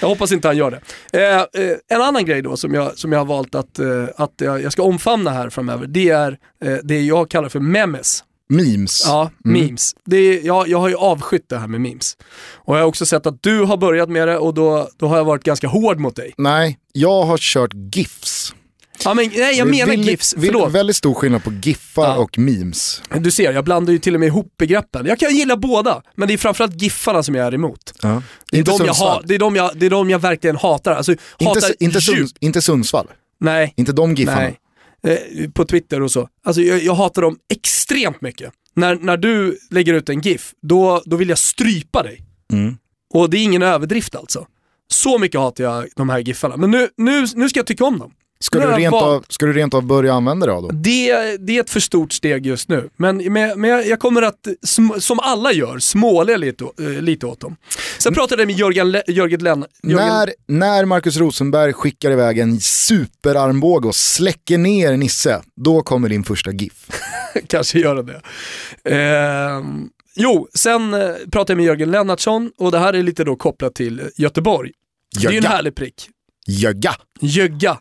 Jag 0.00 0.08
hoppas 0.08 0.32
inte 0.32 0.48
han 0.48 0.56
gör 0.56 0.70
det. 0.70 0.80
Eh, 1.22 1.40
eh, 1.62 1.76
en 1.88 2.02
annan 2.02 2.24
grej 2.24 2.42
då 2.42 2.56
som 2.56 2.74
jag, 2.74 2.98
som 2.98 3.12
jag 3.12 3.20
har 3.20 3.26
valt 3.26 3.54
att, 3.54 3.78
eh, 3.78 4.04
att 4.16 4.32
jag, 4.36 4.62
jag, 4.62 4.72
ska 4.72 4.82
omfamna 4.82 5.30
här 5.30 5.50
framöver, 5.50 5.86
det 5.86 6.10
är 6.10 6.38
eh, 6.64 6.76
det 6.82 7.00
jag 7.00 7.30
kallar 7.30 7.48
för 7.48 7.60
memes. 7.60 8.24
Memes. 8.56 9.02
Ja, 9.06 9.30
mm. 9.44 9.60
memes. 9.60 9.94
Det 10.04 10.16
är, 10.16 10.46
jag, 10.46 10.68
jag 10.68 10.78
har 10.80 10.88
ju 10.88 10.96
avskytt 10.96 11.48
det 11.48 11.58
här 11.58 11.66
med 11.66 11.80
memes. 11.80 12.16
Och 12.54 12.76
jag 12.76 12.80
har 12.80 12.86
också 12.86 13.06
sett 13.06 13.26
att 13.26 13.42
du 13.42 13.60
har 13.64 13.76
börjat 13.76 14.08
med 14.08 14.28
det 14.28 14.38
och 14.38 14.54
då, 14.54 14.88
då 14.96 15.06
har 15.06 15.16
jag 15.16 15.24
varit 15.24 15.44
ganska 15.44 15.68
hård 15.68 15.98
mot 15.98 16.16
dig. 16.16 16.34
Nej, 16.38 16.78
jag 16.92 17.22
har 17.22 17.38
kört 17.38 17.70
GIFs. 17.94 18.54
Ja, 19.04 19.14
men, 19.14 19.30
nej, 19.36 19.58
jag 19.58 19.68
menar 19.68 19.90
vill, 19.90 20.08
GIFs, 20.08 20.34
förlåt. 20.40 20.72
Väldigt 20.72 20.96
stor 20.96 21.14
skillnad 21.14 21.44
på 21.44 21.52
GIFar 21.52 22.04
ja. 22.04 22.16
och 22.16 22.38
memes. 22.38 23.02
Du 23.18 23.30
ser, 23.30 23.52
jag 23.52 23.64
blandar 23.64 23.92
ju 23.92 23.98
till 23.98 24.14
och 24.14 24.20
med 24.20 24.26
ihop 24.26 24.54
begreppen. 24.56 25.06
Jag 25.06 25.18
kan 25.18 25.36
gilla 25.36 25.56
båda, 25.56 26.02
men 26.14 26.28
det 26.28 26.34
är 26.34 26.38
framförallt 26.38 26.82
GIFarna 26.82 27.22
som 27.22 27.34
jag 27.34 27.46
är 27.46 27.54
emot. 27.54 27.94
Ja. 28.02 28.22
Det, 28.50 28.58
är 28.58 28.64
de 28.64 28.84
jag 28.86 28.94
ha, 28.94 29.22
det, 29.24 29.34
är 29.34 29.38
de 29.38 29.56
jag, 29.56 29.70
det 29.74 29.86
är 29.86 29.90
de 29.90 30.10
jag 30.10 30.18
verkligen 30.18 30.56
hatar. 30.56 30.92
Alltså, 30.92 31.12
inte, 31.12 31.44
hatar 31.44 31.74
inte, 31.80 32.00
Sunds, 32.00 32.32
inte 32.40 32.62
Sundsvall? 32.62 33.06
Nej. 33.40 33.74
Inte 33.76 33.92
de 33.92 34.14
GIFarna? 34.14 34.40
Nej. 34.40 34.58
Eh, 35.06 35.50
på 35.50 35.64
Twitter 35.64 36.02
och 36.02 36.10
så. 36.10 36.28
Alltså 36.44 36.62
jag, 36.62 36.82
jag 36.82 36.94
hatar 36.94 37.22
dem 37.22 37.38
extremt 37.54 38.20
mycket. 38.20 38.52
När, 38.74 38.94
när 38.94 39.16
du 39.16 39.58
lägger 39.70 39.94
ut 39.94 40.08
en 40.08 40.20
GIF, 40.20 40.54
då, 40.62 41.02
då 41.06 41.16
vill 41.16 41.28
jag 41.28 41.38
strypa 41.38 42.02
dig. 42.02 42.22
Mm. 42.52 42.76
Och 43.14 43.30
det 43.30 43.38
är 43.38 43.42
ingen 43.42 43.62
överdrift 43.62 44.16
alltså. 44.16 44.46
Så 44.88 45.18
mycket 45.18 45.40
hatar 45.40 45.64
jag 45.64 45.88
de 45.96 46.08
här 46.08 46.18
GIFarna. 46.18 46.56
Men 46.56 46.70
nu, 46.70 46.88
nu, 46.96 47.26
nu 47.34 47.48
ska 47.48 47.58
jag 47.58 47.66
tycka 47.66 47.84
om 47.84 47.98
dem. 47.98 48.12
Ska 48.44 48.58
du, 48.58 48.66
rent 48.66 48.94
av, 48.94 49.24
ska 49.28 49.46
du 49.46 49.52
rent 49.52 49.74
av 49.74 49.82
börja 49.82 50.14
använda 50.14 50.46
det 50.46 50.52
då? 50.52 50.70
Det, 50.72 51.36
det 51.36 51.56
är 51.56 51.60
ett 51.60 51.70
för 51.70 51.80
stort 51.80 52.12
steg 52.12 52.46
just 52.46 52.68
nu. 52.68 52.90
Men, 52.96 53.32
men, 53.32 53.60
men 53.60 53.88
jag 53.88 53.98
kommer 53.98 54.22
att, 54.22 54.48
som 54.98 55.20
alla 55.20 55.52
gör, 55.52 55.78
småle 55.78 56.36
lite, 56.36 56.64
äh, 56.64 56.88
lite 56.88 57.26
åt 57.26 57.40
dem. 57.40 57.56
Sen 57.98 58.10
mm. 58.10 58.14
pratade 58.14 58.42
jag 58.42 58.46
med 58.46 58.56
Jörgen, 58.56 59.02
Jörgen 59.06 59.40
Lenn. 59.40 59.64
När, 59.82 60.32
när 60.46 60.84
Marcus 60.84 61.16
Rosenberg 61.16 61.72
skickar 61.72 62.10
iväg 62.10 62.38
en 62.38 62.60
superarmbåge 62.60 63.88
och 63.88 63.94
släcker 63.94 64.58
ner 64.58 64.96
Nisse, 64.96 65.42
då 65.56 65.82
kommer 65.82 66.08
din 66.08 66.24
första 66.24 66.50
GIF. 66.50 66.88
Kanske 67.46 67.78
göra 67.78 68.02
det. 68.02 68.20
Eh, 68.84 69.62
jo, 70.14 70.48
sen 70.54 70.94
eh, 70.94 71.00
pratade 71.32 71.52
jag 71.52 71.56
med 71.56 71.66
Jörgen 71.66 71.90
Lennartsson 71.90 72.50
och 72.58 72.70
det 72.70 72.78
här 72.78 72.92
är 72.92 73.02
lite 73.02 73.24
då 73.24 73.36
kopplat 73.36 73.74
till 73.74 74.02
Göteborg. 74.16 74.70
Jögga. 75.16 75.28
Det 75.28 75.36
är 75.36 75.40
ju 75.40 75.46
en 75.46 75.52
härlig 75.52 75.74
prick. 75.74 76.08
Jögga. 76.46 76.94
Jögga. 77.20 77.78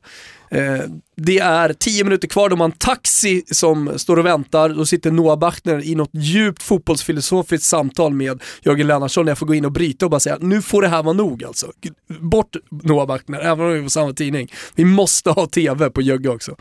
Eh, 0.54 0.84
det 1.16 1.40
är 1.40 1.74
tio 1.74 2.04
minuter 2.04 2.28
kvar, 2.28 2.50
de 2.50 2.60
har 2.60 2.66
en 2.66 2.72
taxi 2.72 3.44
som 3.52 4.00
står 4.00 4.20
och 4.20 4.26
väntar. 4.26 4.70
Då 4.70 4.86
sitter 4.86 5.12
Noah 5.12 5.40
Bachner 5.40 5.86
i 5.86 5.96
något 5.96 6.10
djupt 6.14 6.64
fotbollsfilosofiskt 6.64 7.66
samtal 7.66 8.14
med 8.14 8.42
Jörgen 8.62 8.88
Lennartsson. 8.88 9.28
Jag 9.28 9.38
får 9.38 9.46
gå 9.46 9.56
in 9.56 9.66
och 9.66 9.72
bryta 9.72 10.06
och 10.06 10.10
bara 10.12 10.20
säga, 10.20 10.38
nu 10.42 10.62
får 10.62 10.82
det 10.82 10.88
här 10.88 11.04
vara 11.04 11.14
nog 11.14 11.44
alltså. 11.44 11.72
Bort 12.20 12.56
Noah 12.84 13.08
Bachner, 13.08 13.40
även 13.40 13.66
om 13.66 13.72
vi 13.72 13.80
är 13.80 13.84
på 13.84 13.90
samma 13.90 14.14
tidning. 14.14 14.52
Vi 14.76 14.86
måste 14.86 15.30
ha 15.30 15.48
TV 15.48 15.90
på 15.90 16.02
Jögge 16.02 16.30
också. 16.30 16.56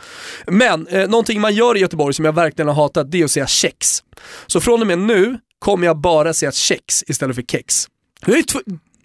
Men 0.46 0.86
eh, 0.86 1.08
någonting 1.08 1.40
man 1.40 1.54
gör 1.54 1.76
i 1.76 1.80
Göteborg 1.80 2.14
som 2.14 2.24
jag 2.24 2.32
verkligen 2.32 2.68
har 2.68 2.74
hatat, 2.74 3.10
det 3.10 3.20
är 3.20 3.24
att 3.24 3.30
säga 3.30 3.46
kex. 3.46 4.02
Så 4.46 4.60
från 4.60 4.80
och 4.80 4.86
med 4.86 4.98
nu 4.98 5.38
kommer 5.58 5.86
jag 5.86 5.96
bara 5.96 6.34
säga 6.34 6.52
kex 6.52 7.02
istället 7.06 7.36
för 7.36 7.42
kex. 7.42 7.86
Det 8.26 8.32
är 8.32 8.44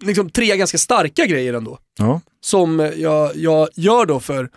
liksom 0.05 0.29
tre 0.29 0.57
ganska 0.57 0.77
starka 0.77 1.25
grejer 1.25 1.53
ändå. 1.53 1.79
Ja 1.97 2.21
som 2.47 2.91
jag, 2.97 3.31
jag 3.35 3.69
gör 3.75 4.05
då 4.05 4.19
för 4.19 4.49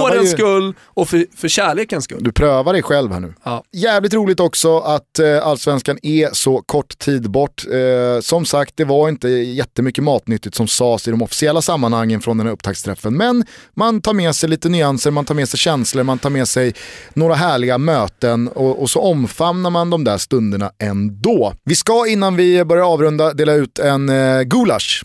vårens 0.00 0.32
ju... 0.32 0.32
skull 0.32 0.74
och 0.84 1.08
för, 1.08 1.26
för 1.36 1.48
kärlekens 1.48 2.04
skull. 2.04 2.18
Du 2.24 2.32
prövar 2.32 2.72
dig 2.72 2.82
själv 2.82 3.12
här 3.12 3.20
nu. 3.20 3.34
Ja. 3.44 3.64
Jävligt 3.72 4.14
roligt 4.14 4.40
också 4.40 4.78
att 4.78 5.18
eh, 5.18 5.46
allsvenskan 5.46 5.98
är 6.02 6.30
så 6.32 6.62
kort 6.66 6.98
tid 6.98 7.30
bort. 7.30 7.64
Eh, 7.72 8.20
som 8.20 8.44
sagt, 8.44 8.76
det 8.76 8.84
var 8.84 9.08
inte 9.08 9.28
jättemycket 9.28 10.04
matnyttigt 10.04 10.54
som 10.54 10.68
sades 10.68 11.08
i 11.08 11.10
de 11.10 11.22
officiella 11.22 11.62
sammanhangen 11.62 12.20
från 12.20 12.38
den 12.38 12.46
här 12.46 12.52
upptaktsträffen. 12.54 13.16
Men 13.16 13.44
man 13.74 14.00
tar 14.00 14.12
med 14.12 14.34
sig 14.34 14.48
lite 14.48 14.68
nyanser, 14.68 15.10
man 15.10 15.24
tar 15.24 15.34
med 15.34 15.48
sig 15.48 15.58
känslor, 15.58 16.02
man 16.02 16.18
tar 16.18 16.30
med 16.30 16.48
sig 16.48 16.74
några 17.14 17.34
härliga 17.34 17.78
möten 17.78 18.48
och, 18.48 18.82
och 18.82 18.90
så 18.90 19.00
omfamnar 19.00 19.70
man 19.70 19.90
de 19.90 20.04
där 20.04 20.18
stunderna 20.18 20.70
ändå. 20.78 21.54
Vi 21.64 21.74
ska 21.74 22.06
innan 22.08 22.36
vi 22.36 22.64
börjar 22.64 22.84
avrunda 22.84 23.32
dela 23.32 23.52
ut 23.52 23.78
en 23.78 24.08
eh, 24.08 24.42
gulasch 24.42 25.04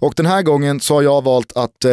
och 0.00 0.12
den 0.16 0.26
här 0.26 0.42
gången 0.42 0.80
så 0.80 0.94
har 0.94 1.02
jag 1.02 1.24
valt 1.24 1.52
att 1.56 1.84
eh, 1.84 1.92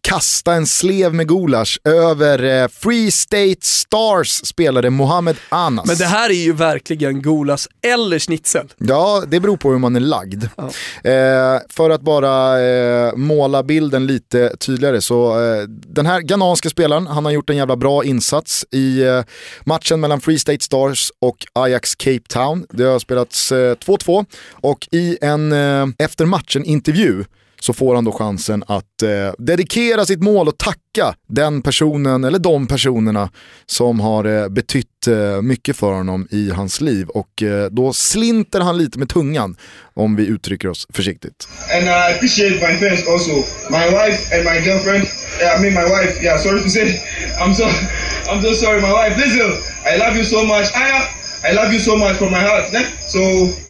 kasta 0.00 0.52
en 0.54 0.66
slev 0.66 1.14
med 1.14 1.28
gulasch 1.28 1.80
över 1.84 2.62
eh, 2.62 2.68
Free 2.68 3.10
State 3.10 3.56
Stars 3.60 4.28
spelare 4.46 4.90
Mohammed 4.90 5.36
Anas. 5.48 5.86
Men 5.86 5.96
det 5.96 6.04
här 6.04 6.30
är 6.30 6.34
ju 6.44 6.52
verkligen 6.52 7.22
gulasch 7.22 7.68
eller 7.82 8.18
schnitzel. 8.18 8.72
Ja, 8.78 9.22
det 9.28 9.40
beror 9.40 9.56
på 9.56 9.70
hur 9.70 9.78
man 9.78 9.96
är 9.96 10.00
lagd. 10.00 10.44
Ja. 10.56 10.64
Eh, 11.10 11.60
för 11.68 11.90
att 11.90 12.00
bara 12.00 12.60
eh, 12.62 13.14
måla 13.16 13.62
bilden 13.62 14.06
lite 14.06 14.56
tydligare 14.56 15.00
så 15.00 15.44
eh, 15.44 15.62
den 15.68 16.06
här 16.06 16.20
ghananska 16.20 16.70
spelaren, 16.70 17.06
han 17.06 17.24
har 17.24 17.32
gjort 17.32 17.50
en 17.50 17.56
jävla 17.56 17.76
bra 17.76 18.04
insats 18.04 18.66
i 18.70 19.02
eh, 19.02 19.22
matchen 19.64 20.00
mellan 20.00 20.20
Free 20.20 20.38
State 20.38 20.64
Stars 20.64 21.10
och 21.20 21.36
Ajax 21.52 21.94
Cape 21.94 22.28
Town. 22.28 22.66
Det 22.70 22.84
har 22.84 22.98
spelats 22.98 23.52
2-2 23.52 24.26
och 24.52 24.88
i 24.90 25.18
en 25.20 25.52
efter 25.98 26.24
matchen 26.24 26.64
intervju 26.74 27.24
så 27.60 27.72
får 27.72 27.94
han 27.94 28.04
då 28.04 28.12
chansen 28.12 28.64
att 28.66 29.02
eh, 29.02 29.32
dedikera 29.38 30.06
sitt 30.06 30.22
mål 30.22 30.48
och 30.48 30.58
tacka 30.58 31.14
den 31.28 31.62
personen 31.62 32.24
eller 32.24 32.38
de 32.38 32.66
personerna 32.66 33.30
som 33.66 34.00
har 34.00 34.24
eh, 34.24 34.48
betytt 34.48 35.06
eh, 35.06 35.42
mycket 35.42 35.76
för 35.76 35.92
honom 35.92 36.28
i 36.30 36.50
hans 36.50 36.80
liv. 36.80 37.08
Och 37.08 37.42
eh, 37.42 37.70
då 37.70 37.92
slinter 37.92 38.60
han 38.60 38.78
lite 38.78 38.98
med 38.98 39.08
tungan 39.08 39.56
om 39.94 40.16
vi 40.16 40.26
uttrycker 40.26 40.68
oss 40.68 40.86
försiktigt. 40.92 41.48
And 41.76 41.84
I 41.84 42.14
appreciate 42.16 42.54
my 42.54 42.78
friends 42.78 43.08
also. 43.08 43.34
My 43.70 43.86
wife 43.98 44.36
and 44.36 44.44
my 44.44 44.58
girlfriend. 44.66 45.04
Yeah, 45.40 45.58
I 45.58 45.62
mean 45.62 45.74
my 45.74 45.88
wife. 45.94 46.24
Yeah, 46.24 46.38
sorry 46.42 46.62
to 46.62 46.70
say. 46.70 46.86
I'm 47.40 47.54
so, 47.54 47.64
I'm 48.30 48.42
so 48.42 48.54
sorry. 48.54 48.80
My 48.80 48.92
wife, 48.92 49.14
Lizzle. 49.24 49.52
I 49.92 49.96
love 49.96 50.16
you 50.18 50.24
so 50.24 50.44
much. 50.44 50.66
Aya, 50.74 51.00
i 51.46 51.52
love 51.52 51.72
you 51.72 51.78
so 51.78 51.96
much 51.96 52.16
from 52.16 52.30
my 52.30 52.40
heart. 52.40 52.72
Ne? 52.72 52.80
So. 52.98 53.18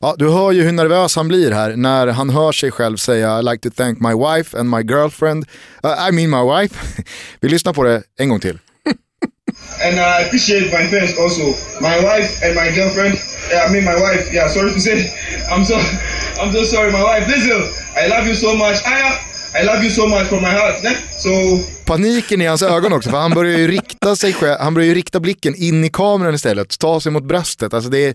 Ja, 0.01 0.15
du 0.19 0.29
hör 0.29 0.53
ju 0.53 0.63
hur 0.63 0.73
nervös 0.73 1.17
han 1.17 1.29
blir 1.29 1.51
här 1.51 1.77
när 1.77 2.07
han 2.07 2.31
hör 2.31 2.53
sig 2.53 2.71
själv 2.71 2.97
säga 2.97 3.39
I 3.39 3.43
like 3.43 3.71
to 3.71 3.75
thank 3.77 4.01
my 4.01 4.15
wife 4.15 4.59
and 4.59 4.71
my 4.71 4.83
girlfriend. 4.83 5.45
Uh, 5.85 6.09
I 6.09 6.13
mean 6.13 6.31
my 6.31 6.45
wife. 6.55 6.75
vi 7.41 7.49
lyssnar 7.49 7.73
på 7.73 7.83
det 7.83 8.03
en 8.19 8.29
gång 8.29 8.41
till. 8.41 8.59
And 9.85 9.97
I 9.99 10.25
appreciate 10.27 10.65
my 10.79 10.87
friends 10.87 11.19
also. 11.19 11.43
My 11.81 11.97
wife 12.09 12.47
and 12.47 12.55
my 12.55 12.71
girlfriend. 12.77 13.15
Yeah, 13.51 13.69
I 13.69 13.73
mean 13.73 13.85
my 13.85 13.99
wife. 14.07 14.35
Yeah, 14.35 14.49
sorry 14.49 14.73
to 14.73 14.81
say. 14.81 15.11
I'm 15.53 15.65
so, 15.65 15.77
I'm 16.41 16.53
so 16.53 16.65
sorry. 16.65 16.93
My 16.93 17.03
wife, 17.03 17.27
Lizzle. 17.29 17.65
I 17.97 18.07
love 18.07 18.27
you 18.27 18.35
so 18.35 18.55
much. 18.57 18.77
Aya, 18.87 19.11
I 19.63 19.67
love 19.67 19.83
you 19.83 19.91
so 19.91 20.07
much 20.07 20.27
from 20.27 20.41
my 20.41 20.49
heart. 20.49 20.83
Ne? 20.83 20.91
So. 21.11 21.31
Paniken 21.85 22.41
i 22.43 22.47
hans 22.47 22.63
ögon 22.63 22.93
också, 22.93 23.11
för 23.11 23.19
han 23.19 23.35
börjar 23.35 23.59
ju 23.59 23.69
rikta 23.69 24.17
sig 24.17 24.33
själv, 24.33 24.57
han 24.61 24.75
börjar 24.75 24.89
ju 24.89 24.95
rikta 24.95 25.21
blicken 25.21 25.55
in 25.55 25.85
i 25.85 25.89
kameran 25.89 26.35
istället, 26.35 26.79
ta 26.79 27.01
sig 27.01 27.13
mot 27.13 27.25
bröstet. 27.25 27.75
Alltså 27.75 27.91
det, 27.91 27.99
är, 27.99 28.15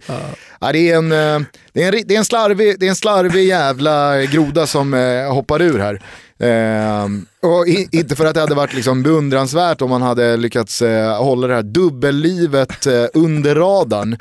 ja. 0.59 0.71
det, 0.71 0.89
är 0.89 0.97
en, 0.97 1.09
det, 1.09 1.83
är 1.83 1.93
en, 1.93 2.03
det, 2.07 2.13
är 2.13 2.17
en 2.17 2.25
slarvig, 2.25 2.79
det 2.79 2.85
är 2.85 2.89
en 2.89 2.95
slarvig 2.95 3.47
jävla 3.47 4.23
groda 4.23 4.67
som 4.67 4.93
eh, 4.93 5.33
hoppar 5.33 5.61
ur 5.61 5.79
här. 5.79 6.01
Eh, 6.39 7.07
och 7.49 7.67
i, 7.67 7.87
inte 7.91 8.15
för 8.15 8.25
att 8.25 8.33
det 8.33 8.41
hade 8.41 8.55
varit 8.55 8.73
liksom 8.73 9.03
beundransvärt 9.03 9.81
om 9.81 9.89
man 9.89 10.01
hade 10.01 10.37
lyckats 10.37 10.81
eh, 10.81 11.23
hålla 11.23 11.47
det 11.47 11.53
här 11.53 11.63
dubbellivet 11.63 12.85
eh, 12.85 13.05
under 13.13 13.55
radarn. 13.55 14.13
Eh, 14.13 14.17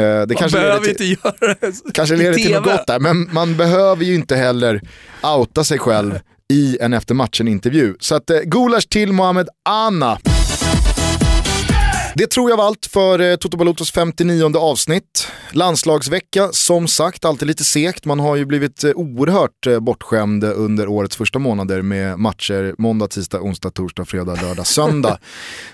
det 0.00 0.26
Man 0.26 0.36
kanske 0.36 0.58
behöver 0.58 0.80
leder 0.80 0.94
till, 0.94 1.12
inte 1.12 1.28
göra 1.28 1.54
det 1.60 1.92
kanske 1.94 2.16
leder 2.16 2.34
till 2.34 2.52
något 2.52 2.64
gott 2.64 2.86
där, 2.86 2.98
men 2.98 3.28
man 3.32 3.56
behöver 3.56 4.04
ju 4.04 4.14
inte 4.14 4.36
heller 4.36 4.80
outa 5.22 5.64
sig 5.64 5.78
själv 5.78 6.18
i 6.52 6.78
en 6.80 6.92
efter 6.92 7.14
matchen-intervju. 7.14 7.94
Så 8.00 8.14
att 8.14 8.30
eh, 8.30 8.38
gulasch 8.44 8.88
till 8.88 9.12
Mohamed 9.12 9.48
Anna. 9.68 10.18
Det 12.18 12.26
tror 12.26 12.50
jag 12.50 12.56
var 12.56 12.64
allt 12.64 12.86
för 12.86 13.18
eh, 13.18 13.36
Toto 13.36 13.56
Balotos 13.56 13.90
59 13.90 14.56
avsnitt. 14.56 15.28
Landslagsvecka, 15.52 16.48
som 16.52 16.88
sagt, 16.88 17.24
alltid 17.24 17.48
lite 17.48 17.64
segt. 17.64 18.04
Man 18.04 18.20
har 18.20 18.36
ju 18.36 18.44
blivit 18.44 18.84
eh, 18.84 18.90
oerhört 18.90 19.66
eh, 19.66 19.80
bortskämd 19.80 20.44
under 20.44 20.88
årets 20.88 21.16
första 21.16 21.38
månader 21.38 21.82
med 21.82 22.18
matcher 22.18 22.74
måndag, 22.78 23.08
tisdag, 23.08 23.40
onsdag, 23.40 23.70
torsdag, 23.70 24.04
fredag, 24.04 24.38
lördag, 24.42 24.66
söndag. 24.76 25.18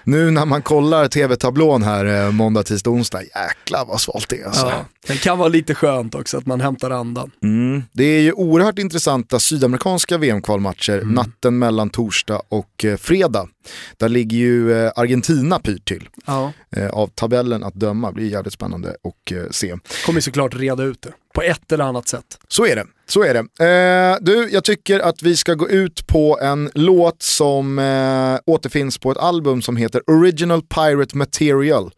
nu 0.05 0.31
när 0.31 0.45
man 0.45 0.63
kollar 0.63 1.09
tv-tablån 1.09 1.83
här 1.83 2.31
måndag, 2.31 2.63
tisdag, 2.63 2.91
onsdag, 2.91 3.23
jäklar 3.23 3.85
vad 3.87 4.01
svalt 4.01 4.29
det 4.29 4.41
är. 4.41 4.47
Alltså. 4.47 4.67
Ja, 4.67 4.85
det 5.07 5.17
kan 5.17 5.39
vara 5.39 5.49
lite 5.49 5.75
skönt 5.75 6.15
också 6.15 6.39
att 6.39 6.47
man 6.47 6.61
hämtar 6.61 6.91
andan. 6.91 7.31
Mm. 7.43 7.83
Det 7.93 8.05
är 8.05 8.21
ju 8.21 8.33
oerhört 8.33 8.79
intressanta 8.79 9.39
sydamerikanska 9.41 10.19
VM-kvalmatcher 10.19 11.03
natten 11.05 11.59
mellan 11.59 11.91
torsdag 11.91 12.43
och 12.49 12.85
fredag. 12.99 13.49
Där 13.97 14.09
ligger 14.09 14.39
ju 14.39 14.91
Argentina 14.97 15.59
pyrt 15.59 15.85
till. 15.89 16.09
Ja. 16.27 16.34
Eh, 16.76 16.91
av 16.91 17.07
tabellen 17.07 17.64
att 17.64 17.74
döma, 17.74 18.12
blir 18.12 18.28
jävligt 18.28 18.53
spännande 18.53 18.89
att 18.89 19.32
eh, 19.32 19.43
se. 19.51 19.76
Kommer 20.07 20.20
såklart 20.20 20.55
reda 20.55 20.82
ut 20.82 21.03
det 21.03 21.12
på 21.35 21.43
ett 21.43 21.72
eller 21.72 21.85
annat 21.85 22.09
sätt. 22.09 22.39
Så 22.49 22.66
är 22.66 22.76
det. 22.76 22.87
Så 23.07 23.22
är 23.22 23.35
det. 23.35 23.64
Eh, 23.64 24.18
du, 24.20 24.49
jag 24.53 24.64
tycker 24.64 25.01
att 25.01 25.22
vi 25.22 25.37
ska 25.37 25.55
gå 25.55 25.68
ut 25.68 26.07
på 26.07 26.39
en 26.41 26.70
låt 26.74 27.22
som 27.22 27.78
eh, 27.78 28.53
återfinns 28.55 28.99
på 28.99 29.11
ett 29.11 29.18
album 29.18 29.62
som 29.62 29.76
heter 29.76 30.11
Original 30.11 30.62
Pirate 30.62 31.16
Material. 31.16 31.91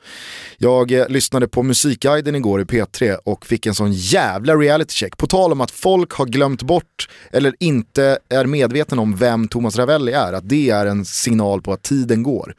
Jag 0.58 0.92
eh, 0.92 1.08
lyssnade 1.08 1.48
på 1.48 1.62
Musikguiden 1.62 2.34
igår 2.34 2.60
i 2.60 2.64
P3 2.64 3.16
och 3.24 3.46
fick 3.46 3.66
en 3.66 3.74
sån 3.74 3.92
jävla 3.92 4.56
reality 4.56 4.92
check. 4.92 5.16
På 5.16 5.26
tal 5.26 5.52
om 5.52 5.60
att 5.60 5.70
folk 5.70 6.12
har 6.12 6.26
glömt 6.26 6.62
bort 6.62 7.08
eller 7.32 7.54
inte 7.60 8.18
är 8.28 8.46
medvetna 8.46 9.02
om 9.02 9.16
vem 9.16 9.48
Thomas 9.48 9.76
Ravelli 9.76 10.12
är, 10.12 10.32
att 10.32 10.48
det 10.48 10.70
är 10.70 10.86
en 10.86 11.04
signal 11.04 11.62
på 11.62 11.72
att 11.72 11.82
tiden 11.82 12.22
går. 12.22 12.54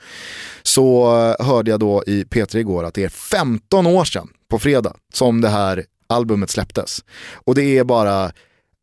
Så 0.63 1.15
eh, 1.39 1.45
hörde 1.45 1.71
jag 1.71 1.79
då 1.79 2.03
i 2.07 2.23
P3 2.23 2.57
igår 2.57 2.83
att 2.83 2.93
det 2.93 3.03
är 3.03 3.09
15 3.09 3.87
år 3.87 4.05
sedan 4.05 4.27
på 4.49 4.59
fredag 4.59 4.93
som 5.13 5.41
det 5.41 5.49
här 5.49 5.83
albumet 6.07 6.49
släpptes. 6.49 7.03
Och 7.33 7.55
det 7.55 7.77
är 7.77 7.83
bara, 7.83 8.31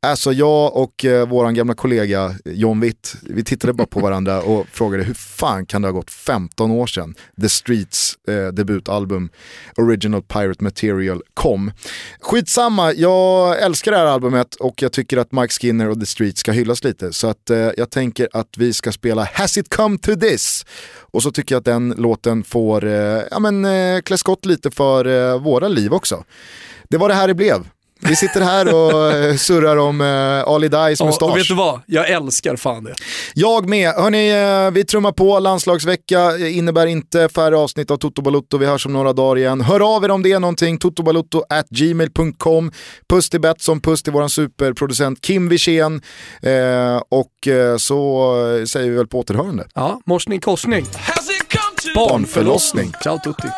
alltså 0.07 0.33
jag 0.33 0.77
och 0.77 1.05
eh, 1.05 1.29
våran 1.29 1.55
gamla 1.55 1.75
kollega 1.75 2.35
John 2.45 2.81
Witt, 2.81 3.14
vi 3.22 3.45
tittade 3.45 3.72
bara 3.72 3.87
på 3.87 4.01
varandra 4.01 4.43
och 4.43 4.66
frågade 4.68 5.05
hur 5.05 5.14
fan 5.14 5.66
kan 5.66 5.83
det 5.83 5.89
ha 5.89 5.93
gått 5.93 6.11
15 6.11 6.70
år 6.70 6.87
sedan 6.87 7.14
The 7.41 7.49
Streets 7.49 8.18
eh, 8.29 8.47
debutalbum 8.47 9.31
Original 9.77 10.22
Pirate 10.22 10.64
Material 10.64 11.22
kom. 11.35 11.72
Skitsamma, 12.20 12.93
jag 12.93 13.62
älskar 13.62 13.93
det 13.93 13.99
här 13.99 14.07
albumet 14.07 14.55
och 14.55 14.83
jag 14.83 14.93
tycker 14.93 15.16
att 15.16 15.33
Mike 15.33 15.53
Skinner 15.53 15.91
och 15.91 16.01
The 16.01 16.07
Streets 16.07 16.41
ska 16.41 16.53
hyllas 16.53 16.85
lite. 16.85 17.12
Så 17.12 17.27
att 17.27 17.51
eh, 17.51 17.70
jag 17.77 17.91
tänker 17.91 18.29
att 18.33 18.49
vi 18.57 18.72
ska 18.72 18.93
spela 18.93 19.29
Has 19.33 19.59
It 19.59 19.68
Come 19.68 19.99
To 19.99 20.14
This? 20.14 20.66
Och 21.14 21.22
så 21.22 21.31
tycker 21.31 21.55
jag 21.55 21.61
att 21.61 21.64
den 21.64 21.95
låten 21.99 22.45
får 22.45 22.85
eh, 22.85 23.22
ja, 23.31 23.39
men, 23.39 23.64
eh, 23.64 24.01
klä 24.01 24.18
skott 24.18 24.45
lite 24.45 24.70
för 24.70 25.05
eh, 25.07 25.41
våra 25.41 25.68
liv 25.68 25.93
också. 25.93 26.25
Det 26.95 26.99
var 26.99 27.09
det 27.09 27.14
här 27.14 27.28
det 27.28 27.34
blev. 27.34 27.68
Vi 28.01 28.16
sitter 28.16 28.40
här 28.40 28.74
och 28.74 29.12
eh, 29.12 29.36
surrar 29.36 29.76
om 29.76 30.01
eh, 30.01 30.53
Ali 30.53 30.68
Dais 30.68 31.01
Ja, 31.01 31.07
mustasch. 31.07 31.30
och 31.30 31.36
vet 31.38 31.49
du 31.49 31.55
vad? 31.55 31.80
Jag 31.86 32.11
älskar 32.11 32.57
fan 32.57 32.84
det. 32.84 32.95
Jag 33.34 33.68
med. 33.68 33.95
Hörni, 33.95 34.30
eh, 34.66 34.70
vi 34.70 34.84
trummar 34.84 35.12
på. 35.12 35.38
Landslagsvecka 35.38 36.38
innebär 36.38 36.86
inte 36.86 37.28
färre 37.28 37.57
avsnitt 37.57 37.90
av 37.90 37.97
Toto 37.97 38.22
Balutto. 38.22 38.59
Vi 38.59 38.66
hörs 38.66 38.86
om 38.86 38.92
några 38.92 39.12
dagar 39.12 39.38
igen. 39.38 39.61
Hör 39.61 39.97
av 39.97 40.05
er 40.05 40.11
om 40.11 40.22
det 40.22 40.32
är 40.32 40.40
någonting. 40.40 40.78
totobalutto 40.78 41.42
at 41.49 41.68
gmail.com. 41.68 42.72
Puss 43.09 43.30
till 43.30 43.40
Betsson, 43.40 43.80
puss 43.80 44.03
till 44.03 44.12
våran 44.12 44.30
superproducent 44.30 45.20
Kim 45.20 45.49
Wirsén. 45.49 46.03
Eh, 46.42 47.03
och 47.09 47.49
eh, 47.49 47.76
så 47.76 48.34
säger 48.68 48.90
vi 48.90 48.97
väl 48.97 49.07
på 49.07 49.18
återhörande. 49.18 49.66
Ja, 49.74 50.01
morsning 50.07 50.40
korsning. 50.40 50.86
Barnförlossning. 51.95 52.92
Ciao 53.03 53.18
tutti. 53.18 53.49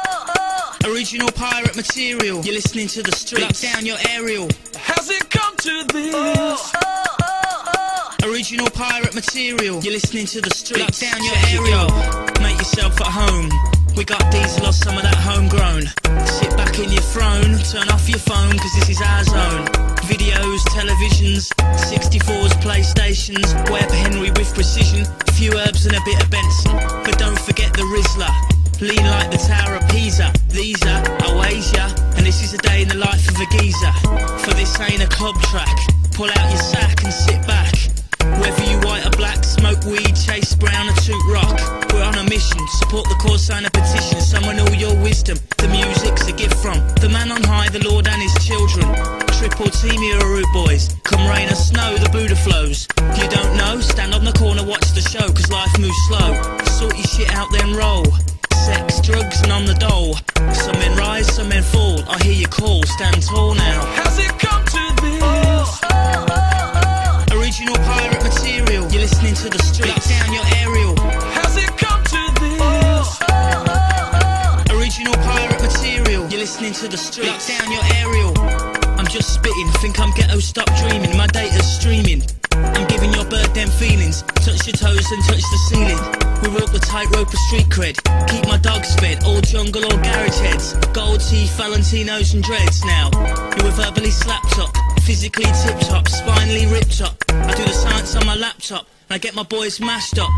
Original 0.86 1.30
pirate 1.32 1.74
material. 1.74 2.40
You're 2.44 2.54
listening 2.54 2.86
to 2.88 3.02
the 3.02 3.10
streets. 3.10 3.64
Lock 3.64 3.72
down 3.72 3.84
your 3.84 3.98
aerial. 4.08 4.48
Has 4.78 5.10
it 5.10 5.28
come 5.30 5.56
to 5.56 5.84
this? 5.92 6.14
Oh, 6.14 6.66
oh, 7.22 8.14
oh, 8.22 8.30
Original 8.30 8.70
pirate 8.70 9.12
material. 9.12 9.82
You're 9.82 9.94
listening 9.94 10.26
to 10.26 10.40
the 10.40 10.50
streets. 10.50 11.02
Lock 11.02 11.10
down 11.10 11.24
your 11.24 11.34
aerial. 11.50 11.90
Make 12.40 12.58
yourself 12.58 13.00
at 13.00 13.10
home. 13.10 13.50
We 13.96 14.04
got 14.04 14.30
diesel 14.30 14.66
or 14.66 14.72
some 14.72 14.96
of 14.96 15.02
that 15.02 15.16
homegrown. 15.16 15.90
Sit 16.24 16.56
back 16.56 16.78
in 16.78 16.92
your 16.92 17.02
throne, 17.02 17.58
turn 17.66 17.88
off 17.90 18.08
your 18.08 18.22
phone, 18.22 18.56
cause 18.56 18.74
this 18.78 18.90
is 18.90 19.02
our 19.02 19.24
zone. 19.24 19.66
Videos, 20.06 20.62
televisions, 20.70 21.50
64s, 21.90 22.54
PlayStations, 22.62 23.50
Web 23.70 23.90
Henry 23.90 24.30
with 24.30 24.54
precision, 24.54 25.02
a 25.02 25.32
few 25.32 25.50
herbs 25.58 25.86
and 25.86 25.96
a 25.96 26.00
bit 26.04 26.22
of 26.22 26.30
Benson. 26.30 26.76
But 27.02 27.18
don't 27.18 27.38
forget 27.40 27.72
the 27.72 27.82
Rizzler. 27.82 28.45
Lean 28.80 29.06
like 29.08 29.30
the 29.30 29.38
Tower 29.38 29.76
of 29.76 29.88
Pisa. 29.88 30.30
These 30.52 30.82
are 30.84 31.00
Oasia, 31.24 31.88
and 32.16 32.26
this 32.26 32.44
is 32.44 32.52
a 32.52 32.58
day 32.58 32.82
in 32.82 32.88
the 32.88 33.00
life 33.00 33.24
of 33.24 33.40
a 33.40 33.46
geezer. 33.56 33.92
For 34.44 34.52
this 34.52 34.78
ain't 34.80 35.00
a 35.02 35.08
club 35.08 35.34
track. 35.48 35.72
Pull 36.12 36.28
out 36.28 36.48
your 36.52 36.60
sack 36.60 37.02
and 37.02 37.12
sit 37.12 37.40
back. 37.46 37.72
Whether 38.36 38.64
you 38.68 38.76
white 38.84 39.06
or 39.06 39.16
black, 39.16 39.44
smoke 39.44 39.82
weed, 39.84 40.12
chase 40.12 40.54
brown 40.54 40.88
or 40.90 40.96
toot 41.00 41.16
rock. 41.32 41.56
We're 41.88 42.04
on 42.04 42.20
a 42.20 42.24
mission, 42.28 42.60
support 42.76 43.08
the 43.08 43.16
cause, 43.16 43.46
sign 43.46 43.64
a 43.64 43.70
petition, 43.70 44.20
summon 44.20 44.60
all 44.60 44.74
your 44.74 44.94
wisdom. 45.00 45.38
The 45.56 45.68
music's 45.68 46.28
a 46.28 46.32
gift 46.32 46.60
from 46.60 46.76
the 47.00 47.08
man 47.08 47.32
on 47.32 47.42
high, 47.44 47.70
the 47.70 47.80
Lord 47.88 48.06
and 48.06 48.20
his 48.20 48.36
children. 48.44 48.92
Triple 49.40 49.72
team 49.72 50.00
rude 50.20 50.52
boys. 50.52 50.92
Come 51.04 51.24
rain 51.24 51.48
or 51.48 51.56
snow, 51.56 51.96
the 51.96 52.10
Buddha 52.10 52.36
flows. 52.36 52.86
You 53.16 53.24
don't 53.32 53.56
know? 53.56 53.80
Stand 53.80 54.12
on 54.12 54.24
the 54.24 54.36
corner, 54.36 54.64
watch 54.64 54.92
the 54.92 55.00
show, 55.00 55.24
cause 55.32 55.48
life 55.50 55.72
moves 55.80 55.96
slow. 56.08 56.36
Sort 56.76 56.92
your 56.92 57.08
shit 57.08 57.32
out, 57.32 57.48
then 57.52 57.72
roll. 57.72 58.04
Sex, 58.64 59.00
drugs, 59.00 59.40
and 59.42 59.52
on 59.52 59.64
the 59.66 59.74
dole. 59.74 60.14
Some 60.54 60.78
men 60.78 60.96
rise, 60.96 61.26
some 61.34 61.48
men 61.48 61.62
fall. 61.62 62.00
I 62.08 62.18
hear 62.22 62.32
you 62.32 62.46
call, 62.48 62.82
stand 62.84 63.22
tall 63.22 63.54
now. 63.54 63.84
Has 64.00 64.18
it 64.18 64.32
come 64.38 64.64
to 64.64 65.02
this? 65.02 65.22
Oh, 65.22 66.26
oh, 66.30 67.28
oh, 67.30 67.38
Original 67.38 67.76
pirate 67.76 68.22
material. 68.22 68.90
You're 68.90 69.02
listening 69.02 69.34
to 69.34 69.48
the 69.48 69.58
streets. 69.58 69.92
Lock 69.94 70.04
down 70.08 70.32
your 70.32 70.44
aerial. 70.62 70.96
Has 71.38 71.56
it 71.56 71.70
come 71.76 72.02
to 72.14 72.22
this? 72.40 73.06
Original 74.74 75.14
pirate 75.22 75.60
material. 75.62 76.28
You're 76.28 76.40
listening 76.40 76.72
to 76.74 76.88
the 76.88 76.96
streets. 76.96 77.30
Lock 77.30 77.46
down 77.46 77.70
your 77.72 77.84
aerial. 78.00 78.32
I'm 78.98 79.06
just 79.06 79.34
spitting. 79.34 79.68
Think 79.82 80.00
I'm 80.00 80.10
ghetto. 80.12 80.38
Stop 80.40 80.66
dreaming. 80.76 81.16
My 81.16 81.26
data's 81.28 81.66
streaming. 81.78 82.22
I'm 82.52 82.86
giving 82.88 83.12
your 83.12 83.24
bird 83.26 83.54
them 83.54 83.68
feelings. 83.68 84.22
Touch 84.46 84.66
your 84.66 84.76
toes 84.76 85.06
and 85.12 85.22
touch 85.24 85.42
the 85.42 85.58
ceiling. 85.68 86.15
Tightrope 86.96 87.28
of 87.28 87.38
street 87.40 87.68
cred. 87.68 87.96
Keep 88.26 88.48
my 88.48 88.56
dogs 88.56 88.94
fed. 88.94 89.22
All 89.24 89.42
jungle 89.42 89.84
or 89.84 90.00
garage 90.00 90.40
heads. 90.40 90.72
Gold 90.96 91.20
teeth, 91.20 91.52
Valentinos 91.60 92.32
and 92.32 92.42
dreads 92.42 92.82
now. 92.86 93.10
You 93.52 93.64
were 93.64 93.76
verbally 93.76 94.10
slapped 94.10 94.58
up. 94.58 94.72
physically 95.04 95.44
tip 95.44 95.78
top, 95.80 96.08
spinally 96.08 96.64
ripped 96.64 97.02
up. 97.02 97.22
I 97.28 97.52
do 97.52 97.64
the 97.64 97.76
science 97.76 98.16
on 98.16 98.24
my 98.24 98.34
laptop, 98.34 98.88
and 99.10 99.14
I 99.14 99.18
get 99.18 99.34
my 99.34 99.42
boys 99.42 99.78
mashed 99.78 100.18
up. 100.18 100.30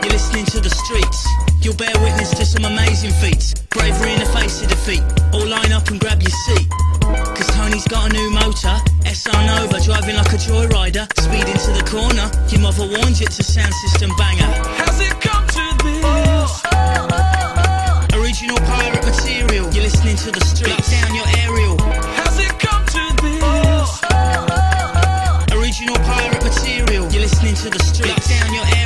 You're 0.00 0.16
listening 0.16 0.46
to 0.46 0.60
the 0.60 0.70
streets. 0.70 1.28
You'll 1.60 1.76
bear 1.76 1.92
witness 2.00 2.30
to 2.40 2.46
some 2.46 2.64
amazing 2.64 3.12
feats. 3.20 3.52
Bravery 3.68 4.14
in 4.14 4.20
the 4.20 4.32
face 4.32 4.62
of 4.62 4.70
defeat. 4.70 5.04
All 5.34 5.44
line 5.44 5.72
up 5.72 5.88
and 5.88 6.00
grab 6.00 6.22
your 6.22 6.32
seat. 6.48 6.70
Cause 7.36 7.48
Tony's 7.52 7.86
got 7.86 8.08
a 8.08 8.12
new 8.14 8.30
motor, 8.30 8.76
SR 9.04 9.44
Nova, 9.44 9.78
driving 9.84 10.16
like 10.16 10.32
a 10.32 10.40
joyrider. 10.40 11.04
Speed 11.20 11.52
into 11.52 11.70
the 11.76 11.84
corner, 11.84 12.32
your 12.48 12.62
mother 12.62 12.88
warned 12.96 13.20
you 13.20 13.26
it's 13.26 13.40
a 13.40 13.44
sound 13.44 13.74
system 13.74 14.10
banger. 14.16 14.48
How's 14.80 15.00
it 15.00 15.20
this? 15.20 15.37
Original 18.14 18.58
pirate 18.66 19.04
material, 19.04 19.70
you're 19.72 19.84
listening 19.84 20.16
to 20.16 20.30
the 20.30 20.40
streets. 20.40 20.70
Lock 20.70 20.86
down 20.90 21.14
your 21.14 21.26
aerial. 21.42 21.76
Has 22.20 22.38
it 22.38 22.52
come 22.58 22.84
to 22.96 23.02
this? 23.22 23.90
Original 25.56 25.96
pirate 26.04 26.42
material, 26.42 27.10
you're 27.12 27.22
listening 27.22 27.54
to 27.54 27.70
the 27.70 27.78
streets. 27.78 28.10
Lock 28.10 28.24
down 28.24 28.54
your 28.54 28.64
aerial. 28.64 28.77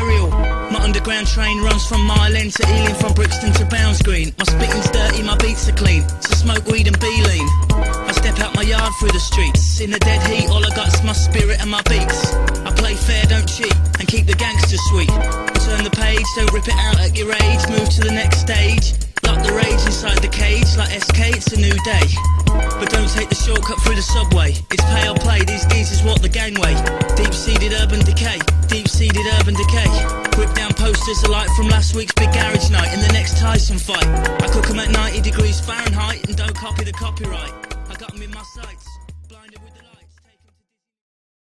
Train 1.32 1.62
runs 1.62 1.86
from 1.88 2.04
Mile 2.04 2.36
End 2.36 2.52
to 2.52 2.62
Ealing, 2.76 2.94
from 2.94 3.14
Brixton 3.14 3.54
to 3.54 3.64
Bounds 3.64 4.02
Green. 4.02 4.34
My 4.36 4.44
spitting's 4.44 4.90
dirty, 4.90 5.22
my 5.22 5.34
beats 5.38 5.66
are 5.66 5.72
clean. 5.72 6.06
So 6.20 6.36
smoke 6.36 6.66
weed 6.66 6.86
and 6.86 7.00
be 7.00 7.08
lean. 7.24 7.48
I 7.72 8.12
step 8.12 8.38
out 8.40 8.54
my 8.54 8.60
yard 8.60 8.92
through 9.00 9.16
the 9.16 9.24
streets. 9.32 9.80
In 9.80 9.90
the 9.90 9.98
dead 10.00 10.20
heat, 10.28 10.50
all 10.50 10.60
I 10.60 10.68
got's 10.76 11.02
my 11.02 11.14
spirit 11.14 11.58
and 11.58 11.70
my 11.70 11.80
beats. 11.88 12.36
I 12.68 12.70
play 12.76 12.92
fair, 12.92 13.24
don't 13.32 13.48
cheat, 13.48 13.72
and 13.96 14.06
keep 14.06 14.26
the 14.26 14.36
gangster 14.36 14.76
sweet. 14.92 15.08
Turn 15.64 15.88
the 15.88 15.94
page, 15.96 16.20
don't 16.36 16.52
rip 16.52 16.68
it 16.68 16.76
out 16.76 17.00
at 17.00 17.16
your 17.16 17.32
age. 17.32 17.64
Move 17.72 17.88
to 17.96 18.02
the 18.04 18.12
next 18.12 18.44
stage. 18.44 18.92
Lock 19.24 19.40
the 19.40 19.56
rage 19.56 19.80
inside 19.88 20.20
the 20.20 20.28
cage, 20.28 20.68
like 20.76 20.92
SK, 20.92 21.32
it's 21.32 21.48
a 21.48 21.56
new 21.56 21.72
day. 21.88 22.12
But 22.76 22.92
don't 22.92 23.08
take 23.08 23.30
the 23.30 23.40
shortcut 23.40 23.80
through 23.80 23.96
the 23.96 24.04
subway. 24.04 24.52
It's 24.68 24.84
pay 24.84 25.08
or 25.08 25.16
play, 25.16 25.40
these 25.48 25.64
geese 25.72 25.96
is 25.96 26.04
what 26.04 26.20
the 26.20 26.28
gangway. 26.28 26.76
Deep 27.16 27.32
seated 27.32 27.72
urban 27.80 28.04
decay, 28.04 28.36
deep 28.68 28.86
seated 28.86 29.24
urban 29.40 29.56
decay. 29.56 30.21
Whip 30.38 30.52
down 30.54 30.72
posters 30.74 31.22
alike 31.24 31.48
from 31.56 31.68
last 31.68 31.94
week's 31.94 32.14
big 32.14 32.32
garage 32.32 32.70
night 32.70 32.88
and 32.88 33.02
the 33.02 33.12
next 33.12 33.38
Tyson 33.38 33.78
fight. 33.78 34.06
I 34.42 34.48
cook 34.48 34.68
'em 34.70 34.78
at 34.78 34.90
90 34.90 35.20
degrees 35.20 35.60
Fahrenheit 35.60 36.26
and 36.26 36.36
don't 36.36 36.54
copy 36.54 36.84
the 36.84 36.92
copyright. 36.92 37.52
I 37.90 37.94
got 37.94 38.14
'em 38.14 38.22
in 38.22 38.30
my 38.30 38.42
sights, 38.54 38.81